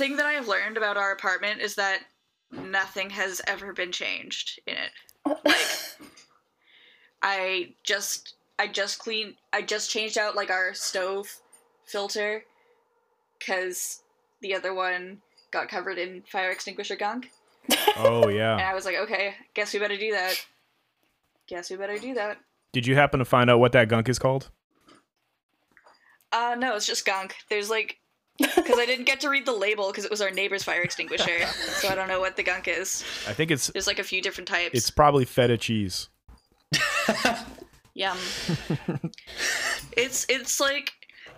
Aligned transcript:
thing 0.00 0.16
that 0.16 0.24
I 0.24 0.32
have 0.32 0.48
learned 0.48 0.78
about 0.78 0.96
our 0.96 1.12
apartment 1.12 1.60
is 1.60 1.74
that 1.74 2.00
nothing 2.50 3.10
has 3.10 3.42
ever 3.46 3.74
been 3.74 3.92
changed 3.92 4.58
in 4.66 4.74
it. 4.74 4.90
Like 5.44 5.60
I 7.22 7.74
just 7.84 8.34
I 8.58 8.66
just 8.66 8.98
cleaned 8.98 9.34
I 9.52 9.60
just 9.60 9.90
changed 9.90 10.16
out 10.16 10.34
like 10.34 10.50
our 10.50 10.72
stove 10.72 11.28
filter 11.84 12.44
cuz 13.46 14.00
the 14.40 14.54
other 14.54 14.72
one 14.72 15.20
got 15.50 15.68
covered 15.68 15.98
in 15.98 16.22
fire 16.22 16.50
extinguisher 16.50 16.96
gunk. 16.96 17.30
Oh 17.96 18.28
yeah. 18.28 18.54
And. 18.54 18.62
I 18.62 18.74
was 18.74 18.86
like, 18.86 18.96
"Okay, 18.96 19.34
guess 19.52 19.74
we 19.74 19.78
better 19.78 19.98
do 19.98 20.12
that." 20.12 20.34
Guess 21.46 21.70
we 21.70 21.76
better 21.76 21.98
do 21.98 22.14
that. 22.14 22.38
Did 22.72 22.86
you 22.86 22.94
happen 22.94 23.18
to 23.18 23.24
find 23.26 23.50
out 23.50 23.60
what 23.60 23.72
that 23.72 23.88
gunk 23.88 24.08
is 24.08 24.18
called? 24.18 24.50
Uh 26.32 26.56
no, 26.58 26.74
it's 26.74 26.86
just 26.86 27.04
gunk. 27.04 27.34
There's 27.50 27.68
like 27.68 27.99
because 28.40 28.78
I 28.78 28.86
didn't 28.86 29.04
get 29.04 29.20
to 29.20 29.28
read 29.28 29.46
the 29.46 29.52
label 29.52 29.88
because 29.90 30.04
it 30.04 30.10
was 30.10 30.20
our 30.20 30.30
neighbor's 30.30 30.62
fire 30.64 30.82
extinguisher, 30.82 31.46
so 31.46 31.88
I 31.88 31.94
don't 31.94 32.08
know 32.08 32.20
what 32.20 32.36
the 32.36 32.42
gunk 32.42 32.68
is. 32.68 33.04
I 33.28 33.32
think 33.32 33.50
it's 33.50 33.68
There's 33.68 33.86
like 33.86 33.98
a 33.98 34.04
few 34.04 34.22
different 34.22 34.48
types. 34.48 34.70
it's 34.74 34.90
probably 34.90 35.24
feta 35.24 35.56
cheese. 35.58 36.08
Yum. 37.94 38.16
it's 39.96 40.24
it's 40.28 40.60
like 40.60 40.92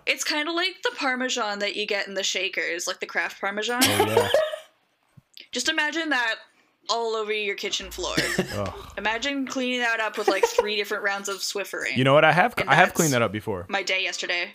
it's 0.07 0.25
kind 0.25 0.49
of 0.49 0.55
like 0.55 0.77
the 0.83 0.93
parmesan 0.97 1.59
that 1.61 1.75
you 1.77 1.87
get 1.87 2.07
in 2.07 2.15
the 2.15 2.23
shakers, 2.23 2.87
like 2.87 3.01
the 3.01 3.07
Kraft 3.07 3.41
parmesan. 3.41 3.81
Oh 3.85 4.05
yeah. 4.07 4.29
Just 5.53 5.69
imagine 5.69 6.11
that 6.11 6.37
all 6.89 7.15
over 7.15 7.33
your 7.33 7.55
kitchen 7.55 7.91
floor. 7.91 8.15
Ugh. 8.55 8.73
imagine 8.99 9.47
cleaning 9.47 9.81
that 9.81 10.01
up 10.01 10.19
with 10.19 10.29
like 10.29 10.45
three 10.47 10.77
different 10.77 11.03
rounds 11.05 11.29
of 11.29 11.37
Swiffering. 11.39 11.97
You 11.97 12.05
know 12.05 12.15
what? 12.15 12.25
I 12.25 12.33
have 12.33 12.55
I 12.67 12.75
have 12.75 12.95
cleaned 12.95 13.13
that 13.13 13.23
up 13.23 13.33
before. 13.33 13.67
my 13.69 13.83
day 13.83 14.03
yesterday. 14.03 14.51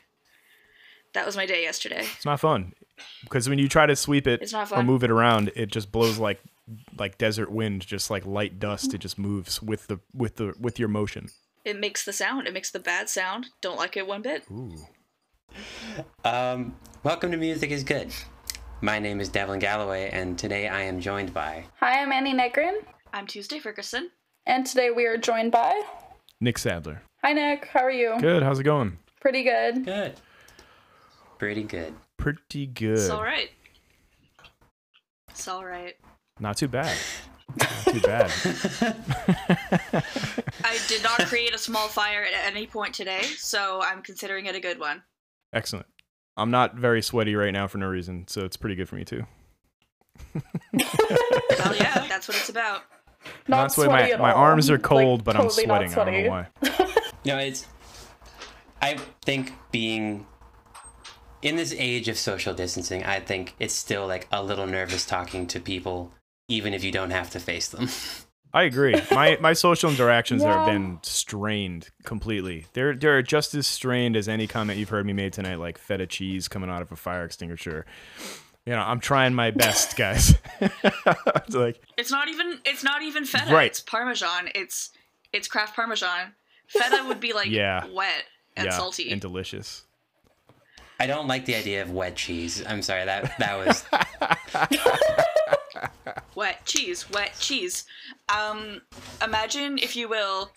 That 1.13 1.25
was 1.25 1.35
my 1.35 1.45
day 1.45 1.63
yesterday. 1.63 2.01
It's 2.15 2.25
not 2.25 2.39
fun 2.39 2.73
because 3.23 3.47
when 3.49 3.59
you 3.59 3.67
try 3.67 3.85
to 3.85 3.95
sweep 3.95 4.27
it 4.27 4.41
It's 4.41 4.53
not 4.53 4.63
or 4.71 4.77
fun. 4.77 4.85
move 4.85 5.03
it 5.03 5.11
around, 5.11 5.51
it 5.55 5.71
just 5.71 5.91
blows 5.91 6.17
like 6.19 6.39
like 6.97 7.17
desert 7.17 7.51
wind, 7.51 7.85
just 7.87 8.09
like 8.11 8.25
light 8.25 8.59
dust. 8.59 8.93
It 8.93 8.99
just 8.99 9.17
moves 9.17 9.61
with 9.61 9.87
the 9.87 9.99
with 10.13 10.35
the 10.35 10.53
with 10.59 10.77
your 10.79 10.89
motion. 10.89 11.29
It 11.65 11.79
makes 11.79 12.05
the 12.05 12.13
sound. 12.13 12.47
It 12.47 12.53
makes 12.53 12.71
the 12.71 12.79
bad 12.79 13.09
sound. 13.09 13.47
Don't 13.61 13.77
like 13.77 13.97
it 13.97 14.07
one 14.07 14.21
bit. 14.21 14.43
Ooh. 14.51 14.75
Um, 16.23 16.75
welcome 17.03 17.31
to 17.31 17.37
Music 17.37 17.71
is 17.71 17.83
Good. 17.83 18.11
My 18.81 18.99
name 18.99 19.19
is 19.19 19.29
Devlin 19.29 19.59
Galloway, 19.59 20.09
and 20.11 20.37
today 20.37 20.67
I 20.67 20.81
am 20.83 20.99
joined 20.99 21.33
by. 21.33 21.65
Hi, 21.79 22.01
I'm 22.01 22.11
Annie 22.11 22.33
Negrin, 22.33 22.75
I'm 23.13 23.25
Tuesday 23.25 23.57
Ferguson. 23.59 24.11
and 24.45 24.65
today 24.65 24.91
we 24.91 25.05
are 25.05 25.17
joined 25.17 25.51
by. 25.51 25.81
Nick 26.39 26.57
Sadler. 26.59 27.01
Hi, 27.23 27.33
Nick. 27.33 27.65
How 27.73 27.79
are 27.81 27.91
you? 27.91 28.15
Good. 28.19 28.43
How's 28.43 28.59
it 28.59 28.63
going? 28.63 28.99
Pretty 29.19 29.43
good. 29.43 29.83
Good. 29.85 30.13
Pretty 31.37 31.63
good. 31.63 31.93
Pretty 32.17 32.65
good. 32.67 32.97
It's 32.97 33.09
all 33.09 33.23
right. 33.23 33.49
It's 35.29 35.47
all 35.47 35.63
right. 35.65 35.95
Not 36.39 36.57
too 36.57 36.67
bad. 36.67 36.95
Not 37.59 37.69
too 37.93 37.99
bad. 38.01 38.31
I 40.63 40.77
did 40.87 41.03
not 41.03 41.19
create 41.27 41.53
a 41.53 41.57
small 41.57 41.87
fire 41.87 42.23
at 42.23 42.45
any 42.51 42.67
point 42.67 42.93
today, 42.93 43.21
so 43.23 43.81
I'm 43.81 44.01
considering 44.01 44.45
it 44.47 44.55
a 44.55 44.59
good 44.59 44.79
one. 44.79 45.03
Excellent. 45.53 45.85
I'm 46.35 46.51
not 46.51 46.75
very 46.75 47.01
sweaty 47.01 47.35
right 47.35 47.51
now 47.53 47.67
for 47.67 47.77
no 47.77 47.87
reason, 47.87 48.25
so 48.27 48.43
it's 48.45 48.57
pretty 48.57 48.75
good 48.75 48.89
for 48.89 48.95
me 48.95 49.05
too. 49.05 49.25
Hell 50.33 51.75
yeah, 51.75 52.05
that's 52.07 52.27
what 52.27 52.37
it's 52.37 52.49
about. 52.49 52.81
Not 53.47 53.57
Not 53.57 53.71
sweaty. 53.71 53.89
sweaty 53.89 54.03
My, 54.03 54.11
at 54.11 54.19
my 54.19 54.31
all. 54.33 54.37
arms 54.43 54.69
are 54.69 54.73
Like, 54.73 54.83
cold, 54.83 55.23
but 55.23 55.33
totally 55.33 55.63
I'm 55.63 55.67
not 55.69 55.89
sweating. 55.91 55.93
I 55.99 56.05
don't 56.05 56.23
know 56.23 56.29
why. 56.29 56.93
No, 57.25 57.37
it's. 57.39 57.65
I 58.81 58.97
think 59.25 59.51
being 59.71 60.25
in 61.41 61.55
this 61.55 61.73
age 61.77 62.07
of 62.07 62.17
social 62.17 62.53
distancing, 62.53 63.03
I 63.03 63.19
think 63.19 63.55
it's 63.59 63.73
still 63.73 64.07
like 64.07 64.27
a 64.31 64.43
little 64.43 64.67
nervous 64.67 65.05
talking 65.05 65.47
to 65.47 65.59
people, 65.59 66.11
even 66.47 66.73
if 66.73 66.83
you 66.83 66.91
don't 66.91 67.11
have 67.11 67.29
to 67.31 67.39
face 67.39 67.67
them. 67.69 67.89
I 68.53 68.63
agree. 68.63 68.95
My 69.11 69.37
my 69.41 69.53
social 69.53 69.89
interactions 69.91 70.41
Yeah. 70.41 70.57
have 70.57 70.65
been 70.65 70.99
strained 71.03 71.89
completely. 72.05 72.65
They're 72.73 72.95
they're 72.95 73.21
just 73.21 73.53
as 73.53 73.67
strained 73.67 74.15
as 74.15 74.27
any 74.29 74.47
comment 74.47 74.79
you've 74.79 74.89
heard 74.89 75.05
me 75.05 75.13
made 75.13 75.33
tonight, 75.33 75.59
like 75.59 75.77
feta 75.77 76.07
cheese 76.07 76.47
coming 76.47 76.69
out 76.69 76.81
of 76.81 76.91
a 76.91 76.95
fire 76.95 77.25
extinguisher. 77.25 77.85
You 78.65 78.73
know, 78.73 78.79
I'm 78.79 78.99
trying 79.01 79.33
my 79.35 79.51
best, 79.51 79.95
guys. 79.97 80.35
it's 80.61 81.49
like 81.55 81.81
It's 81.97 82.09
not 82.09 82.29
even 82.29 82.59
it's 82.65 82.83
not 82.83 83.03
even 83.03 83.25
feta. 83.25 83.53
Right. 83.53 83.67
It's 83.67 83.81
parmesan. 83.81 84.49
It's 84.55 84.91
it's 85.33 85.47
Kraft 85.49 85.75
parmesan. 85.75 86.33
Feta 86.67 87.03
would 87.07 87.19
be 87.19 87.33
like 87.33 87.47
Yeah. 87.49 87.85
wet 87.93 88.23
and 88.55 88.65
yeah, 88.67 88.71
salty. 88.77 89.11
and 89.11 89.21
delicious. 89.21 89.83
I 90.99 91.07
don't 91.07 91.27
like 91.27 91.45
the 91.45 91.55
idea 91.55 91.81
of 91.81 91.91
wet 91.91 92.15
cheese. 92.15 92.63
I'm 92.65 92.81
sorry 92.81 93.05
that 93.05 93.37
that 93.37 93.57
was. 93.57 93.85
wet 96.35 96.65
cheese, 96.65 97.09
wet 97.09 97.35
cheese. 97.39 97.85
Um, 98.35 98.81
imagine, 99.23 99.77
if 99.77 99.95
you 99.95 100.07
will, 100.09 100.51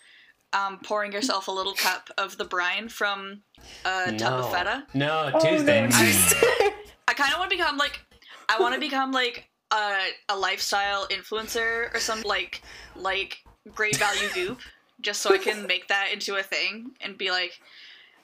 um, 0.53 0.79
pouring 0.83 1.11
yourself 1.13 1.47
a 1.47 1.51
little 1.51 1.73
cup 1.73 2.09
of 2.17 2.37
the 2.37 2.45
brine 2.45 2.89
from 2.89 3.41
a 3.85 4.11
tub 4.17 4.19
no. 4.19 4.37
of 4.39 4.51
feta. 4.51 4.85
No, 4.93 5.31
Oh, 5.33 5.39
Tuesday. 5.39 5.81
no, 5.83 5.89
Tuesday. 5.89 6.37
I 7.07 7.13
kind 7.13 7.33
of 7.33 7.39
want 7.39 7.51
to 7.51 7.57
become 7.57 7.77
like, 7.77 7.99
I 8.49 8.59
want 8.59 8.73
to 8.73 8.79
become 8.79 9.11
like 9.11 9.49
a, 9.71 10.07
a 10.29 10.35
lifestyle 10.37 11.07
influencer 11.07 11.93
or 11.93 11.99
some 11.99 12.21
like 12.23 12.61
like 12.95 13.37
great 13.73 13.95
value 13.97 14.27
goop, 14.33 14.59
just 15.01 15.21
so 15.21 15.33
I 15.33 15.37
can 15.37 15.65
make 15.67 15.87
that 15.87 16.09
into 16.11 16.35
a 16.35 16.43
thing 16.43 16.91
and 17.01 17.17
be 17.17 17.31
like, 17.31 17.59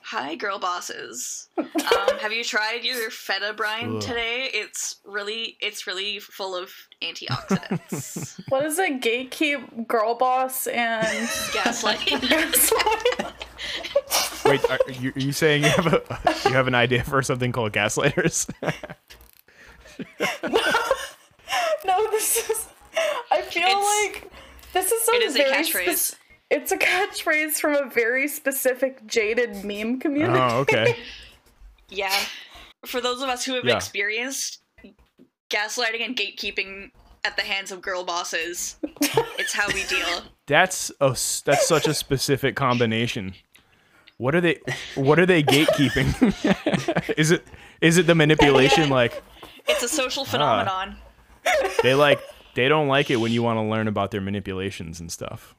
"Hi, 0.08 0.36
girl 0.36 0.60
bosses. 0.60 1.48
Um, 1.58 2.18
have 2.20 2.34
you 2.34 2.44
tried 2.44 2.84
your 2.84 3.10
feta 3.10 3.54
brine 3.54 3.96
Ugh. 3.98 4.02
today? 4.02 4.50
It's 4.54 4.98
really 5.06 5.58
it's 5.62 5.88
really 5.88 6.20
full 6.20 6.56
of 6.56 6.72
antioxidants." 7.02 8.40
what 8.50 8.66
is 8.66 8.78
it? 8.78 9.00
Gatekeep, 9.02 9.88
girl 9.88 10.16
boss, 10.16 10.68
and 10.68 11.06
Gaslighting. 11.54 12.22
gaslight. 12.30 13.34
Wait, 14.46 14.70
are 14.70 14.80
you, 14.92 15.12
are 15.16 15.20
you 15.20 15.32
saying 15.32 15.64
you 15.64 15.70
have 15.70 15.88
a 15.88 16.02
you 16.50 16.54
have 16.56 16.68
an 16.68 16.76
idea 16.76 17.04
for 17.04 17.22
something 17.22 17.52
called 17.52 17.72
gaslighters? 17.74 18.50
no, 21.86 22.12
this 22.12 22.50
is. 22.50 22.68
I 23.32 23.42
feel 23.42 23.64
It's- 23.68 24.12
like 24.14 24.32
this 24.74 24.92
is 24.92 25.02
some 25.04 25.16
it 25.16 25.22
is 25.24 25.36
a 25.36 25.40
very 25.40 25.52
catchphrase. 25.64 25.96
spec- 25.98 26.20
it's 26.50 26.72
a 26.72 26.78
catchphrase 26.78 27.60
from 27.60 27.76
a 27.76 27.90
very 27.90 28.28
specific 28.28 29.06
jaded 29.06 29.64
meme 29.66 30.00
community. 30.00 30.40
oh, 30.40 30.60
okay. 30.60 30.96
Yeah. 31.90 32.14
For 32.86 33.00
those 33.00 33.22
of 33.22 33.30
us 33.30 33.46
who 33.46 33.54
have 33.54 33.64
Yeah. 33.64 33.78
experienced 33.78 34.60
gaslighting 35.50 36.04
and 36.06 36.18
gatekeeping 36.18 36.92
at 37.24 37.38
the 37.38 37.44
hands 37.44 37.72
of 37.72 37.82
girl 37.82 38.04
bosses, 38.04 38.76
it's 39.40 39.54
how 39.54 39.68
we 39.68 39.84
deal. 39.86 40.24
That's 40.48 40.92
a 41.00 41.10
that's 41.46 41.66
such 41.68 41.88
a 41.88 41.94
specific 41.94 42.56
combination. 42.58 43.36
What 44.18 44.36
are 44.36 44.42
they? 44.42 44.60
What 44.96 45.18
are 45.20 45.26
they 45.26 45.44
gatekeeping? 45.44 47.14
is 47.18 47.32
it 47.32 47.46
is 47.82 47.98
it 47.98 48.08
the 48.08 48.16
manipulation? 48.16 48.90
Like 48.90 49.22
It's 49.68 49.84
a 49.84 49.90
social 49.90 50.24
ah. 50.24 50.32
phenomenon. 50.32 50.98
they 51.84 51.94
like 51.96 52.20
they 52.56 52.68
don't 52.68 52.88
like 52.90 53.10
it 53.10 53.18
when 53.18 53.32
you 53.32 53.44
want 53.44 53.58
to 53.58 53.62
learn 53.64 53.88
about 53.88 54.12
their 54.12 54.22
manipulations 54.22 55.00
and 55.00 55.10
stuff. 55.12 55.56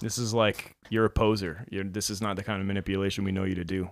This 0.00 0.18
is 0.18 0.34
like 0.34 0.76
you're 0.90 1.06
a 1.06 1.10
poser. 1.10 1.64
You're, 1.70 1.84
this 1.84 2.10
is 2.10 2.20
not 2.20 2.36
the 2.36 2.42
kind 2.42 2.60
of 2.60 2.66
manipulation 2.66 3.24
we 3.24 3.32
know 3.32 3.44
you 3.44 3.54
to 3.54 3.64
do. 3.64 3.88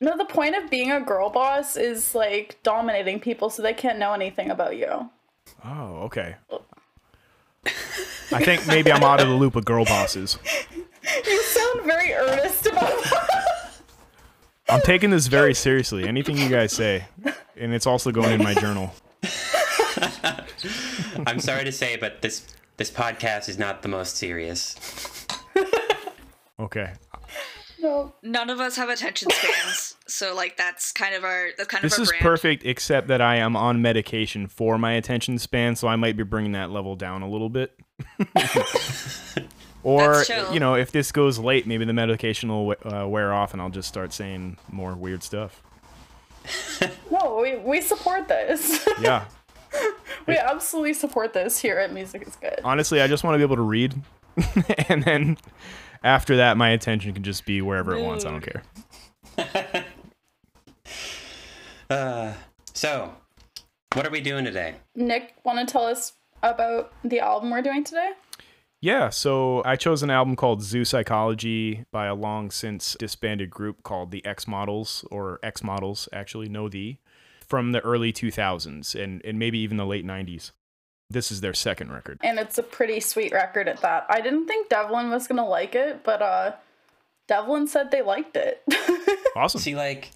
No, 0.00 0.16
the 0.16 0.24
point 0.24 0.56
of 0.56 0.70
being 0.70 0.90
a 0.90 1.00
girl 1.00 1.30
boss 1.30 1.76
is 1.76 2.14
like 2.14 2.58
dominating 2.62 3.20
people 3.20 3.50
so 3.50 3.62
they 3.62 3.74
can't 3.74 3.98
know 3.98 4.12
anything 4.12 4.50
about 4.50 4.76
you. 4.76 5.10
Oh, 5.64 5.96
okay. 6.04 6.36
I 8.32 8.42
think 8.42 8.66
maybe 8.66 8.90
I'm 8.90 9.02
out 9.02 9.20
of 9.20 9.28
the 9.28 9.34
loop 9.34 9.54
with 9.54 9.64
girl 9.64 9.84
bosses. 9.84 10.38
You 11.26 11.42
sound 11.42 11.82
very 11.84 12.12
earnest 12.12 12.66
about 12.66 13.02
that. 13.10 13.70
I'm 14.68 14.80
taking 14.80 15.10
this 15.10 15.26
very 15.26 15.54
seriously. 15.54 16.08
Anything 16.08 16.38
you 16.38 16.48
guys 16.48 16.72
say, 16.72 17.04
and 17.56 17.74
it's 17.74 17.86
also 17.86 18.10
going 18.10 18.32
in 18.32 18.42
my 18.42 18.54
journal. 18.54 18.94
I'm 21.26 21.38
sorry 21.38 21.64
to 21.64 21.72
say, 21.72 21.96
but 21.96 22.22
this 22.22 22.46
this 22.76 22.90
podcast 22.90 23.48
is 23.48 23.58
not 23.58 23.82
the 23.82 23.88
most 23.88 24.16
serious. 24.16 24.76
Okay. 26.60 26.92
No. 27.82 28.14
None 28.22 28.48
of 28.48 28.60
us 28.60 28.76
have 28.76 28.88
attention 28.88 29.28
spans, 29.30 29.96
so 30.06 30.32
like 30.34 30.56
that's 30.56 30.92
kind 30.92 31.14
of 31.14 31.24
our 31.24 31.48
that's 31.58 31.68
kind 31.68 31.82
This 31.82 31.94
of 31.94 31.98
This 31.98 32.06
is 32.06 32.10
brand. 32.10 32.22
perfect, 32.22 32.64
except 32.64 33.08
that 33.08 33.20
I 33.20 33.36
am 33.36 33.56
on 33.56 33.82
medication 33.82 34.46
for 34.46 34.78
my 34.78 34.92
attention 34.92 35.38
span, 35.38 35.74
so 35.74 35.88
I 35.88 35.96
might 35.96 36.16
be 36.16 36.22
bringing 36.22 36.52
that 36.52 36.70
level 36.70 36.94
down 36.94 37.22
a 37.22 37.28
little 37.28 37.48
bit. 37.48 37.76
or, 39.82 40.24
you 40.52 40.60
know, 40.60 40.74
if 40.74 40.92
this 40.92 41.10
goes 41.12 41.38
late, 41.40 41.66
maybe 41.66 41.84
the 41.84 41.92
medication 41.92 42.48
will 42.48 42.76
uh, 42.84 43.06
wear 43.06 43.32
off 43.32 43.52
and 43.52 43.60
I'll 43.60 43.68
just 43.68 43.88
start 43.88 44.12
saying 44.12 44.56
more 44.70 44.94
weird 44.94 45.22
stuff. 45.24 45.60
No, 47.10 47.40
we, 47.42 47.56
we 47.56 47.80
support 47.80 48.28
this. 48.28 48.86
Yeah. 49.00 49.24
we 50.26 50.36
absolutely 50.36 50.94
support 50.94 51.32
this 51.32 51.58
here 51.58 51.78
at 51.78 51.92
Music 51.92 52.26
is 52.26 52.36
Good. 52.36 52.60
Honestly, 52.64 53.00
I 53.00 53.06
just 53.06 53.24
want 53.24 53.34
to 53.34 53.38
be 53.38 53.44
able 53.44 53.56
to 53.56 53.62
read. 53.62 53.94
and 54.88 55.02
then 55.02 55.38
after 56.02 56.36
that, 56.36 56.56
my 56.56 56.70
attention 56.70 57.14
can 57.14 57.22
just 57.22 57.44
be 57.44 57.60
wherever 57.62 57.94
it 57.94 58.02
wants. 58.02 58.24
I 58.24 58.30
don't 58.30 58.40
care. 58.40 59.84
Uh, 61.90 62.32
so, 62.72 63.14
What 63.92 64.06
are 64.06 64.10
we 64.10 64.20
doing 64.22 64.44
today? 64.44 64.76
Nick, 64.96 65.34
want 65.44 65.58
to 65.58 65.70
tell 65.70 65.84
us 65.84 66.14
about 66.42 66.92
the 67.04 67.20
album 67.20 67.50
we're 67.50 67.62
doing 67.62 67.84
today? 67.84 68.12
Yeah, 68.80 69.08
so 69.10 69.62
I 69.64 69.76
chose 69.76 70.02
an 70.02 70.10
album 70.10 70.34
called 70.34 70.62
Zoo 70.62 70.84
Psychology 70.84 71.84
by 71.90 72.06
a 72.06 72.14
long 72.14 72.50
since 72.50 72.96
disbanded 72.98 73.50
group 73.50 73.82
called 73.82 74.10
the 74.10 74.24
Ex 74.26 74.48
Models, 74.48 75.04
or 75.10 75.38
Ex 75.42 75.62
Models, 75.62 76.08
actually, 76.12 76.48
no 76.48 76.68
the, 76.68 76.96
from 77.46 77.72
the 77.72 77.80
early 77.80 78.12
2000s 78.12 79.00
and, 79.00 79.24
and 79.24 79.38
maybe 79.38 79.58
even 79.58 79.76
the 79.76 79.86
late 79.86 80.06
90s. 80.06 80.52
This 81.10 81.30
is 81.30 81.40
their 81.40 81.54
second 81.54 81.92
record. 81.92 82.18
And 82.24 82.38
it's 82.38 82.58
a 82.58 82.62
pretty 82.62 83.00
sweet 83.00 83.32
record 83.32 83.68
at 83.68 83.82
that. 83.82 84.06
I 84.08 84.20
didn't 84.20 84.46
think 84.46 84.68
Devlin 84.68 85.10
was 85.10 85.26
going 85.26 85.36
to 85.36 85.44
like 85.44 85.74
it, 85.74 86.02
but 86.02 86.22
uh, 86.22 86.52
Devlin 87.28 87.66
said 87.66 87.90
they 87.90 88.02
liked 88.02 88.36
it. 88.36 88.62
Awesome. 89.36 89.60
See, 89.60 89.74
like, 89.74 90.12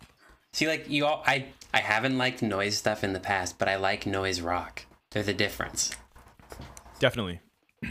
see, 0.53 0.69
like 0.69 0.89
you 0.89 1.05
all. 1.05 1.25
I 1.27 1.47
I 1.75 1.81
haven't 1.81 2.17
liked 2.19 2.41
noise 2.41 2.79
stuff 2.79 3.03
in 3.03 3.15
the 3.15 3.21
past, 3.21 3.59
but 3.59 3.69
I 3.69 3.77
like 3.77 4.07
noise 4.07 4.41
rock. 4.41 4.87
They're 5.11 5.25
the 5.25 5.35
difference. 5.35 5.91
Definitely. 7.01 7.41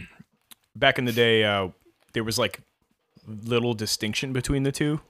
Back 0.76 0.98
in 0.98 1.06
the 1.06 1.12
day, 1.12 1.44
uh, 1.44 1.70
there 2.14 2.24
was 2.24 2.40
like 2.40 2.62
little 3.28 3.74
distinction 3.74 4.32
between 4.32 4.64
the 4.64 4.72
two. 4.72 5.02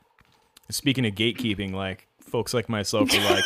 Speaking 0.72 1.06
of 1.06 1.14
gatekeeping, 1.14 1.72
like 1.72 2.08
folks 2.20 2.54
like 2.54 2.68
myself 2.68 3.14
were 3.14 3.20
like, 3.20 3.44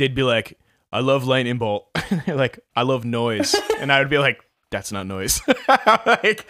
they'd 0.00 0.14
be 0.14 0.24
like, 0.24 0.58
"I 0.92 0.98
love 1.00 1.24
lightning 1.24 1.58
bolt," 1.58 1.88
like 2.26 2.58
I 2.74 2.82
love 2.82 3.04
noise, 3.04 3.54
and 3.78 3.92
I 3.92 4.00
would 4.00 4.10
be 4.10 4.18
like, 4.18 4.40
"That's 4.70 4.90
not 4.90 5.06
noise." 5.06 5.40
like, 5.68 6.44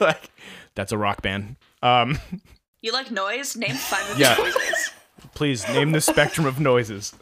like, 0.00 0.30
that's 0.74 0.90
a 0.92 0.98
rock 0.98 1.22
band. 1.22 1.56
Um, 1.82 2.18
You 2.80 2.92
like 2.92 3.10
noise? 3.12 3.54
Name 3.56 3.74
five 3.76 4.10
of 4.10 4.18
Yeah. 4.18 4.34
the 4.34 4.42
noises. 4.42 4.90
please 5.34 5.66
name 5.68 5.92
the 5.92 6.00
spectrum 6.00 6.46
of 6.46 6.58
noises. 6.58 7.12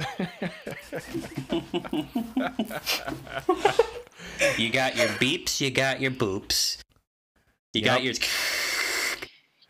You 4.59 4.70
got 4.70 4.97
your 4.97 5.09
beeps, 5.09 5.61
you 5.61 5.70
got 5.70 6.00
your 6.00 6.11
boops, 6.11 6.79
you 7.73 7.82
got 7.82 8.03
your. 8.03 8.15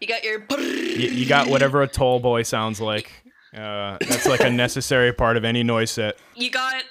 You 0.00 0.08
got 0.08 0.24
your. 0.24 0.44
you, 0.60 1.08
you 1.10 1.26
got 1.26 1.48
whatever 1.48 1.82
a 1.82 1.88
tall 1.88 2.20
boy 2.20 2.42
sounds 2.42 2.80
like. 2.80 3.10
Uh, 3.54 3.98
that's 4.00 4.26
like 4.26 4.40
a 4.40 4.50
necessary 4.50 5.12
part 5.12 5.36
of 5.36 5.44
any 5.44 5.62
noise 5.62 5.90
set. 5.90 6.16
You 6.34 6.50
got. 6.50 6.82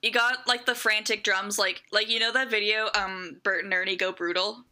You 0.00 0.10
got 0.10 0.48
like 0.48 0.66
the 0.66 0.74
frantic 0.74 1.22
drums, 1.22 1.60
like 1.60 1.82
like 1.92 2.08
you 2.10 2.18
know 2.18 2.32
that 2.32 2.50
video, 2.50 2.88
um, 2.94 3.40
Bert 3.44 3.64
and 3.64 3.72
Ernie 3.72 3.94
go 3.94 4.10
brutal, 4.10 4.64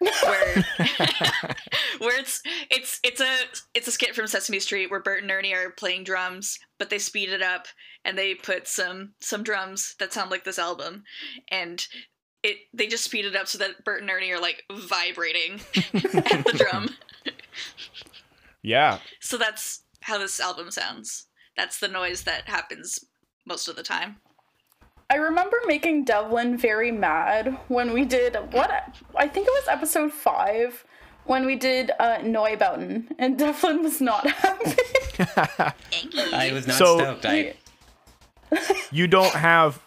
where 0.00 0.64
where 1.98 2.18
it's 2.18 2.42
it's 2.68 2.98
it's 3.04 3.20
a 3.20 3.36
it's 3.74 3.86
a 3.86 3.92
skit 3.92 4.14
from 4.14 4.26
Sesame 4.26 4.58
Street 4.58 4.90
where 4.90 5.00
Bert 5.00 5.22
and 5.22 5.30
Ernie 5.30 5.54
are 5.54 5.70
playing 5.70 6.02
drums, 6.02 6.58
but 6.80 6.90
they 6.90 6.98
speed 6.98 7.28
it 7.28 7.42
up 7.42 7.66
and 8.04 8.18
they 8.18 8.34
put 8.34 8.66
some 8.66 9.12
some 9.20 9.44
drums 9.44 9.94
that 10.00 10.12
sound 10.12 10.32
like 10.32 10.42
this 10.42 10.58
album, 10.58 11.04
and 11.48 11.86
it 12.42 12.56
they 12.74 12.88
just 12.88 13.04
speed 13.04 13.24
it 13.24 13.36
up 13.36 13.46
so 13.46 13.58
that 13.58 13.84
Bert 13.84 14.02
and 14.02 14.10
Ernie 14.10 14.32
are 14.32 14.40
like 14.40 14.64
vibrating 14.72 15.60
at 15.94 16.44
the 16.44 16.66
drum. 16.70 16.88
Yeah, 18.64 18.98
So 19.18 19.38
that's 19.38 19.81
how 20.02 20.18
this 20.18 20.38
album 20.40 20.70
sounds. 20.70 21.26
That's 21.56 21.78
the 21.78 21.88
noise 21.88 22.22
that 22.22 22.48
happens 22.48 22.98
most 23.46 23.68
of 23.68 23.76
the 23.76 23.82
time. 23.82 24.16
I 25.10 25.16
remember 25.16 25.58
making 25.66 26.04
Devlin 26.04 26.56
very 26.56 26.90
mad 26.90 27.58
when 27.68 27.92
we 27.92 28.04
did 28.04 28.34
what 28.52 28.70
I 29.16 29.28
think 29.28 29.46
it 29.46 29.50
was 29.50 29.68
episode 29.68 30.12
five 30.12 30.84
when 31.24 31.44
we 31.46 31.54
did 31.54 31.90
uh, 32.00 32.16
Neubauten, 32.18 33.08
and 33.18 33.38
Devlin 33.38 33.82
was 33.82 34.00
not 34.00 34.28
happy. 34.28 34.76
I 36.32 36.50
was 36.52 36.66
not 36.66 36.76
So- 36.76 36.98
stoked. 36.98 37.26
I 37.26 37.54
you 38.90 39.06
don't 39.06 39.32
have 39.34 39.82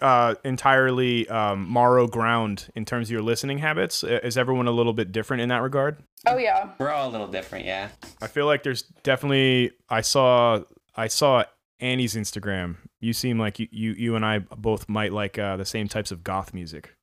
uh, 0.00 0.34
entirely 0.44 1.28
um, 1.28 1.68
Morrow 1.68 2.06
ground 2.06 2.68
in 2.74 2.84
terms 2.84 3.08
of 3.08 3.12
your 3.12 3.22
listening 3.22 3.58
habits. 3.58 4.02
Is 4.02 4.38
everyone 4.38 4.66
a 4.66 4.70
little 4.70 4.92
bit 4.94 5.12
different 5.12 5.42
in 5.42 5.48
that 5.50 5.62
regard? 5.62 6.02
Oh 6.26 6.36
yeah, 6.38 6.70
we're 6.78 6.90
all 6.90 7.08
a 7.08 7.12
little 7.12 7.28
different, 7.28 7.64
yeah. 7.64 7.88
I 8.20 8.26
feel 8.26 8.46
like 8.46 8.62
there's 8.62 8.82
definitely. 9.02 9.72
I 9.88 10.00
saw. 10.00 10.60
I 10.96 11.06
saw 11.08 11.44
Annie's 11.80 12.14
Instagram. 12.14 12.76
You 13.00 13.12
seem 13.12 13.38
like 13.38 13.58
you 13.58 13.68
you, 13.70 13.92
you 13.92 14.16
and 14.16 14.24
I 14.26 14.40
both 14.40 14.88
might 14.88 15.12
like 15.12 15.38
uh, 15.38 15.56
the 15.56 15.64
same 15.64 15.86
types 15.88 16.10
of 16.10 16.24
goth 16.24 16.52
music. 16.52 16.94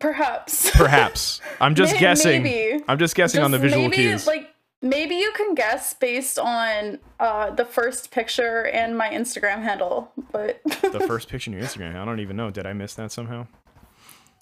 perhaps. 0.00 0.70
Perhaps. 0.70 1.40
I'm 1.60 1.74
just 1.74 1.92
May- 1.94 2.00
guessing. 2.00 2.42
maybe. 2.42 2.84
I'm 2.88 2.98
just 2.98 3.14
guessing 3.14 3.42
on 3.42 3.50
the 3.50 3.58
visual 3.58 3.82
maybe, 3.88 3.96
cues. 3.96 4.26
Like 4.26 4.48
maybe 4.80 5.16
you 5.16 5.30
can 5.32 5.54
guess 5.54 5.92
based 5.94 6.38
on 6.38 6.98
uh, 7.20 7.50
the 7.50 7.64
first 7.66 8.10
picture 8.10 8.66
and 8.66 8.96
my 8.96 9.08
Instagram 9.10 9.62
handle, 9.62 10.10
but 10.32 10.60
the 10.64 11.00
first 11.06 11.28
picture 11.28 11.50
on 11.50 11.56
your 11.56 11.66
Instagram. 11.66 11.96
I 11.96 12.04
don't 12.06 12.20
even 12.20 12.36
know. 12.36 12.50
Did 12.50 12.66
I 12.66 12.72
miss 12.72 12.94
that 12.94 13.12
somehow? 13.12 13.46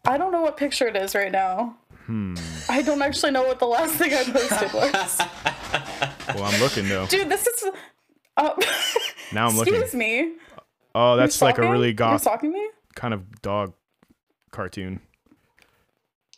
I 0.07 0.17
don't 0.17 0.33
know 0.33 0.41
what 0.43 0.57
picture 0.57 0.87
it 0.87 0.97
is 0.97 1.15
right 1.15 1.33
now. 1.33 1.77
Hmm. 2.07 2.35
I 2.69 2.83
don't 2.83 3.01
actually 3.03 3.33
know 3.33 3.43
what 3.45 3.59
the 3.59 3.67
last 3.67 3.95
thing 3.95 4.13
I 4.15 4.25
posted 4.25 4.73
was. 4.73 5.21
Well, 6.35 6.45
I'm 6.45 6.61
looking 6.61 6.89
though. 6.89 7.07
Dude, 7.07 7.29
this 7.29 7.47
is. 7.47 7.71
Uh, 8.37 8.55
Now 9.33 9.49
I'm 9.49 9.57
looking. 9.57 9.75
excuse 9.75 9.95
me. 9.95 10.35
Oh, 10.95 11.17
that's 11.17 11.41
You're 11.41 11.49
like 11.49 11.59
a 11.59 11.63
really 11.71 11.89
You're 11.89 11.95
goth 11.95 12.21
stalking 12.23 12.53
me? 12.53 12.69
kind 12.95 13.15
of 13.15 13.43
dog 13.43 13.75
cartoon. 14.53 15.01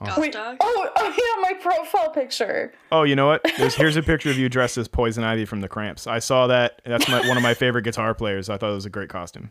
Goth 0.04 0.18
Wait. 0.18 0.32
dog. 0.32 0.56
Oh, 0.60 0.90
oh 0.96 1.04
yeah, 1.08 1.42
my 1.42 1.58
profile 1.60 2.10
picture. 2.10 2.72
Oh, 2.90 3.02
you 3.04 3.14
know 3.16 3.26
what? 3.26 3.42
There's 3.58 3.74
here's 3.74 3.96
a 3.96 4.02
picture 4.02 4.30
of 4.30 4.38
you 4.38 4.48
dressed 4.48 4.76
as 4.78 4.88
Poison 4.88 5.24
Ivy 5.24 5.44
from 5.44 5.60
the 5.60 5.68
Cramps. 5.68 6.06
I 6.06 6.18
saw 6.18 6.46
that. 6.48 6.80
That's 6.84 7.08
my, 7.08 7.26
one 7.28 7.36
of 7.36 7.42
my 7.42 7.54
favorite 7.54 7.82
guitar 7.82 8.14
players. 8.14 8.48
I 8.48 8.56
thought 8.56 8.70
it 8.70 8.74
was 8.74 8.86
a 8.86 8.90
great 8.90 9.08
costume. 9.10 9.50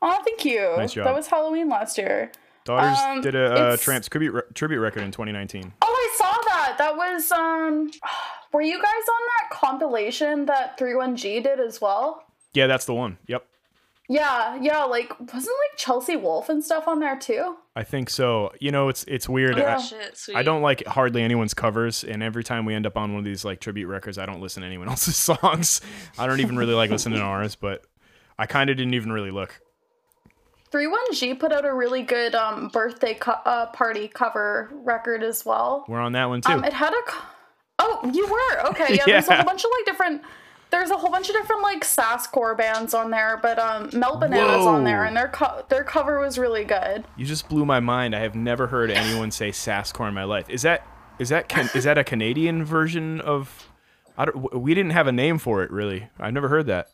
Oh, 0.00 0.20
thank 0.24 0.44
you. 0.44 0.74
Nice 0.76 0.92
job. 0.92 1.04
That 1.06 1.14
was 1.14 1.26
Halloween 1.26 1.68
last 1.68 1.96
year. 1.96 2.32
Daughters 2.64 2.98
Um, 2.98 3.20
did 3.20 3.34
a 3.34 3.44
uh, 3.52 3.76
Cramps 3.76 4.08
tribute 4.08 4.32
re- 4.32 4.42
tribute 4.54 4.80
record 4.80 5.02
in 5.02 5.10
2019. 5.10 5.72
Oh, 5.82 5.86
I 5.86 6.16
saw 6.16 6.32
that. 6.48 6.76
That 6.78 6.96
was 6.96 7.30
um. 7.32 7.90
Were 8.52 8.62
you 8.62 8.76
guys 8.76 8.84
on 8.84 9.20
that 9.40 9.50
compilation 9.58 10.44
that 10.46 10.78
31G 10.78 11.42
did 11.42 11.58
as 11.58 11.80
well? 11.80 12.24
Yeah, 12.52 12.66
that's 12.66 12.84
the 12.84 12.92
one. 12.94 13.16
Yep, 13.28 13.46
Yeah, 14.10 14.58
yeah. 14.60 14.84
Like, 14.84 15.08
wasn't 15.18 15.56
like 15.70 15.78
Chelsea 15.78 16.16
Wolfe 16.16 16.50
and 16.50 16.62
stuff 16.62 16.86
on 16.86 17.00
there 17.00 17.18
too? 17.18 17.56
I 17.74 17.82
think 17.82 18.10
so. 18.10 18.52
You 18.60 18.70
know, 18.70 18.90
it's 18.90 19.04
it's 19.08 19.26
weird. 19.26 19.56
Yeah. 19.56 19.76
I, 19.76 19.80
Shit. 19.80 20.20
I 20.34 20.42
don't 20.42 20.60
like 20.60 20.86
hardly 20.86 21.22
anyone's 21.22 21.54
covers, 21.54 22.04
and 22.04 22.22
every 22.22 22.44
time 22.44 22.66
we 22.66 22.74
end 22.74 22.86
up 22.86 22.98
on 22.98 23.12
one 23.12 23.20
of 23.20 23.24
these 23.24 23.42
like 23.44 23.58
tribute 23.60 23.86
records, 23.86 24.18
I 24.18 24.26
don't 24.26 24.42
listen 24.42 24.60
to 24.60 24.66
anyone 24.66 24.88
else's 24.90 25.16
songs. 25.16 25.80
I 26.18 26.26
don't 26.26 26.40
even 26.40 26.56
really 26.58 26.74
like 26.74 26.90
listening 26.90 27.18
to 27.18 27.24
ours, 27.24 27.56
but 27.56 27.86
I 28.38 28.44
kind 28.44 28.68
of 28.68 28.76
didn't 28.76 28.92
even 28.94 29.12
really 29.12 29.30
look. 29.30 29.58
31G 30.72 31.38
put 31.38 31.52
out 31.52 31.64
a 31.64 31.74
really 31.74 32.02
good 32.02 32.34
um 32.34 32.68
birthday 32.68 33.14
co- 33.14 33.32
uh, 33.44 33.66
party 33.66 34.08
cover 34.08 34.70
record 34.72 35.22
as 35.22 35.44
well. 35.44 35.84
We're 35.88 36.00
on 36.00 36.12
that 36.12 36.26
one 36.28 36.40
too. 36.40 36.52
Um, 36.52 36.64
it 36.64 36.72
had 36.72 36.92
a. 36.92 37.02
co- 37.10 37.26
Oh, 37.78 38.10
you 38.14 38.26
were 38.28 38.66
okay. 38.70 38.94
Yeah, 38.94 39.04
there's 39.06 39.26
a 39.28 39.34
whole 39.36 39.44
bunch 39.44 39.64
of 39.64 39.70
like 39.78 39.86
different. 39.86 40.22
There's 40.70 40.90
a 40.90 40.96
whole 40.96 41.10
bunch 41.10 41.28
of 41.28 41.34
different 41.34 41.62
like 41.62 41.82
sasscore 41.84 42.56
bands 42.56 42.94
on 42.94 43.10
there, 43.10 43.38
but 43.42 43.58
um, 43.58 43.90
Melt-Banana's 43.92 44.66
on 44.66 44.84
there, 44.84 45.04
and 45.04 45.16
their 45.16 45.28
co- 45.28 45.64
their 45.68 45.82
cover 45.82 46.20
was 46.20 46.38
really 46.38 46.64
good. 46.64 47.04
You 47.16 47.26
just 47.26 47.48
blew 47.48 47.64
my 47.66 47.80
mind. 47.80 48.14
I 48.14 48.20
have 48.20 48.34
never 48.36 48.68
heard 48.68 48.90
anyone 48.90 49.30
say 49.32 49.50
sasscore 49.50 50.06
in 50.08 50.14
my 50.14 50.24
life. 50.24 50.48
Is 50.48 50.62
that 50.62 50.86
is 51.18 51.30
that 51.30 51.48
can, 51.48 51.68
is 51.74 51.84
that 51.84 51.98
a 51.98 52.04
Canadian 52.04 52.64
version 52.64 53.20
of? 53.22 53.68
I 54.16 54.26
don't, 54.26 54.60
we 54.60 54.74
didn't 54.74 54.92
have 54.92 55.06
a 55.08 55.12
name 55.12 55.38
for 55.38 55.62
it 55.64 55.70
really. 55.72 56.08
I've 56.20 56.34
never 56.34 56.48
heard 56.48 56.66
that. 56.66 56.88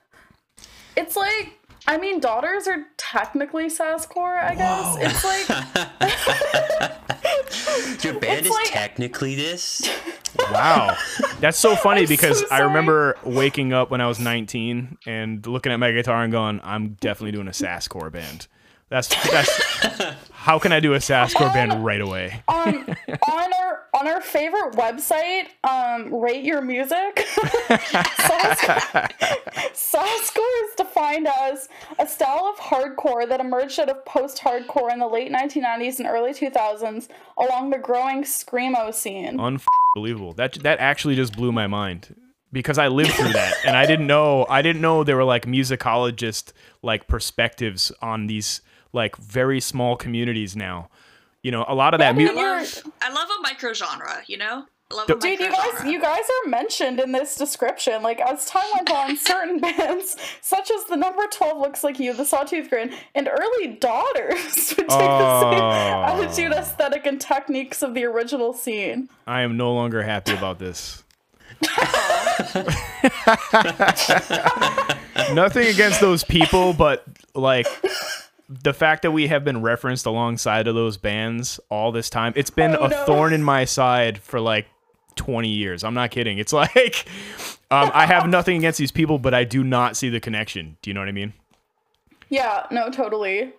It's 0.97 1.17
like, 1.17 1.58
I 1.89 1.97
mean, 1.97 2.21
daughters 2.21 2.69
are 2.69 2.85
technically 2.99 3.67
sasscore, 3.69 4.39
I 4.41 4.55
guess. 4.55 4.97
It's 5.01 5.25
like, 5.25 5.49
Your 8.05 8.13
band 8.21 8.41
It's 8.41 8.49
is 8.49 8.55
like- 8.55 8.71
technically 8.71 9.35
this. 9.35 9.89
Wow, 10.53 10.95
that's 11.41 11.59
so 11.59 11.75
funny 11.83 12.03
I'm 12.03 12.07
because 12.07 12.41
so 12.41 12.47
I 12.51 12.59
remember 12.61 13.17
waking 13.25 13.73
up 13.73 13.91
when 13.91 14.03
I 14.03 14.07
was 14.07 14.21
19 14.21 14.99
and 15.07 15.45
looking 15.47 15.73
at 15.73 15.81
my 15.81 15.91
guitar 15.91 16.23
and 16.23 16.31
going, 16.31 16.61
"I'm 16.63 16.91
definitely 17.01 17.33
doing 17.33 17.49
a 17.49 17.53
sasscore 17.53 18.13
band." 18.13 18.47
That's 18.91 19.09
that's 19.31 20.03
how 20.33 20.59
can 20.59 20.73
I 20.73 20.81
do 20.81 20.95
a 20.95 20.99
sasscore 20.99 21.53
band 21.53 21.85
right 21.85 22.01
away? 22.01 22.43
um, 22.49 22.87
on 23.31 23.53
our 23.53 23.85
on 23.95 24.09
our 24.09 24.21
favorite 24.21 24.75
website, 24.75 25.49
um, 25.65 26.15
rate 26.15 26.45
your 26.45 26.63
music. 26.63 27.17
Sasscore 29.75 30.69
is 30.69 30.75
defined 30.77 31.27
as 31.27 31.69
a 31.99 32.07
style 32.07 32.53
of 32.53 32.57
hardcore 32.59 33.29
that 33.29 33.41
emerged 33.41 33.81
out 33.81 33.89
of 33.89 34.05
post-hardcore 34.05 34.93
in 34.93 34.99
the 35.01 35.07
late 35.07 35.33
1990s 35.33 35.99
and 35.99 36.09
early 36.09 36.33
2000s, 36.33 37.09
along 37.39 37.71
the 37.71 37.79
growing 37.79 38.23
screamo 38.23 38.95
scene. 38.95 39.41
Unbelievable. 39.41 40.33
That 40.35 40.55
that 40.63 40.79
actually 40.79 41.17
just 41.17 41.35
blew 41.37 41.53
my 41.53 41.67
mind 41.67 42.15
because 42.53 42.79
I 42.79 42.89
lived 42.89 43.13
through 43.13 43.33
that 43.33 43.55
and 43.67 43.77
I 43.77 43.87
didn't 43.87 44.07
know 44.07 44.47
I 44.49 44.63
didn't 44.63 44.81
know 44.81 45.05
there 45.05 45.17
were 45.17 45.25
like 45.25 45.45
musicologist 45.47 46.53
like 46.83 47.07
perspectives 47.09 47.93
on 48.01 48.27
these 48.27 48.61
like 48.93 49.17
very 49.17 49.61
small 49.61 49.97
communities 49.97 50.57
now. 50.57 50.89
You 51.43 51.53
know, 51.53 51.65
a 51.69 51.75
lot 51.75 51.95
of 51.95 51.99
that 52.01 52.17
Yeah, 52.17 52.31
I 52.31 52.35
music. 52.35 52.85
Love 52.85 52.93
I 53.03 53.13
love 53.13 53.29
a 53.39 53.43
micro 53.43 53.73
genre, 53.73 54.23
you 54.27 54.37
know? 54.37 54.65
I 54.91 54.95
love 54.95 55.07
Dude, 55.07 55.21
Dude, 55.21 55.41
you 55.41 55.51
guys, 55.51 55.85
you 55.85 56.01
guys 56.01 56.25
are 56.25 56.49
mentioned 56.49 56.99
in 56.99 57.13
this 57.13 57.37
description. 57.37 58.03
Like 58.03 58.21
as 58.21 58.47
time 58.47 58.65
went 58.75 58.91
on, 58.91 59.17
certain 59.19 59.61
bands, 59.61 60.17
such 60.41 60.71
as 60.71 60.85
the 60.85 60.97
number 60.97 61.23
twelve 61.31 61.59
looks 61.59 61.85
like 61.85 62.01
you, 62.01 62.13
the 62.15 62.25
Sawtooth 62.25 62.71
Grin, 62.71 62.93
and 63.15 63.29
Early 63.29 63.69
Daughters, 63.75 64.39
would 64.77 64.77
take 64.77 64.89
the 64.89 65.41
same 65.43 65.63
attitude, 65.63 66.53
aesthetic, 66.53 67.05
and 67.07 67.21
techniques 67.21 67.83
of 67.83 67.93
the 67.95 68.05
original 68.05 68.53
scene. 68.55 69.09
I 69.27 69.43
am 69.43 69.57
no 69.59 69.75
longer 69.75 70.03
happy 70.03 70.33
about 70.33 70.59
this. 70.59 71.05
Nothing 75.33 75.67
against 75.67 76.01
those 76.01 76.25
people, 76.25 76.73
but 76.73 77.05
like 77.35 77.67
the 78.49 78.73
fact 78.73 79.03
that 79.03 79.11
we 79.11 79.27
have 79.29 79.45
been 79.45 79.61
referenced 79.63 80.07
alongside 80.07 80.67
of 80.69 80.75
those 80.75 80.97
bands 80.97 81.61
all 81.71 81.93
this 81.93 82.09
time, 82.09 82.33
it's 82.37 82.51
been 82.51 82.75
Oh, 82.75 82.85
a 82.85 82.89
no. 82.89 83.05
thorn 83.05 83.33
in 83.33 83.43
my 83.43 83.65
side 83.65 84.19
for 84.19 84.41
like 84.41 84.67
20 85.17 85.49
years. 85.49 85.85
I'm 85.85 85.95
not 85.95 86.11
kidding. 86.11 86.39
It's 86.39 86.53
like 86.55 87.07
um, 87.71 87.91
I 87.93 88.07
have 88.07 88.27
nothing 88.29 88.57
against 88.57 88.79
these 88.79 88.93
people, 88.93 89.19
but 89.19 89.35
I 89.35 89.45
do 89.45 89.63
not 89.63 89.97
see 89.97 90.09
the 90.09 90.21
connection. 90.21 90.77
Do 90.83 90.89
you 90.91 90.95
know 90.95 91.01
what 91.01 91.09
I 91.09 91.13
mean? 91.13 91.35
Yeah, 92.31 92.67
no, 92.71 92.89
totally. 92.91 93.53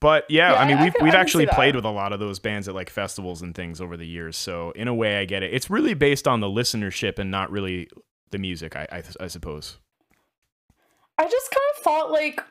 But 0.00 0.24
yeah, 0.28 0.52
Yeah, 0.52 0.58
I 0.60 0.66
mean, 0.68 0.78
I- 0.78 0.84
we've 0.84 0.94
can- 0.94 1.04
we've 1.04 1.14
actually 1.14 1.46
played 1.46 1.74
with 1.76 1.84
a 1.84 1.90
lot 1.90 2.12
of 2.12 2.20
those 2.20 2.38
bands 2.38 2.68
at 2.68 2.74
like 2.74 2.90
festivals 2.90 3.42
and 3.42 3.54
things 3.54 3.80
over 3.80 3.96
the 3.96 4.06
years. 4.06 4.36
So 4.36 4.70
in 4.72 4.88
a 4.88 4.94
way, 4.94 5.18
I 5.20 5.24
get 5.24 5.42
it. 5.42 5.52
It's 5.54 5.70
really 5.70 5.94
based 5.94 6.26
on 6.28 6.40
the 6.40 6.48
listenership 6.48 7.18
and 7.18 7.30
not 7.30 7.50
really 7.50 7.88
the 8.30 8.38
music. 8.38 8.74
I 8.76 8.86
I, 8.92 9.02
I 9.20 9.26
suppose. 9.28 9.78
I 11.18 11.24
just 11.28 11.50
kind 11.50 11.64
of 11.76 11.82
thought 11.82 12.10
like 12.10 12.42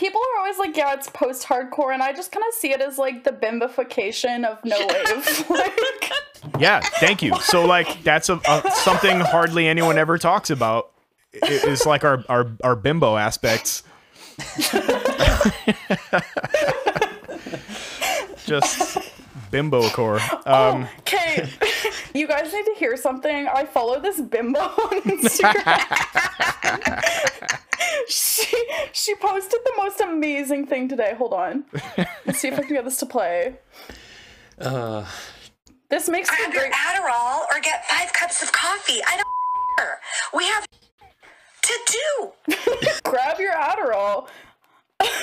people 0.00 0.20
are 0.20 0.38
always 0.40 0.58
like, 0.58 0.76
yeah, 0.76 0.94
it's 0.94 1.08
post-hardcore, 1.10 1.92
and 1.92 2.02
I 2.02 2.14
just 2.14 2.32
kind 2.32 2.42
of 2.48 2.54
see 2.54 2.72
it 2.72 2.80
as 2.80 2.96
like 2.96 3.24
the 3.24 3.32
bimbification 3.32 4.46
of 4.46 4.64
no 4.64 4.78
wave. 4.78 5.50
like, 5.50 5.78
Yeah, 6.58 6.80
thank 6.80 7.22
you. 7.22 7.38
So 7.42 7.66
like 7.66 8.02
that's 8.02 8.30
a, 8.30 8.40
a 8.48 8.70
something 8.76 9.20
hardly 9.20 9.68
anyone 9.68 9.98
ever 9.98 10.16
talks 10.16 10.48
about. 10.48 10.90
It's 11.32 11.86
like 11.86 12.02
our 12.02 12.24
our 12.28 12.50
our 12.64 12.74
bimbo 12.74 13.16
aspects. 13.16 13.84
Just 18.46 18.98
bimbo 19.50 19.88
core. 19.90 20.20
Um, 20.46 20.88
okay, 21.00 21.48
you 22.14 22.26
guys 22.26 22.52
need 22.52 22.64
to 22.64 22.74
hear 22.78 22.96
something. 22.96 23.46
I 23.46 23.64
follow 23.66 24.00
this 24.00 24.20
bimbo 24.20 24.58
on 24.60 25.00
Instagram. 25.02 25.80
she 28.08 28.46
she 28.92 29.14
posted 29.16 29.60
the 29.64 29.72
most 29.76 30.00
amazing 30.00 30.66
thing 30.66 30.88
today. 30.88 31.14
Hold 31.16 31.32
on, 31.34 31.64
let's 32.26 32.38
see 32.40 32.48
if 32.48 32.58
I 32.58 32.62
can 32.62 32.74
get 32.74 32.84
this 32.84 32.96
to 32.98 33.06
play. 33.06 33.56
Uh, 34.58 35.04
This 35.88 36.08
makes 36.08 36.30
me 36.30 36.36
grab 36.38 36.52
your 36.52 36.62
great. 36.62 36.72
Adderall 36.72 37.40
or 37.50 37.60
get 37.62 37.84
five 37.86 38.12
cups 38.12 38.42
of 38.42 38.52
coffee. 38.52 39.00
I 39.06 39.16
don't 39.16 39.78
care. 39.78 40.00
We 40.34 40.44
have 40.46 40.66
to 41.62 41.78
do. 41.86 42.32
Grab 43.04 43.38
your 43.38 43.52
Adderall. 43.52 44.28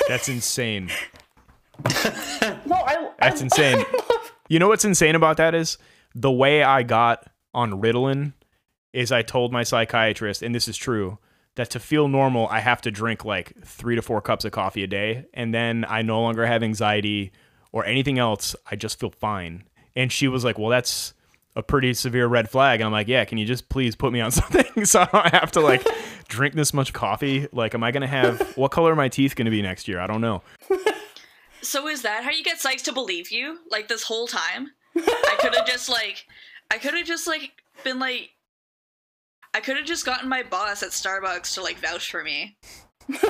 that's 0.08 0.30
insane. 0.30 0.90
No, 2.66 2.76
I. 2.76 3.12
That's 3.20 3.42
I, 3.42 3.44
insane. 3.46 3.86
You 4.48 4.60
know 4.60 4.70
what's 4.70 4.86
insane 4.86 5.16
about 5.16 5.38
that 5.38 5.54
is 5.54 5.78
the 6.16 6.32
way 6.32 6.64
I 6.64 6.84
got 6.84 7.26
on 7.54 7.82
Ritalin 7.82 8.34
is 8.94 9.12
I 9.12 9.22
told 9.22 9.52
my 9.52 9.64
psychiatrist, 9.64 10.42
and 10.42 10.56
this 10.56 10.68
is 10.68 10.78
true, 10.78 11.20
that 11.56 11.70
to 11.72 11.80
feel 11.80 12.08
normal, 12.08 12.48
I 12.48 12.60
have 12.60 12.82
to 12.82 12.92
drink 12.92 13.26
like 13.26 13.54
three 13.64 13.96
to 13.96 14.02
four 14.02 14.22
cups 14.22 14.46
of 14.46 14.52
coffee 14.52 14.84
a 14.84 14.88
day, 14.88 15.26
and 15.34 15.54
then 15.54 15.86
I 15.88 16.02
no 16.02 16.22
longer 16.22 16.46
have 16.46 16.64
anxiety 16.64 17.32
or 17.72 17.86
anything 17.86 18.20
else. 18.20 18.56
I 18.70 18.76
just 18.76 19.00
feel 19.00 19.12
fine. 19.12 19.64
And 19.96 20.12
she 20.12 20.28
was 20.28 20.44
like, 20.46 20.58
"Well, 20.58 20.70
that's 20.70 21.14
a 21.56 21.64
pretty 21.64 21.94
severe 21.94 22.28
red 22.28 22.50
flag." 22.50 22.80
And 22.80 22.86
I'm 22.86 22.92
like, 22.92 23.08
"Yeah, 23.08 23.26
can 23.26 23.38
you 23.38 23.46
just 23.46 23.70
please 23.70 23.96
put 23.96 24.14
me 24.14 24.22
on 24.22 24.32
something 24.42 24.86
so 24.86 25.02
I 25.02 25.06
don't 25.06 25.34
have 25.34 25.52
to 25.54 25.60
like 25.60 25.86
drink 26.28 26.54
this 26.54 26.74
much 26.74 26.94
coffee? 26.94 27.48
Like, 27.52 27.74
am 27.74 27.84
I 27.84 27.92
gonna 27.92 28.08
have 28.08 28.56
what 28.56 28.72
color 28.72 28.94
are 28.94 28.96
my 28.96 29.10
teeth 29.10 29.36
gonna 29.36 29.52
be 29.52 29.62
next 29.62 29.88
year? 29.88 30.00
I 30.00 30.08
don't 30.08 30.22
know." 30.22 30.42
So 31.62 31.88
is 31.88 32.02
that 32.04 32.24
how 32.24 32.32
you 32.32 32.44
get 32.44 32.60
Sykes 32.60 32.84
to 32.84 32.94
believe 32.94 33.32
you? 33.32 33.60
Like 33.70 33.88
this 33.88 34.04
whole 34.04 34.28
time? 34.28 34.72
I 34.96 35.36
could 35.40 35.56
have 35.56 35.68
just 35.68 35.90
like 35.90 36.26
I 36.72 36.78
could 36.78 36.94
have 36.94 37.06
just 37.06 37.28
like 37.28 37.52
been 37.84 38.00
like 38.00 38.32
I 39.54 39.60
could 39.60 39.78
have 39.78 39.86
just 39.86 40.06
gotten 40.06 40.30
my 40.30 40.44
boss 40.44 40.84
at 40.84 40.90
Starbucks 40.90 41.54
to 41.56 41.62
like 41.62 41.78
vouch 41.78 42.12
for 42.12 42.24
me. 42.24 42.58
God, 43.10 43.22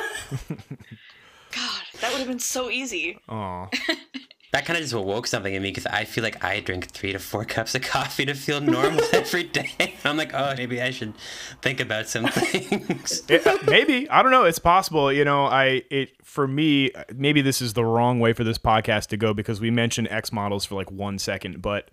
that 2.01 2.11
would 2.11 2.19
have 2.19 2.27
been 2.27 2.39
so 2.39 2.69
easy. 2.69 3.17
Oh, 3.29 3.67
that 4.53 4.65
kind 4.65 4.77
of 4.77 4.81
just 4.83 4.93
awoke 4.93 5.27
something 5.27 5.53
in 5.53 5.61
me 5.61 5.69
because 5.71 5.85
I 5.85 6.05
feel 6.05 6.23
like 6.23 6.43
I 6.43 6.59
drink 6.61 6.87
three 6.91 7.11
to 7.11 7.19
four 7.19 7.43
cups 7.55 7.75
of 7.75 7.81
coffee 7.81 8.25
to 8.25 8.33
feel 8.33 8.61
normal 8.61 9.03
every 9.13 9.43
day. 9.43 9.95
I'm 10.05 10.17
like, 10.17 10.33
oh, 10.33 10.53
maybe 10.57 10.81
I 10.81 10.91
should 10.91 11.13
think 11.61 11.79
about 11.79 12.07
some 12.07 12.27
things. 12.27 13.23
It- 13.29 13.67
maybe 13.67 14.09
I 14.09 14.21
don't 14.21 14.31
know. 14.31 14.43
It's 14.45 14.59
possible. 14.59 15.11
You 15.11 15.25
know, 15.25 15.45
I 15.45 15.83
it 15.89 16.11
for 16.23 16.47
me. 16.47 16.91
Maybe 17.13 17.41
this 17.41 17.61
is 17.61 17.73
the 17.73 17.83
wrong 17.85 18.19
way 18.19 18.33
for 18.33 18.43
this 18.43 18.57
podcast 18.57 19.07
to 19.07 19.17
go 19.17 19.33
because 19.33 19.59
we 19.59 19.69
mentioned 19.71 20.07
Ex 20.09 20.31
models 20.31 20.65
for 20.65 20.75
like 20.75 20.91
one 20.91 21.19
second, 21.19 21.61
but 21.61 21.89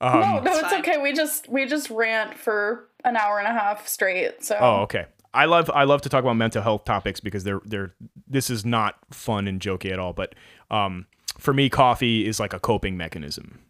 um, 0.00 0.20
no, 0.20 0.40
no, 0.40 0.50
It's 0.52 0.58
it's 0.60 0.70
fine. 0.70 0.80
okay. 0.80 0.98
We 0.98 1.12
just 1.14 1.48
we 1.48 1.64
just 1.66 1.88
rant 1.88 2.36
for 2.36 2.88
an 3.04 3.16
hour 3.16 3.38
and 3.38 3.48
a 3.48 3.52
half 3.58 3.86
straight. 3.88 4.44
So 4.44 4.58
oh, 4.60 4.76
okay. 4.82 5.06
I 5.32 5.46
love 5.46 5.70
I 5.72 5.84
love 5.84 6.02
to 6.02 6.08
talk 6.08 6.22
about 6.22 6.36
mental 6.36 6.62
health 6.62 6.84
topics 6.84 7.20
because 7.20 7.44
they're 7.44 7.60
they're 7.64 7.94
this 8.28 8.50
is 8.50 8.64
not 8.64 8.96
fun 9.10 9.48
and 9.48 9.58
jokey 9.60 9.90
at 9.92 9.98
all. 9.98 10.12
But 10.12 10.34
um, 10.70 11.06
for 11.38 11.52
me, 11.54 11.68
coffee 11.68 12.26
is 12.26 12.38
like 12.40 12.52
a 12.52 12.60
coping 12.60 12.96
mechanism. 12.96 13.60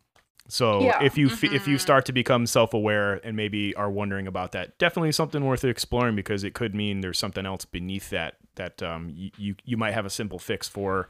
So 0.47 0.83
Yeah. 0.83 1.02
if 1.02 1.16
you 1.16 1.28
f- 1.28 1.42
if 1.44 1.66
you 1.66 1.78
start 1.78 2.04
to 2.06 2.12
become 2.12 2.47
self 2.47 2.75
aware 2.75 3.14
and 3.26 3.35
maybe 3.37 3.75
are 3.76 3.90
wondering 3.90 4.26
about 4.26 4.52
that, 4.52 4.78
definitely 4.78 5.12
something 5.12 5.42
worth 5.44 5.64
exploring 5.64 6.14
because 6.16 6.44
it 6.44 6.52
could 6.54 6.75
mean 6.75 7.00
there's 7.00 7.18
something 7.18 7.47
else 7.47 7.64
beneath 7.64 8.11
that 8.11 8.35
that 8.56 8.83
um, 8.83 9.11
you, 9.14 9.30
you 9.38 9.54
you 9.64 9.76
might 9.78 9.94
have 9.94 10.04
a 10.04 10.11
simple 10.11 10.38
fix 10.38 10.68
for 10.68 11.09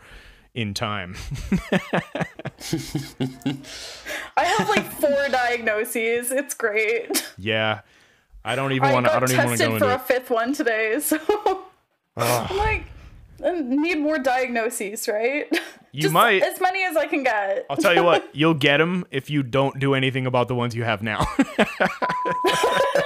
in 0.54 0.73
time. 0.73 1.16
I 4.37 4.44
have 4.44 4.68
like 4.68 4.90
four 4.92 5.28
diagnoses. 5.30 6.30
It's 6.30 6.54
great. 6.54 7.26
yeah, 7.38 7.80
I 8.44 8.54
don't 8.56 8.73
even 8.73 8.92
want 8.92 9.06
to. 9.06 9.12
I 9.14 9.18
don't 9.20 9.30
even 9.32 9.46
want 9.46 9.58
to 9.58 9.64
go 9.64 9.70
for 9.70 9.76
into 9.76 9.90
a 9.90 9.94
it. 9.96 10.00
fifth 10.02 10.30
one 10.30 10.52
today, 10.52 10.99
so 11.00 11.18
I'm 12.16 12.56
like, 12.56 12.84
need 13.40 13.98
more 13.98 14.18
diagnoses, 14.18 15.08
right? 15.08 15.46
You 15.92 16.02
Just 16.02 16.12
might. 16.14 16.42
as 16.42 16.60
many 16.60 16.82
as 16.84 16.96
I 16.96 17.06
can 17.06 17.22
get. 17.22 17.66
I'll 17.70 17.76
tell 17.76 17.94
you 17.94 18.02
what, 18.02 18.28
you'll 18.34 18.54
get 18.54 18.78
them 18.78 19.04
if 19.10 19.30
you 19.30 19.42
don't 19.42 19.78
do 19.78 19.94
anything 19.94 20.26
about 20.26 20.48
the 20.48 20.54
ones 20.54 20.74
you 20.74 20.82
have 20.84 21.02
now. 21.02 21.24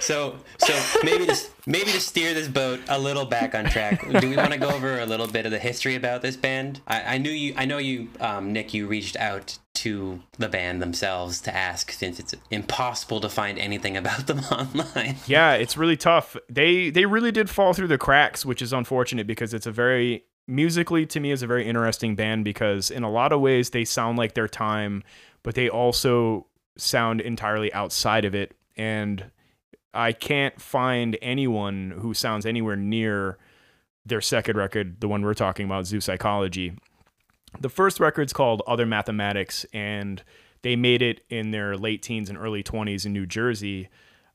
So, 0.00 0.36
so 0.58 1.00
maybe 1.02 1.26
to 1.26 1.36
maybe 1.66 1.92
to 1.92 2.00
steer 2.00 2.34
this 2.34 2.48
boat 2.48 2.80
a 2.88 2.98
little 2.98 3.24
back 3.24 3.54
on 3.54 3.66
track, 3.66 4.08
do 4.20 4.30
we 4.30 4.36
want 4.36 4.52
to 4.52 4.58
go 4.58 4.70
over 4.70 5.00
a 5.00 5.06
little 5.06 5.26
bit 5.26 5.44
of 5.44 5.52
the 5.52 5.58
history 5.58 5.96
about 5.96 6.22
this 6.22 6.36
band? 6.36 6.80
I, 6.86 7.14
I 7.14 7.18
knew 7.18 7.30
you. 7.30 7.54
I 7.56 7.64
know 7.64 7.78
you, 7.78 8.08
um, 8.20 8.52
Nick. 8.52 8.72
You 8.72 8.86
reached 8.86 9.16
out 9.16 9.58
to 9.74 10.20
the 10.38 10.48
band 10.48 10.82
themselves 10.82 11.40
to 11.42 11.54
ask, 11.54 11.92
since 11.92 12.18
it's 12.18 12.34
impossible 12.50 13.20
to 13.20 13.28
find 13.28 13.58
anything 13.58 13.96
about 13.96 14.26
them 14.26 14.38
online. 14.50 15.16
yeah, 15.26 15.52
it's 15.54 15.76
really 15.76 15.96
tough. 15.96 16.36
They 16.48 16.90
they 16.90 17.04
really 17.04 17.32
did 17.32 17.50
fall 17.50 17.74
through 17.74 17.88
the 17.88 17.98
cracks, 17.98 18.46
which 18.46 18.62
is 18.62 18.72
unfortunate 18.72 19.26
because 19.26 19.52
it's 19.52 19.66
a 19.66 19.72
very 19.72 20.24
musically 20.48 21.06
to 21.06 21.20
me 21.20 21.30
is 21.30 21.42
a 21.42 21.46
very 21.46 21.66
interesting 21.66 22.16
band 22.16 22.44
because 22.44 22.90
in 22.90 23.04
a 23.04 23.10
lot 23.10 23.32
of 23.32 23.40
ways 23.40 23.70
they 23.70 23.84
sound 23.84 24.18
like 24.18 24.34
their 24.34 24.48
time, 24.48 25.04
but 25.42 25.54
they 25.54 25.68
also 25.68 26.46
sound 26.76 27.20
entirely 27.20 27.72
outside 27.72 28.24
of 28.24 28.34
it 28.34 28.56
and 28.76 29.30
I 29.92 30.12
can't 30.12 30.60
find 30.60 31.18
anyone 31.20 31.94
who 32.00 32.14
sounds 32.14 32.46
anywhere 32.46 32.76
near 32.76 33.38
their 34.06 34.20
second 34.20 34.56
record, 34.56 35.00
the 35.00 35.08
one 35.08 35.22
we're 35.22 35.34
talking 35.34 35.66
about, 35.66 35.86
Zoo 35.86 36.00
Psychology. 36.00 36.74
The 37.60 37.68
first 37.68 37.98
record's 37.98 38.32
called 38.32 38.62
Other 38.66 38.86
Mathematics, 38.86 39.66
and 39.72 40.22
they 40.62 40.76
made 40.76 41.02
it 41.02 41.22
in 41.28 41.50
their 41.50 41.76
late 41.76 42.02
teens 42.02 42.28
and 42.28 42.38
early 42.38 42.62
20s 42.62 43.06
in 43.06 43.12
New 43.12 43.26
Jersey. 43.26 43.88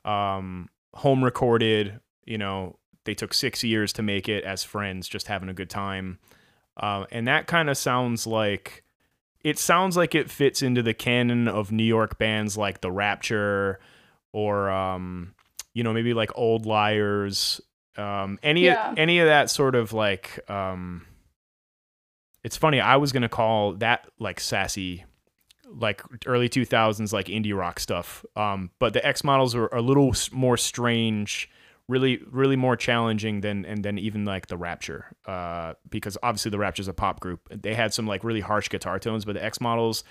Um, 0.03 0.70
home 0.96 1.24
recorded, 1.24 2.00
you 2.25 2.38
know, 2.38 2.77
they 3.05 3.13
took 3.13 3.33
six 3.33 3.63
years 3.63 3.91
to 3.93 4.01
make 4.01 4.29
it 4.29 4.43
as 4.43 4.63
friends, 4.63 5.07
just 5.07 5.27
having 5.27 5.50
a 5.50 5.53
good 5.53 5.69
time. 5.69 6.19
Uh, 6.77 7.05
and 7.12 7.27
that 7.27 7.48
kind 7.48 7.69
of 7.69 7.77
sounds 7.77 8.25
like 8.25 8.83
it 9.43 9.60
sounds 9.60 9.98
like 9.98 10.15
it 10.15 10.29
fits 10.31 10.62
into 10.62 10.81
the 10.81 10.93
canon 10.93 11.48
of 11.48 11.72
New 11.72 11.83
York 11.83 12.17
bands 12.17 12.57
like 12.57 12.81
The 12.81 12.91
Rapture 12.91 13.79
or 14.31 14.69
um, 14.72 15.36
you 15.74 15.83
know, 15.83 15.91
maybe 15.93 16.13
like 16.13 16.31
Old 16.36 16.65
Liars, 16.65 17.60
um, 17.98 18.39
any 18.41 18.65
Yeah. 18.65 18.93
any 18.98 19.19
of 19.19 19.27
that 19.27 19.50
sort 19.50 19.75
of 19.75 19.91
like 19.93 20.39
um, 20.50 21.05
it's 22.43 22.57
funny. 22.57 22.79
I 22.79 22.95
was 22.98 23.12
gonna 23.12 23.29
call 23.29 23.74
that 23.74 24.07
like 24.19 24.39
sassy, 24.39 25.05
like 25.69 26.01
early 26.25 26.50
two 26.50 26.65
thousands 26.65 27.13
like 27.13 27.27
indie 27.27 27.55
rock 27.55 27.79
stuff. 27.79 28.25
Um, 28.36 28.72
but 28.79 28.93
the 28.93 29.05
Ex 29.05 29.24
models 29.24 29.55
are 29.55 29.67
a 29.67 29.81
little 29.81 30.13
more 30.31 30.57
strange, 30.57 31.50
really 31.90 32.22
really 32.32 32.56
more 32.56 32.75
challenging 32.75 33.42
than 33.42 33.66
and 33.66 33.84
then 33.84 33.98
even 33.98 34.25
like 34.25 34.48
the 34.48 34.58
Rapture, 34.58 35.16
uh, 35.25 35.74
because 35.90 36.18
obviously 36.24 36.52
the 36.52 36.60
Rapture's 36.60 36.88
a 36.88 36.94
pop 36.94 37.20
group. 37.20 37.42
They 37.50 37.74
had 37.74 37.94
some 37.94 38.08
like 38.08 38.24
really 38.24 38.42
harsh 38.42 38.70
guitar 38.70 39.00
tones, 39.00 39.25
but 39.25 39.34
the 39.34 39.44
Ex 39.44 39.60
Models, 39.60 40.04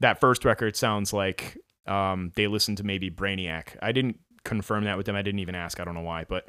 that 0.00 0.20
first 0.20 0.44
record 0.44 0.76
sounds 0.76 1.12
like 1.12 1.58
um, 1.86 2.32
they 2.36 2.46
listened 2.46 2.78
to 2.78 2.84
maybe 2.84 3.10
Brainiac. 3.10 3.76
I 3.82 3.92
didn't 3.92 4.18
confirm 4.44 4.84
that 4.84 4.96
with 4.96 5.06
them. 5.06 5.16
I 5.16 5.22
didn't 5.22 5.40
even 5.40 5.54
ask. 5.54 5.80
I 5.80 5.84
don't 5.84 5.94
know 5.94 6.00
why, 6.00 6.24
but 6.28 6.48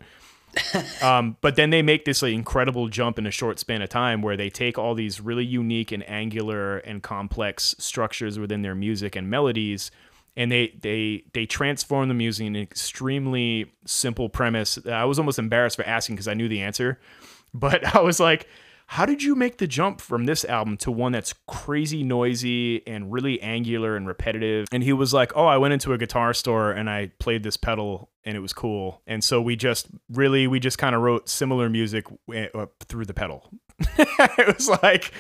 um, 1.01 1.37
but 1.41 1.55
then 1.55 1.69
they 1.69 1.81
make 1.81 2.05
this 2.05 2.21
like, 2.21 2.33
incredible 2.33 2.87
jump 2.87 3.19
in 3.19 3.25
a 3.25 3.31
short 3.31 3.59
span 3.59 3.81
of 3.81 3.89
time 3.89 4.21
where 4.21 4.37
they 4.37 4.49
take 4.49 4.77
all 4.77 4.95
these 4.95 5.21
really 5.21 5.45
unique 5.45 5.91
and 5.91 6.07
angular 6.09 6.77
and 6.79 7.03
complex 7.03 7.75
structures 7.77 8.39
within 8.39 8.61
their 8.61 8.75
music 8.75 9.15
and 9.15 9.29
melodies 9.29 9.91
and 10.39 10.51
they 10.51 10.73
they 10.81 11.23
they 11.33 11.45
transform 11.45 12.07
them 12.07 12.21
using 12.21 12.47
an 12.47 12.55
extremely 12.55 13.71
simple 13.85 14.29
premise 14.29 14.79
i 14.87 15.03
was 15.05 15.19
almost 15.19 15.37
embarrassed 15.37 15.75
for 15.75 15.85
asking 15.85 16.15
because 16.15 16.27
i 16.27 16.33
knew 16.33 16.47
the 16.47 16.61
answer 16.61 16.99
but 17.53 17.95
i 17.95 18.01
was 18.01 18.19
like 18.19 18.47
how 18.93 19.05
did 19.05 19.21
you 19.21 19.35
make 19.35 19.59
the 19.59 19.67
jump 19.67 20.01
from 20.01 20.25
this 20.25 20.43
album 20.45 20.75
to 20.77 20.91
one 20.91 21.11
that's 21.11 21.35
crazy 21.45 22.01
noisy 22.01 22.81
and 22.87 23.11
really 23.11 23.39
angular 23.39 23.95
and 23.95 24.07
repetitive? 24.07 24.67
And 24.71 24.81
he 24.81 24.93
was 24.93 25.13
like, 25.13 25.31
Oh, 25.35 25.45
I 25.45 25.57
went 25.57 25.75
into 25.75 25.93
a 25.93 25.97
guitar 25.99 26.33
store 26.33 26.71
and 26.71 26.89
I 26.89 27.11
played 27.19 27.43
this 27.43 27.55
pedal 27.55 28.09
and 28.25 28.35
it 28.35 28.39
was 28.39 28.51
cool. 28.51 29.03
And 29.05 29.23
so 29.23 29.43
we 29.43 29.55
just 29.55 29.89
really, 30.09 30.47
we 30.47 30.59
just 30.59 30.79
kind 30.79 30.95
of 30.95 31.03
wrote 31.03 31.29
similar 31.29 31.69
music 31.69 32.07
uh, 32.35 32.65
through 32.87 33.05
the 33.05 33.13
pedal. 33.13 33.51
it 33.99 34.57
was 34.57 34.67
like, 34.81 35.11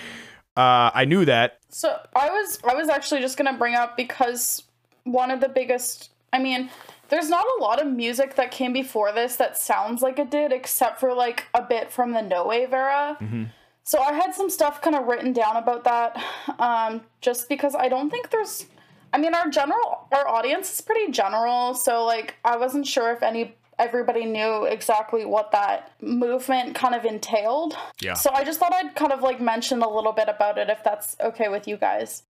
uh, 0.57 0.89
I 0.91 1.05
knew 1.05 1.25
that. 1.25 1.59
So 1.69 1.95
I 2.15 2.31
was, 2.31 2.57
I 2.67 2.73
was 2.73 2.89
actually 2.89 3.21
just 3.21 3.37
gonna 3.37 3.53
bring 3.53 3.75
up 3.75 3.95
because 3.95 4.63
one 5.11 5.31
of 5.31 5.41
the 5.41 5.49
biggest, 5.49 6.11
I 6.31 6.39
mean, 6.39 6.69
there's 7.09 7.29
not 7.29 7.45
a 7.57 7.61
lot 7.61 7.81
of 7.81 7.91
music 7.91 8.35
that 8.35 8.51
came 8.51 8.73
before 8.73 9.11
this 9.11 9.35
that 9.37 9.57
sounds 9.57 10.01
like 10.01 10.19
it 10.19 10.29
did, 10.31 10.51
except 10.51 10.99
for 10.99 11.13
like 11.13 11.45
a 11.53 11.61
bit 11.61 11.91
from 11.91 12.11
the 12.11 12.21
no 12.21 12.45
wave 12.45 12.73
era. 12.73 13.17
Mm-hmm. 13.19 13.45
So 13.83 13.99
I 13.99 14.13
had 14.13 14.35
some 14.35 14.49
stuff 14.49 14.81
kind 14.81 14.95
of 14.95 15.07
written 15.07 15.33
down 15.33 15.57
about 15.57 15.83
that, 15.85 16.23
um, 16.59 17.01
just 17.21 17.49
because 17.49 17.75
I 17.75 17.89
don't 17.89 18.09
think 18.09 18.29
there's. 18.29 18.67
I 19.11 19.17
mean, 19.17 19.33
our 19.33 19.49
general 19.49 20.07
our 20.11 20.27
audience 20.27 20.71
is 20.71 20.81
pretty 20.81 21.11
general, 21.11 21.73
so 21.73 22.05
like 22.05 22.35
I 22.45 22.57
wasn't 22.57 22.85
sure 22.85 23.11
if 23.11 23.23
any 23.23 23.55
everybody 23.79 24.25
knew 24.25 24.65
exactly 24.65 25.25
what 25.25 25.51
that 25.53 25.93
movement 26.01 26.75
kind 26.75 26.93
of 26.93 27.05
entailed. 27.05 27.75
Yeah. 28.01 28.13
So 28.13 28.29
I 28.31 28.43
just 28.43 28.59
thought 28.59 28.73
I'd 28.73 28.93
kind 28.93 29.11
of 29.11 29.21
like 29.21 29.41
mention 29.41 29.81
a 29.81 29.89
little 29.89 30.11
bit 30.11 30.27
about 30.27 30.59
it 30.59 30.69
if 30.69 30.83
that's 30.83 31.15
okay 31.19 31.47
with 31.47 31.67
you 31.67 31.77
guys. 31.77 32.23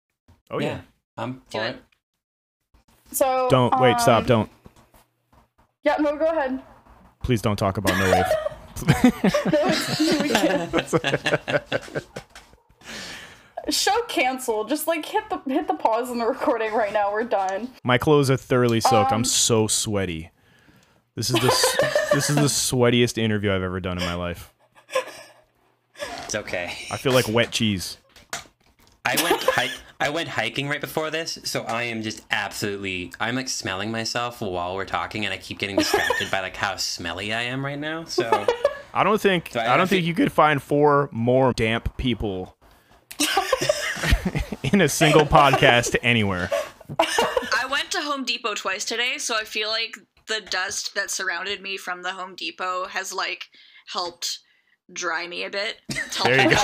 Oh 0.51 0.59
yeah, 0.59 0.67
yeah. 0.67 0.81
I'm 1.17 1.41
for 1.51 1.65
it. 1.65 1.79
So 3.17 3.49
don't 3.51 3.81
wait, 3.81 3.99
stop, 3.99 4.21
um, 4.21 4.27
don't. 4.27 4.51
Yeah, 5.83 5.97
no, 5.99 6.17
go 6.17 6.27
ahead. 6.27 6.61
Please 7.23 7.41
don't 7.41 7.57
talk 7.57 7.79
about 7.79 7.97
no 7.99 8.13
wave. 8.13 8.27
Show 13.71 14.03
canceled. 14.03 14.69
Just 14.69 14.87
like 14.87 15.07
hit 15.07 15.31
the 15.31 15.41
hit 15.47 15.67
the 15.67 15.75
pause 15.75 16.11
in 16.11 16.19
the 16.19 16.27
recording 16.27 16.75
right 16.75 16.93
now. 16.93 17.11
We're 17.11 17.25
done. 17.25 17.71
My 17.83 17.97
clothes 17.97 18.31
are 18.31 18.37
thoroughly 18.37 18.81
soaked. 18.81 19.13
Um, 19.13 19.21
I'm 19.21 19.25
so 19.25 19.67
sweaty. 19.67 20.31
This 21.15 21.31
is 21.31 21.37
the 21.37 21.49
this 22.13 22.29
is 22.29 22.37
the 22.37 22.43
sweatiest 22.43 23.17
interview 23.17 23.51
I've 23.51 23.63
ever 23.63 23.81
done 23.81 23.97
in 23.99 24.05
my 24.05 24.15
life. 24.15 24.53
It's 26.25 26.35
okay. 26.35 26.75
I 26.91 26.99
feel 26.99 27.13
like 27.13 27.27
wet 27.29 27.51
cheese. 27.51 27.97
I 29.07 29.17
went 29.23 29.43
hike. 29.43 29.71
I 29.99 30.11
went 30.11 30.29
hiking 30.29 30.69
right 30.69 30.81
before 30.81 31.11
this, 31.11 31.39
so 31.45 31.63
I 31.63 31.85
am 31.85 32.03
just 32.03 32.23
absolutely. 32.31 33.13
I'm 33.19 33.35
like 33.35 33.49
smelling 33.49 33.91
myself 33.91 34.43
while 34.43 34.75
we're 34.75 34.85
talking, 34.85 35.25
and 35.25 35.33
I 35.33 35.39
keep 35.39 35.59
getting 35.59 35.77
distracted 35.77 36.31
by 36.31 36.41
like 36.41 36.57
how 36.57 36.77
smelly 36.77 37.33
I 37.33 37.43
am 37.43 37.65
right 37.65 37.79
now. 37.79 38.05
So 38.05 38.47
I 38.93 39.05
don't 39.05 39.21
think 39.21 39.51
so 39.53 39.61
I, 39.61 39.75
I, 39.75 39.77
don't 39.77 39.89
think 39.89 40.05
you 40.05 40.15
could 40.15 40.33
find 40.33 40.63
four 40.63 41.09
more 41.13 41.53
damp 41.55 41.97
people 41.97 42.57
in 44.63 44.83
a 44.83 44.89
single 44.89 45.25
podcast 45.25 45.97
anywhere. 46.03 46.51
I 46.99 47.67
went 47.71 47.91
to 47.93 48.03
Home 48.03 48.25
Depot 48.25 48.55
twice 48.55 48.85
today, 48.85 49.17
so 49.17 49.35
I 49.35 49.45
feel 49.45 49.71
like 49.71 49.97
the 50.27 50.41
dust 50.41 50.95
that 50.95 51.11
surrounded 51.11 51.63
me 51.63 51.79
from 51.79 52.03
the 52.03 52.13
Home 52.13 52.35
Depot 52.35 52.87
has 52.87 53.15
like 53.15 53.49
helped 53.87 54.41
dry 54.93 55.27
me 55.27 55.45
a 55.45 55.51
bit. 55.51 55.77
There 56.25 56.43
you 56.43 56.49
go. 56.51 56.57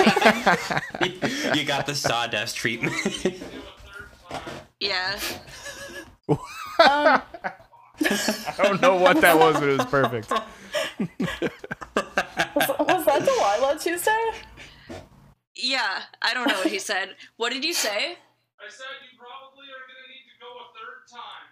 you 1.53 1.63
got 1.63 1.85
the 1.85 1.93
sawdust 1.93 2.55
treatment. 2.55 2.95
yeah. 4.79 5.19
Um, 6.79 7.21
I 8.01 8.53
don't 8.57 8.81
know 8.81 8.95
what 8.95 9.21
that 9.21 9.37
was, 9.37 9.59
but 9.59 9.69
it 9.69 9.77
was 9.77 9.85
perfect. 9.85 10.27
was, 10.31 10.41
was 12.79 13.05
that 13.05 13.23
Delilah 13.23 13.77
Tuesday? 13.79 14.31
Yeah, 15.55 16.01
I 16.23 16.33
don't 16.33 16.47
know 16.47 16.55
what 16.55 16.65
he 16.67 16.79
said. 16.79 17.15
What 17.37 17.53
did 17.53 17.63
you 17.63 17.73
say? 17.73 17.89
I 17.93 18.15
said 18.69 18.87
you 19.03 19.19
probably 19.19 19.67
are 19.69 19.85
gonna 19.87 20.07
need 20.09 20.25
to 20.31 20.35
go 20.41 20.47
a 20.57 20.65
third 20.73 21.05
time. 21.13 21.45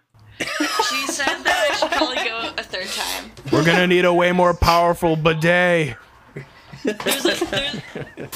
She 0.90 1.06
said 1.12 1.44
that 1.44 1.68
I 1.70 1.74
should 1.76 1.92
probably 1.92 2.24
go 2.24 2.50
a 2.58 2.64
third 2.64 2.88
time. 2.88 3.30
We're 3.52 3.64
gonna 3.64 3.86
need 3.86 4.04
a 4.04 4.12
way 4.12 4.32
more 4.32 4.54
powerful 4.54 5.14
bidet. 5.14 5.96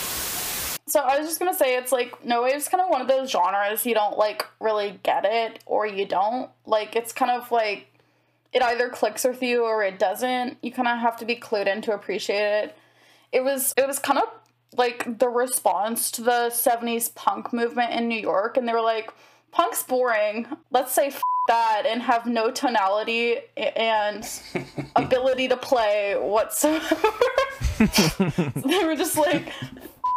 so 0.87 1.01
I 1.01 1.19
was 1.19 1.27
just 1.27 1.41
gonna 1.41 1.55
say 1.55 1.77
it's 1.77 1.91
like 1.91 2.25
no 2.25 2.43
wave's 2.45 2.69
kind 2.69 2.81
of 2.81 2.89
one 2.89 3.01
of 3.01 3.09
those 3.09 3.31
genres 3.31 3.85
you 3.85 3.95
don't 3.95 4.17
like 4.17 4.47
really 4.61 5.01
get 5.03 5.25
it 5.25 5.63
or 5.67 5.87
you 5.87 6.07
don't. 6.07 6.51
Like 6.65 6.95
it's 6.95 7.13
kind 7.13 7.31
of 7.33 7.51
like 7.51 7.89
it 8.53 8.63
either 8.63 8.89
clicks 8.89 9.25
with 9.25 9.43
you 9.43 9.65
or 9.65 9.83
it 9.83 9.99
doesn't. 9.99 10.59
You 10.63 10.71
kind 10.71 10.87
of 10.87 10.99
have 10.99 11.17
to 11.19 11.25
be 11.25 11.35
clued 11.37 11.67
in 11.67 11.83
to 11.83 11.93
appreciate 11.93 12.65
it. 12.65 12.77
It 13.33 13.43
was 13.43 13.75
it 13.77 13.87
was 13.87 13.99
kind 13.99 14.21
of 14.21 14.29
like 14.77 15.19
the 15.19 15.29
response 15.29 16.11
to 16.13 16.23
the 16.23 16.51
70s 16.51 17.15
punk 17.15 17.53
movement 17.53 17.93
in 17.93 18.09
New 18.09 18.21
York 18.21 18.57
and 18.57 18.69
they 18.69 18.73
were 18.73 18.81
like 18.81 19.13
punk's 19.57 19.83
boring 19.83 20.47
let's 20.71 20.93
say 20.93 21.07
f- 21.07 21.21
that 21.49 21.85
and 21.87 22.03
have 22.03 22.27
no 22.27 22.51
tonality 22.51 23.37
and 23.57 24.29
ability 24.97 25.49
to 25.49 25.57
play 25.57 26.17
whatsoever 26.19 26.97
they 27.79 28.85
were 28.85 28.97
just 28.97 29.17
like 29.17 29.53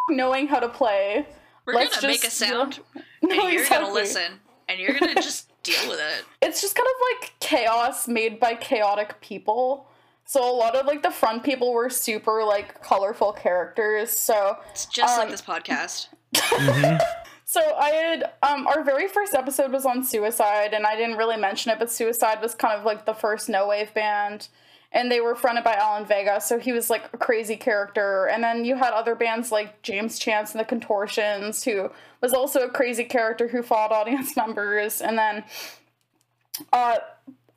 knowing 0.10 0.47
how 0.47 0.60
to 0.60 0.69
play. 0.69 1.25
We're 1.65 1.73
Let's 1.73 1.99
gonna 1.99 2.13
just, 2.13 2.23
make 2.23 2.28
a 2.28 2.34
sound, 2.34 2.80
no, 3.21 3.32
and 3.32 3.54
you're 3.54 3.62
exactly. 3.62 3.86
gonna 3.86 3.93
listen, 3.93 4.32
and 4.67 4.80
you're 4.80 4.97
gonna 4.97 5.15
just 5.15 5.52
deal 5.63 5.89
with 5.89 5.99
it. 5.99 6.25
It's 6.41 6.62
just 6.62 6.75
kind 6.75 6.88
of 6.88 7.21
like 7.21 7.34
chaos 7.39 8.08
made 8.08 8.39
by 8.39 8.56
chaotic 8.56 9.19
people. 9.21 9.88
So 10.25 10.49
a 10.49 10.56
lot 10.56 10.75
of 10.75 10.86
like 10.86 11.04
the 11.04 11.12
front 11.12 11.43
people 11.43 11.73
were 11.73 11.89
super 11.89 12.43
like 12.43 12.82
colorful 12.82 13.34
characters. 13.34 14.12
So 14.12 14.58
it's 14.71 14.86
just 14.86 15.13
um, 15.13 15.19
like 15.19 15.30
this 15.30 15.41
podcast. 15.41 16.08
mm-hmm. 16.34 16.97
So 17.49 17.62
I 17.75 17.89
had 17.89 18.31
um 18.43 18.67
our 18.67 18.83
very 18.83 19.07
first 19.07 19.33
episode 19.33 19.71
was 19.71 19.83
on 19.83 20.03
suicide 20.03 20.75
and 20.75 20.85
I 20.85 20.95
didn't 20.95 21.17
really 21.17 21.35
mention 21.35 21.71
it, 21.71 21.79
but 21.79 21.89
suicide 21.89 22.43
was 22.43 22.53
kind 22.53 22.77
of 22.77 22.85
like 22.85 23.07
the 23.07 23.13
first 23.15 23.49
no 23.49 23.67
wave 23.67 23.91
band 23.95 24.49
and 24.91 25.12
they 25.12 25.19
were 25.19 25.33
fronted 25.33 25.63
by 25.63 25.73
Alan 25.73 26.05
Vega, 26.05 26.39
so 26.41 26.59
he 26.59 26.71
was 26.71 26.91
like 26.91 27.09
a 27.12 27.17
crazy 27.17 27.55
character. 27.55 28.27
And 28.27 28.43
then 28.43 28.65
you 28.65 28.75
had 28.75 28.93
other 28.93 29.15
bands 29.15 29.51
like 29.51 29.81
James 29.81 30.19
Chance 30.19 30.51
and 30.51 30.59
the 30.59 30.65
Contortions, 30.65 31.63
who 31.63 31.89
was 32.21 32.33
also 32.33 32.62
a 32.62 32.69
crazy 32.69 33.03
character 33.03 33.47
who 33.47 33.63
fought 33.63 33.91
audience 33.91 34.38
members. 34.38 35.01
And 35.01 35.17
then, 35.17 35.43
uh, 36.71 36.97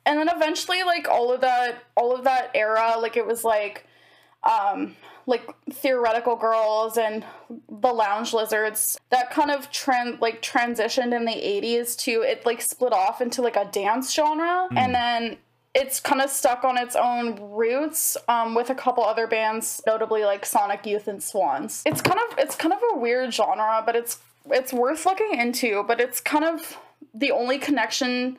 and 0.07 0.17
then 0.19 0.29
eventually, 0.29 0.81
like 0.81 1.07
all 1.07 1.31
of 1.31 1.41
that, 1.41 1.83
all 1.95 2.15
of 2.15 2.23
that 2.23 2.49
era, 2.55 2.95
like 2.99 3.15
it 3.15 3.27
was 3.27 3.43
like, 3.43 3.85
um, 4.43 4.95
like 5.25 5.49
theoretical 5.71 6.35
girls 6.35 6.97
and 6.97 7.23
the 7.69 7.91
lounge 7.91 8.33
lizards 8.33 8.99
that 9.09 9.31
kind 9.31 9.51
of 9.51 9.71
trend 9.71 10.19
like 10.19 10.41
transitioned 10.41 11.15
in 11.15 11.25
the 11.25 11.31
80s 11.31 11.97
to 11.97 12.21
it 12.21 12.45
like 12.45 12.61
split 12.61 12.91
off 12.91 13.21
into 13.21 13.41
like 13.41 13.55
a 13.55 13.65
dance 13.65 14.13
genre 14.13 14.67
mm. 14.69 14.77
and 14.77 14.93
then 14.93 15.37
it's 15.73 15.99
kind 15.99 16.21
of 16.21 16.29
stuck 16.29 16.63
on 16.63 16.77
its 16.77 16.95
own 16.95 17.37
roots 17.51 18.15
um, 18.27 18.53
with 18.53 18.69
a 18.69 18.75
couple 18.75 19.03
other 19.03 19.25
bands, 19.25 19.81
notably 19.87 20.23
like 20.23 20.45
Sonic 20.45 20.85
Youth 20.85 21.07
and 21.07 21.21
Swans. 21.21 21.81
It's 21.85 22.01
kind 22.01 22.19
of 22.19 22.37
it's 22.37 22.55
kind 22.55 22.73
of 22.73 22.79
a 22.93 22.97
weird 22.99 23.33
genre, 23.33 23.81
but 23.85 23.95
it's 23.95 24.19
it's 24.51 24.71
worth 24.71 25.05
looking 25.05 25.39
into. 25.39 25.83
But 25.83 25.99
it's 25.99 26.19
kind 26.19 26.45
of 26.45 26.77
the 27.13 27.31
only 27.31 27.57
connection, 27.57 28.37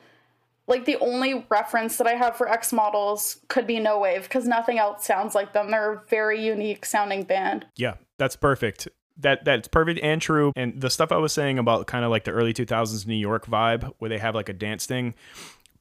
like 0.67 0.85
the 0.85 0.97
only 0.97 1.45
reference 1.49 1.97
that 1.97 2.07
I 2.07 2.13
have 2.13 2.35
for 2.35 2.49
Ex 2.49 2.73
models 2.73 3.37
could 3.47 3.67
be 3.67 3.79
No 3.79 3.99
Wave 3.99 4.23
because 4.23 4.45
nothing 4.45 4.79
else 4.79 5.05
sounds 5.05 5.35
like 5.35 5.53
them. 5.53 5.71
They're 5.71 5.93
a 5.93 6.01
very 6.07 6.43
unique 6.43 6.85
sounding 6.85 7.23
band. 7.23 7.65
Yeah, 7.75 7.95
that's 8.17 8.35
perfect 8.35 8.87
that 9.17 9.45
that's 9.45 9.67
perfect 9.67 9.99
and 10.03 10.21
true. 10.21 10.51
And 10.55 10.81
the 10.81 10.89
stuff 10.89 11.11
I 11.11 11.17
was 11.17 11.31
saying 11.31 11.57
about 11.57 11.87
kind 11.87 12.03
of 12.03 12.11
like 12.11 12.25
the 12.25 12.31
early 12.31 12.53
2000s 12.53 13.07
New 13.07 13.15
York 13.15 13.45
vibe, 13.45 13.93
where 13.99 14.09
they 14.09 14.17
have 14.17 14.35
like 14.35 14.49
a 14.49 14.53
dance 14.53 14.85
thing, 14.85 15.13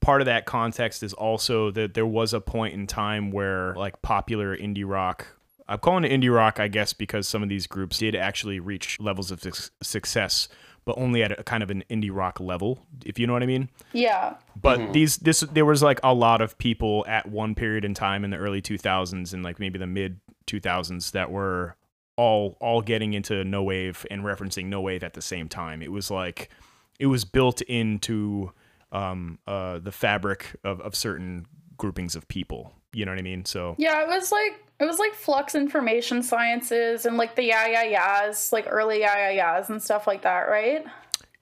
part 0.00 0.20
of 0.20 0.26
that 0.26 0.46
context 0.46 1.02
is 1.02 1.12
also 1.12 1.70
that 1.72 1.94
there 1.94 2.06
was 2.06 2.32
a 2.32 2.40
point 2.40 2.74
in 2.74 2.86
time 2.86 3.32
where 3.32 3.74
like 3.74 4.02
popular 4.02 4.56
indie 4.56 4.88
rock 4.88 5.26
I'm 5.66 5.78
calling 5.78 6.04
it 6.04 6.12
indie 6.12 6.34
rock, 6.34 6.60
I 6.60 6.68
guess, 6.68 6.92
because 6.92 7.26
some 7.26 7.42
of 7.42 7.48
these 7.48 7.66
groups 7.66 7.98
did 7.98 8.14
actually 8.14 8.60
reach 8.60 9.00
levels 9.00 9.30
of 9.30 9.42
suc- 9.42 9.72
success, 9.82 10.48
but 10.84 10.98
only 10.98 11.22
at 11.22 11.38
a 11.38 11.42
kind 11.42 11.62
of 11.62 11.70
an 11.70 11.84
indie 11.90 12.10
rock 12.12 12.40
level, 12.40 12.78
if 13.04 13.18
you 13.18 13.26
know 13.26 13.32
what 13.32 13.42
I 13.42 13.46
mean. 13.46 13.70
Yeah. 13.92 14.34
But 14.60 14.92
these 14.92 15.18
this 15.18 15.40
there 15.40 15.64
was 15.64 15.82
like 15.82 16.00
a 16.02 16.14
lot 16.14 16.40
of 16.40 16.58
people 16.58 17.04
at 17.08 17.28
one 17.28 17.54
period 17.54 17.84
in 17.84 17.94
time 17.94 18.24
in 18.24 18.30
the 18.30 18.36
early 18.36 18.60
2000s 18.60 19.32
and 19.32 19.42
like 19.42 19.58
maybe 19.58 19.78
the 19.78 19.86
mid 19.86 20.20
2000s 20.46 21.12
that 21.12 21.30
were 21.30 21.76
all 22.16 22.56
all 22.60 22.82
getting 22.82 23.14
into 23.14 23.44
no 23.44 23.62
wave 23.62 24.06
and 24.10 24.22
referencing 24.22 24.66
no 24.66 24.80
wave 24.80 25.02
at 25.02 25.14
the 25.14 25.22
same 25.22 25.48
time. 25.48 25.82
It 25.82 25.90
was 25.90 26.10
like 26.10 26.50
it 26.98 27.06
was 27.06 27.24
built 27.24 27.60
into 27.62 28.52
um 28.92 29.38
uh 29.46 29.78
the 29.78 29.92
fabric 29.92 30.56
of 30.64 30.80
of 30.80 30.94
certain 30.94 31.46
groupings 31.76 32.14
of 32.14 32.28
people. 32.28 32.72
You 32.94 33.04
know 33.04 33.12
what 33.12 33.18
I 33.18 33.22
mean? 33.22 33.44
So 33.44 33.74
Yeah, 33.78 34.02
it 34.02 34.08
was 34.08 34.30
like 34.32 34.60
it 34.80 34.84
was 34.84 34.98
like 34.98 35.14
flux 35.14 35.54
information 35.54 36.22
sciences 36.22 37.06
and 37.06 37.16
like 37.16 37.36
the 37.36 37.44
yeah 37.44 37.66
yeah 37.66 37.84
yeahs, 37.84 38.52
like 38.52 38.66
early 38.68 39.00
yeah 39.00 39.30
yeah 39.30 39.56
yeahs 39.56 39.70
and 39.70 39.82
stuff 39.82 40.06
like 40.06 40.22
that, 40.22 40.48
right? 40.48 40.84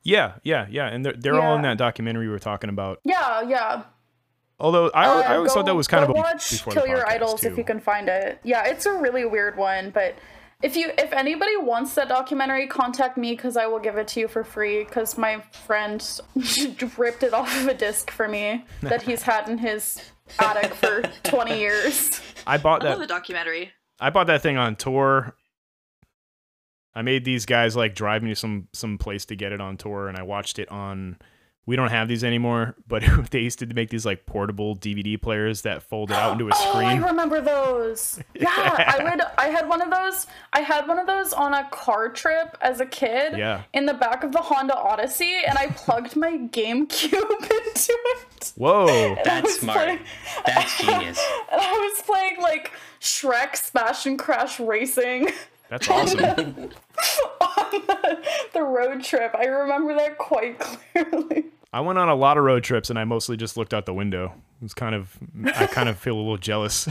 yeah, 0.05 0.35
yeah, 0.43 0.67
yeah, 0.69 0.87
and 0.89 1.05
they're 1.07 1.13
they're 1.13 1.41
all 1.41 1.55
in 1.57 1.63
that 1.63 1.79
documentary 1.79 2.27
we 2.27 2.33
were 2.33 2.39
talking 2.39 2.71
about. 2.71 3.01
Yeah, 3.05 3.43
yeah. 3.43 3.85
Although 4.59 4.91
I, 4.95 5.07
Uh, 5.07 5.21
I 5.21 5.37
always 5.37 5.53
thought 5.53 5.67
that 5.67 5.75
was 5.75 5.89
kind 5.89 6.05
of 6.05 6.11
a 6.11 6.13
watch 6.13 6.63
Kill 6.65 6.87
Your 6.87 7.09
Idols 7.09 7.45
if 7.45 7.57
you 7.57 7.65
can 7.65 7.81
find 7.81 8.09
it. 8.09 8.39
Yeah, 8.45 8.65
it's 8.67 8.87
a 8.87 8.93
really 8.93 9.25
weird 9.25 9.57
one, 9.57 9.91
but 9.91 10.15
if 10.63 10.77
you 10.77 10.93
if 10.99 11.13
anybody 11.13 11.57
wants 11.57 11.95
that 11.95 12.09
documentary, 12.09 12.69
contact 12.69 13.17
me 13.17 13.33
because 13.33 13.57
I 13.57 13.67
will 13.67 13.81
give 13.81 13.97
it 13.97 14.07
to 14.09 14.21
you 14.21 14.29
for 14.29 14.45
free. 14.45 14.85
Because 14.85 15.19
my 15.19 15.41
friend 15.67 16.01
ripped 16.97 17.23
it 17.25 17.35
off 17.35 17.61
of 17.61 17.67
a 17.67 17.75
disc 17.75 18.11
for 18.11 18.29
me 18.29 18.65
that 18.83 19.03
he's 19.03 19.23
had 19.23 19.49
in 19.49 19.59
his 19.59 20.12
attic 20.39 20.75
for 20.75 21.03
twenty 21.23 21.59
years. 21.59 22.21
I 22.47 22.59
bought 22.59 22.85
I 22.85 22.91
love 22.91 22.99
that 22.99 23.09
the 23.09 23.13
documentary. 23.15 23.71
I 24.01 24.11
bought 24.11 24.27
that 24.29 24.43
thing 24.43 24.57
on 24.57 24.77
tour. 24.77 25.35
I 26.95 27.03
made 27.03 27.25
these 27.25 27.47
guys 27.47 27.75
like 27.77 27.95
drive 27.95 28.23
me 28.23 28.31
to 28.31 28.37
some 28.37 28.69
some 28.73 28.99
place 28.99 29.25
to 29.27 29.37
get 29.37 29.53
it 29.53 29.61
on 29.61 29.77
tour, 29.77 30.09
and 30.09 30.17
I 30.19 30.23
watched 30.23 30.59
it 30.59 30.69
on. 30.71 31.19
We 31.65 31.77
don't 31.77 31.91
have 31.91 32.09
these 32.09 32.25
anymore, 32.25 32.75
but 32.89 33.05
they 33.31 33.39
used 33.39 33.61
to 33.61 33.67
make 33.67 33.89
these 33.91 34.05
like 34.05 34.27
portable 34.27 34.75
DVD 34.77 35.21
players 35.21 35.63
that 35.63 35.85
folded 35.85 36.15
out 36.17 36.33
into 36.33 36.49
a 36.49 36.51
Oh, 36.55 36.73
I 36.75 36.89
screen. 36.97 37.03
remember 37.03 37.41
those. 37.41 38.19
Yeah, 38.35 38.49
I 38.51 39.05
would. 39.05 39.23
I 39.39 39.47
had 39.47 39.69
one 39.69 39.81
of 39.81 39.89
those. 39.91 40.27
I 40.53 40.61
had 40.61 40.89
one 40.89 40.99
of 40.99 41.07
those 41.07 41.33
on 41.33 41.55
a 41.55 41.69
car 41.71 42.09
trip 42.09 42.59
as 42.61 42.81
a 42.81 42.87
kid. 42.87 43.39
Yeah. 43.39 43.63
In 43.73 43.87
the 43.87 43.95
back 43.95 44.25
of 44.25 44.33
the 44.33 44.41
Honda 44.41 44.77
Odyssey, 44.77 45.37
and 45.47 45.57
I 45.57 45.69
plugged 45.69 46.17
my 46.17 46.33
GameCube 46.33 47.13
into 47.13 47.49
it. 47.53 48.02
Whoa! 48.63 49.17
That's 49.25 49.59
smart. 49.61 49.79
playing- 49.79 49.99
That's 50.47 50.79
genius. 50.81 51.21
and 51.51 51.61
I 51.61 51.73
was 51.73 52.03
playing 52.03 52.41
like 52.41 52.71
Shrek 53.01 53.57
Smash 53.57 54.07
and 54.07 54.19
Crash 54.19 54.61
Racing 54.61 55.31
That's 55.69 55.89
awesome. 55.89 56.21
on 57.41 57.71
the, 57.87 58.23
the 58.53 58.63
road 58.63 59.03
trip. 59.03 59.35
I 59.37 59.45
remember 59.47 59.95
that 59.95 60.19
quite 60.19 60.59
clearly. 60.61 61.47
I 61.73 61.81
went 61.81 61.99
on 61.99 62.09
a 62.09 62.15
lot 62.15 62.37
of 62.39 62.45
road 62.45 62.63
trips, 62.63 62.91
and 62.91 62.99
I 62.99 63.05
mostly 63.05 63.37
just 63.37 63.57
looked 63.57 63.73
out 63.73 63.87
the 63.87 63.95
window. 63.95 64.35
It 64.61 64.63
was 64.65 64.75
kind 64.75 64.95
of, 64.95 65.19
I 65.57 65.67
kind 65.67 65.89
of 65.89 65.99
feel 65.99 66.15
a 66.15 66.19
little 66.19 66.37
jealous. 66.37 66.87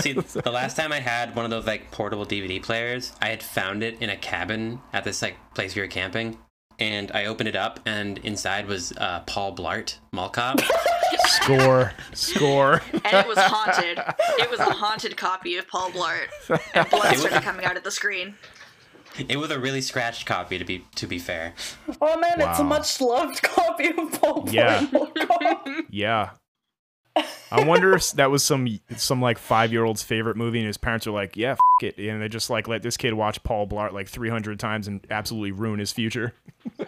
See, 0.00 0.12
the 0.12 0.50
last 0.52 0.76
time 0.76 0.92
I 0.92 0.98
had 1.00 1.34
one 1.36 1.44
of 1.44 1.50
those 1.52 1.66
like 1.66 1.90
portable 1.92 2.26
DVD 2.26 2.62
players, 2.62 3.12
I 3.22 3.28
had 3.28 3.42
found 3.42 3.82
it 3.84 4.02
in 4.02 4.10
a 4.10 4.16
cabin 4.16 4.80
at 4.92 5.04
this 5.04 5.22
like 5.22 5.36
place 5.54 5.74
we 5.76 5.80
were 5.82 5.88
camping, 5.88 6.36
and 6.78 7.10
I 7.12 7.26
opened 7.26 7.48
it 7.48 7.56
up, 7.56 7.80
and 7.86 8.18
inside 8.18 8.66
was 8.66 8.92
uh, 8.96 9.20
Paul 9.26 9.54
Blart 9.56 9.96
Mall 10.12 10.28
Cop. 10.30 10.60
score, 11.26 11.92
score. 12.14 12.82
And 12.92 13.16
it 13.16 13.26
was 13.26 13.38
haunted. 13.38 13.98
it 14.38 14.50
was 14.50 14.60
a 14.60 14.64
haunted 14.72 15.16
copy 15.16 15.56
of 15.56 15.66
Paul 15.68 15.90
Blart. 15.90 16.28
And 16.74 16.88
blood 16.90 17.16
started 17.16 17.42
coming 17.42 17.64
out 17.64 17.76
of 17.76 17.82
the 17.84 17.90
screen. 17.90 18.34
it 19.28 19.36
was 19.38 19.50
a 19.50 19.58
really 19.58 19.80
scratched 19.80 20.26
copy, 20.26 20.58
to 20.58 20.64
be 20.64 20.84
to 20.96 21.06
be 21.06 21.18
fair. 21.18 21.54
Oh 22.00 22.18
man, 22.18 22.40
it's 22.40 22.58
a 22.60 22.64
much 22.64 23.00
loved 23.00 23.42
copy 23.42 23.88
of 23.88 24.20
Paul 24.20 24.44
Blart. 24.46 24.52
Yeah. 24.52 24.86
Blart. 24.86 25.84
Yeah. 25.90 26.30
I 27.50 27.64
wonder 27.64 27.94
if 27.94 28.12
that 28.12 28.30
was 28.30 28.44
some 28.44 28.68
some 28.96 29.22
like 29.22 29.38
five 29.38 29.72
year 29.72 29.84
old's 29.84 30.02
favorite 30.02 30.36
movie, 30.36 30.58
and 30.58 30.66
his 30.66 30.76
parents 30.76 31.06
are 31.06 31.12
like, 31.12 31.36
"Yeah, 31.36 31.52
f- 31.52 31.58
it," 31.82 31.98
and 31.98 32.20
they 32.20 32.28
just 32.28 32.50
like 32.50 32.68
let 32.68 32.82
this 32.82 32.96
kid 32.96 33.14
watch 33.14 33.42
Paul 33.42 33.66
Blart 33.66 33.92
like 33.92 34.08
three 34.08 34.28
hundred 34.28 34.60
times 34.60 34.88
and 34.88 35.06
absolutely 35.10 35.52
ruin 35.52 35.78
his 35.78 35.92
future. 35.92 36.34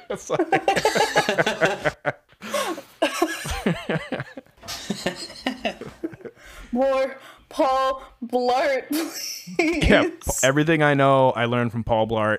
More 6.72 7.16
Paul 7.48 8.02
Blart, 8.24 8.88
please. 8.88 9.88
yeah, 9.88 10.08
everything 10.42 10.82
I 10.82 10.94
know, 10.94 11.30
I 11.30 11.46
learned 11.46 11.72
from 11.72 11.84
Paul 11.84 12.06
Blart. 12.06 12.38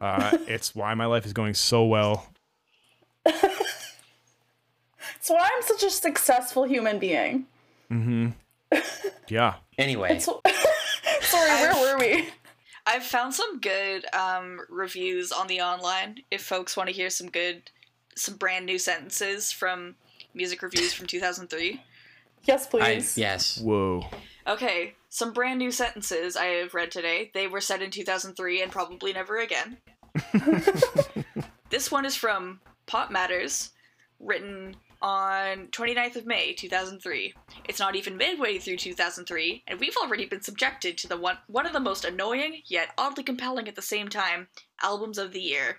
Uh, 0.00 0.36
it's 0.46 0.74
why 0.74 0.94
my 0.94 1.06
life 1.06 1.26
is 1.26 1.32
going 1.32 1.54
so 1.54 1.84
well. 1.86 2.28
That's 5.28 5.40
why 5.40 5.50
I'm 5.56 5.62
such 5.62 5.82
a 5.82 5.90
successful 5.90 6.64
human 6.64 6.98
being. 6.98 7.46
Mm-hmm. 7.90 8.28
Yeah, 9.28 9.54
Anyway, 9.76 10.20
So- 10.20 10.40
Sorry, 11.22 11.50
where 11.50 11.74
were 11.74 11.98
we? 11.98 12.28
I've 12.86 13.02
found 13.02 13.34
some 13.34 13.58
good 13.58 14.04
um, 14.14 14.60
reviews 14.68 15.32
on 15.32 15.48
the 15.48 15.60
online. 15.62 16.18
If 16.30 16.42
folks 16.44 16.76
want 16.76 16.88
to 16.88 16.94
hear 16.94 17.10
some 17.10 17.28
good, 17.28 17.62
some 18.14 18.36
brand 18.36 18.66
new 18.66 18.78
sentences 18.78 19.50
from 19.50 19.96
music 20.32 20.62
reviews 20.62 20.92
from 20.92 21.08
2003. 21.08 21.82
Yes, 22.44 22.66
I 22.66 22.70
please. 22.70 23.18
yes. 23.18 23.58
whoa, 23.60 24.04
Okay, 24.46 24.94
some 25.08 25.32
brand 25.32 25.58
new 25.58 25.72
sentences 25.72 26.36
I 26.36 26.44
have 26.46 26.72
read 26.74 26.92
today. 26.92 27.32
They 27.34 27.48
were 27.48 27.60
said 27.60 27.82
in 27.82 27.90
2003 27.90 28.62
and 28.62 28.70
probably 28.70 29.12
never 29.12 29.38
again. 29.38 29.78
this 31.70 31.90
one 31.90 32.04
is 32.04 32.14
from 32.14 32.60
PopMatters, 32.86 33.70
written 34.20 34.76
on 35.02 35.68
29th 35.68 36.16
of 36.16 36.26
May 36.26 36.52
2003. 36.52 37.34
It's 37.68 37.78
not 37.78 37.96
even 37.96 38.16
midway 38.16 38.58
through 38.58 38.76
2003, 38.76 39.64
and 39.66 39.80
we've 39.80 39.96
already 40.02 40.26
been 40.26 40.42
subjected 40.42 40.98
to 40.98 41.08
the 41.08 41.16
one 41.16 41.38
one 41.46 41.66
of 41.66 41.72
the 41.72 41.80
most 41.80 42.04
annoying 42.04 42.62
yet 42.66 42.90
oddly 42.98 43.22
compelling 43.22 43.68
at 43.68 43.76
the 43.76 43.82
same 43.82 44.08
time 44.08 44.48
albums 44.82 45.18
of 45.18 45.32
the 45.32 45.40
year. 45.40 45.78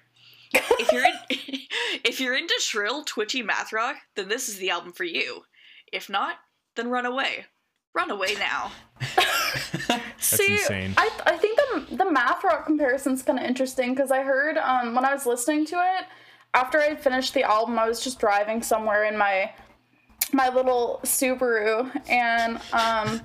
if 0.54 0.92
you're 0.92 1.06
in, 1.06 1.14
if 2.04 2.20
you're 2.20 2.36
into 2.36 2.56
shrill, 2.60 3.04
twitchy 3.04 3.42
math 3.42 3.74
rock, 3.74 3.96
then 4.16 4.30
this 4.30 4.48
is 4.50 4.58
the 4.58 4.70
album 4.70 4.94
for 4.94 5.04
you. 5.04 5.44
If 5.92 6.10
not, 6.10 6.36
then 6.76 6.90
run 6.90 7.06
away. 7.06 7.46
Run 7.94 8.12
away 8.12 8.36
now. 8.36 8.72
See, 10.18 10.54
insane. 10.54 10.94
I, 10.98 11.10
I 11.26 11.38
think 11.38 11.58
the, 11.58 11.96
the 11.96 12.12
math 12.12 12.44
rock 12.44 12.66
comparison's 12.66 13.24
kind 13.24 13.40
of 13.40 13.46
interesting 13.46 13.94
because 13.94 14.12
I 14.12 14.22
heard 14.22 14.58
um, 14.58 14.94
when 14.94 15.06
I 15.06 15.14
was 15.14 15.26
listening 15.26 15.66
to 15.68 15.76
it, 15.76 16.06
after 16.54 16.80
I 16.80 16.96
finished 16.96 17.34
the 17.34 17.44
album, 17.44 17.78
I 17.80 17.88
was 17.88 18.02
just 18.04 18.20
driving 18.20 18.62
somewhere 18.64 19.04
in 19.06 19.18
my 19.18 19.52
my 20.34 20.50
little 20.50 21.00
Subaru, 21.04 21.90
and 22.10 22.60
um, 22.74 23.22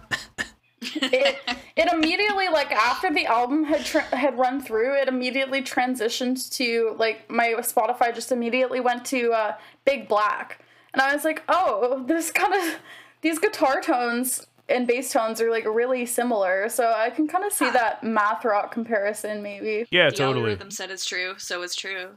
it 0.80 1.36
it 1.76 1.92
immediately 1.92 2.48
like 2.48 2.70
after 2.72 3.12
the 3.12 3.26
album 3.26 3.64
had 3.64 3.84
tra- 3.84 4.02
had 4.16 4.38
run 4.38 4.60
through, 4.60 4.94
it 5.00 5.08
immediately 5.08 5.62
transitioned 5.62 6.50
to 6.56 6.94
like 6.98 7.28
my 7.30 7.54
Spotify 7.60 8.14
just 8.14 8.32
immediately 8.32 8.80
went 8.80 9.04
to 9.06 9.32
uh, 9.32 9.54
Big 9.84 10.08
Black, 10.08 10.60
and 10.92 11.02
I 11.02 11.14
was 11.14 11.24
like, 11.24 11.42
oh, 11.48 12.04
this 12.06 12.30
kind 12.30 12.54
of 12.54 12.78
these 13.20 13.38
guitar 13.38 13.80
tones 13.80 14.46
and 14.68 14.86
bass 14.86 15.12
tones 15.12 15.40
are 15.40 15.50
like 15.50 15.64
really 15.66 16.06
similar, 16.06 16.68
so 16.68 16.92
I 16.96 17.10
can 17.10 17.26
kind 17.26 17.44
of 17.44 17.52
see 17.52 17.68
that 17.70 18.04
math 18.04 18.44
rock 18.44 18.70
comparison 18.72 19.42
maybe. 19.42 19.86
yeah, 19.90 20.08
The 20.10 20.16
totally. 20.16 20.38
algorithm 20.40 20.70
said 20.70 20.90
it's 20.90 21.04
true, 21.04 21.34
so 21.38 21.62
it's 21.62 21.74
true. 21.74 22.10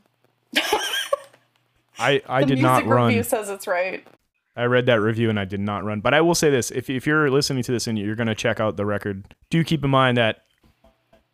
I 1.98 2.22
I 2.28 2.42
The 2.42 2.48
did 2.48 2.60
music 2.60 2.62
not 2.64 2.86
run. 2.86 3.08
review 3.08 3.24
says 3.24 3.50
it's 3.50 3.68
right. 3.68 4.06
I 4.58 4.64
read 4.66 4.86
that 4.86 5.02
review 5.02 5.30
and 5.30 5.40
I 5.40 5.46
did 5.46 5.60
not 5.60 5.84
run. 5.84 6.00
But 6.00 6.14
I 6.14 6.22
will 6.22 6.36
say 6.36 6.50
this: 6.50 6.72
if 6.72 6.90
if 6.90 7.06
you're 7.06 7.30
listening 7.30 7.64
to 7.64 7.72
this 7.72 7.88
and 7.88 7.98
you're 7.98 8.16
going 8.16 8.28
to 8.28 8.36
check 8.36 8.60
out 8.60 8.78
the 8.78 8.86
record, 8.86 9.36
do 9.50 9.64
keep 9.64 9.84
in 9.84 9.90
mind 9.90 10.18
that 10.18 10.44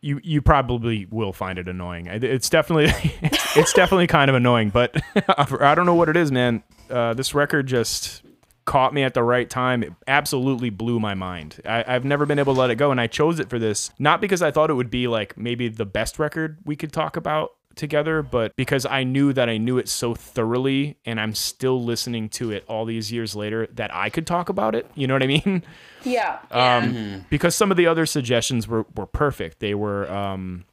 you 0.02 0.20
you 0.24 0.42
probably 0.42 1.08
will 1.12 1.34
find 1.34 1.60
it 1.60 1.68
annoying. 1.68 2.08
It's 2.08 2.50
definitely 2.50 2.92
it's 3.56 3.74
definitely 3.74 4.08
kind 4.08 4.30
of 4.30 4.36
annoying, 4.36 4.70
but 4.70 5.00
I 5.38 5.76
don't 5.76 5.86
know 5.86 5.94
what 5.96 6.10
it 6.10 6.18
is, 6.18 6.32
man. 6.32 6.64
Uh, 6.90 7.14
this 7.14 7.34
record 7.36 7.68
just 7.68 8.24
caught 8.66 8.94
me 8.94 9.04
at 9.04 9.14
the 9.14 9.24
right 9.24 9.50
time. 9.50 9.84
It 9.84 9.94
absolutely 10.08 10.70
blew 10.70 11.00
my 11.00 11.14
mind. 11.14 11.62
I, 11.66 11.84
I've 11.88 12.06
never 12.06 12.26
been 12.26 12.40
able 12.40 12.54
to 12.56 12.60
let 12.60 12.70
it 12.70 12.76
go, 12.76 12.92
and 12.92 13.00
I 13.00 13.08
chose 13.08 13.40
it 13.40 13.50
for 13.50 13.60
this 13.60 13.92
not 14.00 14.20
because 14.22 14.42
I 14.42 14.50
thought 14.50 14.72
it 14.72 14.74
would 14.74 14.90
be 14.90 15.08
like 15.08 15.38
maybe 15.38 15.68
the 15.68 15.86
best 15.86 16.18
record 16.18 16.58
we 16.66 16.76
could 16.76 16.92
talk 16.92 17.16
about 17.16 17.52
together, 17.82 18.22
but 18.22 18.56
because 18.56 18.86
I 18.86 19.04
knew 19.04 19.34
that 19.34 19.50
I 19.50 19.58
knew 19.58 19.78
it 19.78 19.90
so 19.90 20.16
thoroughly, 20.16 20.98
and 21.06 21.20
I'm 21.20 21.36
still 21.36 21.84
listening 21.84 22.30
to 22.30 22.52
it 22.52 22.64
all 22.70 22.86
these 22.86 23.12
years 23.12 23.36
later 23.36 23.68
that 23.74 23.94
I 23.94 24.10
could 24.10 24.26
talk 24.26 24.48
about 24.48 24.74
it. 24.76 24.90
You 24.96 25.08
know 25.08 25.16
what 25.16 25.24
I 25.24 25.28
mean? 25.28 25.64
Yeah. 26.04 26.40
Um, 26.50 27.26
because 27.30 27.54
some 27.56 27.70
of 27.72 27.78
the 27.78 27.86
other 27.88 28.06
suggestions 28.06 28.68
were, 28.68 28.86
were 28.96 29.06
perfect. 29.06 29.60
They 29.60 29.76
were 29.76 30.10
um, 30.12 30.64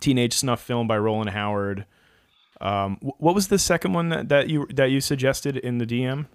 Teenage 0.00 0.34
Snuff 0.34 0.60
Film 0.60 0.86
by 0.86 0.98
Rowland 0.98 1.30
Howard. 1.30 1.86
Um, 2.60 2.98
what 3.00 3.34
was 3.34 3.48
the 3.48 3.58
second 3.58 3.94
one 3.94 4.10
that, 4.10 4.28
that 4.28 4.48
you 4.48 4.66
that 4.74 4.90
you 4.90 5.00
suggested 5.00 5.56
in 5.56 5.78
the 5.78 5.86
DM? 5.86 6.26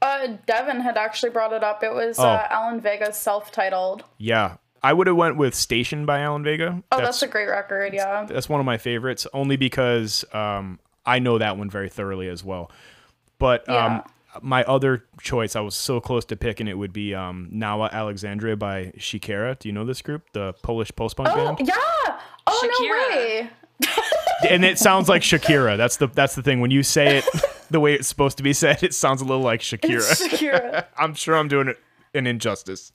Uh, 0.00 0.04
uh, 0.06 0.36
Devin 0.46 0.80
had 0.80 0.96
actually 0.96 1.30
brought 1.30 1.52
it 1.52 1.62
up. 1.64 1.82
It 1.82 1.92
was 1.92 2.18
Oh. 2.18 2.26
uh, 2.26 2.46
Alan 2.50 2.80
Vega's 2.80 3.16
self-titled. 3.16 4.04
Yeah, 4.18 4.56
I 4.82 4.92
would 4.92 5.06
have 5.06 5.16
went 5.16 5.36
with 5.36 5.54
Station 5.54 6.06
by 6.06 6.20
Alan 6.20 6.44
Vega. 6.44 6.82
Oh, 6.92 6.98
that's, 7.00 7.22
a 7.22 7.26
great 7.26 7.46
record. 7.48 7.92
Yeah. 7.94 8.24
that's 8.24 8.48
one 8.48 8.60
of 8.60 8.66
my 8.66 8.78
favorites, 8.78 9.26
only 9.32 9.56
because 9.56 10.24
um, 10.32 10.78
I 11.04 11.18
know 11.18 11.38
that 11.38 11.56
one 11.58 11.70
very 11.70 11.88
thoroughly 11.88 12.28
as 12.28 12.44
well. 12.44 12.70
But 13.38 13.68
um, 13.68 14.02
my 14.42 14.64
other 14.64 15.04
choice, 15.20 15.56
I 15.56 15.60
was 15.60 15.74
so 15.74 16.00
close 16.00 16.24
to 16.26 16.36
picking 16.36 16.68
it, 16.68 16.76
would 16.78 16.92
be 16.92 17.14
um, 17.14 17.48
Nowa 17.52 17.90
Aleksandria 17.90 18.58
by 18.58 18.92
Siekiera. 18.98 19.58
Do 19.58 19.68
you 19.68 19.72
know 19.72 19.84
this 19.84 20.02
group, 20.02 20.22
the 20.32 20.54
Polish 20.62 20.90
post 20.94 21.16
punk 21.16 21.30
Oh 21.32 21.54
band? 21.54 21.68
yeah. 21.68 21.74
Oh 22.46 22.60
Shakira. 22.62 23.10
no 23.10 23.16
way. 23.16 23.50
And 24.48 24.64
it 24.64 24.78
sounds 24.78 25.08
like 25.08 25.22
Shakira. 25.22 25.76
That's 25.76 25.96
the 25.96 26.06
that's 26.08 26.34
the 26.34 26.42
thing. 26.42 26.60
When 26.60 26.70
you 26.70 26.82
say 26.82 27.18
it 27.18 27.24
the 27.70 27.80
way 27.80 27.94
it's 27.94 28.06
supposed 28.08 28.36
to 28.36 28.42
be 28.42 28.52
said, 28.52 28.82
it 28.82 28.94
sounds 28.94 29.20
a 29.20 29.24
little 29.24 29.42
like 29.42 29.60
Shakira. 29.60 30.00
Shakira. 30.00 30.84
I'm 30.98 31.14
sure 31.14 31.36
I'm 31.36 31.48
doing 31.48 31.68
it 31.68 31.78
an 32.14 32.26
injustice. 32.26 32.92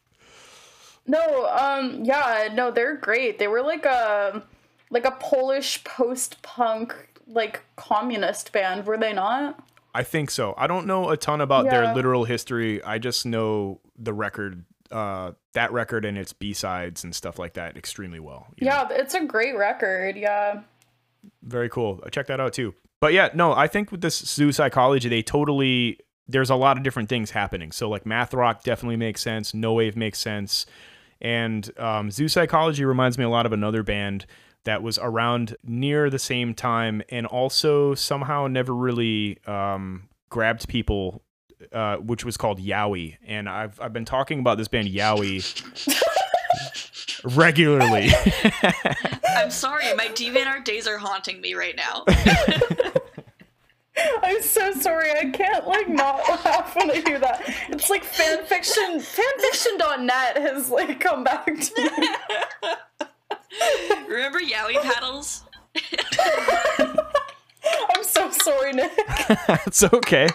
No, 1.08 1.48
um, 1.48 2.04
yeah, 2.06 2.50
no, 2.54 2.72
they're 2.72 2.96
great. 2.96 3.40
They 3.40 3.48
were 3.48 3.62
like 3.62 3.86
a 3.86 4.44
like 4.90 5.06
a 5.06 5.12
Polish 5.12 5.84
post-punk 5.84 6.96
like 7.28 7.62
communist 7.76 8.52
band, 8.52 8.86
were 8.86 8.98
they 8.98 9.14
not? 9.14 9.64
I 9.94 10.04
think 10.04 10.30
so. 10.32 10.54
I 10.58 10.68
don't 10.68 10.86
know 10.86 11.10
a 11.10 11.18
ton 11.18 11.42
about 11.42 11.70
their 11.70 11.94
literal 11.94 12.24
history. 12.26 12.84
I 12.84 12.98
just 12.98 13.26
know 13.26 13.80
the 13.98 14.14
record, 14.14 14.64
uh, 14.90 15.32
that 15.54 15.72
record 15.74 16.06
and 16.06 16.18
its 16.18 16.34
B 16.34 16.54
sides 16.54 17.04
and 17.04 17.14
stuff 17.16 17.40
like 17.40 17.54
that 17.54 17.76
extremely 17.78 18.20
well. 18.20 18.48
you 18.58 18.68
know? 18.68 18.72
Yeah, 18.72 18.88
it's 18.92 19.14
a 19.14 19.26
great 19.26 19.58
record. 19.58 20.16
Yeah. 20.18 20.62
very 21.44 21.70
cool. 21.70 22.02
Check 22.12 22.28
that 22.28 22.40
out 22.40 22.54
too. 22.54 22.74
But 23.00 23.14
yeah, 23.14 23.30
no, 23.34 23.54
I 23.54 23.68
think 23.68 23.92
with 23.92 24.02
this 24.02 24.18
zoo 24.18 24.52
psychology, 24.52 25.10
they 25.10 25.24
totally 25.24 26.00
there's 26.28 26.50
a 26.50 26.56
lot 26.56 26.78
of 26.78 26.84
different 26.84 27.10
things 27.10 27.32
happening. 27.32 27.72
So 27.72 27.90
like 27.90 28.06
math 28.06 28.34
rock 28.34 28.64
definitely 28.64 28.96
makes 28.98 29.22
sense. 29.22 29.54
No 29.54 29.74
wave 29.74 29.98
makes 29.98 30.20
sense, 30.20 30.66
and 31.22 31.70
um, 31.80 32.12
zoo 32.12 32.28
psychology 32.28 32.86
reminds 32.86 33.18
me 33.18 33.24
a 33.24 33.30
lot 33.30 33.46
of 33.46 33.54
another 33.54 33.84
band 33.84 34.26
that 34.64 34.84
was 34.84 35.00
around 35.02 35.56
near 35.64 36.10
the 36.10 36.20
same 36.20 36.54
time 36.54 37.02
and 37.10 37.26
also 37.26 37.96
somehow 37.96 38.48
never 38.48 38.76
really 38.76 39.40
um, 39.48 40.10
grabbed 40.30 40.68
people. 40.68 41.24
Uh, 41.72 41.98
which 41.98 42.26
was 42.26 42.38
called 42.38 42.60
Yowie, 42.60 43.18
and 43.24 43.48
I've 43.48 43.80
I've 43.80 43.94
been 43.94 44.04
talking 44.04 44.40
about 44.40 44.58
this 44.58 44.68
band 44.68 44.88
Yowie 44.88 45.44
regularly. 47.24 48.10
I'm 49.38 49.52
sorry, 49.52 49.94
my 49.94 50.08
DeviantArt 50.08 50.64
days 50.64 50.88
are 50.88 50.98
haunting 50.98 51.42
me 51.42 51.54
right 51.54 51.76
now. 51.76 52.06
I'm 54.24 54.42
so 54.42 54.72
sorry. 54.74 55.12
I 55.12 55.30
can't 55.32 55.68
like 55.68 55.88
not 55.90 56.18
laugh 56.46 56.76
when 56.76 56.92
I 56.92 56.96
hear 57.02 57.20
that. 57.20 57.42
It's 57.70 57.90
like 57.90 58.04
fanfiction. 58.04 58.98
Fanfiction.net 59.02 60.38
has 60.38 60.70
like 60.70 61.00
come 61.00 61.24
back 61.24 61.46
to 61.46 61.82
me. 61.82 61.90
Remember 64.08 64.40
Yowie 64.40 64.82
paddles? 64.82 65.44
I'm 66.80 68.04
so 68.04 68.30
sorry, 68.32 68.74
Nick. 68.74 68.92
That's 69.48 69.84
okay. 69.84 70.28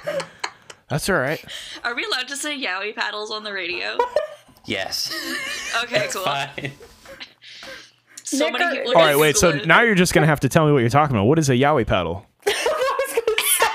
That's 0.88 1.08
all 1.08 1.16
right. 1.16 1.44
Are 1.84 1.94
we 1.94 2.04
allowed 2.04 2.28
to 2.28 2.36
say 2.36 2.58
Yowie 2.60 2.94
paddles 2.94 3.30
on 3.30 3.42
the 3.44 3.52
radio? 3.52 3.98
Yes. 4.64 5.12
Okay, 5.84 6.08
cool. 6.12 6.22
Fine. 6.22 6.72
So 8.22 8.44
Nick, 8.46 8.52
many 8.54 8.64
are- 8.64 8.72
people. 8.82 8.88
All 9.00 9.06
right, 9.06 9.18
wait. 9.18 9.36
So 9.36 9.52
now 9.52 9.82
you're 9.82 9.94
just 9.94 10.12
gonna 10.14 10.26
have 10.26 10.40
to 10.40 10.48
tell 10.48 10.66
me 10.66 10.72
what 10.72 10.78
you're 10.80 10.88
talking 10.90 11.14
about. 11.16 11.24
What 11.26 11.38
is 11.38 11.48
a 11.50 11.54
Yowie 11.54 11.86
paddle? 11.86 12.26
I 12.46 12.50
was 12.52 13.14
gonna 13.14 13.38
say, 13.58 13.72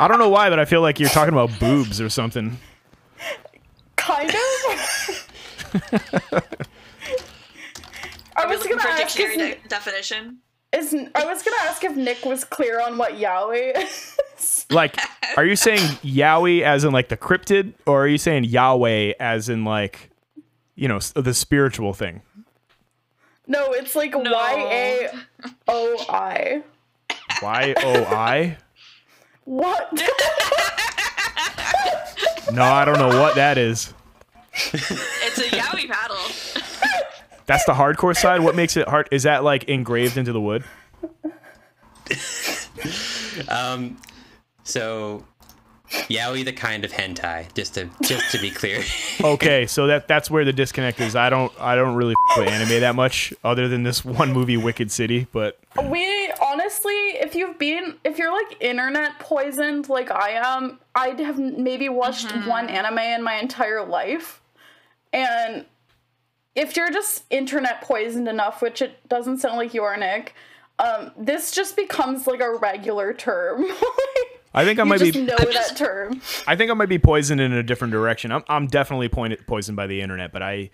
I 0.00 0.08
don't 0.08 0.18
know 0.18 0.30
why, 0.30 0.48
but 0.48 0.58
I 0.58 0.64
feel 0.64 0.80
like 0.80 0.98
you're 0.98 1.10
talking 1.10 1.34
about 1.34 1.50
boobs 1.60 2.00
or 2.00 2.08
something. 2.08 2.58
kind 3.96 4.30
of. 4.30 5.28
I 8.34 8.46
was 8.46 8.62
gonna 8.66 8.80
for 8.80 8.88
ask 8.88 9.20
if, 9.20 9.36
de- 9.36 9.68
definition? 9.68 10.38
is, 10.72 10.94
I 11.14 11.24
was 11.26 11.42
gonna 11.42 11.56
ask 11.64 11.84
if 11.84 11.96
Nick 11.96 12.24
was 12.24 12.44
clear 12.44 12.80
on 12.80 12.96
what 12.96 13.12
yaoi 13.18 13.76
is. 13.76 14.66
Like, 14.70 14.96
are 15.36 15.44
you 15.44 15.54
saying 15.54 15.80
Yowie 16.02 16.62
as 16.62 16.84
in 16.84 16.92
like 16.92 17.08
the 17.08 17.16
cryptid, 17.18 17.74
or 17.84 18.04
are 18.04 18.08
you 18.08 18.16
saying 18.18 18.44
Yahweh 18.44 19.12
as 19.20 19.50
in 19.50 19.64
like, 19.64 20.10
you 20.76 20.88
know, 20.88 20.98
the 20.98 21.34
spiritual 21.34 21.92
thing? 21.92 22.22
No, 23.46 23.72
it's 23.72 23.94
like 23.94 24.14
Y 24.14 24.54
A 24.70 25.10
O 25.68 26.06
I. 26.08 26.62
Y 27.42 27.74
O 27.76 28.04
I? 28.04 28.56
What? 29.50 29.90
No, 32.52 32.64
I 32.64 32.84
don't 32.84 32.98
know 32.98 33.20
what 33.20 33.36
that 33.36 33.58
is. 33.58 33.94
It's 34.72 35.38
a 35.38 35.44
Yowie 35.44 35.88
paddle. 35.88 36.16
That's 37.46 37.64
the 37.64 37.74
hardcore 37.74 38.16
side. 38.16 38.40
What 38.40 38.56
makes 38.56 38.76
it 38.76 38.88
hard? 38.88 39.08
Is 39.12 39.22
that 39.22 39.44
like 39.44 39.64
engraved 39.64 40.16
into 40.16 40.32
the 40.32 40.40
wood? 40.40 40.64
Um, 43.48 43.98
so 44.64 45.24
yaoi 45.90 46.44
the 46.44 46.52
kind 46.52 46.84
of 46.84 46.92
hentai, 46.92 47.52
just 47.54 47.74
to 47.74 47.88
just 48.02 48.32
to 48.32 48.38
be 48.40 48.50
clear. 48.50 48.82
Okay, 49.22 49.66
so 49.66 49.86
that 49.86 50.08
that's 50.08 50.30
where 50.30 50.44
the 50.44 50.52
disconnect 50.52 51.00
is. 51.00 51.14
I 51.14 51.28
don't 51.30 51.52
I 51.60 51.74
don't 51.74 51.94
really 51.94 52.14
f- 52.32 52.38
with 52.38 52.48
anime 52.48 52.80
that 52.80 52.94
much, 52.94 53.34
other 53.44 53.68
than 53.68 53.82
this 53.82 54.04
one 54.04 54.32
movie, 54.32 54.56
Wicked 54.56 54.90
City. 54.90 55.26
But 55.30 55.58
we 55.84 56.30
honestly, 56.70 56.92
if 57.20 57.34
you've 57.34 57.58
been, 57.58 57.96
if 58.04 58.18
you're 58.18 58.32
like 58.32 58.56
internet 58.60 59.18
poisoned 59.18 59.88
like 59.88 60.10
I 60.10 60.30
am, 60.30 60.78
I'd 60.94 61.18
have 61.18 61.38
maybe 61.38 61.88
watched 61.88 62.30
one 62.46 62.68
anime 62.68 62.98
in 62.98 63.22
my 63.22 63.34
entire 63.34 63.84
life. 63.84 64.40
And 65.12 65.64
if 66.54 66.76
you're 66.76 66.90
just 66.90 67.24
internet 67.30 67.82
poisoned 67.82 68.28
enough, 68.28 68.62
which 68.62 68.82
it 68.82 69.08
doesn't 69.08 69.38
sound 69.38 69.56
like 69.56 69.74
you 69.74 69.82
are, 69.82 69.96
Nick, 69.96 70.34
um, 70.78 71.10
this 71.18 71.50
just 71.50 71.76
becomes 71.76 72.26
like 72.26 72.40
a 72.40 72.54
regular 72.54 73.12
term. 73.12 73.64
I 74.54 74.64
think 74.64 74.78
I 74.78 74.82
you 74.82 74.88
might 74.88 74.98
just 74.98 75.14
be 75.14 75.22
know 75.22 75.36
I'm 75.38 75.52
that 75.52 75.76
term. 75.76 76.20
I 76.46 76.56
think 76.56 76.70
I 76.70 76.74
might 76.74 76.88
be 76.88 76.98
poisoned 76.98 77.40
in 77.40 77.52
a 77.52 77.62
different 77.62 77.92
direction. 77.92 78.32
I'm 78.32 78.42
I'm 78.48 78.66
definitely 78.66 79.08
pointed, 79.08 79.46
poisoned 79.46 79.76
by 79.76 79.86
the 79.86 80.00
internet, 80.00 80.32
but 80.32 80.42
I 80.42 80.70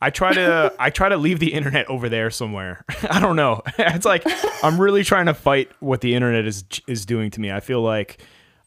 I 0.00 0.10
try 0.10 0.34
to 0.34 0.72
I 0.78 0.90
try 0.90 1.08
to 1.08 1.16
leave 1.16 1.38
the 1.38 1.52
internet 1.52 1.88
over 1.88 2.08
there 2.08 2.30
somewhere. 2.30 2.84
I 3.10 3.20
don't 3.20 3.36
know. 3.36 3.62
It's 3.78 4.04
like 4.06 4.24
I'm 4.62 4.80
really 4.80 5.04
trying 5.04 5.26
to 5.26 5.34
fight 5.34 5.70
what 5.80 6.00
the 6.00 6.14
internet 6.14 6.46
is 6.46 6.64
is 6.86 7.06
doing 7.06 7.30
to 7.32 7.40
me. 7.40 7.50
I 7.50 7.60
feel 7.60 7.82
like 7.82 8.18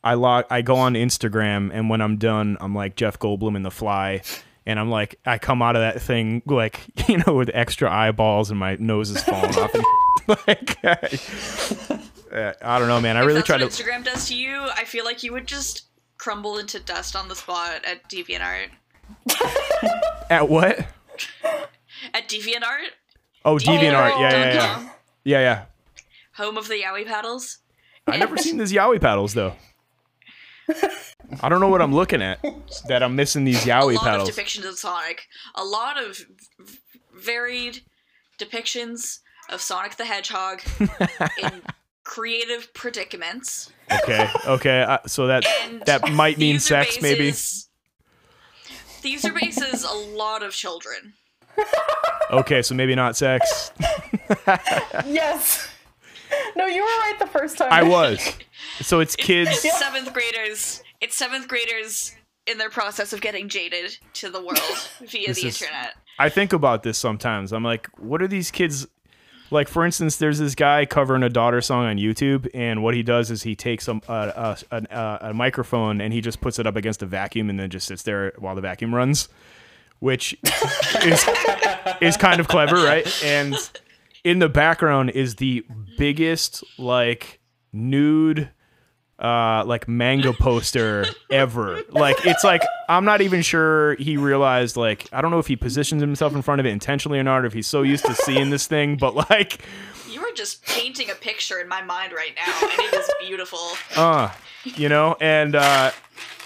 I 0.03 0.13
log 0.15 0.45
I 0.49 0.61
go 0.61 0.75
on 0.75 0.93
Instagram 0.93 1.71
and 1.73 1.89
when 1.89 2.01
I'm 2.01 2.17
done, 2.17 2.57
I'm 2.59 2.73
like 2.73 2.95
Jeff 2.95 3.19
Goldblum 3.19 3.55
in 3.55 3.63
The 3.63 3.71
Fly. 3.71 4.21
And 4.65 4.79
I'm 4.79 4.89
like, 4.91 5.19
I 5.25 5.39
come 5.39 5.63
out 5.63 5.75
of 5.75 5.81
that 5.81 5.99
thing 6.01 6.43
like, 6.45 6.79
you 7.09 7.23
know, 7.25 7.33
with 7.33 7.49
extra 7.53 7.91
eyeballs 7.91 8.51
and 8.51 8.59
my 8.59 8.75
nose 8.75 9.09
is 9.09 9.23
falling 9.23 9.55
off. 9.57 9.73
And 9.73 9.83
like, 10.47 10.77
I, 10.83 12.53
I 12.61 12.77
don't 12.77 12.87
know, 12.87 13.01
man. 13.01 13.17
I 13.17 13.21
If 13.21 13.25
really 13.25 13.39
that's 13.39 13.47
try 13.47 13.57
what 13.57 13.71
to. 13.71 13.83
Instagram 13.83 14.03
does 14.03 14.27
to 14.27 14.35
you, 14.35 14.67
I 14.75 14.83
feel 14.83 15.05
like 15.05 15.23
you 15.23 15.31
would 15.33 15.47
just 15.47 15.85
crumble 16.19 16.59
into 16.59 16.79
dust 16.79 17.15
on 17.15 17.27
the 17.29 17.35
spot 17.35 17.83
at 17.83 18.07
DeviantArt. 18.09 18.67
At 20.29 20.49
what? 20.49 20.85
At 22.13 22.27
DeviantArt, 22.29 22.89
Oh, 23.45 23.55
DeviantArt. 23.55 24.19
Yeah, 24.19 24.31
yeah, 24.31 24.53
yeah. 24.53 24.73
.com, 24.75 24.89
Yeah, 25.23 25.39
yeah. 25.39 25.65
home 26.35 26.57
of 26.57 26.67
the 26.67 26.81
Yowie 26.81 27.05
paddles. 27.05 27.59
I've 28.07 28.19
never 28.19 28.37
seen 28.37 28.57
these 28.57 28.71
Yowie 28.73 28.99
paddles 29.01 29.33
though. 29.33 29.55
I 31.41 31.49
don't 31.49 31.59
know 31.61 31.67
what 31.69 31.81
I'm 31.81 31.93
looking 31.93 32.21
at. 32.21 32.39
That 32.87 33.01
I'm 33.03 33.15
missing 33.15 33.43
these 33.43 33.63
Yowie 33.65 33.65
A 33.65 33.81
Yowie 33.81 33.95
lot 33.95 34.03
paddles. 34.05 34.29
of 34.29 34.35
depictions 34.35 34.65
of 34.67 34.77
Sonic. 34.77 35.27
A 35.55 35.63
lot 35.63 36.01
of 36.01 36.19
varied 37.15 37.81
depictions 38.39 39.19
of 39.49 39.61
Sonic 39.61 39.95
the 39.97 40.05
Hedgehog 40.05 40.61
in 41.41 41.61
creative 42.03 42.73
predicaments. 42.73 43.71
Okay, 44.03 44.29
okay. 44.47 44.81
Uh, 44.81 44.99
so 45.07 45.27
that 45.27 45.45
And 45.63 45.81
that 45.85 46.11
might 46.11 46.37
mean 46.45 46.59
sex, 46.59 47.01
maybe. 47.01 47.33
Is- 48.99 49.03
The 49.03 49.09
user 49.09 49.33
base 49.33 49.61
is 49.61 49.83
a 49.83 49.91
lot 49.93 50.43
of 50.43 50.51
children. 50.53 51.13
Okay, 52.31 52.61
so 52.61 52.73
maybe 52.75 52.95
not 52.95 53.17
sex. 53.17 53.71
Yes. 55.05 55.67
No, 56.55 56.65
you 56.67 56.81
were 56.81 56.87
right 56.87 57.15
the 57.19 57.27
first 57.27 57.57
time. 57.57 57.69
I 57.71 57.81
was. 57.83 58.19
So 58.81 58.99
it's 58.99 59.15
It's 59.15 59.25
kids. 59.25 59.61
seventh 59.79 60.13
graders. 60.13 60.83
It's 61.01 61.17
seventh 61.17 61.47
graders 61.47 62.15
in 62.45 62.57
their 62.59 62.69
process 62.69 63.13
of 63.13 63.21
getting 63.21 63.49
jaded 63.49 63.97
to 64.13 64.29
the 64.29 64.39
world 64.39 64.59
via 65.01 65.27
This 65.27 65.41
the 65.41 65.47
is- 65.47 65.61
internet. 65.61 65.95
I 66.19 66.29
think 66.29 66.51
about 66.53 66.83
this 66.83 66.97
sometimes. 66.97 67.51
I'm 67.53 67.63
like, 67.63 67.87
what 67.97 68.21
are 68.21 68.27
these 68.27 68.51
kids? 68.51 68.85
Like, 69.51 69.67
for 69.67 69.85
instance, 69.85 70.17
there's 70.17 70.39
this 70.39 70.55
guy 70.55 70.85
covering 70.85 71.23
a 71.23 71.29
daughter 71.29 71.61
song 71.61 71.85
on 71.85 71.97
YouTube, 71.97 72.49
and 72.53 72.83
what 72.83 72.93
he 72.93 73.03
does 73.03 73.31
is 73.31 73.43
he 73.43 73.55
takes 73.55 73.87
a, 73.87 73.99
a, 74.07 74.57
a, 74.71 74.83
a, 74.91 75.17
a 75.29 75.33
microphone 75.33 76.01
and 76.01 76.13
he 76.13 76.21
just 76.21 76.39
puts 76.41 76.59
it 76.59 76.67
up 76.67 76.75
against 76.75 77.01
a 77.01 77.05
vacuum 77.05 77.49
and 77.49 77.59
then 77.59 77.69
just 77.69 77.87
sits 77.87 78.03
there 78.03 78.33
while 78.37 78.55
the 78.55 78.61
vacuum 78.61 78.93
runs, 78.93 79.27
which 79.99 80.37
is 81.03 81.27
is 82.01 82.17
kind 82.17 82.39
of 82.39 82.47
clever, 82.47 82.75
right? 82.75 83.07
And 83.23 83.55
in 84.23 84.39
the 84.39 84.49
background 84.49 85.11
is 85.11 85.35
the 85.35 85.65
biggest 85.97 86.63
like 86.77 87.39
nude 87.73 88.49
uh 89.19 89.63
like 89.65 89.87
manga 89.87 90.31
poster 90.33 91.05
ever. 91.29 91.81
Like 91.89 92.15
it's 92.25 92.43
like 92.43 92.61
I'm 92.87 93.05
not 93.05 93.21
even 93.21 93.41
sure 93.41 93.95
he 93.95 94.15
realized 94.17 94.77
like 94.77 95.07
I 95.11 95.21
don't 95.21 95.31
know 95.31 95.39
if 95.39 95.47
he 95.47 95.55
positions 95.55 96.01
himself 96.01 96.33
in 96.33 96.41
front 96.41 96.59
of 96.61 96.65
it 96.65 96.69
intentionally 96.69 97.19
or 97.19 97.23
not, 97.23 97.43
or 97.43 97.45
if 97.45 97.53
he's 97.53 97.67
so 97.67 97.81
used 97.81 98.05
to 98.05 98.15
seeing 98.15 98.49
this 98.49 98.65
thing, 98.67 98.95
but 98.95 99.15
like 99.29 99.59
You 100.09 100.21
are 100.21 100.31
just 100.33 100.65
painting 100.65 101.09
a 101.09 101.15
picture 101.15 101.59
in 101.59 101.67
my 101.67 101.81
mind 101.81 102.13
right 102.13 102.33
now, 102.35 102.69
and 102.69 102.79
it 102.79 102.93
is 102.93 103.09
beautiful. 103.27 103.59
uh 103.95 104.31
you 104.63 104.87
know, 104.89 105.15
and 105.19 105.55
uh 105.55 105.91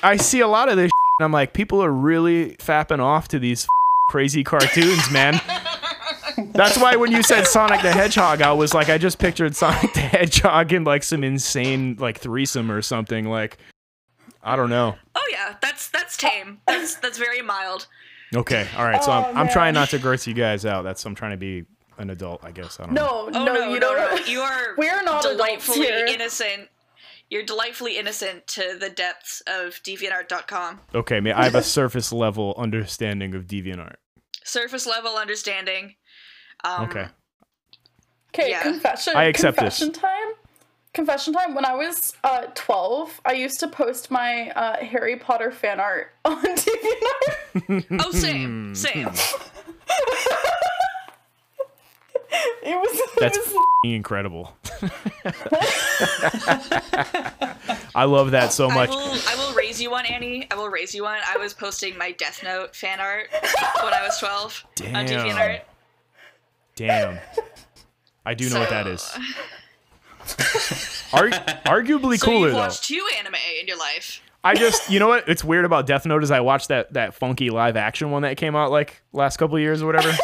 I 0.01 0.17
see 0.17 0.39
a 0.41 0.47
lot 0.47 0.67
of 0.69 0.75
this 0.75 0.89
and 1.19 1.25
I'm 1.25 1.31
like, 1.31 1.53
people 1.53 1.83
are 1.83 1.91
really 1.91 2.51
fapping 2.57 2.99
off 2.99 3.27
to 3.29 3.39
these 3.39 3.67
crazy 4.09 4.43
cartoons, 4.43 5.11
man. 5.11 5.39
That's 6.53 6.77
why 6.77 6.95
when 6.95 7.11
you 7.11 7.23
said 7.23 7.45
Sonic 7.47 7.81
the 7.81 7.91
Hedgehog, 7.91 8.41
I 8.41 8.51
was 8.53 8.73
like, 8.73 8.89
I 8.89 8.97
just 8.97 9.19
pictured 9.19 9.55
Sonic 9.55 9.93
the 9.93 9.99
Hedgehog 10.01 10.71
in 10.73 10.83
like 10.83 11.03
some 11.03 11.23
insane 11.23 11.95
like 11.99 12.19
threesome 12.19 12.71
or 12.71 12.81
something. 12.81 13.25
Like, 13.25 13.57
I 14.43 14.55
don't 14.55 14.69
know. 14.69 14.95
Oh 15.15 15.27
yeah, 15.31 15.55
that's 15.61 15.89
that's 15.89 16.17
tame. 16.17 16.59
That's 16.67 16.95
that's 16.95 17.17
very 17.17 17.41
mild. 17.41 17.87
Okay, 18.35 18.67
all 18.77 18.85
right. 18.85 19.03
So 19.03 19.11
Oh, 19.11 19.15
I'm, 19.15 19.37
I'm 19.37 19.49
trying 19.49 19.73
not 19.75 19.89
to 19.89 19.99
gross 19.99 20.25
you 20.27 20.33
guys 20.33 20.65
out. 20.65 20.83
That's 20.83 21.05
I'm 21.05 21.15
trying 21.15 21.31
to 21.31 21.37
be 21.37 21.65
an 21.97 22.09
adult, 22.09 22.43
I 22.43 22.51
guess. 22.51 22.79
I 22.79 22.85
don't 22.85 22.93
know. 22.95 23.29
No, 23.29 23.39
Oh 23.39 23.45
no, 23.45 23.53
no, 23.53 23.69
you 23.73 23.79
no, 23.79 23.95
don't. 23.95 24.19
no. 24.21 24.25
You 24.25 24.39
are 24.41 24.73
We're 24.77 25.03
not 25.03 25.21
delightfully 25.21 25.85
here. 25.85 26.05
innocent. 26.07 26.69
You're 27.29 27.43
delightfully 27.43 27.97
innocent 27.97 28.45
to 28.47 28.77
the 28.79 28.89
depths 28.89 29.41
of 29.47 29.81
DeviantArt.com. 29.83 30.79
Okay, 30.93 31.19
may 31.19 31.31
I 31.31 31.45
have 31.45 31.55
a 31.55 31.63
surface 31.63 32.11
level 32.11 32.53
understanding 32.57 33.33
of 33.33 33.45
DeviantArt. 33.45 33.95
Surface 34.43 34.85
level 34.85 35.15
understanding. 35.15 35.95
Um, 36.63 36.83
Okay. 36.89 37.07
Okay, 38.35 38.49
Yeah. 38.49 38.61
confession. 38.63 39.13
I 39.15 39.25
accept 39.25 39.59
this. 39.59 39.79
time. 39.89 40.33
Confession 40.93 41.33
time. 41.33 41.53
When 41.55 41.65
I 41.65 41.73
was 41.75 42.13
uh, 42.23 42.47
12, 42.55 43.21
I 43.25 43.33
used 43.33 43.59
to 43.59 43.67
post 43.67 44.09
my 44.11 44.49
uh, 44.51 44.77
Harry 44.83 45.15
Potter 45.17 45.51
fan 45.51 45.79
art 45.79 46.13
on 46.25 46.37
DeviantArt. 46.43 47.99
Oh, 48.03 48.11
same, 48.11 48.73
same. 48.75 49.09
It 52.65 52.75
was. 52.75 52.99
It 52.99 53.09
That's 53.19 53.37
was 53.37 53.47
f***ing 53.47 53.91
incredible. 53.91 54.55
I 57.95 58.05
love 58.05 58.31
that 58.31 58.51
so 58.53 58.69
I 58.69 58.73
much. 58.75 58.89
will, 58.89 58.97
I 58.97 59.35
will 59.37 59.53
raise 59.55 59.81
you 59.81 59.91
one, 59.91 60.05
Annie. 60.05 60.47
I 60.51 60.55
will 60.55 60.69
raise 60.69 60.93
you 60.95 61.03
one. 61.03 61.19
I 61.27 61.37
was 61.37 61.53
posting 61.53 61.97
my 61.97 62.11
Death 62.11 62.41
Note 62.43 62.75
fan 62.75 62.99
art 62.99 63.27
when 63.83 63.93
I 63.93 64.01
was 64.03 64.17
12 64.19 64.65
on 64.87 64.93
Damn. 64.93 65.07
DeviantArt. 65.07 65.61
Damn. 66.75 67.19
I 68.25 68.33
do 68.33 68.49
know 68.49 68.59
what 68.59 68.69
that 68.69 68.87
is. 68.87 69.09
Ar- 71.13 71.27
arguably 71.65 72.17
So 72.17 72.25
cooler 72.27 72.47
you've 72.47 72.51
though. 72.53 72.57
watched 72.61 72.85
two 72.85 73.05
anime 73.19 73.35
in 73.59 73.67
your 73.67 73.77
life. 73.77 74.21
I 74.45 74.55
just, 74.55 74.89
you 74.89 74.99
know 74.99 75.07
what? 75.07 75.27
It's 75.29 75.43
weird 75.43 75.63
about 75.65 75.85
Death 75.87 76.05
Note 76.05 76.23
is 76.23 76.31
I 76.31 76.39
watched 76.41 76.69
that 76.69 76.93
that 76.93 77.13
funky 77.13 77.49
live 77.49 77.77
action 77.77 78.11
one 78.11 78.23
that 78.23 78.37
came 78.37 78.55
out 78.55 78.71
like 78.71 79.01
last 79.13 79.37
couple 79.37 79.57
years 79.59 79.81
or 79.81 79.85
whatever. 79.85 80.09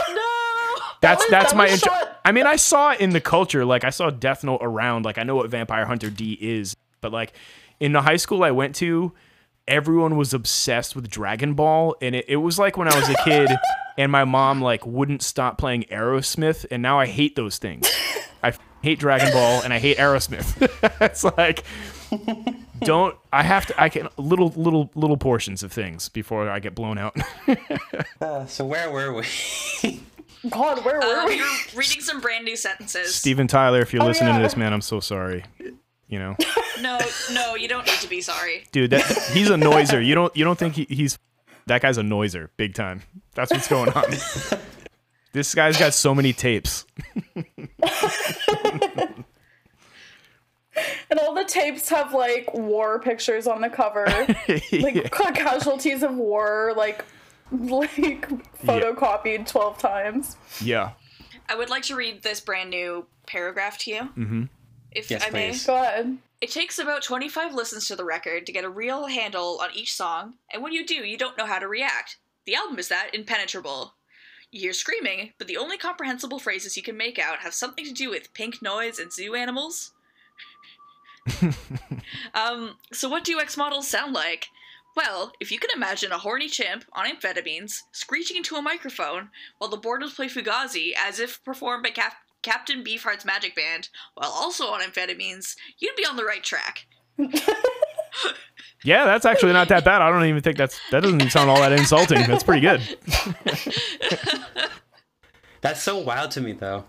No. 1.01 1.09
That's 1.09 1.23
was- 1.23 1.31
that's 1.31 1.51
that 1.51 1.57
my 1.57 1.63
was 1.65 1.73
intro. 1.83 1.93
I 2.25 2.31
mean, 2.31 2.45
I 2.45 2.57
saw 2.57 2.93
in 2.93 3.11
the 3.11 3.21
culture. 3.21 3.65
Like 3.65 3.83
I 3.83 3.89
saw 3.89 4.09
Death 4.09 4.43
Note 4.43 4.59
around. 4.61 5.05
Like 5.05 5.17
I 5.17 5.23
know 5.23 5.35
what 5.35 5.49
Vampire 5.49 5.85
Hunter 5.85 6.09
D 6.09 6.37
is, 6.39 6.75
but 7.01 7.11
like 7.11 7.33
in 7.79 7.93
the 7.93 8.01
high 8.01 8.17
school 8.17 8.43
I 8.43 8.51
went 8.51 8.75
to, 8.75 9.13
everyone 9.67 10.17
was 10.17 10.33
obsessed 10.33 10.95
with 10.95 11.09
Dragon 11.09 11.53
Ball, 11.53 11.95
and 12.01 12.15
it, 12.15 12.25
it 12.27 12.35
was 12.37 12.59
like 12.59 12.75
when 12.77 12.87
I 12.91 12.99
was 12.99 13.07
a 13.09 13.15
kid, 13.23 13.49
and 13.97 14.11
my 14.11 14.25
mom 14.25 14.61
like 14.61 14.85
wouldn't 14.85 15.21
stop 15.23 15.57
playing 15.57 15.83
Aerosmith, 15.83 16.65
and 16.69 16.81
now 16.83 16.99
I 16.99 17.05
hate 17.07 17.35
those 17.35 17.57
things. 17.57 17.89
I 18.43 18.49
f- 18.49 18.59
hate 18.81 18.99
Dragon 18.99 19.31
Ball 19.33 19.61
and 19.63 19.73
I 19.73 19.79
hate 19.79 19.97
Aerosmith. 19.97 20.55
it's 21.01 21.23
like 21.25 21.63
don't 22.79 23.15
I 23.33 23.43
have 23.43 23.65
to 23.67 23.81
I 23.81 23.89
can 23.89 24.07
little 24.17 24.49
little 24.55 24.89
little 24.95 25.17
portions 25.17 25.61
of 25.63 25.71
things 25.73 26.07
before 26.09 26.49
I 26.49 26.59
get 26.59 26.73
blown 26.75 26.97
out. 26.97 27.17
Uh, 28.21 28.45
so 28.45 28.65
where 28.65 28.89
were 28.91 29.13
we? 29.13 29.99
God, 30.49 30.85
where 30.85 30.99
were 30.99 31.19
Um, 31.19 31.25
we? 31.25 31.35
you're 31.37 31.47
reading 31.75 31.99
some 32.01 32.21
brand 32.21 32.45
new 32.45 32.55
sentences. 32.55 33.13
Steven 33.15 33.47
Tyler, 33.47 33.81
if 33.81 33.91
you're 33.91 34.03
Oh, 34.03 34.07
listening 34.07 34.35
to 34.35 34.41
this, 34.41 34.55
man, 34.55 34.71
I'm 34.71 34.81
so 34.81 34.99
sorry. 34.99 35.43
You 36.07 36.19
know, 36.19 36.35
No, 36.81 36.97
no, 37.33 37.55
you 37.55 37.67
don't 37.67 37.85
need 37.85 37.99
to 37.99 38.07
be 38.07 38.21
sorry. 38.21 38.63
dude, 38.71 38.91
that 38.91 39.05
he's 39.33 39.49
a 39.49 39.55
noiser. 39.55 40.03
You 40.05 40.15
don't 40.15 40.35
you 40.37 40.45
don't 40.45 40.57
think 40.57 40.75
he, 40.75 40.85
he's 40.89 41.19
that 41.67 41.81
guy's 41.81 41.97
a 41.97 42.03
noiser, 42.03 42.49
big 42.57 42.73
time. 42.73 43.01
That's 43.35 43.51
what's 43.51 43.67
going 43.67 43.89
on. 43.93 44.05
this 45.33 45.53
guy's 45.53 45.77
got 45.77 45.93
so 45.93 46.15
many 46.15 46.31
tapes. 46.33 46.85
And 51.11 51.19
all 51.19 51.33
the 51.33 51.43
tapes 51.43 51.89
have 51.89 52.13
like 52.13 52.53
war 52.53 52.99
pictures 52.99 53.47
on 53.47 53.59
the 53.61 53.69
cover, 53.69 54.05
like 54.71 55.11
ca- 55.11 55.31
casualties 55.33 56.03
of 56.03 56.15
war, 56.15 56.73
like 56.77 57.03
like 57.51 58.29
photocopied 58.63 59.47
twelve 59.47 59.77
times. 59.77 60.37
Yeah. 60.61 60.91
I 61.47 61.55
would 61.55 61.69
like 61.69 61.83
to 61.83 61.95
read 61.95 62.21
this 62.21 62.39
brand 62.39 62.69
new 62.69 63.07
paragraph 63.25 63.77
to 63.79 63.91
you. 63.91 64.01
Mm-hmm. 64.01 64.43
If 64.91 65.09
Yes, 65.09 65.23
I 65.25 65.29
may. 65.31 65.57
Go 65.65 65.75
ahead. 65.75 66.17
It 66.41 66.51
takes 66.51 66.79
about 66.79 67.03
25 67.03 67.53
listens 67.53 67.87
to 67.87 67.97
the 67.97 68.05
record 68.05 68.45
to 68.45 68.53
get 68.53 68.63
a 68.63 68.69
real 68.69 69.07
handle 69.07 69.59
on 69.61 69.69
each 69.73 69.93
song, 69.93 70.35
and 70.53 70.63
when 70.63 70.71
you 70.71 70.85
do, 70.85 70.95
you 70.95 71.17
don't 71.17 71.37
know 71.37 71.45
how 71.45 71.59
to 71.59 71.67
react. 71.67 72.17
The 72.45 72.55
album 72.55 72.79
is 72.79 72.87
that 72.87 73.09
impenetrable. 73.13 73.95
You 74.51 74.61
hear 74.61 74.73
screaming, 74.73 75.33
but 75.37 75.47
the 75.47 75.57
only 75.57 75.77
comprehensible 75.77 76.39
phrases 76.39 76.77
you 76.77 76.81
can 76.81 76.97
make 76.97 77.19
out 77.19 77.39
have 77.39 77.53
something 77.53 77.85
to 77.85 77.91
do 77.91 78.09
with 78.09 78.33
pink 78.33 78.61
noise 78.61 78.99
and 78.99 79.11
zoo 79.11 79.35
animals. 79.35 79.91
um, 82.33 82.77
so 82.91 83.09
what 83.09 83.23
do 83.23 83.39
Ex 83.39 83.57
models 83.57 83.87
sound 83.87 84.13
like? 84.13 84.47
Well, 84.99 85.31
if 85.39 85.49
you 85.49 85.59
can 85.59 85.69
imagine 85.73 86.11
a 86.11 86.17
horny 86.17 86.49
chimp 86.49 86.83
on 86.91 87.05
amphetamines 87.05 87.83
screeching 87.93 88.35
into 88.35 88.57
a 88.57 88.61
microphone 88.61 89.29
while 89.57 89.69
the 89.69 89.77
boarders 89.77 90.13
play 90.13 90.27
Fugazi 90.27 90.91
as 90.97 91.21
if 91.21 91.41
performed 91.45 91.83
by 91.83 91.91
Cap- 91.91 92.17
Captain 92.41 92.83
Beefheart's 92.83 93.23
Magic 93.23 93.55
Band 93.55 93.87
while 94.15 94.29
also 94.29 94.65
on 94.65 94.81
amphetamines, 94.81 95.55
you'd 95.77 95.95
be 95.95 96.05
on 96.05 96.17
the 96.17 96.25
right 96.25 96.43
track. 96.43 96.85
Yeah, 98.83 99.03
that's 99.05 99.25
actually 99.25 99.51
not 99.51 99.67
that 99.69 99.83
bad. 99.83 100.01
I 100.01 100.09
don't 100.09 100.23
even 100.25 100.41
think 100.41 100.57
that's 100.57 100.79
that 100.91 101.01
doesn't 101.01 101.19
even 101.19 101.29
sound 101.29 101.49
all 101.49 101.59
that 101.59 101.73
insulting. 101.73 102.25
That's 102.27 102.43
pretty 102.43 102.61
good. 102.61 102.81
That's 105.61 105.83
so 105.83 105.97
wild 105.97 106.31
to 106.31 106.41
me 106.41 106.53
though, 106.53 106.85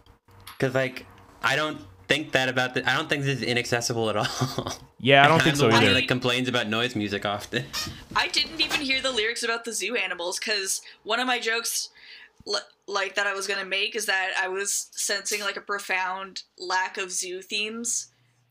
because 0.57 0.73
like 0.73 1.05
I 1.43 1.57
don't 1.57 1.81
think 2.11 2.33
that 2.33 2.49
about 2.49 2.75
the. 2.75 2.89
I 2.91 2.97
don't 2.97 3.09
think 3.09 3.23
this 3.23 3.37
is 3.39 3.43
inaccessible 3.43 4.11
at 4.11 4.17
all. 4.17 4.27
Yeah, 5.03 5.25
I 5.25 5.29
don't 5.29 5.39
I'm 5.39 5.45
think 5.45 5.55
the 5.55 5.61
so 5.61 5.69
one 5.69 5.83
either. 5.83 5.95
that 5.95 6.09
complains 6.09 6.47
about 6.47 6.69
noise 6.69 6.95
music 6.95 7.25
often. 7.25 7.65
I 8.15 8.29
didn't 8.29 8.61
even 8.61 8.81
hear 8.83 9.01
the 9.01 9.11
lyrics 9.11 9.43
about 9.43 9.65
the 9.65 9.73
zoo 9.73 9.97
animals 9.97 10.39
because 10.39 10.83
one 11.05 11.21
of 11.21 11.27
my 11.27 11.39
jokes, 11.41 11.89
like 12.87 13.15
that 13.15 13.27
I 13.27 13.33
was 13.33 13.47
gonna 13.47 13.65
make, 13.65 13.97
is 13.97 14.05
that 14.07 14.33
I 14.39 14.49
was 14.49 14.89
sensing 14.93 15.41
like 15.41 15.57
a 15.57 15.63
profound 15.63 16.43
lack 16.59 16.99
of 16.99 17.11
zoo 17.11 17.41
themes 17.41 18.09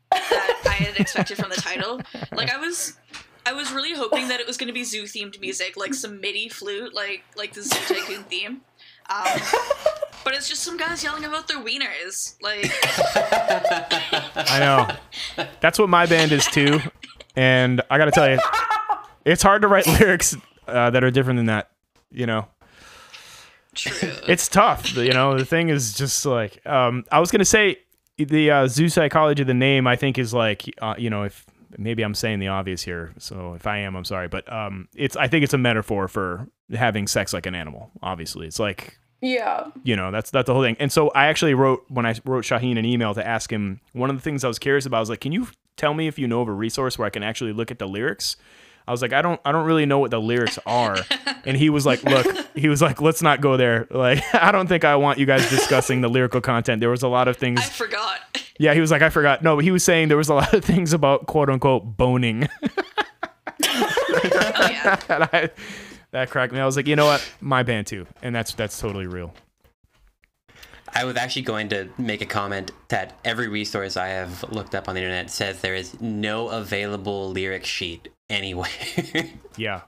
that 0.10 0.62
I 0.66 0.70
had 0.86 0.98
expected 1.00 1.38
from 1.38 1.50
the 1.52 1.58
title. 1.58 2.02
Like 2.32 2.52
I 2.52 2.58
was, 2.58 2.98
I 3.46 3.54
was 3.54 3.72
really 3.72 3.94
hoping 3.94 4.30
that 4.30 4.40
it 4.40 4.48
was 4.48 4.58
gonna 4.58 4.74
be 4.74 4.84
zoo 4.84 5.04
themed 5.04 5.40
music, 5.40 5.78
like 5.78 5.94
some 5.94 6.20
MIDI 6.20 6.50
flute, 6.50 6.96
like 6.96 7.22
like 7.38 7.54
the 7.54 7.62
Zoo 7.62 7.94
Tycoon 7.94 8.24
theme. 8.24 8.62
Um, 9.08 9.40
but 10.24 10.34
it's 10.34 10.50
just 10.50 10.64
some 10.64 10.78
guys 10.78 11.04
yelling 11.04 11.26
about 11.26 11.48
their 11.48 11.60
wieners. 11.60 12.36
Like, 12.42 12.72
I 14.52 14.60
know. 14.60 15.46
That's 15.60 15.80
what 15.80 15.90
my 15.90 16.06
band 16.06 16.32
is 16.32 16.46
too. 16.48 16.80
And 17.36 17.82
I 17.90 17.98
got 17.98 18.06
to 18.06 18.12
tell 18.12 18.30
you, 18.30 18.40
it's 19.26 19.44
hard 19.44 19.62
to 19.62 19.68
write 19.68 19.88
lyrics 20.00 20.36
uh, 20.68 20.90
that 20.90 21.04
are 21.04 21.12
different 21.12 21.38
than 21.38 21.48
that. 21.48 21.72
You 22.12 22.26
know, 22.26 22.48
true. 23.76 24.12
it's 24.28 24.48
tough. 24.48 24.96
You 24.96 25.14
know, 25.14 25.38
the 25.38 25.46
thing 25.46 25.70
is 25.70 25.94
just 25.94 26.26
like 26.26 26.66
um, 26.66 27.06
I 27.12 27.20
was 27.20 27.30
gonna 27.32 27.46
say 27.46 27.78
the 28.18 28.52
uh, 28.52 28.68
zoo 28.68 28.90
psychology 28.90 29.44
of 29.44 29.48
the 29.48 29.54
name. 29.54 29.86
I 29.88 29.96
think 29.96 30.18
is 30.18 30.34
like 30.34 30.64
uh, 30.82 30.96
you 30.98 31.10
know 31.10 31.24
if 31.24 31.46
maybe 31.78 32.04
I'm 32.04 32.16
saying 32.16 32.40
the 32.40 32.48
obvious 32.48 32.82
here. 32.82 33.14
So 33.20 33.54
if 33.54 33.68
I 33.68 33.80
am, 33.80 33.96
I'm 33.96 34.06
sorry. 34.06 34.28
But 34.28 34.52
um, 34.52 34.88
it's 34.96 35.16
I 35.16 35.28
think 35.28 35.44
it's 35.44 35.54
a 35.54 35.58
metaphor 35.58 36.08
for 36.08 36.48
having 36.74 37.08
sex 37.08 37.34
like 37.34 37.46
an 37.46 37.56
animal. 37.56 37.92
Obviously, 38.02 38.48
it's 38.48 38.60
like 38.60 38.99
Yeah. 39.22 39.68
you 39.84 39.96
know 39.96 40.12
that's 40.12 40.32
that's 40.32 40.48
the 40.48 40.54
whole 40.54 40.64
thing. 40.64 40.78
And 40.80 40.92
so 40.92 41.10
i 41.10 41.26
actually 41.28 41.54
wrote 41.54 41.84
when 41.90 42.06
i 42.06 42.16
wrote 42.26 42.46
shahin 42.46 42.78
an 42.78 42.86
email 42.86 43.14
to 43.14 43.26
ask 43.26 43.52
him 43.52 43.82
one 43.94 44.10
of 44.10 44.16
the 44.16 44.22
things 44.22 44.44
i 44.44 44.48
was 44.48 44.60
curious 44.60 44.86
about 44.86 45.00
was 45.02 45.10
like 45.10 45.20
can 45.20 45.32
you 45.34 45.48
tell 45.76 45.94
me 45.94 46.08
if 46.08 46.18
you 46.18 46.28
know 46.28 46.42
of 46.42 46.48
a 46.48 46.54
resource 46.54 46.98
where 46.98 47.06
i 47.06 47.10
can 47.10 47.22
actually 47.24 47.52
look 47.54 47.70
at 47.72 47.80
the 47.80 47.88
lyrics? 47.88 48.38
I 48.88 48.92
was 48.92 49.02
like 49.02 49.12
i 49.14 49.22
don't 49.22 49.40
i 49.46 49.52
don't 49.52 49.66
really 49.66 49.86
know 49.86 50.00
what 50.00 50.12
the 50.12 50.20
lyrics 50.22 50.58
are. 50.66 50.98
And 51.46 51.56
he 51.56 51.70
was 51.70 51.86
like 51.86 52.04
look 52.04 52.26
he 52.54 52.68
was 52.70 52.82
like 52.82 53.02
let's 53.02 53.22
not 53.22 53.40
go 53.40 53.56
there. 53.58 53.88
Like 53.90 54.24
i 54.34 54.52
don't 54.52 54.68
think 54.68 54.84
i 54.84 54.96
want 54.96 55.20
you 55.20 55.26
guys 55.26 55.50
discussing 55.50 56.02
the 56.02 56.10
lyrical 56.10 56.42
content. 56.42 56.80
There 56.80 56.90
was 56.90 57.04
a 57.04 57.08
lot 57.08 57.28
of 57.28 57.38
things 57.38 57.60
I 57.60 57.64
forgot. 57.64 58.20
yeah 58.60 58.74
he 58.74 58.82
was 58.82 58.92
like 58.92 59.02
i 59.02 59.10
forgot. 59.10 59.42
No 59.44 59.56
but 59.56 59.64
he 59.64 59.72
was 59.72 59.84
saying 59.84 60.08
there 60.10 60.18
was 60.18 60.30
a 60.30 60.34
lot 60.34 60.54
of 60.54 60.64
things 60.66 60.94
about 60.94 61.28
quote 61.28 61.50
unquote 61.50 61.98
boning. 61.98 62.48
Oh 63.66 64.68
yeah. 64.72 65.00
I, 65.32 65.50
that 66.12 66.30
cracked 66.30 66.54
me 66.54 66.60
i 66.60 66.66
was 66.66 66.76
like 66.76 66.88
you 66.88 66.96
know 66.96 67.06
what 67.06 67.28
my 67.42 67.64
band 67.64 67.88
too 67.88 68.06
and 68.22 68.34
that's 68.36 68.54
that's 68.54 68.80
totally 68.80 69.08
real 69.08 69.34
I 70.94 71.06
was 71.06 71.18
actually 71.18 71.44
going 71.44 71.70
to 71.70 71.90
make 71.98 72.22
a 72.22 72.26
comment 72.26 72.72
that 72.88 73.18
every 73.24 73.48
resource 73.48 73.96
I 73.98 74.08
have 74.08 74.44
looked 74.52 74.74
up 74.74 74.90
on 74.90 74.96
the 74.96 75.02
internet 75.02 75.30
says 75.30 75.62
there 75.62 75.76
is 75.76 76.00
no 76.02 76.50
available 76.50 77.30
lyric 77.30 77.66
sheet 77.66 78.10
anywhere. 78.30 78.70
Yeah. 79.58 79.82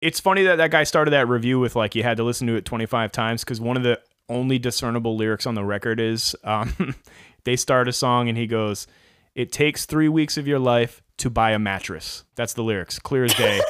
It's 0.00 0.18
funny 0.18 0.42
that 0.42 0.56
that 0.56 0.72
guy 0.72 0.82
started 0.82 1.12
that 1.12 1.28
review 1.28 1.60
with 1.60 1.76
like 1.76 1.94
you 1.94 2.02
had 2.02 2.16
to 2.16 2.24
listen 2.24 2.48
to 2.48 2.56
it 2.56 2.64
25 2.64 3.12
times 3.12 3.44
because 3.44 3.60
one 3.60 3.76
of 3.76 3.84
the 3.84 4.00
only 4.28 4.58
discernible 4.58 5.16
lyrics 5.16 5.46
on 5.46 5.54
the 5.54 5.64
record 5.64 6.00
is 6.00 6.34
um, 6.42 6.96
they 7.44 7.54
start 7.54 7.86
a 7.86 7.92
song 7.92 8.28
and 8.28 8.36
he 8.36 8.48
goes, 8.48 8.88
It 9.36 9.52
takes 9.52 9.86
three 9.86 10.08
weeks 10.08 10.36
of 10.36 10.48
your 10.48 10.58
life 10.58 11.02
to 11.18 11.30
buy 11.30 11.52
a 11.52 11.58
mattress. 11.60 12.24
That's 12.34 12.52
the 12.52 12.64
lyrics, 12.64 12.98
clear 12.98 13.24
as 13.24 13.34
day. 13.34 13.60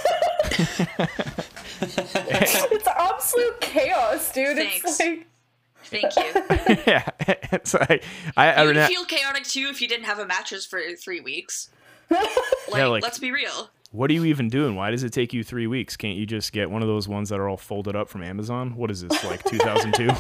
It's 1.81 2.87
absolute 2.87 3.61
chaos, 3.61 4.33
dude. 4.33 4.57
Thanks. 4.57 4.85
It's 4.85 5.01
like 5.01 5.27
Thank 5.85 6.17
you. 6.17 6.85
yeah. 6.87 7.09
It's 7.53 7.75
like, 7.75 8.03
I, 8.37 8.53
I 8.53 8.65
You'd 8.65 8.87
feel 8.87 9.05
chaotic 9.05 9.45
too 9.45 9.69
if 9.71 9.81
you 9.81 9.89
didn't 9.89 10.07
have 10.07 10.19
a 10.19 10.27
mattress 10.27 10.67
for 10.67 10.81
three 10.97 11.21
weeks. 11.21 11.71
Like, 12.69 12.89
like- 12.89 13.03
let's 13.03 13.19
be 13.21 13.31
real. 13.31 13.71
What 13.93 14.11
are 14.11 14.15
you 14.15 14.25
even 14.25 14.49
doing? 14.49 14.75
Why 14.75 14.91
does 14.91 15.05
it 15.05 15.13
take 15.13 15.33
you 15.33 15.45
three 15.45 15.69
weeks? 15.69 15.97
Can't 15.97 16.17
you 16.17 16.27
just 16.27 16.53
get 16.53 16.69
one 16.71 16.83
of 16.83 16.89
those 16.89 17.07
ones 17.07 17.29
that 17.29 17.39
are 17.39 17.49
all 17.49 17.57
folded 17.57 17.95
up 17.95 18.09
from 18.09 18.23
Amazon? 18.23 18.75
What 18.75 18.91
is 18.91 19.03
this, 19.03 19.25
like 19.25 19.43
2002? 19.45 20.11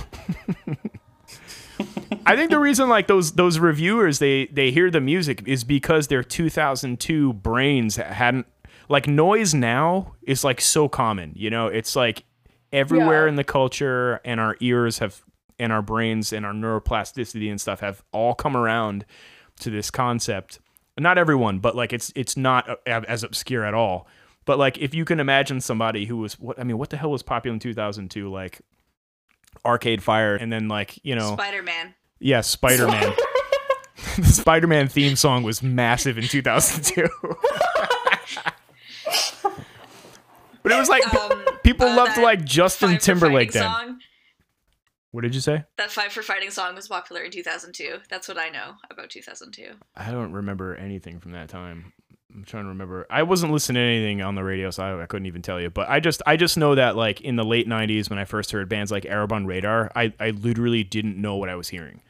I 2.24 2.36
think 2.36 2.50
the 2.50 2.58
reason 2.58 2.88
like 2.88 3.06
those 3.06 3.32
those 3.32 3.58
reviewers 3.58 4.18
they 4.18 4.46
they 4.46 4.70
hear 4.70 4.90
the 4.90 5.00
music 5.00 5.42
is 5.46 5.64
because 5.64 6.08
their 6.08 6.22
2002 6.22 7.34
brains 7.34 7.96
hadn't 7.96 8.46
like 8.88 9.06
noise 9.08 9.54
now 9.54 10.14
is 10.26 10.44
like 10.44 10.60
so 10.60 10.88
common. 10.88 11.32
You 11.36 11.50
know, 11.50 11.66
it's 11.66 11.96
like 11.96 12.24
everywhere 12.72 13.24
Yeah. 13.24 13.30
in 13.30 13.36
the 13.36 13.44
culture 13.44 14.20
and 14.24 14.40
our 14.40 14.56
ears 14.60 14.98
have 14.98 15.22
and 15.58 15.72
our 15.72 15.82
brains 15.82 16.32
and 16.32 16.44
our 16.44 16.52
neuroplasticity 16.52 17.50
and 17.50 17.60
stuff 17.60 17.80
have 17.80 18.02
all 18.12 18.34
come 18.34 18.56
around 18.56 19.04
to 19.60 19.70
this 19.70 19.90
concept. 19.90 20.58
Not 20.98 21.18
everyone, 21.18 21.58
but 21.60 21.74
like 21.76 21.92
it's 21.92 22.12
it's 22.14 22.36
not 22.36 22.68
uh, 22.68 22.76
as 23.08 23.22
obscure 23.22 23.64
at 23.64 23.74
all. 23.74 24.06
But 24.44 24.58
like 24.58 24.78
if 24.78 24.94
you 24.94 25.04
can 25.04 25.18
imagine 25.20 25.60
somebody 25.60 26.04
who 26.06 26.18
was 26.18 26.38
what 26.38 26.58
I 26.58 26.64
mean, 26.64 26.78
what 26.78 26.90
the 26.90 26.96
hell 26.96 27.10
was 27.10 27.22
popular 27.22 27.54
in 27.54 27.58
2002 27.60 28.30
like 28.30 28.60
Arcade 29.64 30.02
Fire 30.02 30.36
and 30.36 30.52
then 30.52 30.68
like, 30.68 30.98
you 31.04 31.14
know, 31.16 31.32
Spider 31.34 31.62
Man. 31.62 31.94
yeah, 32.20 32.40
Spider-Man. 32.40 33.12
the 34.18 34.24
Spider-Man 34.26 34.88
theme 34.88 35.16
song 35.16 35.42
was 35.42 35.62
massive 35.62 36.18
in 36.18 36.24
2002. 36.24 37.08
but 40.68 40.76
it 40.76 40.78
was 40.80 40.88
like 40.88 41.14
Um, 41.14 41.44
people 41.62 41.86
uh, 41.86 41.96
loved 41.96 42.18
like 42.18 42.44
Justin 42.44 42.90
Five 42.92 43.00
Timberlake 43.00 43.52
then. 43.52 43.62
Song, 43.62 43.98
What 45.12 45.22
did 45.22 45.34
you 45.34 45.40
say? 45.40 45.64
that 45.76 45.90
Five 45.92 46.12
for 46.12 46.22
Fighting 46.22 46.50
song 46.50 46.74
was 46.74 46.88
popular 46.88 47.22
in 47.22 47.30
2002. 47.30 47.98
That's 48.10 48.26
what 48.28 48.38
I 48.38 48.48
know 48.48 48.74
about 48.90 49.10
2002. 49.10 49.72
I 49.96 50.10
don't 50.10 50.32
remember 50.32 50.74
anything 50.74 51.20
from 51.20 51.32
that 51.32 51.48
time. 51.48 51.92
I'm 52.34 52.44
trying 52.44 52.64
to 52.64 52.68
remember. 52.70 53.06
I 53.08 53.22
wasn't 53.22 53.52
listening 53.52 53.76
to 53.76 53.86
anything 53.86 54.20
on 54.20 54.34
the 54.34 54.42
radio, 54.44 54.70
so 54.70 54.82
I, 54.82 55.02
I 55.02 55.06
couldn't 55.06 55.26
even 55.26 55.40
tell 55.42 55.58
you. 55.60 55.70
But 55.70 55.88
I 55.88 56.00
just, 56.00 56.20
I 56.26 56.36
just 56.36 56.58
know 56.58 56.74
that 56.74 56.96
like 56.96 57.20
in 57.22 57.36
the 57.36 57.44
late 57.44 57.66
'90s, 57.68 58.10
when 58.10 58.18
I 58.18 58.24
first 58.24 58.50
heard 58.50 58.68
bands 58.68 58.90
like 58.90 59.06
Arab 59.06 59.32
on 59.32 59.46
Radar, 59.46 59.90
I, 59.96 60.12
I 60.20 60.30
literally 60.30 60.84
didn't 60.84 61.16
know 61.20 61.36
what 61.36 61.48
I 61.48 61.54
was 61.54 61.68
hearing, 61.68 62.02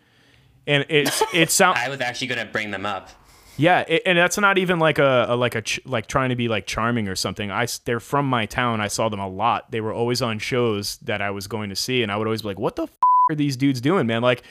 and 0.66 0.84
it's, 0.88 1.22
it 1.32 1.50
sound, 1.52 1.78
I 1.78 1.88
was 1.90 2.00
actually 2.00 2.26
going 2.28 2.44
to 2.44 2.50
bring 2.50 2.70
them 2.72 2.86
up. 2.86 3.10
Yeah, 3.56 3.84
it, 3.88 4.02
and 4.04 4.18
that's 4.18 4.38
not 4.38 4.58
even 4.58 4.78
like 4.78 4.98
a, 4.98 5.26
a 5.30 5.36
like 5.36 5.54
a 5.54 5.62
ch- 5.62 5.80
like 5.84 6.06
trying 6.06 6.30
to 6.30 6.36
be 6.36 6.48
like 6.48 6.66
charming 6.66 7.08
or 7.08 7.16
something. 7.16 7.50
I, 7.50 7.66
they're 7.84 8.00
from 8.00 8.26
my 8.26 8.46
town. 8.46 8.80
I 8.80 8.88
saw 8.88 9.08
them 9.08 9.20
a 9.20 9.28
lot. 9.28 9.70
They 9.70 9.80
were 9.80 9.92
always 9.92 10.20
on 10.20 10.38
shows 10.38 10.96
that 10.98 11.22
I 11.22 11.30
was 11.30 11.46
going 11.46 11.70
to 11.70 11.76
see, 11.76 12.02
and 12.02 12.12
I 12.12 12.16
would 12.16 12.26
always 12.26 12.42
be 12.42 12.48
like, 12.48 12.58
"What 12.58 12.76
the 12.76 12.84
f- 12.84 12.90
are 13.30 13.34
these 13.34 13.56
dudes 13.56 13.80
doing, 13.80 14.06
man?" 14.06 14.22
Like, 14.22 14.42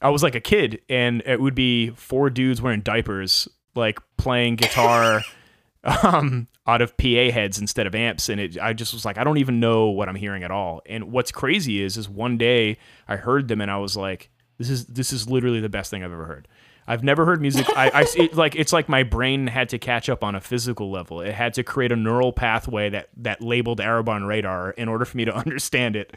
I 0.00 0.10
was 0.10 0.22
like 0.22 0.34
a 0.34 0.40
kid, 0.40 0.80
and 0.88 1.22
it 1.24 1.40
would 1.40 1.54
be 1.54 1.90
four 1.90 2.30
dudes 2.30 2.60
wearing 2.60 2.80
diapers, 2.80 3.48
like 3.74 4.00
playing 4.16 4.56
guitar 4.56 5.22
um, 6.02 6.48
out 6.66 6.82
of 6.82 6.96
PA 6.96 7.30
heads 7.30 7.58
instead 7.58 7.86
of 7.86 7.94
amps, 7.94 8.28
and 8.28 8.40
it. 8.40 8.58
I 8.60 8.72
just 8.72 8.92
was 8.92 9.04
like, 9.04 9.18
I 9.18 9.24
don't 9.24 9.38
even 9.38 9.60
know 9.60 9.86
what 9.86 10.08
I'm 10.08 10.16
hearing 10.16 10.42
at 10.42 10.50
all. 10.50 10.82
And 10.86 11.12
what's 11.12 11.30
crazy 11.30 11.80
is, 11.80 11.96
is 11.96 12.08
one 12.08 12.38
day 12.38 12.78
I 13.06 13.16
heard 13.16 13.46
them, 13.46 13.60
and 13.60 13.70
I 13.70 13.78
was 13.78 13.96
like, 13.96 14.30
this 14.58 14.68
is 14.68 14.86
this 14.86 15.12
is 15.12 15.28
literally 15.28 15.60
the 15.60 15.68
best 15.68 15.90
thing 15.90 16.02
I've 16.02 16.12
ever 16.12 16.26
heard. 16.26 16.48
I've 16.86 17.04
never 17.04 17.24
heard 17.24 17.40
music. 17.40 17.66
I, 17.76 17.90
I 17.90 18.06
it, 18.16 18.34
like 18.36 18.56
it's 18.56 18.72
like 18.72 18.88
my 18.88 19.02
brain 19.02 19.46
had 19.46 19.68
to 19.70 19.78
catch 19.78 20.08
up 20.08 20.24
on 20.24 20.34
a 20.34 20.40
physical 20.40 20.90
level. 20.90 21.20
It 21.20 21.34
had 21.34 21.54
to 21.54 21.62
create 21.62 21.92
a 21.92 21.96
neural 21.96 22.32
pathway 22.32 22.90
that 22.90 23.08
that 23.18 23.40
labeled 23.40 23.80
Arab 23.80 24.08
on 24.08 24.24
radar 24.24 24.70
in 24.70 24.88
order 24.88 25.04
for 25.04 25.16
me 25.16 25.24
to 25.24 25.34
understand 25.36 25.96
it 25.96 26.16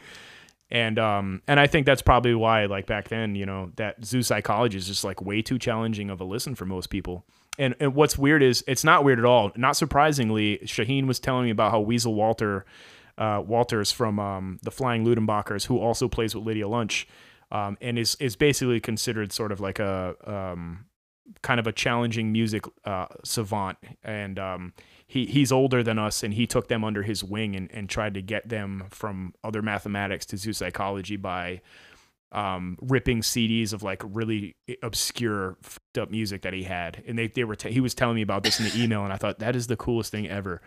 and 0.70 0.98
um 0.98 1.42
and 1.46 1.60
I 1.60 1.66
think 1.66 1.86
that's 1.86 2.02
probably 2.02 2.34
why 2.34 2.66
like 2.66 2.86
back 2.86 3.08
then 3.08 3.34
you 3.34 3.46
know 3.46 3.70
that 3.76 4.04
zoo 4.04 4.22
psychology 4.22 4.76
is 4.76 4.86
just 4.86 5.04
like 5.04 5.22
way 5.22 5.42
too 5.42 5.58
challenging 5.58 6.10
of 6.10 6.20
a 6.20 6.24
listen 6.24 6.54
for 6.54 6.64
most 6.64 6.90
people. 6.90 7.24
And 7.58 7.74
and 7.80 7.94
what's 7.94 8.18
weird 8.18 8.42
is 8.42 8.64
it's 8.66 8.84
not 8.84 9.04
weird 9.04 9.18
at 9.18 9.24
all. 9.24 9.52
Not 9.56 9.76
surprisingly, 9.76 10.60
Shahin 10.66 11.06
was 11.06 11.18
telling 11.18 11.44
me 11.44 11.50
about 11.50 11.70
how 11.70 11.80
Weasel 11.80 12.14
Walter, 12.14 12.66
uh, 13.16 13.42
Walters 13.46 13.92
from 13.92 14.18
um, 14.18 14.58
the 14.62 14.70
Flying 14.70 15.06
Luttenbachers, 15.06 15.66
who 15.66 15.78
also 15.78 16.08
plays 16.08 16.34
with 16.34 16.44
Lydia 16.44 16.68
Lunch, 16.68 17.08
um, 17.50 17.76
and 17.80 17.98
is 17.98 18.16
is 18.20 18.36
basically 18.36 18.80
considered 18.80 19.32
sort 19.32 19.52
of 19.52 19.60
like 19.60 19.78
a 19.78 20.14
um, 20.24 20.86
kind 21.42 21.60
of 21.60 21.66
a 21.66 21.72
challenging 21.72 22.32
music 22.32 22.64
uh, 22.84 23.06
savant. 23.24 23.78
And 24.02 24.38
um, 24.38 24.72
he 25.06 25.26
he's 25.26 25.52
older 25.52 25.82
than 25.82 25.98
us, 25.98 26.22
and 26.22 26.34
he 26.34 26.46
took 26.46 26.68
them 26.68 26.84
under 26.84 27.02
his 27.02 27.22
wing 27.22 27.54
and, 27.56 27.70
and 27.72 27.88
tried 27.88 28.14
to 28.14 28.22
get 28.22 28.48
them 28.48 28.84
from 28.90 29.34
other 29.44 29.62
mathematics 29.62 30.26
to 30.26 30.36
zoo 30.36 30.52
psychology 30.52 31.16
by 31.16 31.60
um, 32.32 32.76
ripping 32.82 33.20
CDs 33.20 33.72
of 33.72 33.82
like 33.82 34.02
really 34.04 34.56
obscure 34.82 35.56
fucked 35.62 35.98
up 35.98 36.10
music 36.10 36.42
that 36.42 36.52
he 36.52 36.64
had, 36.64 37.02
and 37.06 37.18
they 37.18 37.28
they 37.28 37.44
were 37.44 37.56
t- 37.56 37.72
he 37.72 37.80
was 37.80 37.94
telling 37.94 38.16
me 38.16 38.22
about 38.22 38.42
this 38.42 38.58
in 38.58 38.66
the 38.66 38.82
email, 38.82 39.04
and 39.04 39.12
I 39.12 39.16
thought 39.16 39.38
that 39.38 39.56
is 39.56 39.66
the 39.68 39.76
coolest 39.76 40.10
thing 40.10 40.28
ever, 40.28 40.60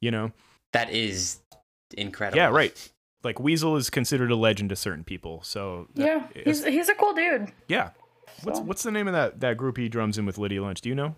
you 0.00 0.10
know? 0.10 0.32
That 0.72 0.90
is 0.90 1.40
incredible. 1.96 2.36
Yeah, 2.36 2.48
right. 2.48 2.92
Like 3.22 3.38
Weasel 3.38 3.76
is 3.76 3.90
considered 3.90 4.30
a 4.30 4.36
legend 4.36 4.70
to 4.70 4.76
certain 4.76 5.04
people, 5.04 5.42
so 5.42 5.88
that- 5.94 6.06
yeah, 6.34 6.42
he's 6.44 6.64
he's 6.64 6.88
a 6.88 6.94
cool 6.94 7.12
dude. 7.14 7.52
yeah. 7.68 7.90
What's 8.44 8.58
So- 8.58 8.64
what's 8.64 8.82
the 8.82 8.90
name 8.90 9.06
of 9.08 9.12
that 9.14 9.40
that 9.40 9.56
group 9.56 9.76
he 9.76 9.88
drums 9.88 10.16
in 10.18 10.24
with 10.26 10.38
Lydia 10.38 10.62
Lunch? 10.62 10.80
Do 10.80 10.88
you 10.88 10.94
know? 10.94 11.14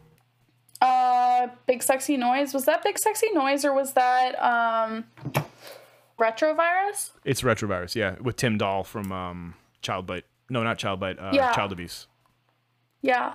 Uh, 0.81 1.47
Big 1.67 1.81
Sexy 1.83 2.17
Noise. 2.17 2.53
Was 2.55 2.65
that 2.65 2.83
Big 2.83 2.99
Sexy 2.99 3.31
Noise 3.33 3.65
or 3.65 3.73
was 3.73 3.93
that 3.93 4.33
um 4.43 5.05
Retrovirus? 6.19 7.11
It's 7.25 7.43
Retrovirus, 7.43 7.95
yeah, 7.95 8.17
with 8.21 8.37
Tim 8.37 8.59
Dahl 8.59 8.85
from 8.85 9.11
um, 9.13 9.55
Child 9.81 10.07
Bite. 10.07 10.25
No, 10.51 10.63
not 10.63 10.79
Child 10.79 11.01
Bite. 11.01 11.19
Uh, 11.19 11.31
Yeah. 11.33 11.53
Child 11.53 11.73
Abuse. 11.73 12.07
Yeah. 13.01 13.35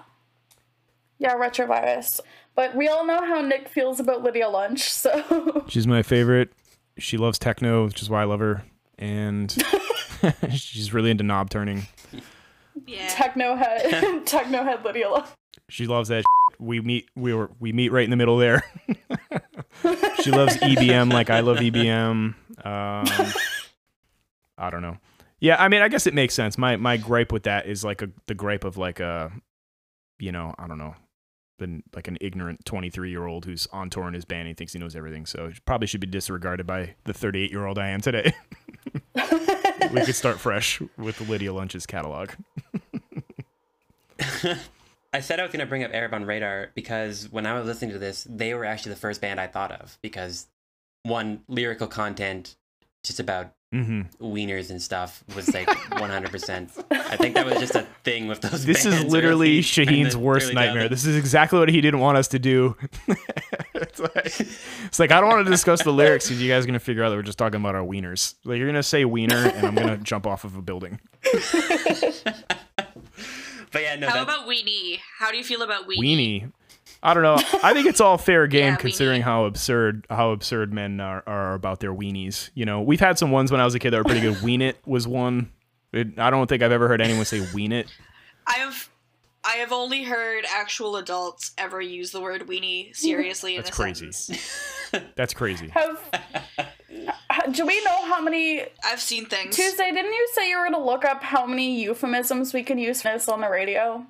Yeah, 1.20 1.36
Retrovirus. 1.36 2.20
But 2.56 2.76
we 2.76 2.88
all 2.88 3.06
know 3.06 3.26
how 3.26 3.42
Nick 3.42 3.68
feels 3.70 4.00
about 4.00 4.24
Lydia 4.24 4.50
Lunch, 4.50 4.92
so 4.92 5.66
She's 5.70 5.88
my 5.88 6.04
favorite. 6.04 6.52
She 7.00 7.18
loves 7.18 7.38
techno, 7.40 7.86
which 7.86 8.02
is 8.02 8.10
why 8.10 8.22
I 8.22 8.26
love 8.26 8.40
her, 8.40 8.64
and 8.98 9.52
she's 10.52 10.94
really 10.94 11.12
into 11.12 11.24
knob 11.24 11.50
turning. 11.50 11.88
Yeah. 12.86 13.08
techno 13.10 13.56
head 13.56 14.26
techno 14.26 14.64
head 14.64 14.84
Lydia 14.86 15.10
Lunch. 15.10 15.28
She 15.70 15.88
loves 15.88 16.10
that. 16.10 16.24
We 16.60 16.80
meet. 16.80 17.10
We 17.16 17.34
were. 17.34 17.52
We 17.60 17.74
meet 17.74 17.92
right 17.92 18.04
in 18.04 18.10
the 18.10 18.16
middle 18.16 18.38
there. 18.38 18.64
she 20.22 20.32
loves 20.32 20.56
EBM 20.58 21.12
like 21.12 21.30
I 21.30 21.42
love 21.42 21.58
EBM. 21.58 22.36
Um, 22.66 23.34
I 24.58 24.70
don't 24.70 24.82
know. 24.82 24.98
Yeah, 25.40 25.62
I 25.62 25.68
mean, 25.68 25.82
I 25.82 25.88
guess 25.88 26.08
it 26.08 26.14
makes 26.14 26.34
sense. 26.34 26.58
My 26.58 26.78
my 26.78 26.98
gripe 26.98 27.32
with 27.32 27.44
that 27.44 27.68
is 27.68 27.84
like 27.84 28.02
a 28.02 28.10
the 28.28 28.34
gripe 28.34 28.64
of 28.64 28.78
like 28.78 29.00
a, 29.00 29.32
you 30.20 30.32
know, 30.32 30.56
I 30.58 30.68
don't 30.68 30.78
know, 30.78 30.96
been 31.58 31.84
like 31.96 32.08
an 32.08 32.18
ignorant 32.22 32.66
twenty 32.66 32.90
three 32.90 33.10
year 33.10 33.26
old 33.26 33.46
who's 33.46 33.68
on 33.72 33.90
tour 33.90 34.08
in 34.08 34.14
his 34.14 34.26
band 34.26 34.42
and 34.42 34.50
he 34.50 34.54
thinks 34.54 34.74
he 34.74 34.80
knows 34.80 34.96
everything. 34.96 35.26
So 35.26 35.52
probably 35.66 35.88
should 35.88 36.02
be 36.02 36.08
disregarded 36.08 36.68
by 36.68 36.96
the 37.06 37.14
thirty 37.14 37.44
eight 37.44 37.52
year 37.52 37.66
old 37.66 37.80
I 37.80 37.90
am 37.90 38.02
today. 38.02 38.34
we 39.16 40.06
could 40.06 40.16
start 40.16 40.40
fresh 40.40 40.82
with 40.98 41.28
Lydia 41.28 41.54
Lunch's 41.54 41.86
catalog. 41.86 42.32
I 45.14 45.20
said 45.20 45.40
I 45.40 45.44
was 45.44 45.52
going 45.52 45.62
to 45.62 45.66
bring 45.66 45.84
up 45.84 45.92
Arab 45.94 46.14
on 46.14 46.26
Radar 46.26 46.72
because 46.76 47.32
when 47.32 47.46
I 47.46 47.54
was 47.54 47.66
listening 47.66 47.92
to 47.92 48.00
this, 48.00 48.28
they 48.30 48.54
were 48.54 48.66
actually 48.66 48.92
the 48.92 49.00
first 49.00 49.22
band 49.22 49.40
I 49.40 49.48
thought 49.48 49.72
of 49.72 49.98
because 50.02 50.48
one 51.04 51.42
lyrical 51.48 51.88
content 51.88 52.56
just 53.04 53.20
about 53.20 53.52
hmm 53.74 54.04
wieners 54.22 54.70
and 54.70 54.82
stuff 54.82 55.26
was 55.36 55.54
like 55.54 55.68
100%. 55.92 56.86
I 56.90 57.18
think 57.18 57.36
that 57.36 57.46
was 57.46 57.56
just 57.60 57.76
a 57.76 57.86
thing 58.06 58.28
with 58.30 58.40
those 58.40 58.66
This 58.66 58.86
is 58.86 59.04
literally 59.04 59.56
early- 59.56 59.62
Shahin's 59.62 60.16
worst 60.16 60.46
early 60.46 60.56
nightmare. 60.56 60.86
2000s. 60.86 60.90
This 60.90 61.06
is 61.06 61.18
exactly 61.18 61.60
what 61.60 61.68
he 61.68 61.82
didn't 61.82 62.00
want 62.00 62.18
us 62.18 62.30
to 62.30 62.40
do. 62.40 62.78
it's, 63.74 64.00
like, 64.00 64.40
it's 64.86 65.00
like 65.00 65.12
I 65.12 65.20
don't 65.20 65.30
want 65.30 65.46
to 65.46 65.52
discuss 65.52 65.84
the 65.84 65.92
lyrics 65.92 66.28
because 66.28 66.42
you 66.42 66.50
guys 66.50 66.64
are 66.64 66.68
gonna 66.68 66.80
figure 66.80 67.04
out 67.04 67.10
that 67.10 67.18
we're 67.18 67.24
just 67.24 67.38
talking 67.38 67.60
about 67.60 67.76
our 67.76 67.84
wieners. 67.84 68.36
Like 68.46 68.58
you're 68.58 68.68
gonna 68.70 68.82
say 68.84 69.04
wiener, 69.04 69.36
and 69.36 69.66
I'm 69.68 69.76
gonna 69.76 69.98
jump 69.98 70.26
off 70.26 70.46
of 70.46 70.56
a 70.56 70.62
building. 70.62 71.02
But 73.70 73.82
yeah, 73.82 73.96
no, 73.98 74.08
How 74.08 74.24
about 74.24 74.48
Weenie? 74.48 74.98
How 75.20 75.30
do 75.30 75.36
you 75.38 75.44
feel 75.44 75.62
about 75.62 75.88
Weenie? 75.90 76.00
Weenie. 76.00 76.52
I 77.04 77.14
don't 77.14 77.24
know. 77.24 77.36
I 77.64 77.74
think 77.74 77.88
it's 77.88 78.02
all 78.02 78.18
fair 78.18 78.48
game 78.48 78.74
Yeah, 78.74 78.76
considering 78.76 79.22
weenie. 79.22 79.26
how 79.26 79.46
absurd 79.46 80.06
how 80.10 80.32
absurd 80.32 80.74
men 80.74 81.00
are, 81.00 81.24
are 81.28 81.54
about 81.54 81.80
their 81.80 81.94
weenies. 81.94 82.50
You 82.56 82.66
know, 82.66 82.82
we've 82.82 83.00
had 83.00 83.18
some 83.20 83.32
ones 83.32 83.52
when 83.52 83.62
I 83.62 83.66
was 83.66 83.76
a 83.76 83.80
kid 83.80 83.92
that 83.92 83.98
were 83.98 84.04
pretty 84.04 84.22
good. 84.22 84.42
Ween 84.44 84.62
It 84.62 84.78
was 84.86 85.08
one. 85.08 85.52
It, 85.94 86.20
I 86.20 86.30
don't 86.30 86.48
think 86.48 86.64
I've 86.64 86.72
ever 86.72 86.88
heard 86.88 87.02
anyone 87.02 87.26
say 87.26 87.48
"ween 87.54 87.72
it." 87.72 87.88
I 88.48 88.54
have 88.60 88.90
I 89.46 89.58
have 89.58 89.72
only 89.72 90.04
heard 90.04 90.46
actual 90.50 90.98
adults 90.98 91.52
ever 91.58 91.80
use 91.80 92.12
the 92.12 92.20
word 92.20 92.48
weenie 92.48 92.94
seriously 92.96 93.56
in 93.56 93.62
That's 93.62 93.70
a 93.70 93.74
crazy. 93.82 94.12
sentence. 94.12 95.14
That's 95.16 95.34
crazy. 95.34 95.70
Have 95.70 96.00
do 97.52 97.66
we 97.66 97.82
know 97.86 98.06
how 98.06 98.22
many 98.22 98.64
I've 98.84 99.00
seen 99.00 99.26
things. 99.26 99.56
Tuesday? 99.56 99.92
Didn't 99.92 100.12
you 100.14 100.28
say 100.34 100.50
you 100.50 100.58
were 100.58 100.64
gonna 100.70 100.84
look 100.84 101.06
up 101.06 101.24
how 101.24 101.46
many 101.46 101.82
euphemisms 101.82 102.54
we 102.54 102.64
can 102.64 102.78
use 102.78 103.02
for 103.02 103.10
this 103.10 103.30
on 103.30 103.42
the 103.42 103.50
radio? 103.50 104.06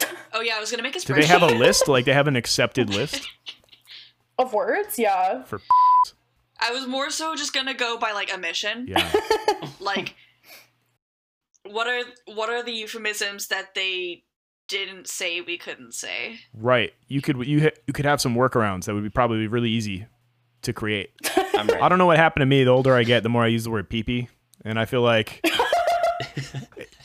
Oh 0.32 0.40
yeah, 0.42 0.56
I 0.56 0.60
was 0.60 0.70
gonna 0.70 0.84
make 0.84 0.94
a. 0.94 1.00
Do 1.00 1.14
they 1.14 1.26
have 1.26 1.42
a 1.42 1.46
list? 1.48 1.88
Like 1.88 2.04
they 2.04 2.12
have 2.12 2.28
an 2.28 2.36
accepted 2.36 2.88
list 2.88 3.28
Of 4.38 4.52
words, 4.52 4.96
yeah. 4.98 5.42
for? 5.42 5.60
I 6.60 6.70
was 6.70 6.86
more 6.86 7.10
so 7.10 7.34
just 7.34 7.52
gonna 7.52 7.74
go 7.74 7.98
by 7.98 8.12
like 8.12 8.32
omission. 8.32 8.86
Yeah. 8.88 9.10
Like 9.80 10.14
what 11.64 11.86
are 11.88 12.02
what 12.26 12.48
are 12.48 12.62
the 12.62 12.72
euphemisms 12.72 13.48
that 13.48 13.74
they 13.74 14.24
didn't 14.68 15.08
say 15.08 15.40
we 15.40 15.58
couldn't 15.58 15.94
say? 15.94 16.38
Right. 16.54 16.92
You 17.08 17.20
could 17.20 17.44
you 17.46 17.62
ha- 17.62 17.76
you 17.86 17.92
could 17.92 18.04
have 18.04 18.20
some 18.20 18.34
workarounds 18.36 18.84
that 18.84 18.94
would 18.94 19.02
be 19.02 19.10
probably 19.10 19.46
really 19.48 19.70
easy 19.70 20.06
to 20.62 20.72
create. 20.72 21.10
I'm. 21.54 21.68
I 21.82 21.88
don't 21.88 21.98
know 21.98 22.06
what 22.06 22.18
happened 22.18 22.42
to 22.42 22.46
me. 22.46 22.62
The 22.64 22.70
older 22.70 22.94
I 22.94 23.02
get, 23.02 23.22
the 23.24 23.28
more 23.28 23.42
I 23.42 23.48
use 23.48 23.64
the 23.64 23.70
word 23.70 23.88
pee 23.90 24.28
and 24.64 24.78
I 24.78 24.84
feel 24.84 25.02
like 25.02 25.44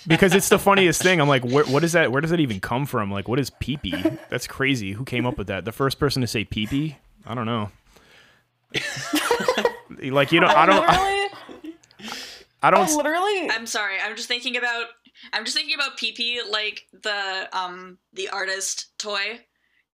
because 0.07 0.33
it's 0.33 0.49
the 0.49 0.59
funniest 0.59 1.01
thing. 1.01 1.19
I'm 1.21 1.27
like, 1.27 1.43
where, 1.43 1.65
what 1.65 1.83
is 1.83 1.93
that? 1.93 2.11
Where 2.11 2.21
does 2.21 2.31
that 2.31 2.39
even 2.39 2.59
come 2.59 2.85
from? 2.85 3.11
Like, 3.11 3.27
what 3.27 3.39
is 3.39 3.49
pee 3.49 3.77
That's 4.29 4.47
crazy. 4.47 4.93
Who 4.93 5.05
came 5.05 5.25
up 5.25 5.37
with 5.37 5.47
that? 5.47 5.65
The 5.65 5.71
first 5.71 5.99
person 5.99 6.21
to 6.21 6.27
say 6.27 6.45
pee 6.45 6.97
I 7.25 7.33
don't 7.33 7.45
know. 7.45 7.71
like 10.11 10.31
you 10.31 10.39
know, 10.39 10.47
I 10.47 10.65
don't. 10.65 10.83
I, 10.87 10.91
literally, 10.91 11.73
I 12.61 12.67
I 12.67 12.71
don't. 12.71 12.97
literally, 12.97 13.49
I'm 13.49 13.65
sorry. 13.65 13.95
I'm 14.03 14.15
just 14.15 14.27
thinking 14.27 14.57
about 14.57 14.87
I'm 15.33 15.45
just 15.45 15.55
thinking 15.55 15.75
about 15.75 15.97
PP 15.97 16.37
like 16.49 16.83
the 17.03 17.49
um 17.53 17.97
the 18.13 18.29
artist 18.29 18.87
toy 18.97 19.41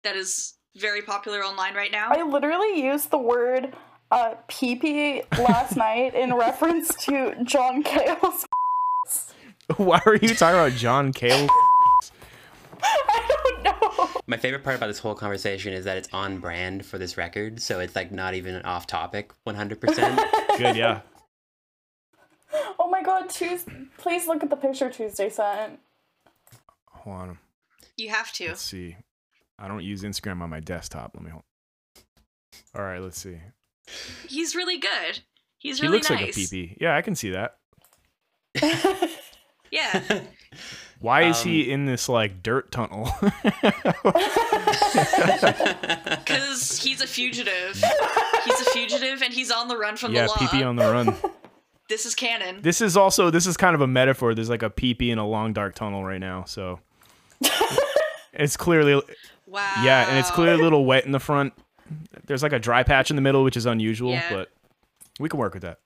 that 0.04 0.16
is 0.16 0.54
very 0.76 1.02
popular 1.02 1.44
online 1.44 1.76
right 1.76 1.92
now. 1.92 2.10
I 2.12 2.24
literally 2.24 2.84
used 2.84 3.12
the 3.12 3.18
word 3.18 3.76
uh, 4.12 4.36
pee 4.48 5.24
last 5.38 5.76
night 5.78 6.16
in 6.16 6.34
reference 6.34 6.94
to 7.06 7.36
John 7.44 7.84
Cale's. 7.84 8.46
Why 9.78 10.02
are 10.06 10.16
you 10.16 10.30
talking 10.36 10.60
about 10.60 10.72
John 10.74 11.14
Cale? 11.14 11.48
I 12.82 13.36
don't 13.44 13.64
know. 13.64 14.22
My 14.28 14.38
favorite 14.38 14.64
part 14.64 14.76
about 14.76 14.88
this 14.88 15.00
whole 15.00 15.16
conversation 15.16 15.74
is 15.74 15.86
that 15.86 15.98
it's 15.98 16.10
on 16.14 16.40
brand 16.40 16.86
for 16.86 16.98
this 16.98 17.18
record, 17.18 17.62
so 17.62 17.80
it's 17.80 17.96
like 17.96 18.12
not 18.12 18.34
even 18.34 18.62
off 18.64 18.88
topic 18.88 19.32
100%. 19.48 19.78
Good, 20.58 20.76
yeah. 20.76 21.02
Oh 22.80 22.90
my 22.90 23.04
god, 23.04 23.30
Tuesday. 23.30 23.72
Please 23.98 24.28
look 24.28 24.44
at 24.44 24.50
the 24.50 24.56
picture 24.56 24.90
Tuesday 24.90 25.30
sent. 25.30 25.80
Hold 26.88 27.16
on. 27.18 27.38
you 27.98 28.10
have 28.10 28.32
to. 28.34 28.48
Let's 28.50 28.62
see. 28.62 28.96
I 29.58 29.68
don't 29.68 29.84
use 29.84 30.04
Instagram 30.04 30.42
on 30.42 30.50
my 30.50 30.60
desktop. 30.60 31.12
Let 31.16 31.24
me 31.24 31.30
hold. 31.32 31.44
All 32.76 32.84
right, 32.84 33.00
let's 33.00 33.20
see. 33.20 33.38
He's 34.28 34.56
really 34.56 34.78
good. 34.80 35.20
He's 35.58 35.82
really 35.82 35.94
He 35.94 35.98
looks 35.98 36.10
nice. 36.10 36.20
like 36.22 36.30
a 36.30 36.32
PP. 36.40 36.78
Yeah, 36.80 36.96
I 36.96 37.02
can 37.02 37.16
see 37.16 37.32
that. 37.32 37.58
Yeah. 39.72 40.22
Why 41.00 41.24
is 41.24 41.42
Um, 41.44 41.48
he 41.50 41.72
in 41.72 41.86
this 41.86 42.10
like 42.10 42.44
dirt 42.44 42.72
tunnel? 42.72 43.10
Because 46.20 46.80
he's 46.82 47.02
a 47.02 47.08
fugitive. 47.08 47.76
He's 48.46 48.62
a 48.62 48.66
fugitive 48.72 49.22
and 49.22 49.34
he's 49.34 49.52
on 49.52 49.68
the 49.68 49.78
run 49.78 49.98
from 49.98 50.14
yeah, 50.14 50.24
the 50.24 50.28
law. 50.30 50.36
Yeah, 50.42 50.48
PP 50.48 50.68
on 50.68 50.76
the 50.76 50.92
run. 50.92 51.16
This 51.90 52.06
is 52.06 52.14
canon. 52.14 52.62
This 52.62 52.82
is 52.82 52.96
also 52.96 53.32
this 53.32 53.48
is 53.48 53.58
kind 53.58 53.74
of 53.74 53.82
a 53.82 53.88
metaphor. 53.88 54.36
There's 54.36 54.48
like 54.50 54.62
a 54.62 54.70
PP 54.70 55.10
in 55.10 55.18
a 55.18 55.26
long 55.28 55.54
dark 55.54 55.74
tunnel 55.74 56.04
right 56.04 56.20
now, 56.20 56.44
so 56.44 56.80
it's 58.32 58.56
clearly 58.58 59.02
Wow. 59.48 59.74
yeah, 59.84 60.08
and 60.08 60.20
it's 60.20 60.30
clearly 60.30 60.60
a 60.62 60.64
little 60.64 60.86
wet 60.86 61.08
in 61.08 61.12
the 61.14 61.20
front. 61.20 61.54
There's 62.28 62.44
like 62.44 62.54
a 62.54 62.60
dry 62.60 62.84
patch 62.84 63.10
in 63.10 63.16
the 63.16 63.24
middle, 63.24 63.44
which 63.44 63.58
is 63.58 63.66
unusual, 63.66 64.12
Yeah. 64.12 64.30
but 64.32 64.52
we 65.20 65.30
can 65.30 65.40
work 65.40 65.56
with 65.56 65.64
that. 65.64 65.80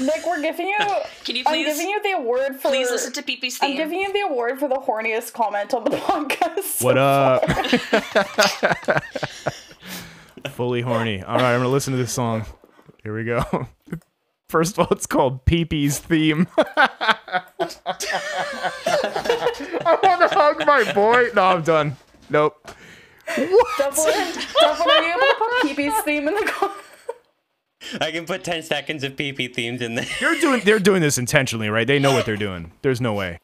Nick, 0.00 0.26
we're 0.26 0.40
giving 0.42 0.68
you. 0.68 0.76
Can 1.24 1.36
you 1.36 1.44
please? 1.44 1.46
I'm 1.46 1.52
please 1.54 1.66
giving 1.66 1.88
you 1.88 2.02
the 2.02 2.10
award 2.12 2.56
for. 2.60 2.68
please 2.70 2.90
listen 2.90 3.12
to 3.12 3.22
PP's 3.22 3.58
I'm 3.62 3.76
giving 3.76 4.00
you 4.00 4.12
the 4.12 4.20
award 4.20 4.58
for 4.58 4.68
the 4.68 4.76
horniest 4.76 5.32
comment 5.32 5.72
on 5.74 5.84
the 5.84 5.90
podcast. 5.96 6.62
so 6.64 6.84
What 6.86 6.98
up? 6.98 7.42
Fully 10.52 10.80
horny. 10.82 11.22
All 11.22 11.36
right, 11.36 11.54
I'm 11.54 11.60
gonna 11.60 11.68
listen 11.68 11.92
to 11.92 11.96
this 11.98 12.12
song. 12.12 12.44
Here 13.02 13.14
we 13.14 13.24
go. 13.24 13.68
First 14.48 14.72
of 14.72 14.80
all, 14.80 14.88
it's 14.90 15.06
called 15.06 15.44
Pee-Pee's 15.46 15.98
theme. 15.98 16.46
I 16.56 17.38
want 20.02 20.20
to 20.20 20.28
hug 20.36 20.66
my 20.66 20.92
boy. 20.92 21.28
No, 21.34 21.42
I'm 21.42 21.62
done. 21.62 21.96
Nope. 22.28 22.70
Dublin, 23.26 23.48
Dublin, 23.78 24.90
are 24.90 25.02
you 25.02 25.10
able 25.10 25.20
to 25.20 25.34
put 25.38 25.62
Pee-Pee's 25.62 26.00
theme 26.02 26.28
in 26.28 26.34
the 26.34 26.44
comments? 26.44 26.78
I 28.00 28.10
can 28.10 28.26
put 28.26 28.44
10 28.44 28.62
seconds 28.62 29.04
of 29.04 29.16
PP 29.16 29.54
themes 29.54 29.80
in 29.80 29.94
there. 29.94 30.06
They're 30.20 30.40
doing 30.40 30.62
they're 30.64 30.78
doing 30.78 31.02
this 31.02 31.18
intentionally, 31.18 31.68
right? 31.68 31.86
They 31.86 31.98
know 31.98 32.12
what 32.12 32.26
they're 32.26 32.36
doing. 32.36 32.72
There's 32.82 33.00
no 33.00 33.12
way. 33.14 33.38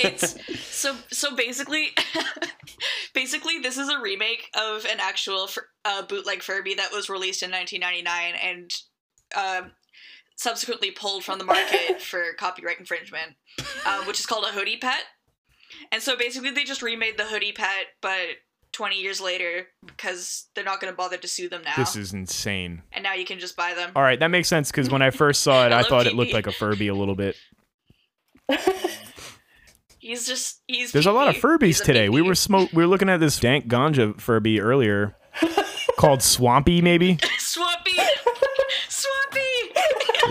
it's 0.00 0.36
so 0.60 0.94
so 1.10 1.34
basically 1.36 1.90
basically 3.14 3.58
this 3.60 3.78
is 3.78 3.88
a 3.88 4.00
remake 4.00 4.50
of 4.54 4.84
an 4.84 4.98
actual 5.00 5.48
uh, 5.84 6.02
bootleg 6.02 6.42
Furby 6.42 6.74
that 6.74 6.92
was 6.92 7.08
released 7.08 7.42
in 7.42 7.50
1999 7.50 8.34
and 8.42 8.70
um 9.36 9.72
subsequently 10.36 10.90
pulled 10.90 11.24
from 11.24 11.38
the 11.38 11.44
market 11.44 12.00
for 12.00 12.22
copyright 12.38 12.78
infringement, 12.78 13.34
um, 13.86 14.06
which 14.06 14.20
is 14.20 14.26
called 14.26 14.44
a 14.44 14.52
hoodie 14.52 14.76
pet. 14.76 15.02
And 15.90 16.02
so 16.02 16.16
basically 16.16 16.50
they 16.50 16.64
just 16.64 16.82
remade 16.82 17.18
the 17.18 17.24
hoodie 17.24 17.52
pet, 17.52 17.86
but 18.00 18.26
20 18.72 19.00
years 19.00 19.20
later 19.20 19.68
because 19.86 20.48
they're 20.54 20.64
not 20.64 20.80
going 20.80 20.92
to 20.92 20.96
bother 20.96 21.16
to 21.16 21.26
sue 21.28 21.48
them 21.48 21.62
now. 21.64 21.72
This 21.76 21.96
is 21.96 22.12
insane. 22.12 22.82
and 22.92 23.02
now 23.02 23.14
you 23.14 23.24
can 23.24 23.38
just 23.38 23.56
buy 23.56 23.74
them. 23.74 23.90
All 23.96 24.02
right, 24.02 24.20
that 24.20 24.28
makes 24.28 24.48
sense 24.48 24.70
because 24.70 24.90
when 24.90 25.02
I 25.02 25.10
first 25.10 25.42
saw 25.42 25.66
it, 25.66 25.72
I 25.72 25.76
I 25.76 25.80
love 25.80 25.86
thought 25.86 26.06
it 26.06 26.14
looked 26.14 26.32
like 26.34 26.46
a 26.46 26.52
Furby 26.52 26.88
a 26.88 26.94
little 26.94 27.14
bit. 27.16 27.36
He's 29.98 30.24
just 30.26 30.62
he's. 30.68 30.92
There's 30.92 31.06
a 31.06 31.12
lot 31.12 31.28
of 31.28 31.34
Furbies 31.36 31.64
He's 31.64 31.80
today. 31.80 32.08
We 32.08 32.22
were 32.22 32.36
smoke. 32.36 32.70
We 32.72 32.84
were 32.84 32.86
looking 32.86 33.08
at 33.08 33.18
this 33.18 33.40
dank 33.40 33.66
ganja 33.66 34.20
Furby 34.20 34.60
earlier, 34.60 35.16
called 35.98 36.22
Swampy, 36.22 36.80
maybe. 36.80 37.18
Swampy, 37.38 37.90
Swampy. 37.92 38.05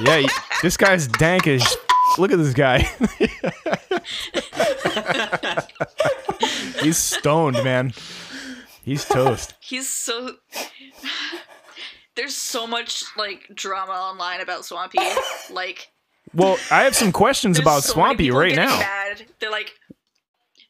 Yeah, 0.04 0.28
this 0.62 0.78
guy's 0.78 1.08
dank 1.08 1.48
as. 1.48 1.78
Look 2.18 2.32
at 2.32 2.38
this 2.38 2.54
guy. 2.54 2.80
He's 6.82 6.98
stoned, 6.98 7.64
man. 7.64 7.94
He's 8.84 9.06
toast. 9.06 9.56
He's 9.60 9.90
so. 9.90 10.36
There's 12.16 12.36
so 12.36 12.68
much 12.68 13.04
like 13.18 13.50
drama 13.54 13.92
online 13.92 14.40
about 14.40 14.66
Swampy. 14.66 15.00
Like 15.52 15.90
Well, 16.34 16.58
I 16.72 16.84
have 16.84 16.96
some 16.96 17.12
questions 17.12 17.60
about 17.60 17.84
so 17.84 17.94
Swampy 17.94 18.32
right 18.32 18.56
now. 18.56 18.78
Mad. 18.78 19.26
They're 19.40 19.52
like, 19.52 19.74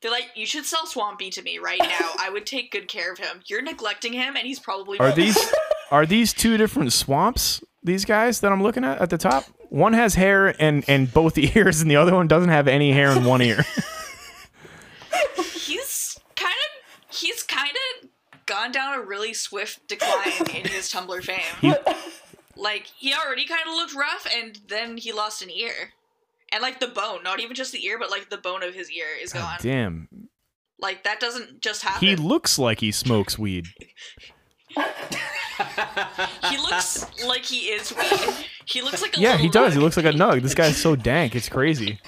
they're 0.01 0.11
like, 0.11 0.30
you 0.36 0.45
should 0.45 0.65
sell 0.65 0.86
Swampy 0.86 1.30
to 1.32 1.41
me 1.41 1.57
right 1.57 1.80
now. 1.80 2.11
I 2.19 2.30
would 2.32 2.45
take 2.45 2.71
good 2.71 2.88
care 2.88 3.11
of 3.11 3.19
him. 3.19 3.41
You're 3.45 3.61
neglecting 3.61 4.13
him, 4.13 4.36
and 4.36 4.47
he's 4.47 4.59
probably 4.59 4.97
Are 4.99 5.11
these 5.11 5.38
are 5.91 6.05
these 6.05 6.34
two 6.34 6.57
different 6.57 6.93
swamps? 6.93 7.61
These 7.86 8.03
guys 8.03 8.39
that 8.41 8.51
I'm 8.51 8.61
looking 8.63 8.83
at 8.83 8.99
at 8.99 9.09
the 9.09 9.17
top. 9.17 9.45
One 9.69 9.93
has 9.93 10.15
hair 10.15 10.55
and 10.61 10.83
and 10.88 11.11
both 11.13 11.38
ears, 11.55 11.81
and 11.81 11.89
the 11.89 11.95
other 11.95 12.13
one 12.13 12.27
doesn't 12.27 12.49
have 12.49 12.67
any 12.67 12.91
hair 12.91 13.11
in 13.11 13.23
one 13.23 13.41
ear. 13.41 13.63
he's 15.53 16.19
kind 16.36 16.53
of 16.53 17.15
he's 17.15 17.43
kind 17.43 17.71
of 18.01 18.09
gone 18.45 18.71
down 18.71 18.97
a 18.97 19.01
really 19.01 19.33
swift 19.33 19.88
decline 19.88 20.27
in 20.53 20.67
his 20.67 20.91
Tumblr 20.91 21.23
fame. 21.23 21.39
He- 21.61 21.73
like 22.57 22.86
he 22.86 23.13
already 23.13 23.45
kind 23.45 23.61
of 23.67 23.73
looked 23.75 23.93
rough, 23.93 24.25
and 24.33 24.59
then 24.69 24.97
he 24.97 25.11
lost 25.11 25.41
an 25.41 25.49
ear, 25.51 25.91
and 26.53 26.61
like 26.61 26.79
the 26.79 26.88
bone, 26.88 27.21
not 27.21 27.39
even 27.41 27.53
just 27.55 27.71
the 27.73 27.86
ear, 27.86 27.99
but 27.99 28.09
like 28.09 28.29
the 28.29 28.38
bone 28.38 28.63
of 28.63 28.73
his 28.73 28.89
ear 28.89 29.07
is 29.21 29.33
gone. 29.33 29.57
Damn, 29.61 30.07
Like 30.79 31.03
that 31.03 31.19
doesn't 31.19 31.61
just 31.61 31.81
happen. 31.83 32.07
he 32.07 32.15
looks 32.15 32.57
like 32.57 32.79
he 32.79 32.91
smokes 32.93 33.38
weed. 33.38 33.67
He 36.49 36.57
looks 36.57 37.05
like 37.26 37.45
he 37.45 37.67
is 37.69 37.93
weed. 37.95 38.45
He 38.65 38.82
looks 38.82 39.01
like 39.01 39.17
a 39.17 39.19
Yeah, 39.21 39.38
he 39.38 39.47
does. 39.47 39.73
He 39.73 39.80
looks 39.80 39.95
like 39.97 40.05
a 40.05 40.11
nug. 40.11 40.41
This 40.41 40.53
guy's 40.53 40.76
so 40.78 40.95
dank. 40.95 41.36
It's 41.36 41.47
crazy. 41.49 41.99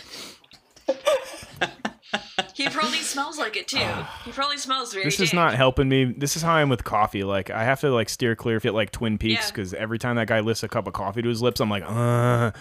He 2.53 2.67
probably 2.69 2.97
smells 2.99 3.37
like 3.37 3.55
it 3.55 3.67
too. 3.67 3.77
He 4.25 4.31
probably 4.31 4.57
smells 4.57 4.91
very. 4.91 5.05
This 5.05 5.19
is 5.19 5.29
dank. 5.29 5.35
not 5.35 5.53
helping 5.55 5.87
me. 5.87 6.05
This 6.05 6.35
is 6.35 6.41
how 6.41 6.55
I 6.55 6.61
am 6.61 6.69
with 6.69 6.83
coffee. 6.83 7.23
Like 7.23 7.49
I 7.51 7.63
have 7.63 7.79
to 7.81 7.89
like 7.91 8.09
steer 8.09 8.35
clear 8.35 8.57
if 8.57 8.65
it 8.65 8.73
like 8.73 8.91
Twin 8.91 9.17
Peaks 9.17 9.45
Yeah. 9.45 9.51
because 9.51 9.73
every 9.75 9.99
time 9.99 10.15
that 10.15 10.27
guy 10.27 10.39
lifts 10.39 10.63
a 10.63 10.67
cup 10.67 10.87
of 10.87 10.93
coffee 10.93 11.21
to 11.21 11.29
his 11.29 11.41
lips, 11.41 11.59
I'm 11.59 11.69
like, 11.69 11.83
uh, 11.83 12.51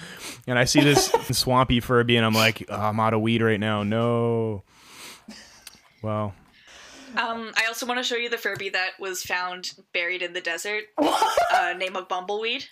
and 0.46 0.59
I 0.59 0.64
see 0.64 0.80
this 0.82 1.07
swampy 1.32 1.80
Furby, 1.80 2.16
and 2.16 2.26
I'm 2.26 2.34
like, 2.34 2.64
oh, 2.68 2.74
I'm 2.76 3.00
out 3.00 3.14
of 3.14 3.20
weed 3.22 3.40
right 3.42 3.59
now. 3.61 3.82
No. 3.82 4.62
Well, 6.02 6.34
Um, 7.16 7.50
I 7.56 7.66
also 7.66 7.86
want 7.86 7.98
to 7.98 8.04
show 8.04 8.16
you 8.16 8.28
the 8.28 8.38
Furby 8.38 8.68
that 8.70 8.90
was 9.00 9.22
found 9.22 9.72
buried 9.92 10.22
in 10.22 10.32
the 10.32 10.40
desert. 10.40 10.84
uh, 10.98 11.74
name 11.76 11.96
of 11.96 12.08
Bumbleweed. 12.08 12.66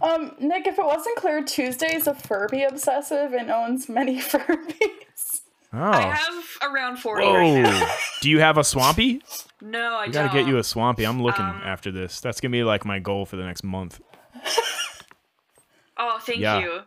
Um, 0.00 0.34
Nick, 0.38 0.66
if 0.66 0.78
it 0.78 0.84
wasn't 0.84 1.16
clear, 1.16 1.42
Tuesday 1.42 1.94
is 1.94 2.06
a 2.06 2.14
Furby 2.14 2.62
obsessive 2.64 3.32
and 3.32 3.50
owns 3.50 3.88
many 3.88 4.18
Furbies. 4.20 5.40
oh. 5.72 5.78
I 5.78 6.00
have 6.02 6.44
around 6.62 6.98
40 6.98 7.26
right 7.26 7.62
now. 7.62 7.94
Do 8.20 8.30
you 8.30 8.38
have 8.40 8.58
a 8.58 8.64
swampy? 8.64 9.22
No, 9.60 9.94
I 9.96 10.02
I 10.02 10.04
don't. 10.04 10.12
gotta 10.26 10.38
get 10.38 10.46
you 10.48 10.58
a 10.58 10.64
swampy. 10.64 11.04
I'm 11.04 11.20
looking 11.22 11.44
Um, 11.44 11.60
after 11.64 11.90
this. 11.90 12.20
That's 12.20 12.40
gonna 12.40 12.52
be 12.52 12.62
like 12.62 12.84
my 12.84 13.00
goal 13.00 13.26
for 13.26 13.34
the 13.36 13.42
next 13.44 13.64
month. 13.64 14.00
Oh, 15.96 16.18
thank 16.20 16.38
Yeah. 16.38 16.60
you. 16.60 16.80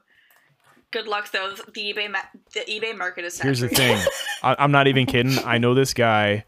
Good 0.92 1.08
luck 1.08 1.32
though. 1.32 1.54
The 1.74 1.94
eBay 1.94 2.12
ma- 2.12 2.20
the 2.54 2.60
eBay 2.62 2.98
market 2.98 3.24
is 3.24 3.40
Here's 3.40 3.62
the 3.62 3.70
thing. 3.70 3.98
I, 4.44 4.56
I'm 4.60 4.72
not 4.72 4.88
even 4.88 5.06
kidding. 5.06 5.38
I 5.46 5.58
know 5.58 5.74
this 5.74 5.94
guy. 5.94 6.46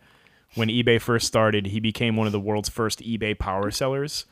When 0.55 0.67
eBay 0.67 1.01
first 1.01 1.25
started, 1.25 1.65
he 1.67 1.79
became 1.79 2.15
one 2.15 2.27
of 2.27 2.33
the 2.33 2.39
world's 2.39 2.69
first 2.69 2.99
eBay 2.99 3.37
power 3.37 3.71
sellers, 3.71 4.25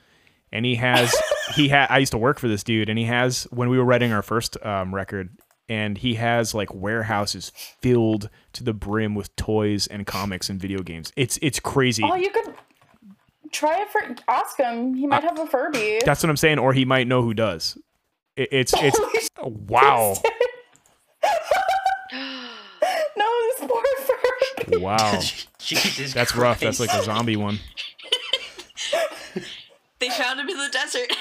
and 0.52 0.66
he 0.66 0.76
has 0.76 1.16
he 1.56 1.70
had. 1.70 1.88
I 1.90 1.98
used 1.98 2.12
to 2.12 2.18
work 2.18 2.40
for 2.40 2.48
this 2.48 2.64
dude, 2.64 2.90
and 2.90 3.00
he 3.00 3.06
has 3.06 3.48
when 3.52 3.70
we 3.70 3.78
were 3.80 3.86
writing 3.86 4.12
our 4.12 4.22
first 4.22 4.64
um, 4.64 4.94
record, 4.94 5.30
and 5.68 5.98
he 5.98 6.16
has 6.16 6.54
like 6.54 6.74
warehouses 6.74 7.52
filled 7.56 8.30
to 8.54 8.64
the 8.64 8.74
brim 8.74 9.16
with 9.16 9.36
toys 9.36 9.88
and 9.88 10.06
comics 10.06 10.50
and 10.50 10.60
video 10.60 10.84
games. 10.84 11.12
It's 11.16 11.40
it's 11.42 11.60
crazy. 11.60 12.04
Oh, 12.06 12.16
you 12.16 12.30
could 12.30 12.54
try 13.52 13.82
it 13.82 13.90
for. 13.90 14.02
Ask 14.28 14.58
him. 14.58 14.94
He 14.94 15.08
might 15.08 15.24
have 15.24 15.40
a 15.40 15.48
Furby. 15.48 16.02
That's 16.06 16.22
what 16.22 16.30
I'm 16.30 16.38
saying, 16.38 16.60
or 16.60 16.74
he 16.74 16.86
might 16.86 17.08
know 17.08 17.24
who 17.24 17.34
does. 17.34 17.78
It, 18.42 18.50
it's 18.52 18.74
it's 18.78 19.30
wow 19.44 20.14
no, 23.16 23.30
this 23.60 23.60
poor 23.70 23.84
Furby. 24.00 24.78
wow. 24.78 25.20
Jesus 25.60 26.14
That's 26.14 26.36
rough. 26.36 26.60
That's 26.60 26.80
like 26.80 26.92
a 26.94 27.04
zombie 27.04 27.36
one. 27.36 27.60
They 30.00 30.10
found 30.10 30.40
him 30.40 30.50
in 30.50 30.58
the 30.58 30.70
desert. 30.72 31.16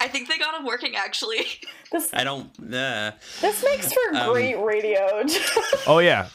I 0.00 0.08
think 0.08 0.28
they 0.28 0.38
got 0.38 0.58
him 0.58 0.66
working 0.66 0.96
actually. 0.96 1.46
This 1.92 2.10
I 2.12 2.24
don't. 2.24 2.50
Uh, 2.58 3.12
this 3.40 3.62
makes 3.62 3.92
for 3.92 4.00
Um, 4.16 4.32
great 4.32 4.56
radio. 4.56 5.22
Oh 5.86 6.00
yeah. 6.00 6.26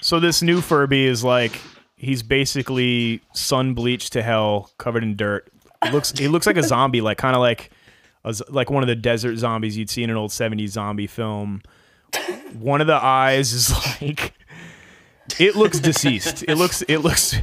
So 0.00 0.18
this 0.20 0.40
new 0.40 0.62
Furby 0.62 1.04
is 1.04 1.22
like 1.22 1.60
he's 1.96 2.22
basically 2.22 3.20
sun 3.34 3.74
bleached 3.74 4.14
to 4.14 4.22
hell, 4.22 4.70
covered 4.78 5.02
in 5.02 5.16
dirt. 5.16 5.52
He 5.84 5.90
looks 5.90 6.12
he 6.18 6.28
looks 6.28 6.46
like 6.46 6.56
a 6.56 6.62
zombie, 6.62 7.02
like 7.02 7.18
kind 7.18 7.36
of 7.36 7.40
like 7.40 7.64
a 7.64 7.66
z 7.66 7.75
like 8.48 8.70
one 8.70 8.82
of 8.82 8.86
the 8.86 8.96
desert 8.96 9.36
zombies 9.36 9.76
you'd 9.76 9.90
see 9.90 10.02
in 10.02 10.10
an 10.10 10.16
old 10.16 10.30
70s 10.30 10.68
zombie 10.70 11.06
film. 11.06 11.62
One 12.58 12.80
of 12.80 12.86
the 12.86 12.94
eyes 12.94 13.52
is 13.52 13.70
like 14.00 14.32
it 15.38 15.56
looks 15.56 15.80
deceased. 15.80 16.44
It 16.48 16.56
looks 16.56 16.82
it 16.82 16.98
looks 16.98 17.34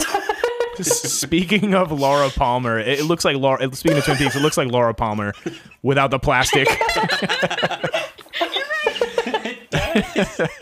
Speaking 0.81 1.75
of 1.75 1.91
Laura 1.91 2.29
Palmer, 2.29 2.79
it 2.79 3.05
looks 3.05 3.23
like 3.23 3.37
Laura. 3.37 3.73
Speaking 3.75 3.99
of 3.99 4.05
Twin 4.05 4.17
Peaks, 4.17 4.35
it 4.35 4.41
looks 4.41 4.57
like 4.57 4.69
Laura 4.69 4.93
Palmer 4.93 5.33
without 5.83 6.09
the 6.09 6.19
plastic. 6.19 6.67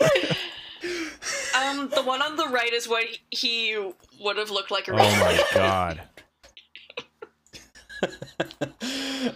Um, 1.54 1.88
the 1.90 2.02
one 2.02 2.22
on 2.22 2.36
the 2.36 2.48
right 2.48 2.72
is 2.72 2.88
what 2.88 3.04
he 3.30 3.76
would 4.20 4.36
have 4.36 4.50
looked 4.50 4.70
like 4.70 4.88
Oh 4.88 4.96
my 4.96 5.44
god! 5.54 6.02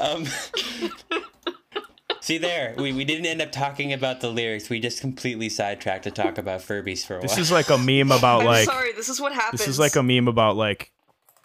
Um, 0.01 0.25
see 2.21 2.39
there, 2.39 2.75
we, 2.77 2.93
we 2.93 3.05
didn't 3.05 3.27
end 3.27 3.41
up 3.41 3.53
talking 3.53 3.93
about 3.93 4.21
the 4.21 4.29
lyrics. 4.29 4.69
We 4.69 4.81
just 4.81 5.01
completely 5.01 5.49
sidetracked 5.49 6.05
to 6.05 6.11
talk 6.11 6.39
about 6.39 6.61
Furbies 6.61 7.07
for 7.07 7.15
a 7.15 7.17
while. 7.19 7.23
This 7.23 7.39
is 7.39 7.51
like 7.53 7.71
a 7.71 7.79
meme 7.79 8.13
about 8.17 8.41
I'm 8.41 8.47
like 8.47 8.67
sorry. 8.67 8.93
This 8.93 9.09
is 9.09 9.21
what 9.21 9.33
happens. 9.33 9.61
This 9.61 9.69
is 9.69 9.79
like 9.79 9.97
a 9.97 10.03
meme 10.03 10.29
about 10.29 10.57
like 10.57 10.93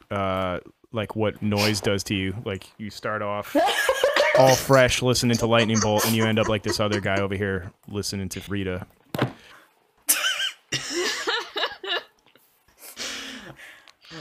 uh 0.09 0.59
like 0.91 1.15
what 1.15 1.41
noise 1.41 1.81
does 1.81 2.03
to 2.05 2.15
you. 2.15 2.35
Like 2.45 2.67
you 2.77 2.89
start 2.89 3.21
off 3.21 3.55
all 4.37 4.55
fresh 4.55 5.01
listening 5.01 5.37
to 5.37 5.45
Lightning 5.47 5.79
Bolt 5.79 6.05
and 6.05 6.15
you 6.15 6.25
end 6.25 6.39
up 6.39 6.49
like 6.49 6.63
this 6.63 6.79
other 6.79 6.99
guy 6.99 7.21
over 7.21 7.35
here 7.35 7.71
listening 7.87 8.29
to 8.29 8.41
Rita. 8.49 8.87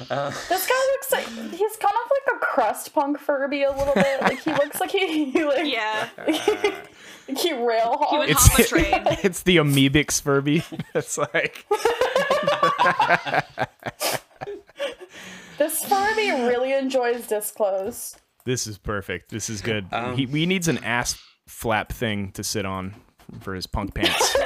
This 0.09 0.67
guy 0.67 0.87
looks 0.93 1.13
like 1.13 1.27
he's 1.27 1.77
kind 1.77 1.95
of 1.95 2.11
like 2.11 2.37
a 2.37 2.39
crust 2.39 2.93
punk 2.95 3.19
Furby 3.19 3.63
a 3.65 3.71
little 3.77 3.95
bit. 3.95 4.23
Like 4.23 4.41
he 4.43 4.51
looks 4.53 4.81
like 4.81 4.91
he, 4.91 5.31
he 5.31 5.45
like, 5.45 5.71
yeah. 5.73 6.09
like 6.27 6.89
he 7.39 7.53
rail 7.53 8.07
He 8.11 8.19
would 8.19 8.31
hogs. 8.31 8.47
hop 8.49 8.59
a 8.61 8.65
train. 8.65 9.03
it's 9.23 9.43
the 9.45 9.59
amoebic 9.59 10.11
Furby. 10.21 10.65
It's 10.95 11.19
like 11.19 11.65
This 15.59 15.85
Furby 15.85 16.31
really 16.49 16.73
enjoys 16.73 17.27
disclose. 17.27 18.17
this 18.47 18.67
is 18.67 18.79
perfect. 18.79 19.31
This 19.31 19.51
is 19.51 19.61
good. 19.61 19.87
Um, 19.93 20.17
he, 20.17 20.25
he 20.25 20.47
needs 20.47 20.69
an 20.69 20.79
ass 20.79 21.19
flap 21.47 21.93
thing 21.93 22.33
to 22.33 22.43
sit 22.43 22.65
on 22.65 22.95
for 23.41 23.55
his 23.55 23.67
punk 23.67 23.95
pants. 23.95 24.37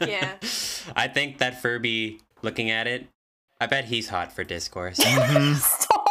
Yeah. 0.00 0.34
I 0.96 1.06
think 1.08 1.38
that 1.38 1.62
Furby, 1.62 2.20
looking 2.42 2.70
at 2.70 2.86
it, 2.88 3.06
I 3.60 3.66
bet 3.66 3.86
he's 3.86 4.08
hot 4.08 4.32
for 4.32 4.44
discourse. 4.44 5.00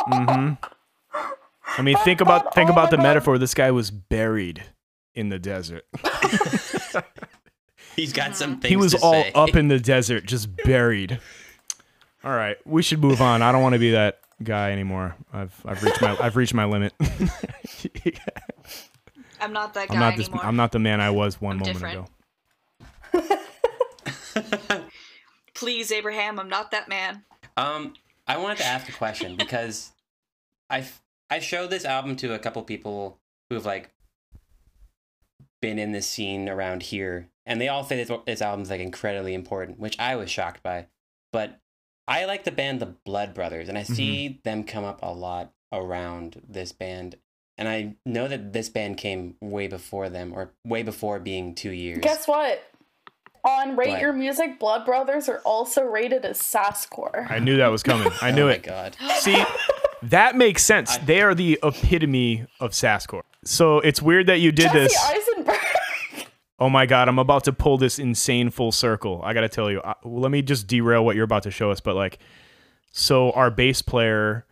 Mm 0.06 0.26
hmm 0.26 0.30
mm-hmm. 0.30 0.54
I 1.78 1.82
mean, 1.82 1.98
think 1.98 2.22
about 2.22 2.54
think 2.54 2.70
about 2.70 2.91
the 2.91 2.98
metaphor. 2.98 3.38
This 3.38 3.54
guy 3.54 3.72
was 3.72 3.91
buried 3.91 4.64
in 5.14 5.30
the 5.30 5.39
desert. 5.39 5.86
he's 7.96 8.14
got 8.14 8.36
some 8.36 8.60
things 8.60 8.70
he 8.70 8.76
was 8.76 8.93
to 8.93 9.00
all 9.00 9.14
say. 9.14 9.32
up 9.34 9.56
in 9.56 9.68
the 9.68 9.80
desert, 9.80 10.26
just 10.26 10.56
buried. 10.64 11.20
All 12.24 12.32
right, 12.32 12.58
we 12.66 12.82
should 12.82 13.02
move 13.02 13.22
on. 13.22 13.41
I 13.41 13.52
don't 13.52 13.62
want 13.62 13.74
to 13.74 13.80
be 13.80 13.91
that 13.91 14.20
guy 14.43 14.72
anymore. 14.72 15.16
I've 15.34 15.54
I've 15.66 15.84
reached 15.84 16.02
my 16.02 16.18
I've 16.20 16.36
reached 16.36 16.54
my 16.54 16.66
limit. 16.66 16.93
I'm 19.41 19.52
not 19.52 19.74
that 19.74 19.89
guy 19.89 19.96
I'm 19.96 20.00
not 20.00 20.18
this. 20.18 20.28
anymore. 20.28 20.46
I'm 20.46 20.56
not 20.56 20.72
the 20.72 20.80
man 20.80 21.02
I 21.02 21.10
was 21.10 21.41
one 21.41 21.54
I'm 21.54 21.60
moment 21.60 21.74
different. 21.74 22.10
ago. 23.14 24.86
Please, 25.54 25.91
Abraham, 25.91 26.39
I'm 26.39 26.50
not 26.50 26.72
that 26.72 26.89
man. 26.89 27.24
Um, 27.58 27.93
I 28.28 28.38
wanted 28.38 28.58
to 28.60 28.66
ask 28.66 28.89
a 28.89 28.93
question 28.93 29.36
because 29.38 29.91
I've 30.70 31.01
I 31.30 31.39
showed 31.39 31.70
this 31.70 31.86
album 31.86 32.16
to 32.18 32.34
a 32.34 32.39
couple 32.39 32.62
people 32.64 33.20
who 33.49 33.56
have 33.56 33.66
like 33.66 33.91
been 35.62 35.80
in 35.80 35.91
this 35.91 36.08
scene 36.08 36.47
around 36.47 36.84
here, 36.84 37.30
and 37.45 37.60
they 37.60 37.68
all 37.68 37.84
say 37.84 38.03
this, 38.03 38.12
this 38.26 38.41
album's 38.41 38.70
like 38.70 38.82
incredibly 38.82 39.34
important, 39.34 39.80
which 39.80 39.97
I 39.99 40.16
was 40.16 40.30
shocked 40.30 40.62
by. 40.62 40.88
But 41.32 41.60
I 42.08 42.26
like 42.26 42.43
the 42.43 42.51
band 42.51 42.80
The 42.80 42.95
Blood 43.06 43.34
Brothers, 43.34 43.68
and 43.68 43.78
I 43.78 43.84
see 43.84 44.39
them 44.43 44.64
come 44.64 44.84
up 44.84 44.99
a 45.01 45.12
lot 45.12 45.51
around 45.72 46.41
this 46.47 46.72
band. 46.72 47.16
And 47.58 47.68
I 47.68 47.95
know 48.06 48.28
that 48.28 48.53
this 48.53 48.70
band 48.70 48.97
came 48.97 49.36
way 49.41 49.68
before 49.68 50.10
them, 50.10 50.34
or 50.34 50.51
way 50.66 50.84
before 50.84 51.20
being 51.20 51.56
two 51.56 51.72
years. 51.72 51.99
Guess 52.01 52.28
what? 52.28 52.62
On 53.46 53.76
Rate 53.76 53.89
What? 53.89 54.02
Your 54.02 54.12
Music, 54.14 54.60
Blood 54.60 54.86
Brothers 54.86 55.30
are 55.30 55.39
also 55.46 55.84
rated 55.84 56.26
as 56.26 56.41
Sasscore. 56.41 57.30
I 57.30 57.38
knew 57.39 57.58
that 57.58 57.68
was 57.68 57.84
coming. 57.84 58.12
I 58.22 58.32
knew 58.36 58.46
oh 58.46 58.48
it. 58.50 58.66
my 58.66 58.72
god. 58.72 58.98
See, 59.20 59.41
that 60.04 60.36
makes 60.36 60.64
sense. 60.64 60.98
they 60.98 61.22
are 61.22 61.36
the 61.36 61.60
epitome 61.62 62.48
of 62.60 62.72
Sasscore. 62.72 63.22
So 63.43 63.80
it's 63.82 64.02
weird 64.02 64.26
that 64.28 64.39
you 64.39 64.52
did 64.52 64.72
Jesse 64.72 64.80
this. 64.80 64.98
Eisenberg. 65.08 65.60
Oh 66.58 66.70
my 66.70 66.86
god, 66.86 67.08
I'm 67.10 67.20
about 67.20 67.43
to 67.43 67.54
pull 67.54 67.78
this 67.78 68.00
insane 68.00 68.50
full 68.50 68.72
circle. 68.72 69.22
I 69.24 69.34
gotta 69.34 69.50
tell 69.50 69.70
you. 69.70 69.82
I, 69.84 69.93
let 70.04 70.32
me 70.32 70.41
just 70.41 70.68
derail 70.68 71.04
what 71.06 71.16
you're 71.16 71.26
about 71.26 71.43
to 71.43 71.52
show 71.52 71.70
us. 71.70 71.82
But 71.82 71.96
like, 71.96 72.18
so 72.91 73.32
our 73.32 73.52
bass 73.52 73.82
player 73.82 74.46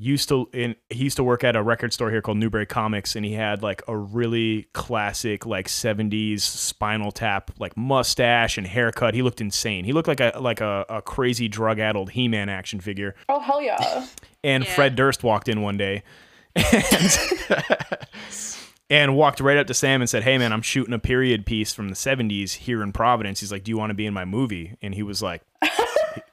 used 0.00 0.28
to 0.28 0.48
in 0.52 0.76
he 0.90 1.04
used 1.04 1.16
to 1.16 1.24
work 1.24 1.42
at 1.42 1.56
a 1.56 1.62
record 1.62 1.92
store 1.92 2.10
here 2.10 2.22
called 2.22 2.38
Newbury 2.38 2.66
Comics, 2.66 3.16
and 3.16 3.24
he 3.24 3.32
had 3.32 3.62
like 3.62 3.82
a 3.88 3.96
really 3.96 4.68
classic 4.72 5.44
like 5.44 5.66
'70s 5.68 6.40
Spinal 6.40 7.10
Tap 7.10 7.50
like 7.58 7.76
mustache 7.76 8.56
and 8.58 8.66
haircut. 8.66 9.14
He 9.14 9.22
looked 9.22 9.40
insane. 9.40 9.84
He 9.84 9.92
looked 9.92 10.08
like 10.08 10.20
a 10.20 10.32
like 10.40 10.60
a, 10.60 10.86
a 10.88 11.02
crazy 11.02 11.48
drug 11.48 11.78
addled 11.80 12.10
He-Man 12.10 12.48
action 12.48 12.80
figure. 12.80 13.14
Oh 13.28 13.40
hell 13.40 13.60
yeah! 13.60 14.06
And 14.44 14.64
Yeah. 14.64 14.74
Fred 14.74 14.94
Durst 14.96 15.22
walked 15.24 15.48
in 15.48 15.62
one 15.62 15.76
day 15.76 16.02
and, 16.54 17.18
and 18.90 19.16
walked 19.16 19.40
right 19.40 19.56
up 19.58 19.66
to 19.66 19.74
Sam 19.74 20.00
and 20.00 20.08
said, 20.08 20.22
Hey, 20.22 20.38
man, 20.38 20.52
I'm 20.52 20.62
shooting 20.62 20.94
a 20.94 20.98
period 20.98 21.44
piece 21.46 21.72
from 21.74 21.88
the 21.88 21.94
70s 21.94 22.52
here 22.54 22.82
in 22.82 22.92
Providence. 22.92 23.40
He's 23.40 23.52
like, 23.52 23.64
Do 23.64 23.70
you 23.70 23.78
want 23.78 23.90
to 23.90 23.94
be 23.94 24.06
in 24.06 24.14
my 24.14 24.24
movie? 24.24 24.76
And 24.80 24.94
he 24.94 25.02
was 25.02 25.22
like, 25.22 25.42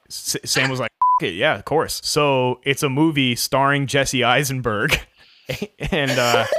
S- 0.08 0.36
Sam 0.44 0.70
was 0.70 0.80
like, 0.80 0.90
"F- 1.02 1.05
it, 1.22 1.34
Yeah, 1.34 1.54
of 1.54 1.64
course. 1.64 2.00
So 2.04 2.60
it's 2.62 2.82
a 2.82 2.90
movie 2.90 3.36
starring 3.36 3.86
Jesse 3.86 4.24
Eisenberg. 4.24 4.98
and, 5.90 6.10
uh, 6.10 6.46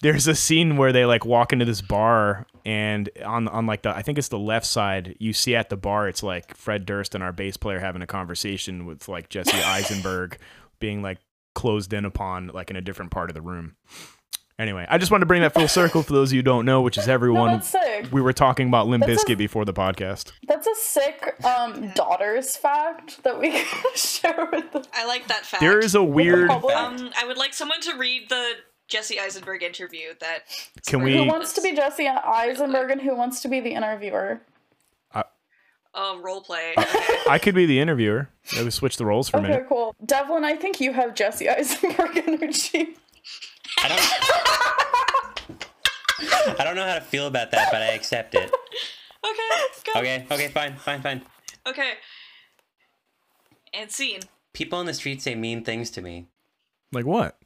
there's 0.00 0.26
a 0.26 0.34
scene 0.34 0.76
where 0.76 0.92
they 0.92 1.04
like 1.04 1.24
walk 1.24 1.52
into 1.52 1.64
this 1.64 1.82
bar 1.82 2.46
and 2.64 3.08
on 3.24 3.48
on 3.48 3.66
like 3.66 3.82
the 3.82 3.90
I 3.94 4.02
think 4.02 4.18
it's 4.18 4.28
the 4.28 4.38
left 4.38 4.66
side 4.66 5.16
you 5.18 5.32
see 5.32 5.54
at 5.54 5.68
the 5.68 5.76
bar 5.76 6.08
it's 6.08 6.22
like 6.22 6.56
Fred 6.56 6.86
Durst 6.86 7.14
and 7.14 7.22
our 7.22 7.32
bass 7.32 7.56
player 7.56 7.78
having 7.78 8.02
a 8.02 8.06
conversation 8.06 8.86
with 8.86 9.08
like 9.08 9.28
Jesse 9.28 9.56
Eisenberg 9.62 10.38
being 10.78 11.02
like 11.02 11.18
closed 11.54 11.92
in 11.92 12.04
upon 12.04 12.48
like 12.48 12.70
in 12.70 12.76
a 12.76 12.80
different 12.80 13.10
part 13.10 13.30
of 13.30 13.34
the 13.34 13.42
room. 13.42 13.76
Anyway, 14.60 14.84
I 14.90 14.98
just 14.98 15.10
wanted 15.10 15.20
to 15.20 15.26
bring 15.26 15.40
that 15.40 15.54
full 15.54 15.68
circle 15.80 16.02
for 16.02 16.12
those 16.12 16.28
of 16.28 16.34
you 16.34 16.40
who 16.40 16.42
don't 16.42 16.66
know, 16.66 16.82
which 16.82 16.98
is 16.98 17.08
everyone. 17.08 17.52
that's 17.52 17.70
sick. 17.70 18.08
We 18.12 18.20
were 18.20 18.34
talking 18.34 18.68
about 18.68 18.88
Limp 18.88 19.06
That's 19.06 19.22
a- 19.22 19.26
Bizkit 19.26 19.38
before 19.38 19.64
the 19.64 19.72
podcast. 19.72 20.32
That's 20.46 20.66
a 20.66 20.74
sick 20.74 21.34
um, 21.44 21.88
daughters 21.94 22.58
fact 22.58 23.22
that 23.22 23.40
we 23.40 23.50
can 23.64 23.96
share 23.96 24.48
with 24.52 24.70
the, 24.72 24.86
I 24.92 25.06
like 25.06 25.26
that 25.28 25.46
fact. 25.46 25.62
There 25.62 25.78
is 25.78 25.94
a 25.94 26.04
weird. 26.04 26.50
Um, 26.50 27.10
I 27.18 27.24
would 27.26 27.38
like 27.38 27.54
someone 27.54 27.80
to 27.80 27.96
read 27.96 28.28
the 28.28 28.52
Jesse 28.86 29.18
Eisenberg 29.18 29.62
interview 29.62 30.08
that. 30.20 30.40
Can 30.86 31.02
we? 31.02 31.16
who 31.16 31.26
wants 31.26 31.54
to 31.54 31.62
be 31.62 31.74
Jesse 31.74 32.06
Eisenberg 32.06 32.90
and 32.90 33.00
who 33.00 33.16
wants 33.16 33.40
to 33.40 33.48
be 33.48 33.60
the 33.60 33.70
interviewer? 33.72 34.42
Oh, 35.92 36.20
role 36.20 36.40
play. 36.40 36.74
Uh, 36.76 36.84
I 37.28 37.40
could 37.42 37.54
be 37.56 37.66
the 37.66 37.80
interviewer. 37.80 38.28
Maybe 38.54 38.70
switch 38.70 38.96
the 38.96 39.04
roles 39.04 39.28
for 39.28 39.38
a 39.38 39.40
Okay, 39.40 39.64
cool. 39.68 39.96
Devlin, 40.06 40.44
I 40.44 40.54
think 40.54 40.80
you 40.80 40.92
have 40.92 41.16
Jesse 41.16 41.48
Eisenberg 41.48 42.16
energy. 42.28 42.96
I 43.82 43.88
don't. 43.88 44.00
I 46.60 46.64
don't 46.64 46.76
know 46.76 46.86
how 46.86 46.96
to 46.96 47.00
feel 47.00 47.26
about 47.26 47.50
that, 47.52 47.68
but 47.72 47.80
I 47.82 47.92
accept 47.92 48.34
it. 48.34 48.50
okay. 49.24 49.50
Go. 49.84 50.00
Okay, 50.00 50.26
okay, 50.30 50.48
fine, 50.48 50.76
fine, 50.76 51.00
fine. 51.00 51.22
Okay. 51.66 51.92
And 53.72 53.90
scene. 53.90 54.20
People 54.52 54.78
on 54.78 54.86
the 54.86 54.94
street 54.94 55.22
say 55.22 55.34
mean 55.34 55.64
things 55.64 55.90
to 55.92 56.02
me. 56.02 56.26
Like 56.92 57.06
what? 57.06 57.39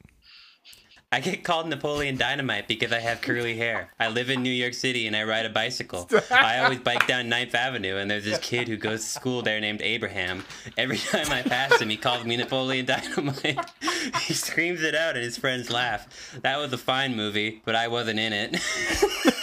I 1.15 1.21
get 1.21 1.45
called 1.45 1.69
Napoleon 1.69 2.17
Dynamite 2.17 2.67
because 2.67 2.91
I 2.91 2.99
have 2.99 3.21
curly 3.21 3.55
hair. 3.55 3.89
I 3.97 4.09
live 4.09 4.29
in 4.29 4.43
New 4.43 4.51
York 4.51 4.73
City 4.73 5.07
and 5.07 5.15
I 5.15 5.23
ride 5.23 5.45
a 5.45 5.49
bicycle. 5.49 6.09
I 6.29 6.59
always 6.59 6.79
bike 6.79 7.07
down 7.07 7.27
9th 7.27 7.53
Avenue 7.53 7.95
and 7.95 8.11
there's 8.11 8.25
this 8.25 8.37
kid 8.39 8.67
who 8.67 8.75
goes 8.75 8.99
to 8.99 9.07
school 9.07 9.41
there 9.41 9.61
named 9.61 9.81
Abraham. 9.81 10.43
Every 10.77 10.97
time 10.97 11.31
I 11.31 11.41
pass 11.41 11.79
him, 11.79 11.89
he 11.89 11.95
calls 11.95 12.25
me 12.25 12.35
Napoleon 12.35 12.85
Dynamite. 12.85 13.65
he 14.23 14.33
screams 14.33 14.83
it 14.83 14.93
out 14.93 15.15
and 15.15 15.23
his 15.23 15.37
friends 15.37 15.71
laugh. 15.71 16.37
That 16.41 16.57
was 16.57 16.73
a 16.73 16.77
fine 16.77 17.15
movie, 17.15 17.61
but 17.63 17.75
I 17.75 17.87
wasn't 17.87 18.19
in 18.19 18.33
it. 18.33 18.61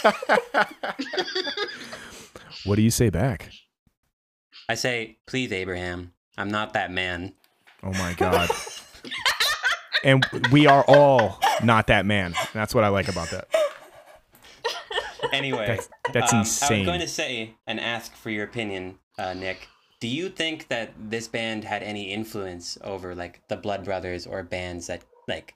What 2.65 2.75
do 2.75 2.81
you 2.81 2.91
say 2.91 3.09
back? 3.09 3.51
I 4.69 4.75
say, 4.75 5.17
please, 5.25 5.51
Abraham, 5.51 6.13
I'm 6.37 6.49
not 6.49 6.73
that 6.73 6.91
man. 6.91 7.33
Oh 7.83 7.91
my 7.91 8.13
god. 8.13 8.49
and 10.03 10.25
we 10.51 10.67
are 10.67 10.83
all 10.87 11.39
not 11.63 11.87
that 11.87 12.05
man. 12.05 12.35
That's 12.53 12.75
what 12.75 12.83
I 12.83 12.89
like 12.89 13.07
about 13.07 13.29
that. 13.31 13.47
Anyway, 15.31 15.65
That's- 15.65 15.89
that's 16.11 16.33
um, 16.33 16.37
I 16.37 16.39
insane. 16.41 16.79
was 16.79 16.85
going 16.87 16.99
to 16.99 17.07
say 17.07 17.55
and 17.65 17.79
ask 17.79 18.13
for 18.15 18.29
your 18.29 18.43
opinion, 18.43 18.99
uh, 19.17 19.33
Nick. 19.33 19.67
Do 19.99 20.07
you 20.07 20.29
think 20.29 20.67
that 20.67 20.91
this 20.99 21.27
band 21.27 21.63
had 21.63 21.81
any 21.81 22.11
influence 22.11 22.77
over 22.83 23.15
like 23.15 23.41
the 23.47 23.55
Blood 23.55 23.85
Brothers 23.85 24.27
or 24.27 24.43
bands 24.43 24.87
that 24.87 25.01
like 25.27 25.55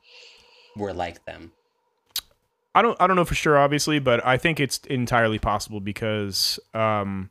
were 0.75 0.93
like 0.93 1.25
them? 1.25 1.51
I 2.73 2.81
don't 2.81 2.99
I 3.01 3.07
don't 3.07 3.17
know 3.17 3.25
for 3.25 3.35
sure 3.35 3.57
obviously, 3.57 3.99
but 3.99 4.25
I 4.25 4.37
think 4.37 4.59
it's 4.59 4.77
entirely 4.89 5.37
possible 5.37 5.81
because 5.81 6.59
um 6.73 7.29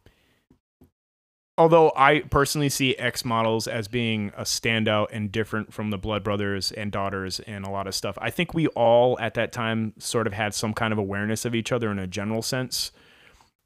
although 1.58 1.92
I 1.96 2.20
personally 2.20 2.68
see 2.68 2.96
Ex 2.96 3.24
models 3.24 3.66
as 3.66 3.88
being 3.88 4.32
a 4.36 4.42
standout 4.42 5.08
and 5.12 5.32
different 5.32 5.72
from 5.72 5.90
the 5.90 5.98
Blood 5.98 6.22
Brothers 6.22 6.72
and 6.72 6.92
Daughters 6.92 7.40
and 7.40 7.64
a 7.64 7.70
lot 7.70 7.86
of 7.86 7.94
stuff. 7.94 8.18
I 8.20 8.30
think 8.30 8.54
we 8.54 8.66
all 8.68 9.18
at 9.20 9.34
that 9.34 9.52
time 9.52 9.94
sort 9.98 10.26
of 10.26 10.32
had 10.32 10.54
some 10.54 10.74
kind 10.74 10.92
of 10.92 10.98
awareness 10.98 11.44
of 11.44 11.54
each 11.54 11.72
other 11.72 11.90
in 11.90 11.98
a 11.98 12.06
general 12.06 12.42
sense. 12.42 12.92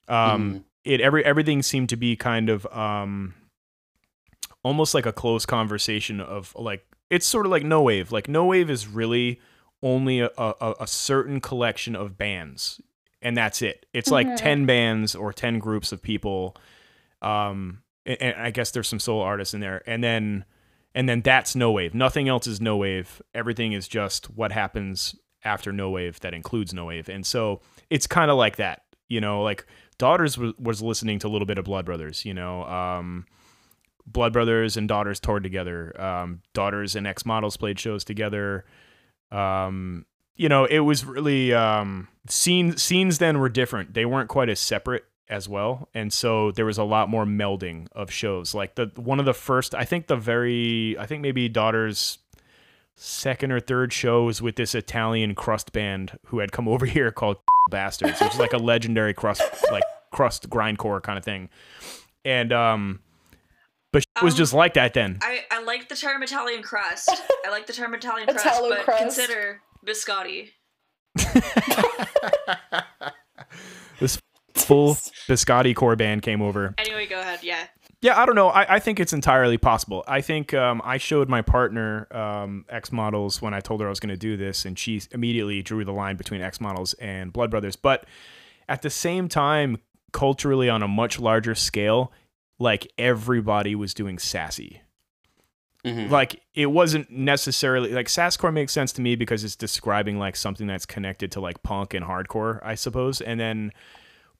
Um 0.09 0.65
it 0.85 1.01
every 1.01 1.25
everything 1.25 1.63
seemed 1.63 1.89
to 1.91 1.97
be 1.97 2.17
kind 2.17 2.49
of 2.49 2.67
um 2.67 3.35
almost 4.63 4.95
like 4.95 5.07
a 5.07 5.13
close 5.13 5.45
conversation 5.47 6.21
of 6.21 6.55
like 6.57 6.85
it's 7.11 7.27
sort 7.27 7.45
of 7.45 7.53
like 7.53 7.65
no 7.65 7.83
wave. 7.83 8.13
Like 8.13 8.29
no 8.29 8.47
wave 8.47 8.71
is 8.71 8.87
really 8.87 9.41
only 9.83 10.21
a, 10.21 10.31
a, 10.37 10.75
a 10.81 10.87
certain 10.87 11.41
collection 11.41 11.97
of 11.97 12.17
bands 12.19 12.81
and 13.23 13.37
that's 13.37 13.63
it 13.63 13.87
it's 13.93 14.11
like 14.11 14.37
10 14.37 14.67
bands 14.67 15.15
or 15.15 15.33
10 15.33 15.59
groups 15.59 15.93
of 15.93 16.03
people 16.03 16.55
um 17.23 17.83
and, 18.07 18.21
and 18.21 18.37
i 18.41 18.51
guess 18.51 18.71
there's 18.71 18.89
some 18.89 19.01
solo 19.01 19.23
artists 19.23 19.55
in 19.55 19.61
there. 19.61 19.83
And 19.87 20.03
then 20.03 20.45
and 20.95 21.09
then 21.09 21.21
that's 21.21 21.55
no 21.55 21.71
wave. 21.71 21.95
Nothing 21.95 22.29
else 22.29 22.47
is 22.49 22.61
no 22.61 22.77
wave. 22.77 23.23
Everything 23.33 23.73
is 23.73 23.87
just 23.87 24.27
what 24.31 24.51
happens 24.51 25.15
after 25.45 25.73
no 25.73 25.89
wave 25.89 26.19
that 26.21 26.35
includes 26.35 26.75
no 26.75 26.87
wave. 26.87 27.09
And 27.09 27.25
so 27.25 27.61
it's 27.89 28.07
kind 28.07 28.31
of 28.31 28.37
like 28.37 28.57
that 28.57 28.83
you 29.09 29.21
know 29.21 29.43
like 29.43 29.67
daughters 29.99 30.39
was, 30.39 30.55
was 30.59 30.83
listening 30.83 31.19
to 31.21 31.27
a 31.27 31.31
little 31.31 31.47
bit 31.47 31.59
of 31.59 31.65
blood 31.65 31.85
brothers 31.85 32.25
you 32.25 32.33
know 32.33 32.65
um 32.65 33.27
blood 34.07 34.33
brothers 34.33 34.77
and 34.77 34.89
daughters 34.89 35.21
toured 35.21 35.43
together. 35.43 35.99
Um 36.01 36.43
daughters 36.55 36.97
and 36.97 37.07
x 37.07 37.25
models 37.25 37.57
played 37.57 37.79
shows 37.79 38.05
together. 38.05 38.65
Um 39.31 40.07
you 40.37 40.49
know 40.49 40.65
it 40.65 40.81
was 40.81 41.05
really 41.05 41.53
um 41.53 42.09
scenes 42.29 42.83
scenes 42.83 43.19
then 43.19 43.39
were 43.39 43.49
different. 43.49 43.95
They 43.95 44.07
weren't 44.07 44.29
quite 44.29 44.49
as 44.49 44.59
separate 44.61 45.05
as 45.31 45.49
well 45.49 45.89
and 45.95 46.13
so 46.13 46.51
there 46.51 46.67
was 46.67 46.77
a 46.77 46.85
lot 46.85 47.09
more 47.09 47.25
melding 47.25 47.87
of 47.93 48.11
shows 48.11 48.55
like 48.55 48.75
the 48.75 48.91
one 48.97 49.19
of 49.21 49.25
the 49.27 49.33
first 49.33 49.75
i 49.75 49.85
think 49.85 50.09
the 50.09 50.17
very 50.17 50.97
i 50.99 51.07
think 51.07 51.23
maybe 51.23 51.49
daughters 51.49 52.19
second 52.97 53.53
or 53.53 53.61
third 53.61 53.93
shows 53.93 54.43
with 54.43 54.57
this 54.57 54.75
italian 54.75 55.35
crust 55.35 55.73
band 55.73 56.19
who 56.27 56.41
had 56.41 56.51
come 56.53 56.67
over 56.75 56.85
here 56.85 57.11
called 57.13 57.37
bastards 57.71 58.21
which 58.21 58.33
is 58.35 58.39
like 58.41 58.53
a 58.53 58.59
legendary 58.59 59.15
crust 59.15 59.43
like 59.71 59.85
crust 60.11 60.51
grindcore 60.51 61.01
kind 61.03 61.17
of 61.17 61.25
thing 61.25 61.49
and 62.25 62.53
um 62.53 62.99
but 63.93 64.03
it 64.17 64.23
was 64.23 64.35
Um, 64.35 64.39
just 64.39 64.53
like 64.53 64.75
that 64.75 64.95
then 64.95 65.19
I, 65.23 65.45
I 65.51 65.63
like 65.63 65.89
the 65.89 65.97
term 65.97 66.23
Italian 66.23 66.63
crust. 66.63 67.11
I 67.45 67.51
like 67.51 67.67
the 67.67 67.73
term 67.73 67.93
Italian 67.95 68.29
crust, 68.29 68.47
Italo 68.47 68.69
but 68.69 68.85
crust. 68.85 69.03
consider 69.03 69.61
biscotti. 69.85 70.51
this 74.61 74.65
full 74.69 74.95
biscotti 75.29 75.75
core 75.75 75.97
band 75.97 76.23
came 76.23 76.43
over 76.43 76.75
Anyway, 76.79 77.07
go 77.07 77.21
ahead. 77.21 77.41
Yeah. 77.43 77.67
Yeah, 78.03 78.19
I 78.19 78.25
don't 78.25 78.35
know. 78.35 78.49
I, 78.49 78.77
I 78.77 78.79
think 78.79 78.99
it's 78.99 79.13
entirely 79.13 79.59
possible. 79.59 80.05
I 80.09 80.23
think 80.23 80.55
um, 80.55 80.81
I 80.85 80.97
showed 80.97 81.29
my 81.29 81.43
partner 81.43 82.09
um, 82.11 82.65
Ex 82.71 82.91
Models 82.93 83.43
when 83.43 83.53
I 83.53 83.61
told 83.61 83.83
her 83.83 83.87
I 83.87 83.91
was 83.91 84.01
going 84.01 84.09
to 84.09 84.17
do 84.17 84.39
this, 84.39 84.65
and 84.65 84.79
she 84.79 85.03
immediately 85.13 85.61
drew 85.63 85.85
the 85.85 85.93
line 85.93 86.17
between 86.17 86.41
Ex 86.41 86.63
Models 86.63 86.95
and 86.95 87.31
Blood 87.31 87.51
Brothers. 87.51 87.77
But 87.77 88.07
at 88.71 88.81
the 88.81 88.89
same 88.89 89.29
time, 89.29 89.77
culturally 90.13 90.71
on 90.71 90.83
a 90.83 90.89
much 90.89 91.21
larger 91.21 91.55
scale, 91.55 92.11
like 92.59 92.91
everybody 92.97 93.75
was 93.75 93.93
doing 93.93 94.19
sassy. 94.19 94.81
Mhm. 95.85 96.11
Like 96.11 96.41
it 96.55 96.67
wasn't 96.67 97.11
necessarily 97.11 97.93
like 97.93 98.07
sasscore 98.07 98.53
makes 98.53 98.73
sense 98.73 98.93
to 98.93 99.03
me 99.03 99.15
because 99.15 99.45
it's 99.45 99.57
describing 99.57 100.19
like 100.19 100.37
something 100.37 100.67
that's 100.67 100.87
connected 100.87 101.33
to 101.33 101.41
like 101.41 101.63
punk 101.63 101.93
and 101.95 102.05
hardcore, 102.05 102.61
I 102.63 102.75
suppose. 102.75 103.21
And 103.21 103.39
then 103.41 103.73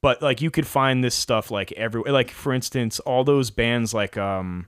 but 0.03 0.23
like 0.23 0.41
you 0.41 0.51
could 0.51 0.67
find 0.67 1.03
this 1.05 1.15
stuff 1.15 1.51
like 1.51 1.73
everywhere 1.73 2.13
like 2.13 2.31
for 2.31 2.53
instance 2.53 3.01
all 3.01 3.25
those 3.25 3.51
bands 3.51 3.93
like 3.95 4.17
um 4.17 4.67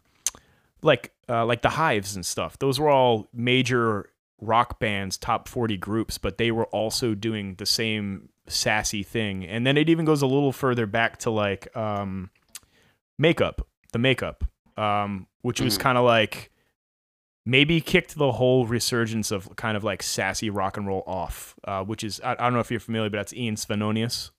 like 0.83 1.13
uh 1.29 1.45
like 1.45 1.63
the 1.63 1.71
hives 1.71 2.15
and 2.17 2.25
stuff 2.27 2.59
those 2.59 2.79
were 2.81 2.89
all 2.91 3.29
major 3.33 4.09
rock 4.41 4.79
bands 4.81 5.17
top 5.17 5.47
40 5.49 5.77
groups 5.77 6.19
but 6.19 6.37
they 6.39 6.51
were 6.51 6.67
also 6.67 7.15
doing 7.15 7.55
the 7.57 7.67
same 7.67 8.29
sassy 8.49 9.03
thing 9.05 9.45
and 9.47 9.65
then 9.67 9.77
it 9.77 9.89
even 9.89 10.05
goes 10.05 10.21
a 10.23 10.27
little 10.27 10.53
further 10.53 10.85
back 10.87 11.19
to 11.19 11.31
like 11.31 11.75
um 11.77 12.29
makeup 13.19 13.67
the 13.93 13.99
makeup 13.99 14.45
um 14.77 15.27
which 15.43 15.61
was 15.61 15.77
Mhm. 15.79 15.81
kind 15.81 15.99
of 15.99 16.05
like 16.05 16.51
maybe 17.45 17.81
kicked 17.81 18.17
the 18.17 18.33
whole 18.33 18.67
resurgence 18.67 19.31
of 19.31 19.55
kind 19.57 19.77
of 19.77 19.85
like 19.85 20.03
sassy 20.03 20.51
rock 20.51 20.77
and 20.77 20.87
roll 20.87 21.05
off 21.07 21.55
uh 21.65 21.83
which 21.85 22.03
is 22.03 22.21
i, 22.25 22.33
I 22.33 22.35
don't 22.37 22.55
know 22.55 22.61
if 22.61 22.71
you're 22.71 22.81
familiar 22.81 23.11
but 23.11 23.19
that's 23.19 23.33
ian 23.35 23.55
svenonius 23.57 24.31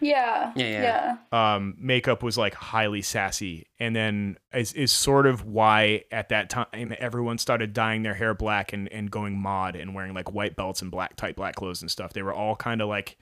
Yeah. 0.00 0.52
Yeah, 0.56 0.66
yeah. 0.66 1.16
Yeah. 1.32 1.54
um, 1.54 1.74
makeup 1.78 2.22
was 2.22 2.36
like 2.36 2.54
highly 2.54 3.02
sassy, 3.02 3.66
and 3.78 3.94
then 3.94 4.36
is, 4.52 4.72
is 4.74 4.92
sort 4.92 5.26
of 5.26 5.44
why 5.46 6.04
at 6.10 6.28
that 6.28 6.50
time 6.50 6.94
everyone 6.98 7.38
started 7.38 7.72
dyeing 7.72 8.02
their 8.02 8.14
hair 8.14 8.34
black 8.34 8.72
and, 8.72 8.90
and 8.92 9.10
going 9.10 9.38
mod 9.38 9.76
and 9.76 9.94
wearing 9.94 10.14
like 10.14 10.32
white 10.32 10.56
belts 10.56 10.82
and 10.82 10.90
black 10.90 11.16
tight 11.16 11.36
black 11.36 11.54
clothes 11.54 11.80
and 11.80 11.90
stuff. 11.90 12.12
They 12.12 12.22
were 12.22 12.34
all 12.34 12.56
kind 12.56 12.80
of 12.82 12.88
like 12.88 13.16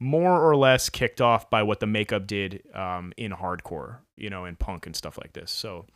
more 0.00 0.42
or 0.42 0.56
less 0.56 0.88
kicked 0.88 1.20
off 1.20 1.50
by 1.50 1.62
what 1.62 1.80
the 1.80 1.86
makeup 1.86 2.26
did 2.26 2.62
um, 2.74 3.12
in 3.16 3.32
hardcore, 3.32 3.98
you 4.16 4.30
know, 4.30 4.44
in 4.44 4.56
punk 4.56 4.86
and 4.86 4.94
stuff 4.96 5.18
like 5.18 5.32
this. 5.32 5.50
So 5.50 5.86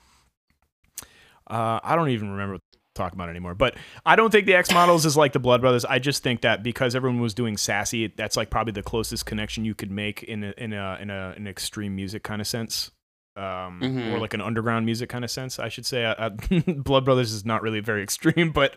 uh, 1.48 1.80
I 1.82 1.96
don't 1.96 2.10
even 2.10 2.30
remember 2.30 2.54
what 2.54 2.62
to 2.67 2.67
talk 2.98 3.12
about 3.14 3.28
anymore. 3.30 3.54
But 3.54 3.76
I 4.04 4.16
don't 4.16 4.30
think 4.30 4.46
the 4.46 4.54
Ex 4.54 4.70
models 4.72 5.06
is 5.06 5.16
like 5.16 5.32
the 5.32 5.38
Blood 5.38 5.60
Brothers. 5.62 5.84
I 5.84 5.98
just 5.98 6.22
think 6.22 6.42
that 6.42 6.62
because 6.62 6.94
everyone 6.94 7.20
was 7.20 7.32
doing 7.34 7.56
sassy, 7.56 8.08
that's 8.16 8.36
like 8.36 8.50
probably 8.50 8.72
the 8.72 8.82
closest 8.82 9.24
connection 9.24 9.64
you 9.64 9.74
could 9.74 9.90
make 9.90 10.22
in 10.24 10.44
a, 10.44 10.54
in 10.58 10.72
a 10.72 10.98
in 11.00 11.08
a 11.10 11.32
an 11.36 11.46
extreme 11.46 11.96
music 11.96 12.22
kind 12.22 12.40
of 12.40 12.46
sense. 12.46 12.90
Um, 13.36 13.80
Mhm. 13.80 14.12
or 14.12 14.18
like 14.18 14.34
an 14.34 14.40
underground 14.40 14.84
music 14.84 15.08
kind 15.08 15.24
of 15.24 15.30
sense, 15.30 15.60
I 15.60 15.68
should 15.68 15.86
say. 15.86 16.04
I, 16.04 16.26
I, 16.26 16.28
Blood 16.66 17.04
Brothers 17.04 17.32
is 17.32 17.44
not 17.46 17.62
really 17.62 17.78
very 17.78 18.02
extreme, 18.08 18.50
but 18.50 18.76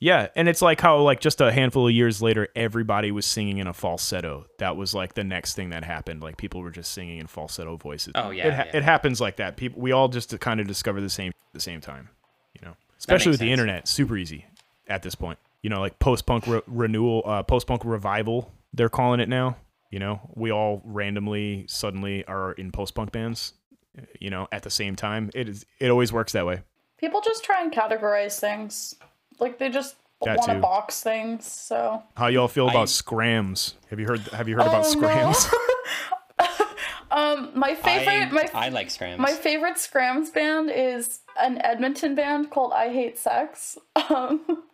yeah, 0.00 0.28
and 0.34 0.48
it's 0.48 0.62
like 0.62 0.80
how 0.80 0.98
like 1.02 1.20
just 1.20 1.40
a 1.40 1.52
handful 1.52 1.86
of 1.86 1.92
years 1.94 2.20
later, 2.20 2.48
everybody 2.56 3.12
was 3.12 3.24
singing 3.24 3.58
in 3.58 3.68
a 3.68 3.72
falsetto. 3.72 4.46
That 4.58 4.76
was 4.76 4.94
like 4.94 5.14
the 5.14 5.22
next 5.22 5.54
thing 5.54 5.70
that 5.70 5.84
happened. 5.84 6.22
Like 6.22 6.38
people 6.38 6.60
were 6.60 6.70
just 6.72 6.90
singing 6.92 7.18
in 7.18 7.28
falsetto 7.28 7.76
voices. 7.76 8.12
Oh, 8.16 8.30
yeah, 8.30 8.48
it, 8.48 8.54
ha- 8.54 8.64
yeah. 8.66 8.76
it 8.78 8.82
happens 8.82 9.20
like 9.20 9.36
that. 9.36 9.56
People, 9.56 9.80
we 9.80 9.92
all 9.92 10.08
just 10.08 10.36
kind 10.40 10.58
of 10.58 10.66
discover 10.66 11.00
the 11.00 11.10
same 11.10 11.28
at 11.28 11.52
the 11.52 11.60
same 11.60 11.80
time. 11.80 12.08
You 13.08 13.12
know, 13.12 13.16
especially 13.16 13.30
makes 13.30 13.40
with 13.40 13.46
the 13.46 13.52
internet, 13.52 13.88
super 13.88 14.16
easy 14.16 14.46
at 14.88 15.02
this 15.02 15.14
point. 15.14 15.38
you 15.62 15.70
know, 15.70 15.80
like 15.80 15.98
post 15.98 16.26
punk 16.26 16.46
re- 16.46 16.62
renewal, 16.66 17.22
uh, 17.24 17.42
post 17.42 17.66
punk 17.66 17.82
revival. 17.84 18.52
They're 18.72 18.88
calling 18.88 19.20
it 19.20 19.28
now. 19.28 19.56
You 19.90 19.98
know, 19.98 20.20
we 20.34 20.52
all 20.52 20.80
randomly 20.84 21.64
suddenly 21.68 22.24
are 22.26 22.52
in 22.52 22.70
post 22.72 22.94
punk 22.94 23.10
bands. 23.12 23.54
You 24.20 24.30
know, 24.30 24.46
at 24.52 24.62
the 24.62 24.70
same 24.70 24.94
time, 24.96 25.30
it 25.34 25.48
is. 25.48 25.66
It 25.80 25.90
always 25.90 26.12
works 26.12 26.32
that 26.32 26.46
way. 26.46 26.62
People 26.98 27.20
just 27.20 27.42
try 27.42 27.62
and 27.62 27.72
categorize 27.72 28.38
things. 28.38 28.94
Like 29.40 29.58
they 29.58 29.68
just 29.70 29.96
want 30.20 30.42
to 30.44 30.60
box 30.60 31.02
things. 31.02 31.46
So 31.50 32.02
How 32.16 32.26
y'all 32.28 32.46
feel 32.48 32.68
about 32.68 32.82
I- 32.82 32.84
skramz? 32.84 33.74
Have 33.90 33.98
you 33.98 34.06
heard? 34.06 34.20
Have 34.28 34.48
you 34.48 34.54
heard 34.56 34.66
about 34.66 34.84
skramz? 34.84 35.50
no. 35.52 35.58
skramz? 37.10 37.38
um 37.38 37.50
my 37.54 37.74
favorite 37.74 38.08
I, 38.08 38.30
my 38.30 38.50
I 38.54 38.68
like 38.68 38.88
Skramz. 38.88 39.18
my 39.18 39.32
favorite 39.32 39.76
Skramz 39.76 40.32
band 40.32 40.70
is 40.74 41.20
an 41.40 41.60
Edmonton 41.62 42.14
band 42.14 42.50
called 42.50 42.72
I 42.72 42.88
Hate 42.92 43.18
Sex. 43.18 43.78
Um 44.08 44.64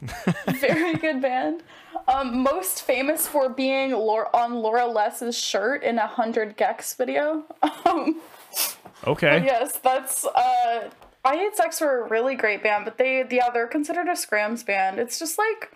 very 0.48 0.94
good 0.94 1.22
band. 1.22 1.62
Um 2.08 2.42
most 2.42 2.82
famous 2.82 3.26
for 3.26 3.48
being 3.48 3.92
Laura, 3.92 4.28
on 4.34 4.54
Laura 4.54 4.86
Les's 4.86 5.38
shirt 5.38 5.82
in 5.82 5.98
a 5.98 6.06
100 6.06 6.56
gecs 6.56 6.96
video. 6.96 7.44
Um 7.86 8.20
Okay. 9.06 9.44
Yes, 9.44 9.78
that's 9.78 10.24
uh 10.24 10.90
I 11.26 11.36
Hate 11.36 11.56
Sex 11.56 11.80
were 11.80 12.04
a 12.04 12.08
really 12.08 12.34
great 12.34 12.62
band, 12.62 12.84
but 12.84 12.98
they 12.98 13.24
yeah, 13.30 13.50
they're 13.50 13.66
considered 13.66 14.08
a 14.08 14.12
skramz 14.12 14.64
band. 14.64 14.98
It's 14.98 15.18
just 15.18 15.38
like 15.38 15.72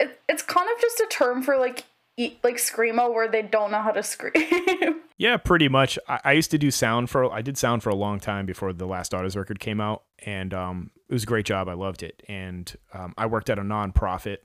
it, 0.00 0.20
it's 0.28 0.42
kind 0.42 0.68
of 0.74 0.80
just 0.80 1.00
a 1.00 1.06
term 1.08 1.42
for 1.42 1.56
like 1.56 1.84
like 2.16 2.56
screamo 2.56 3.12
where 3.12 3.28
they 3.28 3.42
don't 3.42 3.70
know 3.70 3.82
how 3.82 3.92
to 3.92 4.02
scream. 4.02 5.00
Yeah, 5.16 5.36
pretty 5.36 5.68
much. 5.68 5.96
I, 6.08 6.20
I 6.24 6.32
used 6.32 6.50
to 6.50 6.58
do 6.58 6.70
sound 6.70 7.08
for 7.08 7.32
I 7.32 7.40
did 7.40 7.56
sound 7.56 7.82
for 7.82 7.90
a 7.90 7.94
long 7.94 8.18
time 8.18 8.46
before 8.46 8.72
the 8.72 8.86
last 8.86 9.12
Daughters 9.12 9.36
record 9.36 9.60
came 9.60 9.80
out, 9.80 10.02
and 10.26 10.52
um, 10.52 10.90
it 11.08 11.12
was 11.12 11.22
a 11.22 11.26
great 11.26 11.46
job. 11.46 11.68
I 11.68 11.74
loved 11.74 12.02
it, 12.02 12.22
and 12.26 12.74
um, 12.92 13.14
I 13.16 13.26
worked 13.26 13.48
at 13.48 13.58
a 13.58 13.62
nonprofit, 13.62 14.38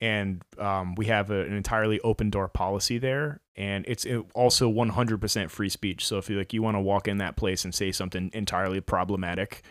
and 0.00 0.42
um, 0.58 0.94
we 0.94 1.06
have 1.06 1.30
a, 1.30 1.40
an 1.40 1.54
entirely 1.54 2.00
open 2.00 2.28
door 2.28 2.48
policy 2.48 2.98
there, 2.98 3.40
and 3.56 3.84
it's 3.88 4.06
also 4.34 4.70
100% 4.70 5.50
free 5.50 5.70
speech. 5.70 6.06
So 6.06 6.18
if 6.18 6.28
you 6.28 6.36
like 6.36 6.52
you 6.52 6.62
want 6.62 6.76
to 6.76 6.80
walk 6.80 7.08
in 7.08 7.16
that 7.18 7.36
place 7.36 7.64
and 7.64 7.74
say 7.74 7.90
something 7.90 8.30
entirely 8.34 8.82
problematic, 8.82 9.62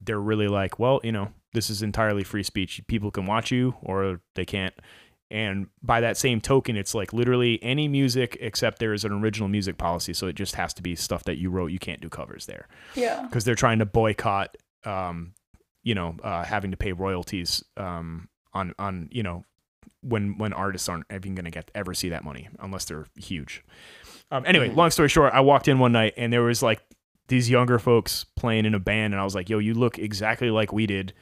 they're 0.00 0.20
really 0.20 0.48
like, 0.48 0.80
well, 0.80 1.00
you 1.04 1.12
know, 1.12 1.28
this 1.52 1.70
is 1.70 1.82
entirely 1.82 2.24
free 2.24 2.42
speech. 2.42 2.80
People 2.88 3.10
can 3.10 3.26
watch 3.26 3.50
you 3.50 3.76
or 3.82 4.20
they 4.34 4.44
can't. 4.44 4.74
And 5.30 5.68
by 5.82 6.00
that 6.00 6.16
same 6.16 6.40
token, 6.40 6.76
it's 6.76 6.94
like 6.94 7.12
literally 7.12 7.62
any 7.62 7.86
music 7.86 8.36
except 8.40 8.80
there 8.80 8.92
is 8.92 9.04
an 9.04 9.12
original 9.12 9.48
music 9.48 9.78
policy. 9.78 10.12
So 10.12 10.26
it 10.26 10.34
just 10.34 10.56
has 10.56 10.74
to 10.74 10.82
be 10.82 10.96
stuff 10.96 11.24
that 11.24 11.38
you 11.38 11.50
wrote. 11.50 11.68
You 11.68 11.78
can't 11.78 12.00
do 12.00 12.08
covers 12.08 12.46
there 12.46 12.66
yeah. 12.96 13.22
because 13.22 13.44
they're 13.44 13.54
trying 13.54 13.78
to 13.78 13.86
boycott, 13.86 14.56
um, 14.84 15.34
you 15.82 15.94
know, 15.94 16.16
uh, 16.22 16.44
having 16.44 16.72
to 16.72 16.76
pay 16.76 16.92
royalties 16.92 17.62
um, 17.76 18.28
on 18.52 18.74
on 18.78 19.08
you 19.12 19.22
know 19.22 19.44
when 20.02 20.36
when 20.38 20.52
artists 20.52 20.88
aren't 20.88 21.06
even 21.12 21.34
going 21.34 21.44
to 21.44 21.50
get 21.50 21.70
ever 21.74 21.94
see 21.94 22.08
that 22.08 22.24
money 22.24 22.48
unless 22.58 22.84
they're 22.86 23.06
huge. 23.16 23.64
Um, 24.32 24.44
anyway, 24.46 24.70
long 24.70 24.90
story 24.90 25.08
short, 25.08 25.32
I 25.32 25.40
walked 25.40 25.68
in 25.68 25.78
one 25.78 25.92
night 25.92 26.14
and 26.16 26.32
there 26.32 26.42
was 26.42 26.62
like 26.62 26.80
these 27.28 27.48
younger 27.48 27.78
folks 27.78 28.24
playing 28.36 28.66
in 28.66 28.74
a 28.74 28.80
band, 28.80 29.14
and 29.14 29.20
I 29.20 29.24
was 29.24 29.34
like, 29.34 29.48
"Yo, 29.48 29.58
you 29.58 29.74
look 29.74 29.98
exactly 29.98 30.50
like 30.50 30.72
we 30.72 30.86
did." 30.86 31.14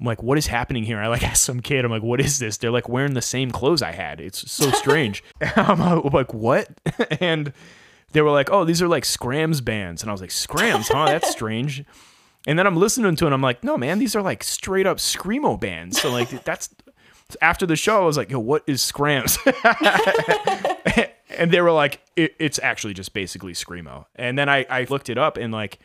I'm 0.00 0.06
like, 0.06 0.22
"What 0.22 0.38
is 0.38 0.46
happening 0.46 0.84
here?" 0.84 1.00
I 1.00 1.08
like 1.08 1.22
asked 1.28 1.44
some 1.44 1.60
kid, 1.60 1.84
"I'm 1.84 1.90
like, 1.90 2.02
what 2.02 2.20
is 2.20 2.38
this?" 2.38 2.56
They're 2.56 2.70
like 2.70 2.88
wearing 2.88 3.14
the 3.14 3.22
same 3.22 3.50
clothes 3.50 3.82
I 3.82 3.92
had. 3.92 4.20
It's 4.20 4.50
so 4.50 4.70
strange. 4.72 5.22
I'm 5.56 5.80
uh, 5.80 6.00
like, 6.12 6.34
"What?" 6.34 6.68
and 7.20 7.52
they 8.12 8.22
were 8.22 8.30
like, 8.30 8.50
"Oh, 8.50 8.64
these 8.64 8.82
are 8.82 8.88
like 8.88 9.04
Skramz 9.04 9.64
bands," 9.64 10.02
and 10.02 10.10
I 10.10 10.12
was 10.12 10.20
like, 10.20 10.30
"Skramz, 10.30 10.88
huh? 10.92 11.06
That's 11.06 11.30
strange." 11.30 11.84
And 12.46 12.58
then 12.58 12.66
I'm 12.66 12.76
listening 12.76 13.16
to 13.16 13.24
it, 13.24 13.28
and 13.28 13.34
I'm 13.34 13.42
like, 13.42 13.64
"No, 13.64 13.76
man, 13.76 13.98
these 13.98 14.14
are 14.14 14.22
like 14.22 14.44
straight 14.44 14.86
up 14.86 14.98
screamo 14.98 15.58
bands." 15.58 16.00
So 16.00 16.10
like, 16.10 16.44
that's 16.44 16.70
after 17.40 17.66
the 17.66 17.76
show, 17.76 18.02
I 18.02 18.06
was 18.06 18.16
like, 18.16 18.30
"Yo, 18.30 18.38
what 18.38 18.62
is 18.66 18.82
Skramz?" 18.82 19.38
and 21.30 21.50
they 21.50 21.60
were 21.60 21.72
like, 21.72 22.00
it, 22.16 22.34
"It's 22.38 22.58
actually 22.62 22.94
just 22.94 23.12
basically 23.14 23.52
screamo." 23.52 24.06
And 24.16 24.38
then 24.38 24.48
I 24.48 24.66
I 24.68 24.86
looked 24.88 25.08
it 25.08 25.18
up, 25.18 25.36
and 25.36 25.52
like, 25.52 25.78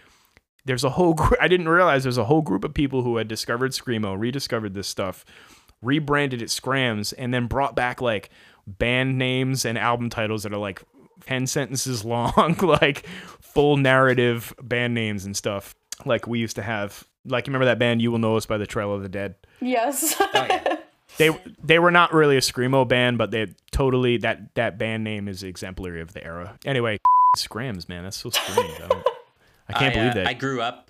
there's 0.70 0.84
a 0.84 0.89
whole 0.91 1.15
gr- 1.15 1.34
I 1.41 1.47
didn't 1.47 1.67
realize 1.67 2.03
there's 2.03 2.20
a 2.20 2.26
whole 2.26 2.43
group 2.43 2.63
of 2.63 2.76
people 2.76 3.01
who 3.01 3.17
had 3.17 3.28
discovered 3.28 3.72
screamo, 3.72 4.17
rediscovered 4.17 4.76
this 4.76 4.88
stuff, 4.88 5.26
rebranded 5.82 6.43
it 6.43 6.49
Skramz, 6.49 7.11
and 7.17 7.34
then 7.34 7.47
brought 7.47 7.76
back 7.76 8.01
like 8.01 8.30
band 8.67 9.17
names 9.17 9.65
and 9.65 9.80
album 9.80 10.11
titles 10.11 10.43
that 10.43 10.53
are 10.53 10.59
like 10.59 10.84
10 11.26 11.47
sentences 11.47 12.05
long, 12.05 12.55
like 12.61 13.07
full 13.41 13.78
narrative 13.78 14.53
band 14.61 14.93
names 14.93 15.26
and 15.26 15.36
stuff. 15.36 15.74
Like 16.05 16.28
we 16.28 16.38
used 16.38 16.55
to 16.57 16.61
have, 16.61 17.03
like, 17.26 17.47
you 17.47 17.51
remember 17.51 17.65
that 17.65 17.80
band, 17.80 18.01
You 18.01 18.11
Will 18.11 18.20
Know 18.20 18.38
Us 18.38 18.45
by 18.45 18.57
the 18.59 18.67
Trail 18.67 18.93
of 18.93 19.01
the 19.01 19.09
Dead? 19.09 19.36
Yes. 19.59 20.15
oh 20.20 20.30
yeah. 20.34 20.78
They 21.17 21.38
they 21.61 21.80
were 21.80 21.91
not 21.91 22.13
really 22.13 22.38
a 22.38 22.39
screamo 22.39 22.88
band, 22.88 23.17
but 23.17 23.32
they 23.32 23.47
totally 23.72 24.17
that 24.17 24.53
that 24.55 24.78
band 24.78 25.03
name 25.03 25.28
is 25.28 25.41
exemplary 25.43 26.01
of 26.01 26.13
the 26.13 26.24
era. 26.24 26.57
Anyway, 26.65 26.99
Skramz, 27.36 27.89
man, 27.89 28.03
that's 28.03 28.15
so 28.15 28.30
strange. 28.30 28.80
I, 29.70 29.74
can't 29.80 29.91
I, 29.95 29.97
believe 29.99 30.11
uh, 30.11 30.13
that. 30.15 30.28
I 30.28 30.34
grew 30.34 30.61
up. 30.61 30.86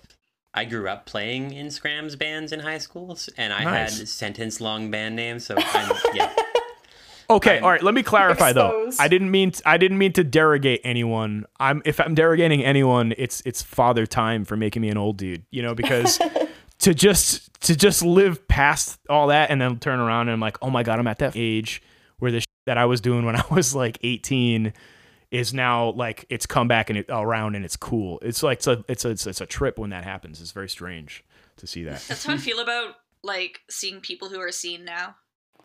I 0.52 0.64
grew 0.64 0.88
up 0.88 1.06
playing 1.06 1.52
in 1.52 1.68
Skramz 1.68 2.18
bands 2.18 2.50
in 2.50 2.58
high 2.60 2.78
school, 2.78 3.12
s- 3.12 3.28
and 3.36 3.52
I 3.52 3.62
Nice. 3.62 3.98
had 4.00 4.08
sentence-long 4.08 4.90
band 4.90 5.14
names. 5.14 5.46
So 5.46 5.54
I'm, 5.56 5.96
yeah, 6.14 6.32
Okay, 7.30 7.54
I'm- 7.54 7.64
all 7.64 7.70
right. 7.70 7.82
Let 7.82 7.94
me 7.94 8.02
clarify 8.02 8.52
though. 8.52 8.90
I 8.98 9.06
didn't 9.06 9.30
mean 9.30 9.52
I 9.64 9.76
didn't 9.76 9.98
mean 9.98 10.12
to 10.14 10.24
derogate 10.24 10.80
anyone. 10.82 11.44
I'm 11.60 11.82
if 11.84 12.00
I'm 12.00 12.16
derogating 12.16 12.64
anyone, 12.64 13.14
it's 13.16 13.42
it's 13.46 13.62
father 13.62 14.06
time 14.06 14.44
for 14.44 14.56
making 14.56 14.82
me 14.82 14.88
an 14.88 14.96
old 14.96 15.16
dude. 15.18 15.44
You 15.52 15.62
know, 15.62 15.74
because 15.74 16.18
to 16.80 16.94
just 16.94 17.52
to 17.62 17.76
just 17.76 18.02
live 18.02 18.48
past 18.48 18.98
all 19.08 19.28
that 19.28 19.50
and 19.50 19.60
then 19.60 19.78
turn 19.78 20.00
around 20.00 20.22
and 20.22 20.30
I'm 20.32 20.40
like, 20.40 20.56
oh 20.62 20.70
my 20.70 20.82
god, 20.82 20.98
I'm 20.98 21.06
at 21.06 21.18
that 21.20 21.34
age 21.36 21.80
where 22.18 22.32
the 22.32 22.40
shit 22.40 22.48
that 22.66 22.76
I 22.78 22.86
was 22.86 23.00
doing 23.00 23.24
when 23.24 23.36
I 23.36 23.44
was 23.52 23.72
like 23.74 23.98
18 24.02 24.72
is 25.30 25.54
now 25.54 25.90
like 25.90 26.26
it's 26.28 26.46
come 26.46 26.68
back 26.68 26.90
and 26.90 26.98
it 26.98 27.06
around 27.08 27.54
and 27.54 27.64
it's 27.64 27.76
cool. 27.76 28.18
It's 28.22 28.42
like 28.42 28.58
it's 28.58 28.66
a 28.66 28.84
it's 28.88 29.04
a 29.04 29.10
it's, 29.10 29.26
it's 29.26 29.40
a 29.40 29.46
trip 29.46 29.78
when 29.78 29.90
that 29.90 30.04
happens. 30.04 30.40
It's 30.40 30.52
very 30.52 30.68
strange 30.68 31.24
to 31.58 31.66
see 31.66 31.84
that. 31.84 32.04
That's 32.08 32.24
how 32.24 32.34
I 32.34 32.36
feel 32.38 32.58
about 32.60 32.96
like 33.22 33.60
seeing 33.68 34.00
people 34.00 34.28
who 34.28 34.40
are 34.40 34.50
seen 34.52 34.84
now. 34.84 35.16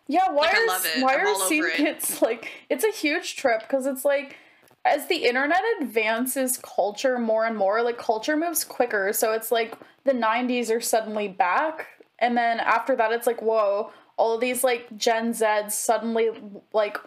Yeah, 0.08 0.30
why 0.30 0.48
Like, 0.48 0.56
I 0.56 0.62
are 0.64 0.68
love 0.68 0.86
it. 0.86 1.04
why 1.04 1.14
I'm 1.16 1.22
are 1.22 1.28
all 1.30 1.36
over 1.38 1.48
scene 1.48 1.66
it. 1.66 1.74
kids 1.76 2.22
like? 2.22 2.52
It's 2.70 2.84
a 2.84 2.92
huge 2.92 3.38
trip 3.38 3.62
because 3.62 3.88
it's 3.88 4.06
like 4.06 4.38
as 4.84 5.08
the 5.08 5.26
internet 5.26 5.62
advances 5.82 6.60
culture 6.62 7.18
more 7.18 7.46
and 7.46 7.58
more, 7.58 7.82
like 7.82 7.98
culture 7.98 8.38
moves 8.38 8.64
quicker. 8.64 9.12
So 9.14 9.32
it's 9.32 9.52
like 9.52 9.76
the 10.04 10.12
'90s 10.12 10.70
are 10.70 10.82
suddenly 10.82 11.28
back, 11.28 11.88
and 12.20 12.38
then 12.38 12.60
after 12.60 12.96
that, 12.98 13.12
it's 13.12 13.26
like 13.26 13.42
whoa, 13.42 13.92
all 14.18 14.36
of 14.36 14.42
these 14.42 14.64
like 14.64 14.96
Gen 14.96 15.34
Zs 15.34 15.72
suddenly 15.72 16.30
like. 16.72 16.98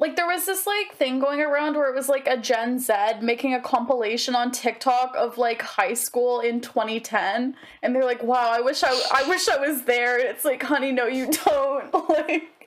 Like 0.00 0.16
there 0.16 0.26
was 0.26 0.46
this 0.46 0.66
like 0.66 0.94
thing 0.96 1.20
going 1.20 1.40
around 1.40 1.76
where 1.76 1.88
it 1.88 1.94
was 1.94 2.08
like 2.08 2.26
a 2.26 2.36
Gen 2.36 2.78
Z 2.78 2.92
making 3.20 3.54
a 3.54 3.60
compilation 3.60 4.34
on 4.34 4.50
TikTok 4.50 5.14
of 5.16 5.38
like 5.38 5.62
high 5.62 5.94
school 5.94 6.40
in 6.40 6.60
2010 6.60 7.54
and 7.82 7.94
they're 7.94 8.04
like, 8.04 8.22
"Wow, 8.22 8.50
I 8.50 8.60
wish 8.60 8.82
I 8.82 8.88
I 9.12 9.28
wish 9.28 9.48
I 9.48 9.58
was 9.58 9.82
there." 9.82 10.18
And 10.18 10.26
it's 10.28 10.44
like, 10.44 10.62
"Honey, 10.62 10.90
no 10.90 11.06
you 11.06 11.30
don't." 11.30 11.92
like 12.08 12.60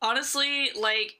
Honestly, 0.00 0.70
like, 0.78 1.16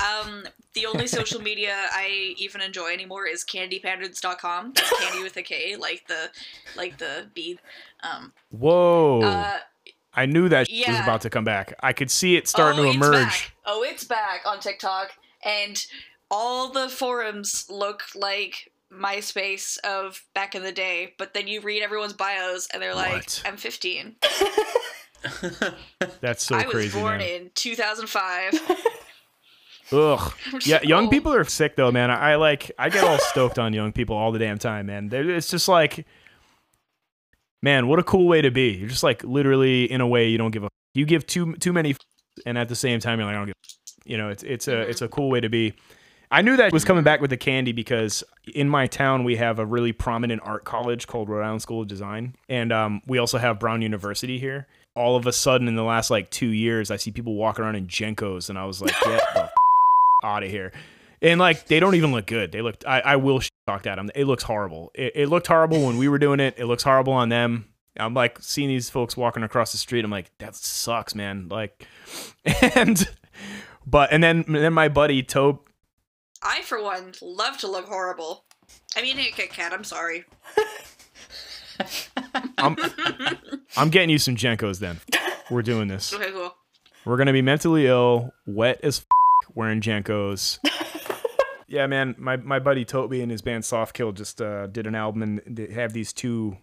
um, 0.00 0.44
the 0.72 0.86
only 0.86 1.06
social 1.06 1.42
media 1.42 1.74
I 1.92 2.34
even 2.38 2.62
enjoy 2.62 2.90
anymore 2.92 3.26
is 3.26 3.44
candypandas.com. 3.44 4.72
That's 4.74 4.98
candy 4.98 5.22
with 5.22 5.36
a 5.36 5.42
K, 5.42 5.76
like 5.76 6.06
the 6.08 6.30
like 6.74 6.96
the 6.96 7.28
bead. 7.34 7.60
Um, 8.02 8.32
Whoa. 8.50 9.20
uh, 9.20 9.58
I 10.16 10.26
knew 10.26 10.48
that 10.48 10.68
shit 10.68 10.88
was 10.88 11.00
about 11.00 11.22
to 11.22 11.30
come 11.30 11.44
back. 11.44 11.74
I 11.80 11.92
could 11.92 12.10
see 12.10 12.36
it 12.36 12.48
starting 12.48 12.80
oh, 12.80 12.84
to 12.84 12.90
emerge. 12.90 13.12
Back. 13.12 13.52
Oh, 13.66 13.82
it's 13.82 14.04
back 14.04 14.42
on 14.46 14.60
TikTok, 14.60 15.12
and 15.44 15.84
all 16.30 16.70
the 16.70 16.88
forums 16.88 17.66
look 17.68 18.02
like 18.14 18.70
MySpace 18.92 19.78
of 19.78 20.22
back 20.34 20.54
in 20.54 20.62
the 20.62 20.72
day. 20.72 21.14
But 21.18 21.34
then 21.34 21.48
you 21.48 21.60
read 21.60 21.82
everyone's 21.82 22.12
bios, 22.12 22.68
and 22.72 22.82
they're 22.82 22.94
like, 22.94 23.12
What? 23.14 23.42
"I'm 23.44 23.56
15. 23.56 24.16
That's 26.20 26.44
so 26.44 26.56
crazy. 26.62 26.76
I 26.76 26.76
was 26.76 26.94
born 26.94 27.18
man. 27.18 27.28
in 27.28 27.50
2005." 27.54 28.60
Ugh. 29.92 30.32
I'm 30.52 30.60
Yeah, 30.64 30.80
young 30.82 31.04
old. 31.04 31.12
people 31.12 31.32
are 31.34 31.44
sick 31.44 31.76
though, 31.76 31.92
man. 31.92 32.10
I, 32.10 32.32
I 32.32 32.34
like 32.36 32.70
I 32.78 32.88
get 32.88 33.04
all 33.04 33.18
stoked 33.18 33.58
on 33.58 33.72
young 33.72 33.92
people 33.92 34.16
all 34.16 34.32
the 34.32 34.38
damn 34.38 34.58
time, 34.58 34.86
man. 34.86 35.08
They're, 35.08 35.28
it's 35.28 35.50
just 35.50 35.68
like, 35.68 36.06
man, 37.64 37.88
what 37.88 37.98
a 37.98 38.02
cool 38.04 38.28
way 38.28 38.42
to 38.42 38.50
be. 38.50 38.72
You're 38.72 38.90
just 38.90 39.02
like 39.02 39.24
literally 39.24 39.90
in 39.90 40.00
a 40.02 40.06
way 40.06 40.28
you 40.28 40.38
don't 40.38 40.52
give 40.52 40.62
a. 40.62 40.68
You 40.92 41.06
give 41.06 41.26
too 41.26 41.54
too 41.56 41.72
many, 41.72 41.96
and 42.46 42.56
at 42.56 42.68
the 42.68 42.76
same 42.76 43.00
time 43.00 43.18
you're 43.18 43.26
like 43.26 43.34
I 43.34 43.38
don't 43.38 43.46
give. 43.46 43.56
You 44.04 44.18
know, 44.18 44.28
it's 44.28 44.42
it's 44.44 44.68
a 44.68 44.82
it's 44.82 45.02
a 45.02 45.08
cool 45.08 45.30
way 45.30 45.40
to 45.40 45.48
be. 45.48 45.74
I 46.30 46.42
knew 46.42 46.56
that 46.56 46.72
was 46.72 46.84
coming 46.84 47.04
back 47.04 47.20
with 47.20 47.30
the 47.30 47.36
candy 47.36 47.72
because 47.72 48.24
in 48.54 48.68
my 48.68 48.86
town 48.86 49.24
we 49.24 49.36
have 49.36 49.58
a 49.58 49.66
really 49.66 49.92
prominent 49.92 50.42
art 50.44 50.64
college 50.64 51.06
called 51.06 51.28
Rhode 51.28 51.44
Island 51.44 51.62
School 51.62 51.80
of 51.80 51.88
Design, 51.88 52.34
and 52.48 52.72
um, 52.72 53.02
we 53.06 53.18
also 53.18 53.38
have 53.38 53.58
Brown 53.58 53.82
University 53.82 54.38
here. 54.38 54.66
All 54.94 55.16
of 55.16 55.26
a 55.26 55.32
sudden, 55.32 55.66
in 55.66 55.74
the 55.74 55.82
last 55.82 56.10
like 56.10 56.30
two 56.30 56.48
years, 56.48 56.90
I 56.90 56.96
see 56.96 57.10
people 57.10 57.34
walking 57.34 57.64
around 57.64 57.76
in 57.76 57.88
JNCOs, 57.88 58.48
and 58.48 58.58
I 58.58 58.64
was 58.64 58.80
like, 58.80 58.92
get 59.00 59.22
the 59.34 59.42
f- 59.44 59.52
out 60.22 60.44
of 60.44 60.50
here. 60.50 60.72
And 61.20 61.40
like 61.40 61.66
they 61.66 61.80
don't 61.80 61.94
even 61.94 62.12
look 62.12 62.26
good. 62.26 62.52
They 62.52 62.62
look. 62.62 62.76
I, 62.86 63.00
I 63.00 63.16
will 63.16 63.40
sh- 63.40 63.50
talk 63.66 63.86
at 63.86 63.96
them. 63.96 64.10
It 64.14 64.26
looks 64.26 64.42
horrible. 64.44 64.90
It, 64.94 65.12
it 65.14 65.28
looked 65.28 65.46
horrible 65.46 65.86
when 65.86 65.98
we 65.98 66.08
were 66.08 66.18
doing 66.18 66.40
it. 66.40 66.54
It 66.56 66.66
looks 66.66 66.82
horrible 66.82 67.12
on 67.12 67.28
them. 67.28 67.66
I'm 67.98 68.14
like 68.14 68.38
seeing 68.40 68.68
these 68.68 68.90
folks 68.90 69.16
walking 69.16 69.42
across 69.42 69.72
the 69.72 69.78
street. 69.78 70.04
I'm 70.04 70.10
like, 70.10 70.30
that 70.38 70.56
sucks, 70.56 71.14
man. 71.14 71.48
Like, 71.48 71.86
and 72.74 73.08
but 73.86 74.12
and 74.12 74.22
then 74.22 74.44
then 74.48 74.72
my 74.72 74.88
buddy 74.88 75.22
Tobe. 75.22 75.60
I, 76.42 76.60
for 76.62 76.82
one, 76.82 77.12
love 77.22 77.56
to 77.58 77.68
look 77.68 77.86
horrible. 77.86 78.44
I 78.96 79.02
mean, 79.02 79.16
hey, 79.16 79.30
Kit 79.30 79.50
Kat, 79.50 79.72
I'm 79.72 79.84
sorry. 79.84 80.24
I'm 82.58 82.76
I'm 83.76 83.88
getting 83.90 84.10
you 84.10 84.18
some 84.18 84.36
JNCOs. 84.36 84.78
Then 84.78 85.00
we're 85.50 85.62
doing 85.62 85.88
this. 85.88 86.12
Okay, 86.12 86.30
cool. 86.32 86.54
We're 87.04 87.16
gonna 87.16 87.32
be 87.32 87.42
mentally 87.42 87.86
ill, 87.86 88.32
wet 88.46 88.80
as 88.82 89.00
f- 89.00 89.06
wearing 89.54 89.80
JNCOs. 89.80 90.58
Yeah, 91.74 91.86
man. 91.86 92.14
My 92.18 92.36
my 92.36 92.58
buddy 92.58 92.84
Toby 92.84 93.20
and 93.20 93.30
his 93.30 93.42
band 93.42 93.64
Soft 93.64 93.94
Kill 93.94 94.12
just 94.12 94.40
uh, 94.40 94.68
did 94.68 94.86
an 94.86 94.94
album 94.94 95.22
and 95.22 95.42
they 95.46 95.72
have 95.72 95.92
these 95.92 96.12
two 96.12 96.56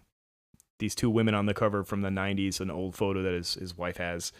these 0.78 0.94
two 0.94 1.10
women 1.10 1.34
on 1.34 1.46
the 1.46 1.54
cover 1.54 1.84
from 1.84 2.00
the 2.00 2.08
'90s, 2.08 2.60
an 2.60 2.70
old 2.70 2.96
photo 2.96 3.22
that 3.22 3.34
his 3.34 3.54
his 3.54 3.76
wife 3.76 3.98
has 3.98 4.32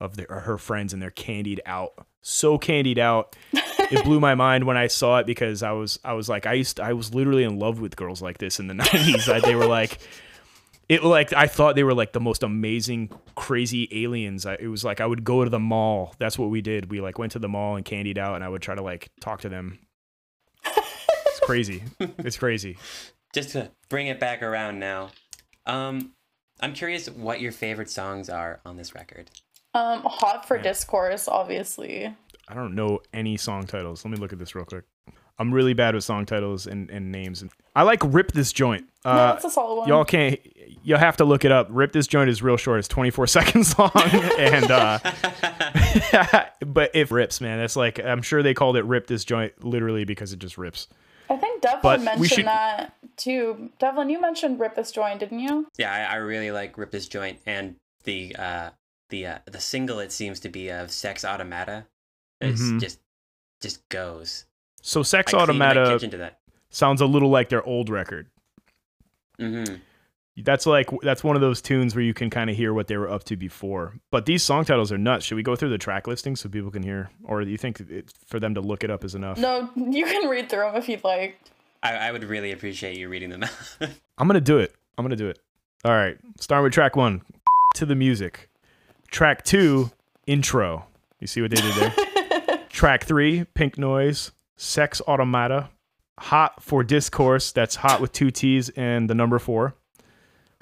of 0.00 0.16
their 0.16 0.26
her 0.28 0.56
friends, 0.56 0.92
and 0.92 1.02
they're 1.02 1.10
candied 1.10 1.60
out, 1.66 2.06
so 2.22 2.58
candied 2.58 2.98
out. 2.98 3.36
it 3.52 4.04
blew 4.04 4.20
my 4.20 4.34
mind 4.34 4.64
when 4.64 4.76
I 4.76 4.86
saw 4.86 5.18
it 5.18 5.26
because 5.26 5.62
I 5.62 5.72
was 5.72 5.98
I 6.04 6.12
was 6.12 6.28
like 6.28 6.46
I 6.46 6.54
used 6.54 6.78
I 6.78 6.92
was 6.92 7.12
literally 7.12 7.42
in 7.42 7.58
love 7.58 7.80
with 7.80 7.96
girls 7.96 8.22
like 8.22 8.38
this 8.38 8.60
in 8.60 8.68
the 8.68 8.74
'90s. 8.82 9.28
I, 9.28 9.40
they 9.40 9.56
were 9.56 9.66
like 9.66 9.98
it 10.88 11.02
like 11.02 11.32
I 11.32 11.46
thought 11.46 11.76
they 11.76 11.84
were 11.84 11.94
like 11.94 12.12
the 12.12 12.20
most 12.20 12.42
amazing, 12.42 13.10
crazy 13.34 13.88
aliens. 13.90 14.46
I, 14.46 14.54
it 14.54 14.68
was 14.68 14.84
like 14.84 15.00
I 15.00 15.06
would 15.06 15.24
go 15.24 15.42
to 15.42 15.50
the 15.50 15.58
mall. 15.58 16.14
That's 16.18 16.38
what 16.38 16.50
we 16.50 16.60
did. 16.60 16.90
We 16.90 17.00
like 17.00 17.18
went 17.18 17.32
to 17.32 17.38
the 17.38 17.48
mall 17.48 17.76
and 17.76 17.84
candied 17.84 18.18
out, 18.18 18.34
and 18.34 18.44
I 18.44 18.48
would 18.48 18.62
try 18.62 18.74
to 18.74 18.82
like 18.82 19.10
talk 19.20 19.40
to 19.42 19.48
them. 19.48 19.78
It's 20.66 21.40
crazy. 21.40 21.82
It's 22.00 22.36
crazy. 22.36 22.78
Just 23.34 23.50
to 23.50 23.70
bring 23.88 24.06
it 24.06 24.20
back 24.20 24.42
around 24.42 24.78
now, 24.78 25.10
um, 25.66 26.12
I'm 26.60 26.72
curious 26.72 27.08
what 27.08 27.40
your 27.40 27.52
favorite 27.52 27.90
songs 27.90 28.28
are 28.28 28.60
on 28.64 28.76
this 28.76 28.94
record. 28.94 29.30
Um, 29.74 30.02
hot 30.04 30.46
for 30.46 30.56
discourse, 30.56 31.26
obviously. 31.26 32.14
I 32.46 32.54
don't 32.54 32.74
know 32.74 33.00
any 33.12 33.36
song 33.36 33.66
titles. 33.66 34.04
Let 34.04 34.12
me 34.12 34.18
look 34.18 34.32
at 34.32 34.38
this 34.38 34.54
real 34.54 34.64
quick. 34.64 34.84
I'm 35.38 35.52
really 35.52 35.74
bad 35.74 35.94
with 35.94 36.04
song 36.04 36.26
titles 36.26 36.66
and, 36.66 36.90
and 36.90 37.10
names. 37.10 37.42
I 37.74 37.82
like 37.82 38.00
"Rip 38.04 38.32
This 38.32 38.52
Joint." 38.52 38.86
No, 39.04 39.10
Uh, 39.10 39.32
that's 39.32 39.44
a 39.44 39.50
solid 39.50 39.80
one. 39.80 39.88
y'all 39.88 40.04
can't. 40.04 40.38
You'll 40.82 40.98
have 40.98 41.16
to 41.18 41.24
look 41.24 41.44
it 41.44 41.52
up. 41.52 41.68
"Rip 41.70 41.92
This 41.92 42.06
Joint" 42.06 42.28
is 42.30 42.42
real 42.42 42.56
short. 42.56 42.78
It's 42.78 42.88
24 42.88 43.26
seconds 43.38 43.78
long, 43.78 43.90
and 44.38 44.70
uh, 44.70 44.98
but 46.66 46.90
if 46.94 47.10
rips, 47.10 47.40
man, 47.40 47.60
It's 47.60 47.76
like 47.76 47.98
I'm 47.98 48.22
sure 48.22 48.42
they 48.42 48.54
called 48.54 48.76
it 48.76 48.84
"Rip 48.84 49.06
This 49.06 49.24
Joint" 49.24 49.64
literally 49.64 50.04
because 50.04 50.32
it 50.32 50.38
just 50.38 50.58
rips. 50.58 50.88
I 51.30 51.36
think 51.36 51.62
Devlin 51.62 51.80
But 51.82 52.00
mentioned 52.02 52.28
should- 52.30 52.46
that 52.46 52.94
too. 53.16 53.70
Devlin, 53.78 54.10
you 54.10 54.20
mentioned 54.20 54.60
Rip 54.60 54.74
This 54.74 54.90
Joint, 54.92 55.20
didn't 55.20 55.38
you? 55.40 55.66
Yeah, 55.78 55.92
I, 55.92 56.14
I 56.14 56.16
really 56.16 56.50
like 56.50 56.76
"Rip 56.78 56.90
This 56.90 57.08
Joint" 57.08 57.38
and 57.46 57.76
the 58.04 58.36
uh, 58.38 58.70
the 59.10 59.26
uh, 59.26 59.38
the 59.46 59.60
single. 59.60 59.98
It 60.00 60.12
seems 60.12 60.40
to 60.40 60.48
be 60.48 60.68
of 60.70 60.90
"Sex 60.90 61.24
Automata." 61.24 61.86
It's 62.40 62.60
Mhm. 62.62 62.80
just 62.80 63.00
just 63.62 63.86
goes. 63.88 64.44
So 64.82 65.02
"Sex 65.02 65.32
I 65.32 65.44
cleaned 65.44 65.58
my 65.58 65.70
Automata" 65.70 65.94
kitchen 65.94 66.10
to 66.10 66.16
that. 66.18 66.38
Sounds 66.74 67.00
a 67.00 67.06
little 67.06 67.30
like 67.30 67.48
their 67.48 67.62
old 67.62 67.88
record. 67.88 68.26
hmm 69.38 69.64
That's 70.36 70.66
like 70.66 70.88
that's 71.02 71.22
one 71.22 71.36
of 71.36 71.40
those 71.40 71.62
tunes 71.62 71.94
where 71.94 72.02
you 72.04 72.12
can 72.14 72.28
kind 72.30 72.50
of 72.50 72.56
hear 72.56 72.74
what 72.74 72.88
they 72.88 72.96
were 72.96 73.08
up 73.08 73.24
to 73.24 73.36
before. 73.36 73.94
But 74.10 74.26
these 74.26 74.42
song 74.42 74.64
titles 74.64 74.90
are 74.90 74.98
nuts. 74.98 75.24
Should 75.24 75.36
we 75.36 75.42
go 75.42 75.54
through 75.56 75.70
the 75.70 75.78
track 75.78 76.06
listing 76.06 76.34
so 76.36 76.48
people 76.48 76.70
can 76.70 76.82
hear, 76.82 77.10
or 77.24 77.44
do 77.44 77.50
you 77.50 77.56
think 77.58 77.80
it, 77.80 78.12
for 78.26 78.40
them 78.40 78.54
to 78.54 78.60
look 78.60 78.82
it 78.84 78.90
up 78.90 79.04
is 79.04 79.14
enough? 79.14 79.38
No, 79.38 79.70
you 79.76 80.04
can 80.04 80.28
read 80.28 80.48
through 80.50 80.64
them 80.66 80.76
if 80.76 80.88
you'd 80.88 81.04
like. 81.04 81.40
I, 81.82 82.08
I 82.08 82.12
would 82.12 82.24
really 82.24 82.50
appreciate 82.50 82.96
you 82.96 83.08
reading 83.08 83.30
them. 83.30 83.44
I'm 84.18 84.26
gonna 84.26 84.40
do 84.40 84.58
it. 84.58 84.74
I'm 84.98 85.04
gonna 85.04 85.16
do 85.16 85.28
it. 85.28 85.38
All 85.84 85.92
right. 85.92 86.16
Starting 86.40 86.64
with 86.64 86.72
track 86.72 86.96
one, 86.96 87.22
to 87.74 87.86
the 87.86 87.94
music. 87.94 88.48
Track 89.10 89.44
two, 89.44 89.90
intro. 90.26 90.86
You 91.20 91.26
see 91.26 91.40
what 91.42 91.50
they 91.50 91.60
did 91.60 91.74
there? 91.74 92.58
track 92.68 93.04
three, 93.04 93.44
pink 93.54 93.78
noise, 93.78 94.32
sex 94.56 95.00
automata, 95.02 95.68
hot 96.18 96.62
for 96.62 96.82
discourse. 96.84 97.52
That's 97.52 97.76
hot 97.76 98.00
with 98.00 98.12
two 98.12 98.30
T's 98.30 98.68
and 98.70 99.08
the 99.10 99.14
number 99.14 99.38
four. 99.38 99.74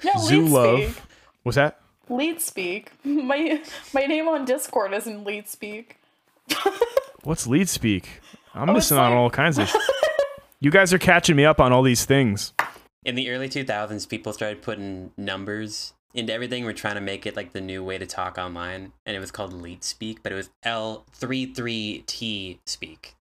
No, 0.03 0.11
Zoo 0.19 0.41
lead 0.43 0.51
love. 0.51 0.79
speak. 0.93 1.03
What's 1.43 1.55
that? 1.55 1.79
Leet 2.09 2.41
speak. 2.41 2.91
My 3.05 3.61
my 3.93 4.05
name 4.05 4.27
on 4.27 4.45
Discord 4.45 4.93
isn't 4.93 5.23
leet 5.25 5.47
speak. 5.49 5.97
What's 7.23 7.47
leet 7.47 7.69
speak? 7.69 8.19
I'm 8.53 8.69
Oh, 8.69 8.73
missing 8.73 8.97
out 8.97 9.05
on 9.05 9.11
like- 9.11 9.17
all 9.19 9.29
kinds 9.29 9.57
of. 9.57 9.71
you 10.59 10.69
guys 10.71 10.93
are 10.93 10.99
catching 10.99 11.35
me 11.35 11.45
up 11.45 11.59
on 11.61 11.71
all 11.71 11.81
these 11.81 12.03
things. 12.05 12.53
In 13.05 13.15
the 13.15 13.29
early 13.31 13.49
2000s, 13.49 14.07
people 14.07 14.31
started 14.33 14.61
putting 14.61 15.11
numbers 15.17 15.93
into 16.13 16.31
everything. 16.33 16.63
We're 16.65 16.73
trying 16.73 16.95
to 16.95 17.01
make 17.01 17.25
it 17.25 17.35
like 17.35 17.51
the 17.53 17.59
new 17.61 17.83
way 17.83 17.97
to 17.97 18.05
talk 18.05 18.37
online, 18.37 18.91
and 19.05 19.15
it 19.15 19.19
was 19.19 19.31
called 19.31 19.53
Leet 19.53 19.83
Speak, 19.83 20.21
but 20.23 20.31
it 20.31 20.35
was 20.35 20.49
L33T 20.65 22.59
Speak. 22.65 23.15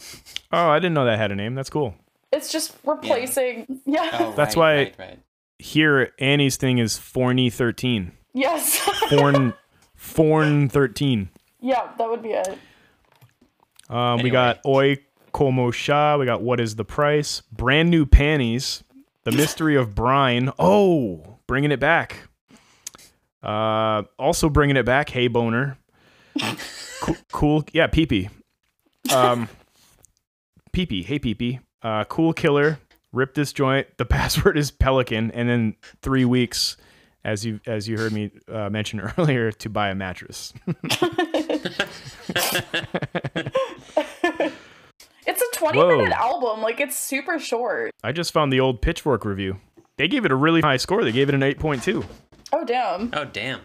Oh, 0.51 0.69
I 0.69 0.79
didn't 0.79 0.93
know 0.95 1.05
that 1.05 1.17
had 1.19 1.31
a 1.31 1.35
name. 1.35 1.55
That's 1.55 1.69
cool. 1.69 1.95
It's 2.31 2.51
just 2.51 2.75
replacing. 2.85 3.81
Yeah. 3.85 4.09
Oh, 4.13 4.33
That's 4.35 4.55
right, 4.55 4.61
why- 4.61 4.75
Right, 4.83 4.95
right. 4.99 5.19
Here, 5.61 6.13
Annie's 6.19 6.55
thing 6.55 6.77
is 6.77 6.97
Forny 6.97 7.51
thirteen. 7.51 8.13
Yes. 8.33 8.77
Forn, 9.09 9.53
Forn 9.95 10.69
thirteen. 10.69 11.29
yeah, 11.59 11.89
that 11.97 12.09
would 12.09 12.23
be 12.23 12.29
it. 12.29 12.57
Um, 13.89 14.21
We 14.21 14.29
got 14.29 14.59
Oi 14.65 14.97
Como 15.33 15.71
Sha. 15.71 16.15
We 16.17 16.25
got 16.25 16.41
What 16.41 16.59
is 16.61 16.75
the 16.77 16.85
Price? 16.85 17.41
Brand 17.51 17.89
new 17.89 18.05
panties. 18.05 18.83
The 19.23 19.31
Mystery 19.33 19.75
of 19.75 19.93
Brine. 19.95 20.49
Oh, 20.57 21.39
bringing 21.45 21.71
it 21.71 21.79
back. 21.81 22.29
Uh, 23.43 24.03
also 24.17 24.47
bringing 24.49 24.77
it 24.77 24.85
back. 24.85 25.09
Hey 25.09 25.27
Boner. 25.27 25.77
cool, 27.01 27.17
cool. 27.33 27.63
Yeah, 27.73 27.87
Peepee. 27.87 28.29
Um, 29.13 29.49
Peepee. 30.71 31.03
Hey 31.03 31.19
Peepee. 31.19 31.59
Uh, 31.81 32.03
cool 32.05 32.33
Killer. 32.33 32.79
Rip 33.11 33.33
this 33.33 33.53
joint. 33.53 33.87
The 33.97 34.05
password 34.05 34.57
is 34.57 34.71
Pelican. 34.71 35.31
And 35.31 35.49
then 35.49 35.75
three 36.01 36.25
weeks, 36.25 36.77
as 37.23 37.45
you 37.45 37.59
as 37.65 37.87
you 37.87 37.97
heard 37.97 38.11
me 38.13 38.31
uh, 38.51 38.69
mention 38.69 38.99
earlier, 39.17 39.51
to 39.51 39.69
buy 39.69 39.89
a 39.89 39.95
mattress. 39.95 40.53
It's 45.25 45.41
a 45.41 45.57
20 45.57 45.77
Whoa. 45.77 45.97
minute 45.97 46.13
album. 46.13 46.61
Like 46.61 46.79
it's 46.79 46.97
super 46.97 47.37
short. 47.39 47.93
I 48.03 48.11
just 48.11 48.33
found 48.33 48.51
the 48.51 48.59
old 48.59 48.81
Pitchfork 48.81 49.25
review. 49.25 49.57
They 49.97 50.07
gave 50.07 50.25
it 50.25 50.31
a 50.31 50.35
really 50.35 50.61
high 50.61 50.77
score. 50.77 51.03
They 51.03 51.11
gave 51.11 51.29
it 51.29 51.35
an 51.35 51.41
8.2. 51.41 52.05
Oh 52.51 52.65
damn. 52.65 53.11
Oh, 53.13 53.25
damn. 53.25 53.61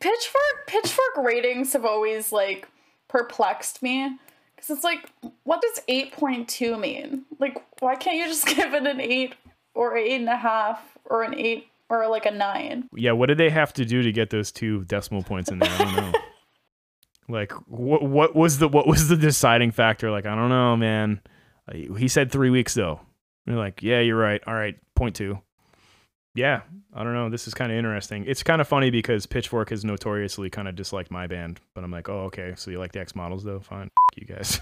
Pitchfork 0.00 0.66
Pitchfork 0.68 1.16
ratings 1.16 1.72
have 1.72 1.84
always 1.84 2.30
like 2.30 2.68
perplexed 3.08 3.82
me 3.82 4.16
because 4.58 4.76
it's 4.76 4.84
like, 4.84 5.08
what 5.44 5.62
does 5.62 5.80
8.2 5.88 6.78
mean? 6.80 7.24
Like, 7.38 7.62
why 7.78 7.94
can't 7.94 8.16
you 8.16 8.26
just 8.26 8.44
give 8.56 8.74
it 8.74 8.86
an 8.86 9.00
eight 9.00 9.34
or 9.74 9.96
eight 9.96 10.16
and 10.16 10.28
a 10.28 10.36
half 10.36 10.80
or 11.04 11.22
an 11.22 11.38
eight 11.38 11.68
or 11.88 12.08
like 12.08 12.26
a 12.26 12.30
nine? 12.32 12.88
Yeah, 12.94 13.12
what 13.12 13.26
did 13.26 13.38
they 13.38 13.50
have 13.50 13.72
to 13.74 13.84
do 13.84 14.02
to 14.02 14.10
get 14.12 14.30
those 14.30 14.50
two 14.50 14.84
decimal 14.84 15.22
points 15.22 15.50
in 15.50 15.60
there? 15.60 15.70
I 15.70 15.78
don't 15.78 15.96
know. 15.96 16.12
like, 17.28 17.52
what 17.68 18.02
what 18.02 18.34
was 18.34 18.58
the 18.58 18.68
what 18.68 18.86
was 18.88 19.08
the 19.08 19.16
deciding 19.16 19.70
factor? 19.70 20.10
Like, 20.10 20.26
I 20.26 20.34
don't 20.34 20.48
know, 20.48 20.76
man. 20.76 21.20
Uh, 21.70 21.94
He 21.96 22.08
said 22.08 22.32
three 22.32 22.50
weeks 22.50 22.74
though. 22.74 23.00
And 23.46 23.54
you're 23.54 23.64
like, 23.64 23.80
yeah, 23.82 24.00
you're 24.00 24.18
right. 24.18 24.42
All 24.46 24.54
right, 24.54 24.76
point 24.96 25.14
two. 25.14 25.38
Yeah, 26.34 26.62
I 26.94 27.02
don't 27.04 27.14
know. 27.14 27.30
This 27.30 27.48
is 27.48 27.54
kind 27.54 27.72
of 27.72 27.78
interesting. 27.78 28.24
It's 28.26 28.42
kind 28.42 28.60
of 28.60 28.68
funny 28.68 28.90
because 28.90 29.26
Pitchfork 29.26 29.70
has 29.70 29.84
notoriously 29.84 30.50
kind 30.50 30.68
of 30.68 30.76
disliked 30.76 31.10
my 31.10 31.26
band, 31.26 31.60
but 31.74 31.82
I'm 31.82 31.90
like, 31.90 32.08
oh, 32.08 32.24
okay. 32.24 32.52
So 32.56 32.70
you 32.70 32.78
like 32.78 32.92
the 32.92 33.00
Ex 33.00 33.14
Models 33.16 33.42
though? 33.44 33.60
Fine, 33.60 33.90
you 34.20 34.26
guys. 34.26 34.60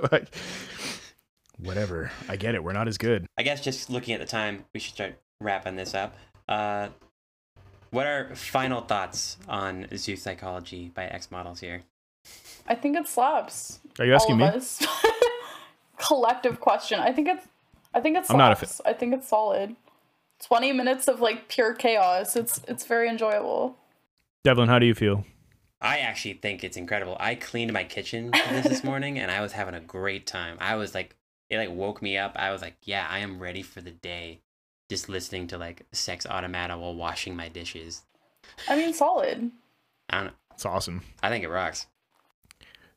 like, 0.12 0.28
whatever. 1.58 2.10
I 2.28 2.36
get 2.36 2.54
it. 2.54 2.62
We're 2.62 2.72
not 2.72 2.88
as 2.88 2.98
good. 2.98 3.26
I 3.38 3.42
guess 3.42 3.60
just 3.60 3.90
looking 3.90 4.14
at 4.14 4.20
the 4.20 4.26
time, 4.26 4.64
we 4.72 4.80
should 4.80 4.94
start 4.94 5.18
wrapping 5.40 5.76
this 5.76 5.94
up. 5.94 6.16
Uh, 6.48 6.88
what 7.90 8.06
are 8.06 8.34
final 8.34 8.80
thoughts 8.82 9.36
on 9.48 9.86
Zoo 9.96 10.16
Psychology 10.16 10.90
by 10.94 11.06
Ex 11.06 11.30
Models 11.30 11.60
here? 11.60 11.82
I 12.66 12.74
think 12.74 12.96
it 12.96 13.08
slaps. 13.08 13.80
Are 13.98 14.04
you 14.04 14.14
asking 14.14 14.36
me? 14.36 14.48
Collective 15.98 16.60
question. 16.60 17.00
I 17.00 17.12
think 17.12 17.28
it's. 17.28 17.46
I 17.92 18.00
think 18.00 18.16
it 18.16 18.26
slaps. 18.26 18.30
I'm 18.30 18.38
not 18.38 18.52
a 18.52 18.56
fa- 18.56 18.82
I 18.88 18.92
think 18.92 19.14
it's 19.14 19.28
solid. 19.28 19.74
Twenty 20.42 20.72
minutes 20.72 21.08
of 21.08 21.20
like 21.20 21.48
pure 21.48 21.74
chaos. 21.74 22.36
It's 22.36 22.60
it's 22.68 22.86
very 22.86 23.08
enjoyable. 23.08 23.76
Devlin, 24.44 24.68
how 24.68 24.78
do 24.78 24.86
you 24.86 24.94
feel? 24.94 25.24
I 25.80 25.98
actually 25.98 26.34
think 26.34 26.62
it's 26.62 26.76
incredible. 26.76 27.16
I 27.18 27.34
cleaned 27.34 27.72
my 27.72 27.84
kitchen 27.84 28.30
this 28.50 28.66
this 28.66 28.84
morning, 28.84 29.18
and 29.18 29.30
I 29.30 29.40
was 29.40 29.52
having 29.52 29.74
a 29.74 29.80
great 29.80 30.26
time. 30.26 30.56
I 30.60 30.76
was 30.76 30.94
like, 30.94 31.16
it 31.48 31.56
like 31.56 31.70
woke 31.70 32.02
me 32.02 32.18
up. 32.18 32.36
I 32.36 32.50
was 32.52 32.60
like, 32.60 32.76
yeah, 32.82 33.06
I 33.08 33.20
am 33.20 33.38
ready 33.38 33.62
for 33.62 33.80
the 33.80 33.90
day. 33.90 34.40
Just 34.88 35.08
listening 35.08 35.46
to 35.48 35.58
like 35.58 35.86
Sex 35.92 36.26
Automata 36.26 36.76
while 36.76 36.94
washing 36.94 37.36
my 37.36 37.48
dishes. 37.48 38.02
I 38.68 38.76
mean, 38.76 38.92
solid. 38.92 39.50
I 40.10 40.16
don't 40.16 40.26
know. 40.26 40.32
It's 40.52 40.66
awesome. 40.66 41.02
I 41.22 41.30
think 41.30 41.44
it 41.44 41.48
rocks. 41.48 41.86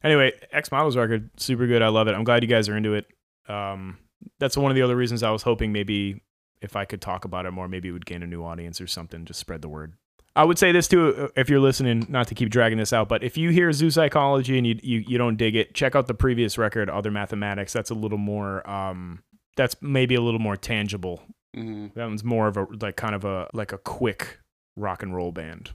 Anyway, 0.04 0.34
Ex 0.52 0.72
Models 0.72 0.98
record, 0.98 1.30
super 1.38 1.66
good. 1.66 1.82
I 1.82 1.88
love 1.88 2.08
it. 2.08 2.16
I'm 2.16 2.26
glad 2.26 2.44
you 2.44 2.50
guys 2.50 2.68
are 2.68 2.76
into 2.76 2.94
it. 2.96 3.08
Um, 3.48 3.98
that's 4.40 4.58
one 4.58 4.72
of 4.72 4.76
the 4.76 4.82
other 4.82 4.96
reasons 4.96 5.24
I 5.24 5.32
was 5.32 5.44
hoping 5.44 5.72
maybe 5.72 6.22
if 6.62 6.76
I 6.76 6.86
could 6.86 7.02
talk 7.02 7.24
about 7.24 7.46
it 7.46 7.52
more, 7.52 7.68
maybe 7.68 7.90
it 7.90 7.92
would 7.92 8.06
gain 8.06 8.24
a 8.24 8.28
new 8.28 8.44
audience 8.44 8.82
or 8.82 8.88
something. 8.88 9.24
Just 9.26 9.40
spread 9.40 9.62
the 9.62 9.70
word. 9.70 9.94
I 10.36 10.44
would 10.44 10.58
say 10.58 10.72
this 10.72 10.88
too, 10.88 11.16
uh, 11.16 11.28
if 11.40 11.50
you're 11.50 11.60
listening, 11.60 12.08
not 12.10 12.28
to 12.30 12.36
keep 12.36 12.50
dragging 12.50 12.78
this 12.80 12.92
out, 12.92 13.08
but 13.08 13.24
if 13.24 13.38
you 13.38 13.50
hear 13.52 13.72
zoo 13.72 13.92
psychology 13.92 14.58
and 14.58 14.66
you 14.66 14.80
you, 14.82 15.00
you 15.08 15.18
don't 15.18 15.38
dig 15.38 15.56
it, 15.56 15.74
check 15.76 15.96
out 15.96 16.08
the 16.08 16.14
previous 16.16 16.58
record, 16.58 16.90
Other 16.90 17.12
Mathematics. 17.12 17.72
That's 17.72 17.92
a 17.92 17.94
little 17.96 18.18
more, 18.18 18.68
um, 18.70 19.22
that's 19.56 19.76
maybe 19.82 20.16
a 20.16 20.22
little 20.22 20.40
more 20.40 20.56
tangible. 20.58 21.22
hmm 21.54 21.88
That 21.96 22.06
one's 22.08 22.24
more 22.24 22.48
of 22.48 22.58
a 22.58 22.66
like 22.82 22.96
kind 22.96 23.14
of 23.14 23.26
a 23.26 23.48
like 23.54 23.72
a 23.74 23.78
quick 23.78 24.40
rock 24.76 25.04
and 25.04 25.16
roll 25.16 25.32
band. 25.32 25.72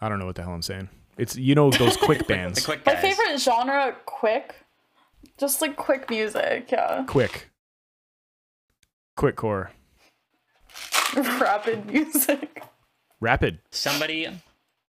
I 0.00 0.08
don't 0.08 0.18
know 0.18 0.26
what 0.26 0.36
the 0.36 0.42
hell 0.42 0.54
I'm 0.54 0.62
saying. 0.62 0.88
It's 1.18 1.36
you 1.36 1.54
know 1.54 1.70
those 1.70 1.96
quick 2.08 2.26
bands, 2.26 2.64
quick 2.64 2.86
My 2.86 2.96
favorite 2.96 3.38
genre, 3.40 3.94
quick. 4.06 4.54
Just 5.36 5.60
like 5.60 5.76
quick 5.76 6.08
music, 6.08 6.70
yeah. 6.70 7.04
quick, 7.06 7.50
quick 9.16 9.36
core, 9.36 9.72
Rapid 11.16 11.86
music. 11.86 12.62
Rapid. 13.20 13.60
Somebody 13.70 14.28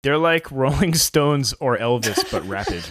They're 0.02 0.18
like 0.18 0.50
Rolling 0.50 0.94
Stones 0.94 1.52
or 1.60 1.76
Elvis, 1.76 2.30
but 2.30 2.46
rapid. 2.48 2.84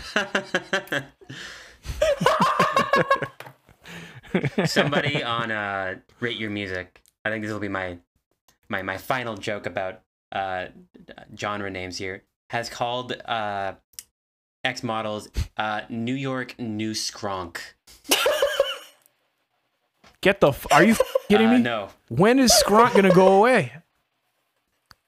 somebody 4.65 5.21
on 5.23 5.51
uh 5.51 5.95
rate 6.19 6.37
your 6.37 6.49
music 6.49 7.01
i 7.23 7.29
think 7.29 7.43
this 7.43 7.51
will 7.51 7.59
be 7.59 7.67
my 7.67 7.97
my 8.69 8.81
my 8.81 8.97
final 8.97 9.35
joke 9.35 9.65
about 9.67 10.01
uh 10.31 10.65
genre 11.37 11.69
names 11.69 11.97
here 11.97 12.23
has 12.49 12.67
called 12.69 13.11
uh 13.25 13.73
ex 14.63 14.81
models 14.81 15.27
uh 15.57 15.81
new 15.89 16.15
york 16.15 16.55
new 16.57 16.93
skronk 16.93 17.57
Get 20.21 20.39
the. 20.39 20.49
F- 20.49 20.67
are 20.71 20.85
you 20.85 20.95
kidding 21.27 21.47
uh, 21.47 21.51
me? 21.51 21.59
no 21.59 21.89
When 22.07 22.39
is 22.39 22.53
Skronk 22.53 22.95
gonna 22.95 23.13
go 23.13 23.39
away? 23.39 23.73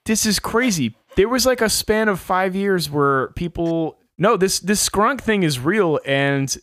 This 0.05 0.25
is 0.25 0.39
crazy. 0.39 0.95
There 1.15 1.29
was 1.29 1.45
like 1.45 1.61
a 1.61 1.69
span 1.69 2.09
of 2.09 2.19
five 2.19 2.55
years 2.55 2.89
where 2.89 3.29
people. 3.29 3.97
No, 4.17 4.37
this 4.37 4.59
this 4.59 4.87
Skronk 4.87 5.21
thing 5.21 5.43
is 5.43 5.59
real, 5.59 5.99
and 6.05 6.55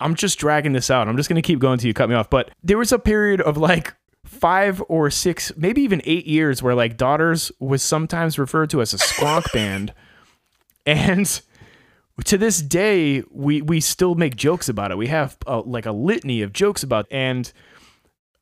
I'm 0.00 0.14
just 0.14 0.38
dragging 0.38 0.72
this 0.72 0.90
out. 0.90 1.08
I'm 1.08 1.16
just 1.16 1.28
gonna 1.28 1.42
keep 1.42 1.58
going 1.58 1.78
till 1.78 1.88
you 1.88 1.94
cut 1.94 2.08
me 2.08 2.14
off. 2.14 2.28
But 2.28 2.50
there 2.62 2.76
was 2.76 2.92
a 2.92 2.98
period 2.98 3.40
of 3.40 3.56
like 3.56 3.94
five 4.24 4.82
or 4.88 5.10
six, 5.10 5.52
maybe 5.56 5.80
even 5.82 6.02
eight 6.04 6.26
years, 6.26 6.62
where 6.62 6.74
like 6.74 6.96
Daughters 6.96 7.52
was 7.60 7.82
sometimes 7.82 8.38
referred 8.38 8.70
to 8.70 8.82
as 8.82 8.92
a 8.92 8.98
Skronk 8.98 9.50
band, 9.52 9.94
and 10.84 11.40
to 12.24 12.36
this 12.36 12.60
day 12.60 13.22
we 13.30 13.62
we 13.62 13.80
still 13.80 14.14
make 14.14 14.36
jokes 14.36 14.68
about 14.68 14.90
it. 14.90 14.98
We 14.98 15.06
have 15.06 15.36
uh, 15.46 15.62
like 15.62 15.86
a 15.86 15.92
litany 15.92 16.42
of 16.42 16.52
jokes 16.52 16.82
about, 16.82 17.06
and 17.10 17.50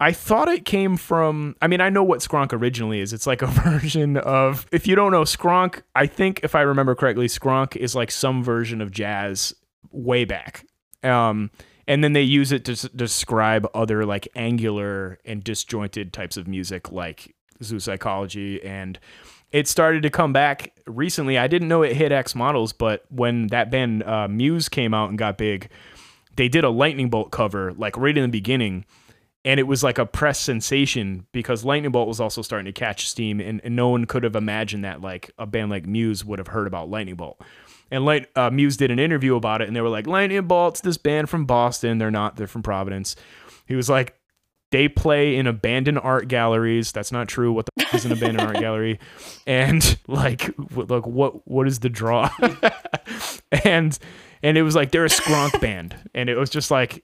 I 0.05 0.13
thought 0.13 0.49
it 0.49 0.67
came 0.67 0.99
from. 0.99 1.57
I 1.63 1.67
mean, 1.67 1.81
I 1.81 1.89
know 1.89 2.05
what 2.05 2.21
Skronk 2.21 2.53
originally 2.53 3.01
is. 3.01 3.15
It's 3.15 3.27
like 3.27 3.41
a 3.41 3.47
version 3.81 4.19
of. 4.19 4.67
If 4.71 4.87
you 4.87 4.95
don't 4.95 5.13
know 5.13 5.23
Skronk, 5.23 5.81
I 5.95 6.07
think 6.07 6.41
if 6.43 6.55
I 6.55 6.61
remember 6.61 6.95
correctly, 6.95 7.27
Skronk 7.27 7.75
is 7.75 7.95
like 7.95 8.11
some 8.11 8.45
version 8.45 8.83
of 8.83 8.91
jazz 8.91 9.55
way 9.93 10.27
back. 10.27 10.67
Um, 11.03 11.51
and 11.89 12.05
then 12.05 12.13
they 12.13 12.21
use 12.21 12.53
it 12.53 12.67
to 12.67 12.73
s- 12.73 12.83
describe 12.95 13.67
other 13.73 14.05
like 14.05 14.29
angular 14.37 15.21
and 15.25 15.43
disjointed 15.43 16.13
types 16.13 16.37
of 16.37 16.47
music, 16.47 16.93
like 16.93 17.35
zoo 17.63 17.81
psychology 17.81 18.63
and 18.63 18.99
it 19.53 19.69
started 19.69 20.03
to 20.03 20.11
come 20.11 20.33
back 20.35 20.75
recently. 20.87 21.39
I 21.39 21.47
didn't 21.47 21.69
know 21.69 21.83
it 21.83 21.97
hit 21.97 22.11
Ex 22.11 22.35
models, 22.35 22.75
but 22.75 23.05
when 23.09 23.47
that 23.47 23.71
band 23.71 24.03
uh, 24.03 24.29
Muse 24.29 24.69
came 24.69 24.93
out 24.93 25.09
and 25.09 25.17
got 25.17 25.39
big, 25.39 25.71
they 26.37 26.49
did 26.49 26.65
a 26.65 26.71
Lightning 26.71 27.09
Bolt 27.09 27.31
cover 27.31 27.73
like 27.75 27.97
right 27.97 28.19
in 28.19 28.25
the 28.25 28.29
beginning, 28.29 28.85
and 29.45 29.61
it 29.61 29.65
was 29.65 29.83
like 29.83 29.99
a 29.99 30.07
press 30.07 30.41
sensation 30.41 31.27
because 31.33 31.65
Lightning 31.65 31.93
Bolt 31.93 32.09
was 32.09 32.21
also 32.21 32.43
starting 32.43 32.67
to 32.67 32.73
catch 32.73 33.09
steam, 33.09 33.41
and, 33.41 33.61
and 33.65 33.77
no 33.77 33.89
one 33.89 34.07
could 34.07 34.25
have 34.25 34.37
imagined 34.37 34.85
that 34.85 35.01
like 35.01 35.31
a 35.39 35.47
band 35.47 35.71
like 35.71 35.87
Muse 35.87 36.25
would 36.25 36.39
have 36.39 36.49
heard 36.49 36.67
about 36.67 36.89
Lightning 36.89 37.17
Bolt. 37.17 37.41
And 37.91 38.05
Light, 38.05 38.29
uh, 38.35 38.51
Muse 38.51 38.77
did 38.77 38.91
an 38.91 38.99
interview 38.99 39.37
about 39.37 39.61
it, 39.61 39.69
and 39.69 39.77
they 39.77 39.81
were 39.81 39.91
like, 39.91 40.07
"Lightning 40.07 40.47
Bolt's 40.47 40.81
this 40.81 40.97
band 40.97 41.29
from 41.29 41.45
Boston. 41.45 41.99
They're 41.99 42.11
not. 42.11 42.37
They're 42.37 42.47
from 42.47 42.63
Providence." 42.63 43.15
He 43.67 43.77
was 43.77 43.89
like, 43.89 44.15
they 44.75 44.89
play 44.89 45.37
in 45.37 45.47
abandoned 45.47 46.01
art 46.01 46.27
galleries. 46.27 46.91
That's 46.91 47.13
not 47.13 47.29
true. 47.29 47.53
What 47.53 47.67
the 47.67 47.73
f- 47.85 47.95
is 47.95 48.05
an 48.07 48.11
abandoned 48.13 48.41
art 48.41 48.59
gallery? 48.59 48.99
And 49.47 49.97
like, 50.09 50.57
w- 50.57 50.87
like 50.89 51.07
what 51.07 51.47
what 51.47 51.69
is 51.69 51.79
the 51.79 51.89
draw? 51.89 52.29
and 53.65 53.97
and 54.45 54.57
it 54.57 54.63
was 54.63 54.77
like 54.77 54.93
they're 54.93 55.05
a 55.05 55.09
skronk 55.21 55.61
band, 55.61 55.97
and 56.15 56.29
it 56.29 56.37
was 56.37 56.51
just 56.51 56.71
like 56.71 57.03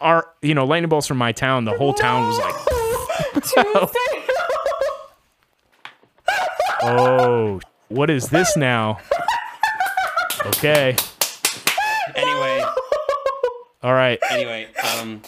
our 0.00 0.26
you 0.42 0.54
know 0.54 0.64
lightning 0.64 0.88
bolts 0.88 1.06
from 1.06 1.18
my 1.18 1.30
town. 1.30 1.64
The 1.64 1.76
whole 1.78 1.94
town 1.94 2.26
was 2.26 2.38
like, 2.38 2.54
oh, 6.82 7.60
what 7.88 8.10
is 8.10 8.28
this 8.28 8.56
now? 8.56 8.98
Okay, 10.46 10.96
anyway 12.16 12.64
all 13.82 13.92
right. 13.92 14.18
anyway 14.30 14.66
um 14.96 15.22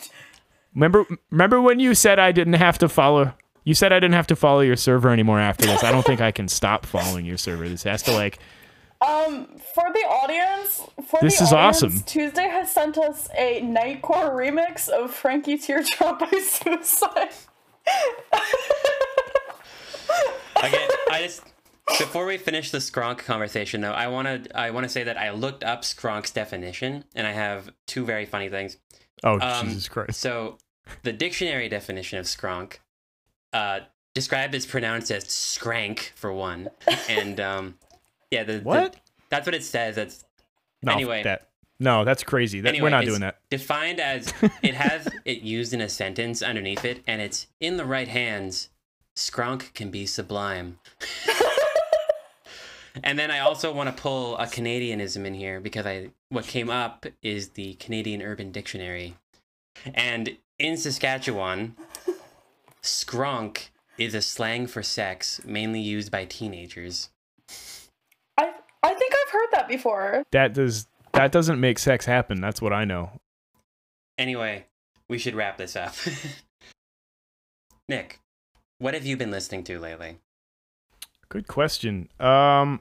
Remember 0.74 1.04
remember 1.30 1.61
when 1.61 1.80
you 1.80 1.94
said 1.94 2.18
I 2.18 2.32
didn't 2.32 2.54
have 2.54 2.78
to 2.78 2.88
follow 2.88 3.32
you 3.64 3.74
said 3.74 3.92
I 3.92 3.96
didn't 3.96 4.14
have 4.14 4.26
to 4.28 4.36
follow 4.36 4.61
your 4.61 4.76
server 4.76 5.11
anymore 5.11 5.38
after 5.38 5.66
this. 5.66 5.84
I 5.84 5.92
don't 5.92 6.04
think 6.04 6.20
I 6.20 6.30
can 6.30 6.48
stop 6.48 6.86
following 6.86 7.26
your 7.26 7.36
server. 7.36 7.68
This 7.68 7.82
has 7.82 8.02
to 8.04 8.12
like 8.12 8.38
Um, 9.07 9.46
for 9.74 9.84
the 9.92 10.01
audience, 10.01 10.82
for 11.09 11.20
This 11.22 11.38
the 11.38 11.44
is 11.44 11.53
audience, 11.53 11.82
awesome. 11.82 12.01
Tuesday 12.03 12.48
has 12.48 12.70
sent 12.70 12.98
us 12.98 13.28
a 13.36 13.62
Nightcore 13.62 14.30
remix 14.30 14.88
of 14.88 15.11
Frankie 15.12 15.57
Teardrop 15.57 16.20
by 16.20 16.30
Suicide. 16.44 17.30
Again, 20.62 20.88
I 21.11 21.22
just 21.22 21.42
before 21.98 22.26
we 22.26 22.36
finish 22.36 22.70
the 22.70 22.78
Skronk 22.78 23.18
conversation, 23.18 23.80
though, 23.80 23.92
I 23.92 24.09
want 24.09 24.44
to 24.44 24.57
I 24.59 24.70
want 24.70 24.84
to 24.84 24.88
say 24.88 25.03
that 25.05 25.16
I 25.16 25.30
looked 25.30 25.64
up 25.64 25.82
Skronk's 25.82 26.30
definition, 26.30 27.05
and 27.14 27.26
I 27.26 27.32
have 27.32 27.70
two 27.86 28.05
very 28.05 28.26
funny 28.26 28.48
things. 28.48 28.76
oh 29.24 29.38
Um, 29.40 29.68
Jesus 29.68 29.88
Christ. 29.88 30.20
So, 30.20 30.59
the 31.03 31.12
dictionary 31.12 31.68
definition 31.68 32.18
of 32.18 32.26
skronk, 32.26 32.78
uh, 33.53 33.80
described 34.14 34.55
as 34.55 34.66
pronounced 34.66 35.11
as 35.11 35.24
skrank 35.24 36.11
for 36.14 36.32
one, 36.32 36.68
and 37.09 37.40
um, 37.40 37.74
yeah, 38.31 38.45
the, 38.45 38.61
the- 38.61 38.93
that's 39.28 39.47
what 39.47 39.55
it 39.55 39.64
says. 39.64 39.97
That's 39.97 40.24
No, 40.83 40.93
anyway. 40.93 41.22
that 41.22 41.51
no, 41.83 42.05
that's 42.05 42.22
crazy. 42.22 42.61
That, 42.61 42.70
anyway, 42.70 42.85
we're 42.85 42.91
not 42.91 43.05
doing 43.07 43.22
that. 43.22 43.39
Defined 43.49 44.01
as 44.01 44.33
it 44.62 44.74
has 44.74 45.09
it 45.24 45.41
used 45.41 45.72
in 45.72 45.81
a 45.81 45.89
sentence 45.89 46.43
underneath 46.43 46.85
it, 46.85 47.03
and 47.07 47.22
it's 47.22 47.47
in 47.59 47.78
the 47.78 47.87
right 47.87 48.09
hands. 48.09 48.68
Skronk 49.16 49.72
can 49.72 49.91
be 49.91 50.07
sublime. 50.07 50.78
and 53.03 53.18
then 53.18 53.31
I 53.31 53.39
also 53.41 53.72
want 53.72 53.95
to 53.95 54.01
pull 54.01 54.37
a 54.37 54.45
Canadianism 54.45 55.24
in 55.24 55.35
here 55.35 55.59
because 55.59 55.87
I 55.87 56.11
what 56.28 56.47
came 56.47 56.70
up 56.70 57.07
is 57.22 57.51
the 57.51 57.74
Canadian 57.74 58.20
Urban 58.20 58.53
Dictionary, 58.53 59.16
and 59.95 60.37
in 60.59 60.76
Saskatchewan, 60.76 61.76
skronk 62.83 63.68
is 63.97 64.14
a 64.14 64.22
slang 64.22 64.66
for 64.66 64.83
sex 64.83 65.41
mainly 65.47 65.81
used 65.81 66.11
by 66.11 66.26
teenagers. 66.26 67.09
I 68.37 68.53
I 68.83 68.95
think 68.95 69.14
I've 69.14 69.30
heard 69.41 69.51
that 69.53 69.68
before. 69.68 70.24
That 70.32 70.55
does 70.55 70.86
that 71.12 71.32
doesn't 71.32 71.61
make 71.61 71.78
sex 71.78 72.07
happen. 72.07 72.41
That's 72.41 72.62
what 72.62 72.72
I 72.72 72.84
know. 72.84 73.11
Anyway, 74.18 74.66
we 75.09 75.18
should 75.18 75.34
wrap 75.34 75.57
this 75.57 75.76
up. 75.76 75.95
Nick, 77.88 78.20
what 78.78 78.95
have 78.95 79.05
you 79.05 79.16
been 79.16 79.30
listening 79.30 79.64
to 79.64 79.78
lately? 79.78 80.18
Good 81.28 81.48
question. 81.48 82.09
Um 82.20 82.81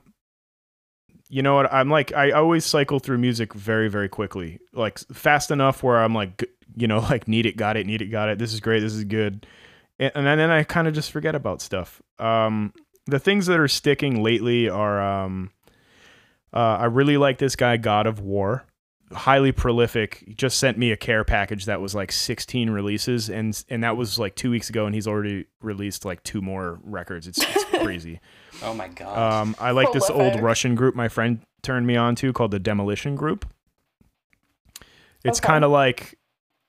you 1.31 1.43
know 1.43 1.55
what? 1.55 1.71
I'm 1.71 1.89
like 1.89 2.13
I 2.13 2.31
always 2.31 2.65
cycle 2.65 2.99
through 2.99 3.19
music 3.19 3.53
very 3.53 3.89
very 3.89 4.09
quickly. 4.09 4.59
Like 4.73 4.99
fast 5.13 5.51
enough 5.51 5.83
where 5.83 5.97
I'm 5.97 6.13
like 6.13 6.45
you 6.75 6.87
know 6.87 6.99
like 7.09 7.27
need 7.27 7.45
it 7.45 7.57
got 7.57 7.77
it 7.77 7.85
need 7.85 8.01
it 8.01 8.07
got 8.07 8.29
it. 8.29 8.37
This 8.39 8.53
is 8.53 8.59
great. 8.59 8.81
This 8.81 8.93
is 8.93 9.05
good. 9.05 9.45
And, 9.97 10.11
and 10.15 10.39
then 10.39 10.49
I 10.49 10.63
kind 10.63 10.87
of 10.87 10.93
just 10.93 11.11
forget 11.11 11.35
about 11.35 11.61
stuff. 11.61 12.01
Um 12.19 12.73
the 13.05 13.19
things 13.19 13.47
that 13.47 13.59
are 13.59 13.67
sticking 13.67 14.21
lately 14.21 14.69
are 14.69 15.01
um 15.01 15.51
uh, 16.53 16.57
I 16.79 16.85
really 16.85 17.17
like 17.17 17.37
this 17.37 17.55
guy 17.55 17.77
God 17.77 18.07
of 18.07 18.19
War. 18.19 18.65
Highly 19.11 19.51
prolific. 19.51 20.23
He 20.27 20.33
just 20.35 20.59
sent 20.59 20.77
me 20.77 20.91
a 20.91 20.97
care 20.97 21.23
package 21.23 21.65
that 21.65 21.81
was 21.81 21.95
like 21.95 22.11
16 22.11 22.69
releases 22.69 23.27
and 23.27 23.63
and 23.67 23.83
that 23.83 23.97
was 23.97 24.19
like 24.19 24.35
2 24.35 24.51
weeks 24.51 24.69
ago 24.69 24.85
and 24.85 24.93
he's 24.93 25.07
already 25.07 25.45
released 25.61 26.05
like 26.05 26.21
two 26.21 26.41
more 26.43 26.79
records. 26.83 27.27
It's, 27.27 27.39
it's 27.39 27.63
crazy. 27.83 28.19
Oh 28.61 28.73
my 28.75 28.87
god. 28.87 29.17
Um, 29.41 29.55
I 29.59 29.71
like 29.71 29.91
this 29.93 30.11
old 30.11 30.39
Russian 30.39 30.75
group 30.75 30.93
my 30.93 31.07
friend 31.07 31.39
turned 31.63 31.87
me 31.87 31.95
on 31.95 32.13
to 32.17 32.31
called 32.33 32.51
the 32.51 32.59
Demolition 32.59 33.15
Group. 33.15 33.47
It's 35.23 35.39
Okay. 35.39 35.47
kind 35.47 35.65
of 35.65 35.71
like 35.71 36.17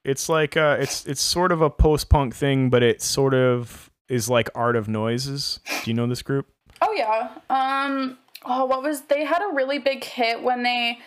it's 0.05 0.31
like 0.31 0.57
uh 0.57 0.79
it's 0.81 1.05
it's 1.07 1.21
sort 1.21 1.53
of 1.53 1.61
a 1.61 1.69
post-punk 1.71 2.35
thing, 2.35 2.71
but 2.71 2.83
it 2.83 3.03
sort 3.03 3.35
of 3.35 3.91
is 4.09 4.31
like 4.31 4.49
Art 4.55 4.77
of 4.77 4.89
Noises. 4.89 5.61
Do 5.85 5.91
you 5.91 5.95
know 5.95 6.07
this 6.07 6.23
group? 6.23 6.47
Oh 6.81 6.93
yeah. 6.93 7.29
Um. 7.51 8.17
Oh, 8.45 8.65
what 8.65 8.83
was 8.83 9.03
they 9.03 9.25
had 9.25 9.43
a 9.43 9.55
really 9.55 9.79
big 9.79 10.03
hit 10.03 10.43
when 10.43 10.63
they, 10.63 10.99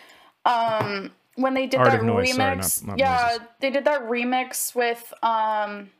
um, 0.44 1.10
when 1.36 1.54
they 1.54 1.66
did 1.66 1.80
Art 1.80 1.92
that 1.92 2.04
Noise, 2.04 2.34
sorry, 2.34 2.56
remix. 2.56 2.82
not- 2.82 2.88
not 2.88 2.98
yeah, 2.98 3.28
Noises. 3.32 3.48
they 3.60 3.70
did 3.70 3.84
that 3.86 4.02
remix 4.02 4.74
with 4.74 5.12
um, 5.22 5.90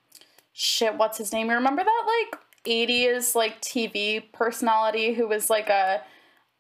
shit, 0.53 0.95
what's 0.97 1.19
his 1.19 1.33
name? 1.33 1.49
You 1.49 1.55
remember 1.57 1.83
that 1.83 2.03
like 2.31 2.41
80s 2.65 3.35
like 3.35 3.61
TV 3.61 4.23
personality 4.33 5.13
who 5.15 5.29
was 5.29 5.51
like 5.51 5.69
a 5.69 6.01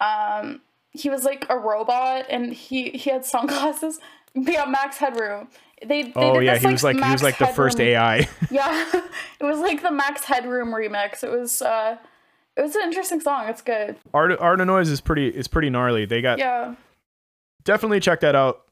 um 0.00 0.60
he 0.90 1.08
was 1.08 1.24
like 1.24 1.46
a 1.48 1.56
robot 1.58 2.26
and 2.28 2.52
he 2.52 2.90
he 2.90 3.10
had 3.10 3.24
sunglasses. 3.24 4.00
Yeah, 4.36 4.64
Max 4.64 4.96
Headroom. 4.96 5.46
They, 5.80 6.02
they 6.02 6.12
Oh 6.16 6.40
yeah, 6.40 6.54
this, 6.54 6.62
he 6.62 6.66
was 6.72 6.82
like 6.82 6.96
he 6.96 7.08
was 7.12 7.22
like 7.22 7.38
the 7.38 7.46
first 7.46 7.78
AI. 7.78 8.28
Yeah, 8.50 8.84
it 9.40 9.44
was 9.44 9.60
like 9.60 9.80
the 9.80 9.92
Max 9.92 10.24
Headroom 10.24 10.70
remix. 10.70 11.22
It 11.22 11.30
was 11.30 11.62
uh, 11.62 11.98
it 12.56 12.62
was 12.62 12.74
an 12.76 12.82
interesting 12.82 13.20
song. 13.20 13.48
It's 13.48 13.62
good. 13.62 13.96
Art 14.12 14.38
Art 14.38 14.60
of 14.60 14.66
Noise 14.66 14.88
is 14.90 15.00
pretty 15.00 15.28
is 15.28 15.48
pretty 15.48 15.70
gnarly. 15.70 16.04
They 16.04 16.22
got 16.22 16.38
Yeah, 16.38 16.74
definitely 17.64 18.00
check 18.00 18.20
that 18.20 18.34
out. 18.34 18.62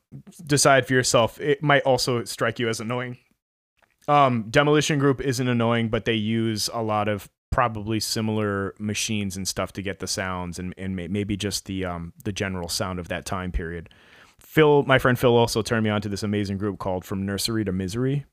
Decide 0.44 0.86
for 0.86 0.92
yourself. 0.92 1.40
It 1.40 1.62
might 1.62 1.82
also 1.82 2.24
strike 2.24 2.58
you 2.58 2.68
as 2.68 2.80
annoying. 2.80 3.18
Um, 4.08 4.46
Demolition 4.50 4.98
Group 4.98 5.20
isn't 5.20 5.48
annoying, 5.48 5.88
but 5.88 6.04
they 6.04 6.14
use 6.14 6.68
a 6.72 6.82
lot 6.82 7.08
of 7.08 7.30
probably 7.50 8.00
similar 8.00 8.74
machines 8.78 9.36
and 9.36 9.46
stuff 9.46 9.72
to 9.74 9.82
get 9.82 9.98
the 10.00 10.06
sounds 10.06 10.58
and, 10.58 10.74
and 10.78 10.96
may- 10.96 11.08
maybe 11.08 11.36
just 11.36 11.66
the 11.66 11.84
um 11.84 12.12
the 12.24 12.32
general 12.32 12.68
sound 12.68 12.98
of 12.98 13.08
that 13.08 13.24
time 13.24 13.52
period. 13.52 13.88
Phil, 14.38 14.82
my 14.84 14.98
friend 14.98 15.18
Phil, 15.18 15.36
also 15.36 15.62
turned 15.62 15.84
me 15.84 15.90
on 15.90 16.02
to 16.02 16.08
this 16.08 16.22
amazing 16.22 16.58
group 16.58 16.78
called 16.78 17.04
From 17.04 17.24
Nursery 17.24 17.64
to 17.64 17.72
Misery. 17.72 18.26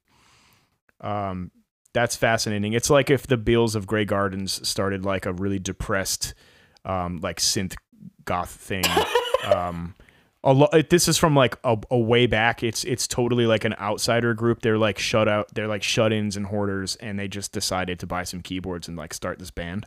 Um, 1.02 1.52
that's 1.94 2.16
fascinating. 2.16 2.74
It's 2.74 2.90
like 2.90 3.10
if 3.10 3.28
the 3.28 3.38
Beales 3.38 3.76
of 3.76 3.88
Grey 3.88 4.06
Gardens 4.06 4.68
started 4.68 5.06
like 5.06 5.26
a 5.26 5.34
really 5.34 5.60
depressed, 5.60 6.34
um, 6.86 7.20
like 7.22 7.38
synth 7.38 7.76
goth 8.26 8.52
thing. 8.52 8.84
um, 9.54 9.96
a 10.44 10.54
lo- 10.54 10.70
this 10.90 11.08
is 11.08 11.18
from 11.18 11.36
like 11.36 11.58
a, 11.64 11.78
a 11.92 11.98
way 11.98 12.28
back. 12.28 12.64
It's 12.64 12.84
it's 12.84 13.08
totally 13.08 13.46
like 13.46 13.66
an 13.66 13.74
outsider 13.80 14.34
group. 14.34 14.62
They're 14.62 14.78
like 14.78 14.98
shut 14.98 15.28
out. 15.28 15.54
They're 15.54 15.68
like 15.68 15.84
shut-ins 15.84 16.38
and 16.38 16.46
hoarders, 16.46 16.96
and 16.98 17.20
they 17.20 17.28
just 17.28 17.52
decided 17.52 18.00
to 18.00 18.08
buy 18.08 18.24
some 18.24 18.42
keyboards 18.42 18.88
and 18.88 18.96
like 18.96 19.14
start 19.14 19.40
this 19.40 19.52
band. 19.52 19.86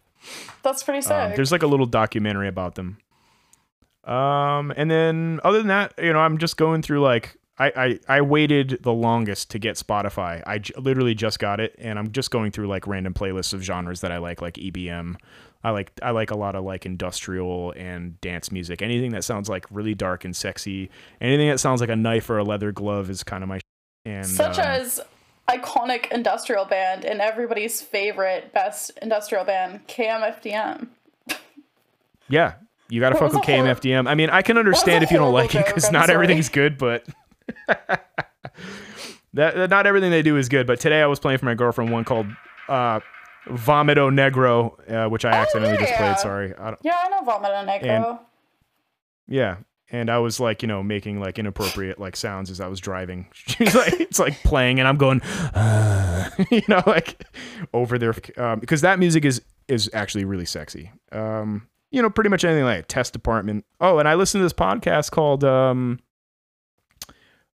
that's 0.62 0.83
pretty 0.83 1.01
sick. 1.01 1.12
Um, 1.12 1.33
there's 1.37 1.53
like 1.53 1.62
a 1.62 1.66
little 1.66 1.87
documentary 1.87 2.49
about 2.49 2.74
them. 2.74 2.99
Um, 4.05 4.73
and 4.77 4.91
then 4.91 5.41
other 5.45 5.59
than 5.59 5.69
that, 5.69 5.95
you 5.97 6.12
know, 6.12 6.19
I'm 6.19 6.39
just 6.39 6.57
going 6.57 6.83
through 6.83 7.01
like 7.01 7.39
I 7.59 7.99
I, 8.09 8.16
I 8.16 8.20
waited 8.23 8.79
the 8.83 8.93
longest 8.93 9.51
to 9.51 9.59
get 9.59 9.77
Spotify. 9.77 10.43
I 10.47 10.59
j- 10.59 10.74
literally 10.77 11.15
just 11.15 11.39
got 11.39 11.61
it, 11.61 11.74
and 11.79 11.99
I'm 11.99 12.11
just 12.12 12.31
going 12.31 12.51
through 12.51 12.66
like 12.69 12.87
random 12.87 13.15
playlists 13.15 13.53
of 13.53 13.62
genres 13.62 14.01
that 14.01 14.11
I 14.12 14.19
like, 14.19 14.41
like 14.43 14.55
EBM. 14.55 15.16
I 15.65 15.70
like 15.70 15.93
I 16.03 16.11
like 16.11 16.31
a 16.31 16.37
lot 16.37 16.55
of 16.57 16.65
like 16.65 16.87
industrial 16.87 17.73
and 17.77 18.20
dance 18.20 18.51
music. 18.51 18.83
Anything 18.83 19.12
that 19.12 19.23
sounds 19.24 19.49
like 19.49 19.66
really 19.70 19.95
dark 19.95 20.24
and 20.24 20.35
sexy. 20.35 20.91
Anything 21.20 21.49
that 21.51 21.59
sounds 21.61 21.81
like 21.81 21.91
a 21.91 21.97
knife 21.97 22.29
or 22.31 22.39
a 22.39 22.45
leather 22.45 22.73
glove 22.73 23.11
is 23.11 23.23
kind 23.23 23.43
of 23.45 23.49
my. 23.49 23.59
sh- 23.59 23.62
And 24.07 24.27
Such 24.27 24.59
um, 24.59 24.65
as 24.65 25.01
iconic 25.49 26.11
industrial 26.11 26.65
band 26.65 27.05
and 27.05 27.20
everybody's 27.20 27.81
favorite 27.83 28.53
best 28.53 28.91
industrial 29.03 29.45
band, 29.45 29.87
KMFDM. 29.87 30.89
Yeah, 32.29 32.55
you 32.89 33.01
got 33.01 33.11
to 33.11 33.15
That 33.15 33.20
fuck 33.20 33.33
with 33.35 33.43
KMFDM. 33.43 34.09
I 34.09 34.15
mean, 34.15 34.31
I 34.31 34.43
can 34.43 34.57
understand 34.59 35.05
if 35.05 35.11
you 35.11 35.19
don't 35.19 35.33
like 35.33 35.55
it 35.55 35.66
because 35.66 35.91
not 35.93 36.11
everything's 36.11 36.49
good, 36.49 36.79
but 36.79 37.05
that, 37.69 39.55
that- 39.55 39.70
not 39.70 39.87
everything 39.87 40.11
they 40.11 40.23
do 40.23 40.37
is 40.37 40.49
good. 40.49 40.66
But 40.66 40.81
today 40.81 41.03
I 41.03 41.07
was 41.07 41.19
playing 41.19 41.39
for 41.39 41.47
my 41.47 41.55
girlfriend 41.55 41.91
one 41.93 42.05
called 42.05 42.27
uh, 42.69 43.01
Vomito 43.49 44.11
Negro, 44.11 44.74
uh, 44.91 45.09
which 45.09 45.24
I 45.24 45.31
accidentally 45.31 45.79
just 45.79 45.91
yeah. 45.91 45.99
played. 45.99 46.19
Sorry. 46.19 46.55
I 46.57 46.70
don't, 46.70 46.81
Yeah, 46.83 46.97
I 47.05 47.09
know 47.09 47.23
Vomito 47.23 47.66
Negro. 47.66 47.85
And- 48.11 48.19
yeah. 49.29 49.57
And 49.91 50.09
I 50.11 50.19
was 50.19 50.41
like, 50.41 50.62
you 50.62 50.69
know, 50.69 50.83
making 50.83 51.20
like 51.20 51.39
inappropriate 51.39 51.99
like 52.01 52.16
sounds 52.16 52.51
as 52.51 52.61
I 52.61 52.66
was 52.66 52.81
driving. 52.81 53.29
She's 53.35 53.74
like, 53.74 53.93
it's 54.01 54.19
like 54.19 54.43
playing, 54.43 54.79
and 54.79 54.89
I'm 54.89 54.97
going, 54.97 55.20
uh, 55.20 56.31
you 56.51 56.62
know, 56.66 56.83
like 56.87 57.23
over 57.74 57.99
there 57.99 58.15
um, 58.39 58.59
because 58.59 58.81
that 58.81 58.99
music 58.99 59.27
is 59.27 59.43
is 59.69 59.91
actually 59.93 60.24
really 60.24 60.47
sexy. 60.47 60.91
Um, 61.12 61.69
you 61.91 62.01
know, 62.01 62.09
pretty 62.09 62.31
much 62.31 62.43
anything 62.43 62.65
like 62.65 62.89
Test 62.89 63.12
Department. 63.12 63.66
Oh, 63.83 63.99
and 63.99 64.09
I 64.09 64.15
listened 64.15 64.41
to 64.41 64.45
this 64.45 64.55
podcast 64.55 65.11
called 65.11 65.45
um, 65.45 66.01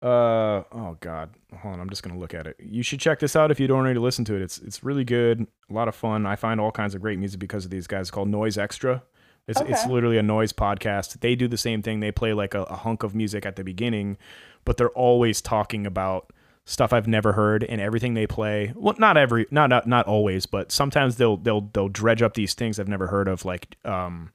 uh, 0.03 0.63
oh 0.73 0.97
god, 0.99 1.29
hold 1.61 1.75
on, 1.75 1.79
I'm 1.79 1.89
just 1.89 2.03
gonna 2.03 2.19
look 2.19 2.33
at 2.33 2.45
it. 2.45 2.57
You 2.59 2.83
should 2.83 2.99
check 2.99 3.19
this 3.19 3.35
out 3.35 3.51
if 3.51 3.59
you 3.59 3.67
don't 3.67 3.79
already 3.79 3.99
listen 3.99 4.25
to 4.25 4.35
it. 4.35 4.41
It's 4.41 4.57
it's 4.59 4.83
really 4.83 5.05
good, 5.05 5.47
a 5.69 5.73
lot 5.73 5.87
of 5.87 5.95
fun. 5.95 6.25
I 6.25 6.35
find 6.35 6.59
all 6.59 6.71
kinds 6.71 6.93
of 6.93 7.01
great 7.01 7.19
music 7.19 7.39
because 7.39 7.63
of 7.63 7.71
these 7.71 7.87
guys. 7.87 8.01
It's 8.01 8.11
called 8.11 8.27
Noise 8.27 8.57
Extra. 8.57 9.01
It's 9.47 9.61
it's 9.61 9.87
literally 9.87 10.17
a 10.17 10.23
noise 10.23 10.51
podcast. 10.51 11.21
They 11.21 11.35
do 11.35 11.47
the 11.47 11.57
same 11.57 11.81
thing. 11.81 12.01
They 12.01 12.11
play 12.11 12.33
like 12.33 12.53
a, 12.53 12.63
a 12.63 12.75
hunk 12.75 13.03
of 13.03 13.15
music 13.15 13.45
at 13.45 13.55
the 13.55 13.63
beginning, 13.63 14.17
but 14.65 14.75
they're 14.77 14.89
always 14.89 15.41
talking 15.41 15.85
about 15.85 16.33
stuff 16.65 16.93
I've 16.93 17.07
never 17.07 17.33
heard 17.33 17.63
and 17.63 17.81
everything 17.81 18.13
they 18.13 18.27
play. 18.27 18.73
Well, 18.75 18.95
not 18.97 19.17
every, 19.17 19.45
not 19.51 19.69
not 19.69 19.87
not 19.87 20.05
always, 20.05 20.45
but 20.45 20.71
sometimes 20.71 21.15
they'll 21.15 21.37
they'll 21.37 21.69
they'll 21.73 21.89
dredge 21.89 22.21
up 22.21 22.33
these 22.33 22.53
things 22.53 22.79
I've 22.79 22.87
never 22.87 23.07
heard 23.07 23.27
of. 23.27 23.45
Like 23.45 23.77
um, 23.85 24.31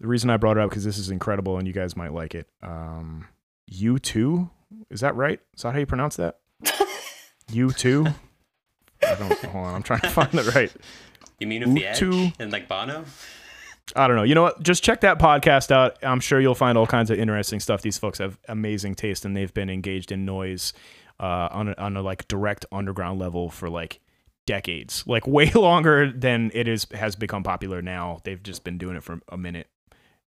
the 0.00 0.06
reason 0.06 0.30
I 0.30 0.36
brought 0.36 0.56
it 0.56 0.62
up 0.62 0.70
because 0.70 0.84
this 0.84 0.98
is 0.98 1.10
incredible 1.10 1.58
and 1.58 1.66
you 1.66 1.72
guys 1.72 1.96
might 1.96 2.12
like 2.12 2.34
it. 2.34 2.48
Um, 2.62 3.26
U 3.68 3.98
two, 3.98 4.50
is 4.90 5.00
that 5.00 5.14
right? 5.16 5.40
Is 5.56 5.62
that 5.62 5.72
how 5.72 5.78
you 5.78 5.86
pronounce 5.86 6.16
that? 6.16 6.38
U 7.52 7.70
two. 7.70 8.06
I 9.02 9.14
don't. 9.14 9.32
Hold 9.44 9.66
on, 9.66 9.74
I'm 9.74 9.82
trying 9.82 10.00
to 10.00 10.10
find 10.10 10.34
it 10.34 10.46
right. 10.54 10.72
You 11.38 11.46
mean 11.46 11.62
with 11.62 11.74
the 11.74 11.86
edge 11.86 12.00
Utu. 12.00 12.30
and 12.38 12.50
like 12.50 12.68
Bono? 12.68 13.04
I 13.94 14.08
don't 14.08 14.16
know. 14.16 14.24
You 14.24 14.34
know 14.34 14.42
what? 14.42 14.62
Just 14.62 14.82
check 14.82 15.02
that 15.02 15.18
podcast 15.18 15.70
out. 15.70 15.96
I'm 16.02 16.18
sure 16.20 16.40
you'll 16.40 16.54
find 16.56 16.76
all 16.76 16.86
kinds 16.86 17.10
of 17.10 17.18
interesting 17.18 17.60
stuff. 17.60 17.82
These 17.82 17.98
folks 17.98 18.18
have 18.18 18.38
amazing 18.48 18.94
taste, 18.94 19.24
and 19.24 19.36
they've 19.36 19.52
been 19.52 19.70
engaged 19.70 20.10
in 20.10 20.24
noise 20.24 20.72
uh, 21.20 21.48
on 21.50 21.68
a, 21.68 21.74
on 21.78 21.96
a 21.96 22.02
like 22.02 22.26
direct 22.26 22.66
underground 22.72 23.20
level 23.20 23.48
for 23.48 23.68
like 23.68 24.00
decades, 24.46 25.04
like 25.06 25.26
way 25.28 25.50
longer 25.52 26.10
than 26.10 26.50
it 26.54 26.66
is 26.66 26.86
has 26.92 27.14
become 27.14 27.42
popular 27.42 27.80
now. 27.82 28.20
They've 28.24 28.42
just 28.42 28.64
been 28.64 28.78
doing 28.78 28.96
it 28.96 29.02
for 29.04 29.20
a 29.28 29.36
minute, 29.36 29.68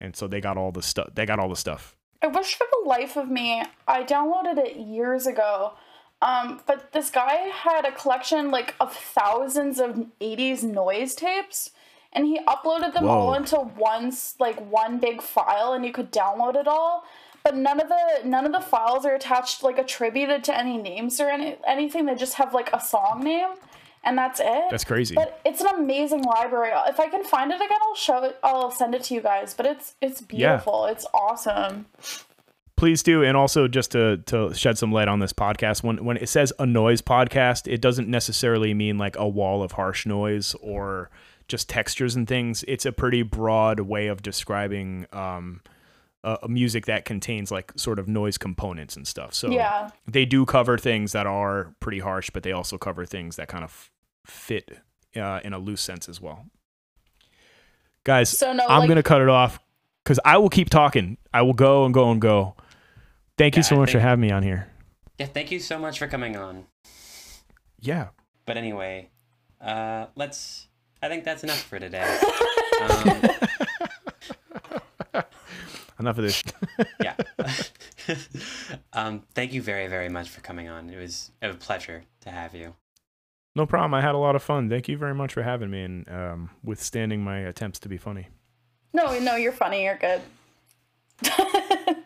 and 0.01 0.15
so 0.15 0.29
they 0.29 0.41
got 0.41 0.57
all 0.57 0.71
the 0.71 0.83
stuff. 0.83 1.09
They 1.15 1.27
got 1.27 1.39
all 1.41 1.49
the 1.49 1.57
stuff. 1.57 1.97
I 2.23 2.27
wish 2.27 2.57
for 2.57 2.67
the 2.71 2.89
life 2.89 3.17
of 3.17 3.31
me, 3.31 3.63
I 3.87 4.03
downloaded 4.03 4.59
it 4.59 4.77
years 4.77 5.27
ago. 5.27 5.75
Um, 6.21 6.61
but 6.67 6.93
this 6.93 7.11
guy 7.11 7.33
had 7.53 7.85
a 7.85 7.93
collection 7.93 8.51
like 8.51 8.75
of 8.81 8.93
thousands 8.93 9.79
of 9.79 10.07
80s 10.21 10.65
noise 10.65 11.15
tapes 11.15 11.71
and 12.13 12.27
he 12.27 12.41
uploaded 12.41 12.95
them 12.95 13.09
all 13.09 13.35
into 13.35 13.57
one 13.57 14.13
like 14.41 14.59
one 14.71 14.99
big 14.99 15.23
file 15.23 15.73
and 15.73 15.85
you 15.85 15.93
could 15.93 16.11
download 16.11 16.57
it 16.57 16.67
all. 16.67 17.05
But 17.45 17.57
none 17.57 17.81
of 17.81 17.89
the 17.89 18.29
none 18.29 18.47
of 18.47 18.53
the 18.53 18.61
files 18.61 19.07
are 19.07 19.15
attached 19.15 19.63
like 19.63 19.79
attributed 19.79 20.43
to 20.45 20.59
any 20.59 20.77
names 20.77 21.21
or 21.21 21.31
any 21.31 21.57
anything. 21.67 22.07
They 22.07 22.17
just 22.17 22.35
have 22.35 22.53
like 22.53 22.71
a 22.73 22.81
song 22.81 23.23
name 23.23 23.51
and 24.05 24.17
that's 24.17 24.41
it. 24.41 24.65
That's 24.71 24.85
crazy. 24.85 25.15
But 25.15 25.41
it's 25.45 25.61
an 25.61 25.69
amazing 25.77 26.23
library. 26.23 26.73
If 26.87 26.99
I 27.01 27.09
can 27.09 27.25
find 27.25 27.51
it 27.51 27.57
again, 27.57 27.79
I'll 27.83 27.95
show 27.95 28.25
it. 28.25 28.39
I'll 28.43 28.71
send 28.71 28.95
it 28.95 29.03
to 29.05 29.15
you 29.15 29.21
guys. 29.21 29.55
But 29.55 29.67
it's 29.67 29.95
it's 30.01 30.21
beautiful. 30.21 30.87
It's 30.87 31.07
awesome. 31.15 31.87
please 32.77 33.03
do 33.03 33.25
and 33.25 33.37
also 33.37 33.67
just 33.67 33.91
to 33.93 34.19
to 34.27 34.55
shed 34.55 34.79
some 34.79 34.93
light 34.93 35.09
on 35.09 35.19
this 35.19 35.33
podcast 35.33 35.83
when 35.83 36.05
when 36.05 36.17
it 36.17 36.29
says 36.29 36.53
a 36.61 36.65
noise 36.67 37.03
podcast 37.03 37.67
it 37.67 37.81
doesn't 37.81 38.09
necessarily 38.09 38.73
mean 38.73 38.97
like 38.97 39.17
a 39.17 39.27
wall 39.29 39.63
of 39.65 39.73
harsh 39.73 40.07
noise 40.07 40.55
or 40.61 41.11
just 41.49 41.69
textures 41.69 42.15
and 42.15 42.29
things 42.29 42.65
it's 42.69 42.87
a 42.87 42.93
pretty 42.93 43.23
broad 43.23 43.81
way 43.81 44.07
of 44.07 44.23
describing 44.23 45.07
um 45.13 45.61
a, 46.29 46.39
a 46.45 46.49
music 46.49 46.87
that 46.87 47.05
contains 47.05 47.51
like 47.51 47.73
sort 47.77 47.99
of 47.99 48.07
noise 48.09 48.39
components 48.39 48.97
and 48.97 49.07
stuff 49.07 49.33
so 49.35 49.51
Yeah. 49.51 49.91
they 50.07 50.25
do 50.25 50.45
cover 50.45 50.77
things 50.79 51.13
that 51.13 51.27
are 51.27 51.75
pretty 51.81 52.01
harsh 52.01 52.31
but 52.31 52.43
they 52.43 52.53
also 52.53 52.77
cover 52.79 53.07
things 53.07 53.37
that 53.37 53.49
kind 53.49 53.65
of 53.65 53.91
fit 54.27 54.79
uh, 55.17 55.41
in 55.45 55.53
a 55.53 55.59
loose 55.59 55.81
sense 55.81 56.09
as 56.09 56.21
well 56.21 56.47
guys 58.05 58.29
So 58.39 58.53
no, 58.53 58.67
i'm 58.69 58.81
like- 58.81 58.89
gonna 58.89 59.03
cut 59.03 59.21
it 59.23 59.29
off 59.29 59.59
because 60.05 60.19
i 60.25 60.37
will 60.39 60.51
keep 60.51 60.71
talking 60.71 61.17
i 61.33 61.43
will 61.43 61.55
go 61.55 61.85
and 61.85 61.93
go 61.95 62.11
and 62.11 62.21
go 62.21 62.55
thank 63.37 63.57
you 63.57 63.63
so 63.63 63.77
I 63.77 63.79
much 63.81 63.93
for 63.93 63.99
having 64.01 64.23
me 64.23 64.31
on 64.31 64.43
here 64.43 64.69
Yeah, 65.19 65.27
thank 65.27 65.51
you 65.51 65.59
so 65.61 65.79
much 65.79 65.99
for 65.99 66.07
coming 66.09 66.37
on. 66.37 66.67
yeah 67.81 68.09
But 68.47 68.57
anyway, 68.57 69.11
uh, 69.61 70.07
let's. 70.17 70.69
I 71.03 71.09
think 71.09 71.25
that's 71.25 71.43
enough 71.45 71.63
for 71.63 71.79
today. 71.79 72.03
um, 72.81 73.21
enough 75.99 76.19
of 76.19 76.25
this 76.25 76.43
yeah. 77.03 77.15
um, 78.93 79.23
thank 79.35 79.53
you 79.53 79.63
very, 79.63 79.87
very 79.89 80.09
much 80.09 80.29
for 80.29 80.41
coming 80.41 80.69
on. 80.69 80.91
It 80.91 80.99
was 80.99 81.31
a 81.43 81.55
pleasure 81.55 82.05
to 82.21 82.31
have 82.31 82.55
you. 82.55 82.75
no 83.57 83.67
problem 83.67 83.95
i 83.95 84.01
had 84.01 84.15
a 84.15 84.19
lot 84.19 84.37
of 84.37 84.43
fun 84.43 84.69
thank 84.69 84.89
you 84.89 84.97
very 84.97 85.15
much 85.15 85.33
for 85.35 85.43
having 85.43 85.71
me 85.71 85.83
and 85.83 86.09
um, 86.11 86.51
withstanding 86.63 87.23
my 87.23 87.39
attempts 87.39 87.79
to 87.81 87.89
be 87.89 87.97
funny 87.97 88.29
No, 88.93 89.19
no, 89.19 89.37
you're 89.37 89.53
funny. 89.53 89.85
You're 89.85 89.97
good. 89.99 90.23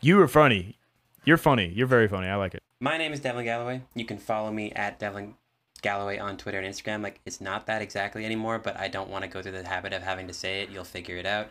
you 0.00 0.16
were 0.16 0.28
funny 0.28 0.76
you're 1.24 1.36
funny 1.38 1.72
you're 1.74 1.86
very 1.86 2.08
funny 2.08 2.26
i 2.28 2.34
like 2.36 2.54
it 2.54 2.62
My 2.80 2.98
name 2.98 3.12
is 3.12 3.20
Devlin 3.20 3.44
Galloway. 3.44 3.82
You 3.94 4.04
can 4.04 4.18
follow 4.18 4.50
me 4.52 4.72
at 4.72 4.98
Devlin 4.98 5.34
Galloway 5.82 6.18
on 6.18 6.36
Twitter 6.36 6.58
and 6.58 6.66
Instagram. 6.66 7.02
Like 7.02 7.20
it's 7.24 7.40
not 7.40 7.66
that 7.66 7.80
exactly 7.82 8.24
anymore, 8.24 8.58
but 8.58 8.76
I 8.78 8.88
don't 8.88 9.08
want 9.10 9.22
to 9.24 9.28
go 9.30 9.40
through 9.42 9.52
the 9.52 9.66
habit 9.66 9.92
of 9.92 10.02
having 10.02 10.26
to 10.28 10.34
say 10.34 10.62
it. 10.62 10.70
You'll 10.70 10.84
figure 10.84 11.16
it 11.16 11.26
out. 11.26 11.48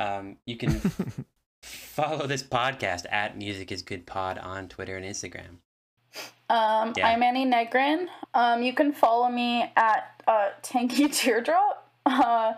Um, 0.00 0.38
you 0.46 0.56
can 0.56 0.80
follow 1.62 2.26
this 2.26 2.42
podcast 2.42 3.04
at 3.10 3.36
Music 3.36 3.70
is 3.70 3.82
Good 3.82 4.06
Pod 4.06 4.38
on 4.38 4.66
Twitter 4.66 4.96
and 4.96 5.04
Instagram. 5.04 5.58
Um, 6.48 6.94
Yeah. 6.96 7.08
I'm 7.08 7.22
Annie 7.22 7.44
Negrin. 7.44 8.06
Um, 8.32 8.62
you 8.62 8.72
can 8.72 8.92
follow 8.92 9.28
me 9.28 9.70
at 9.76 10.22
uh, 10.26 10.48
Tanky 10.62 11.12
Teardrop. 11.14 11.86
Uh, 12.06 12.54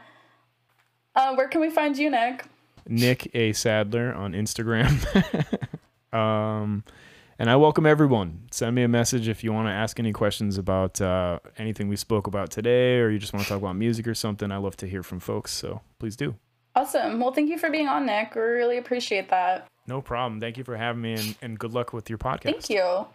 uh, 1.16 1.35
where 1.35 1.48
can 1.48 1.60
we 1.60 1.69
find 1.69 1.98
you, 1.98 2.10
Nick? 2.10 2.44
Nick 2.89 3.28
A. 3.35 3.52
Sadler 3.52 4.14
on 4.14 4.35
Instagram. 4.35 4.93
um, 6.16 6.85
and 7.40 7.51
I 7.51 7.56
welcome 7.56 7.86
everyone. 7.86 8.47
Send 8.52 8.77
me 8.77 8.85
a 8.85 8.89
message 8.89 9.27
if 9.27 9.43
you 9.43 9.52
want 9.52 9.66
to 9.66 9.73
ask 9.73 9.98
any 9.98 10.12
questions 10.12 10.59
about 10.59 11.01
uh, 11.01 11.40
anything 11.59 11.89
we 11.89 11.97
spoke 11.97 12.28
about 12.28 12.51
today, 12.51 13.01
or 13.01 13.10
you 13.10 13.19
just 13.19 13.32
want 13.32 13.43
to 13.43 13.48
talk 13.48 13.59
about 13.59 13.74
music 13.74 14.06
or 14.06 14.14
something. 14.14 14.52
I 14.52 14.59
love 14.59 14.77
to 14.77 14.86
hear 14.86 15.02
from 15.02 15.19
folks, 15.19 15.51
so 15.51 15.81
please 15.98 16.14
do. 16.14 16.36
Awesome. 16.74 17.20
Well, 17.20 17.32
thank 17.32 17.51
you 17.51 17.59
for 17.59 17.70
being 17.70 17.89
on, 17.89 18.07
Nick. 18.07 18.35
We 18.35 18.40
really 18.40 18.78
appreciate 18.78 19.28
that. 19.31 19.66
No 19.86 20.01
problem. 20.01 20.40
Thank 20.40 20.57
you 20.57 20.65
for 20.65 20.77
having 20.77 21.03
me, 21.03 21.15
and, 21.15 21.36
and 21.43 21.59
good 21.59 21.73
luck 21.73 21.93
with 21.93 22.09
your 22.09 22.19
podcast. 22.19 22.44
Thank 22.44 22.70
you. 22.70 23.07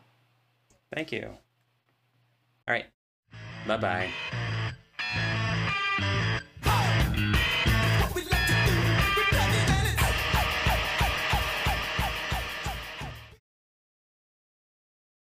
Thank 0.94 1.12
you. 1.12 1.30
All 2.68 2.74
right. 2.74 2.86
Bye 3.66 3.78
bye. 3.78 5.44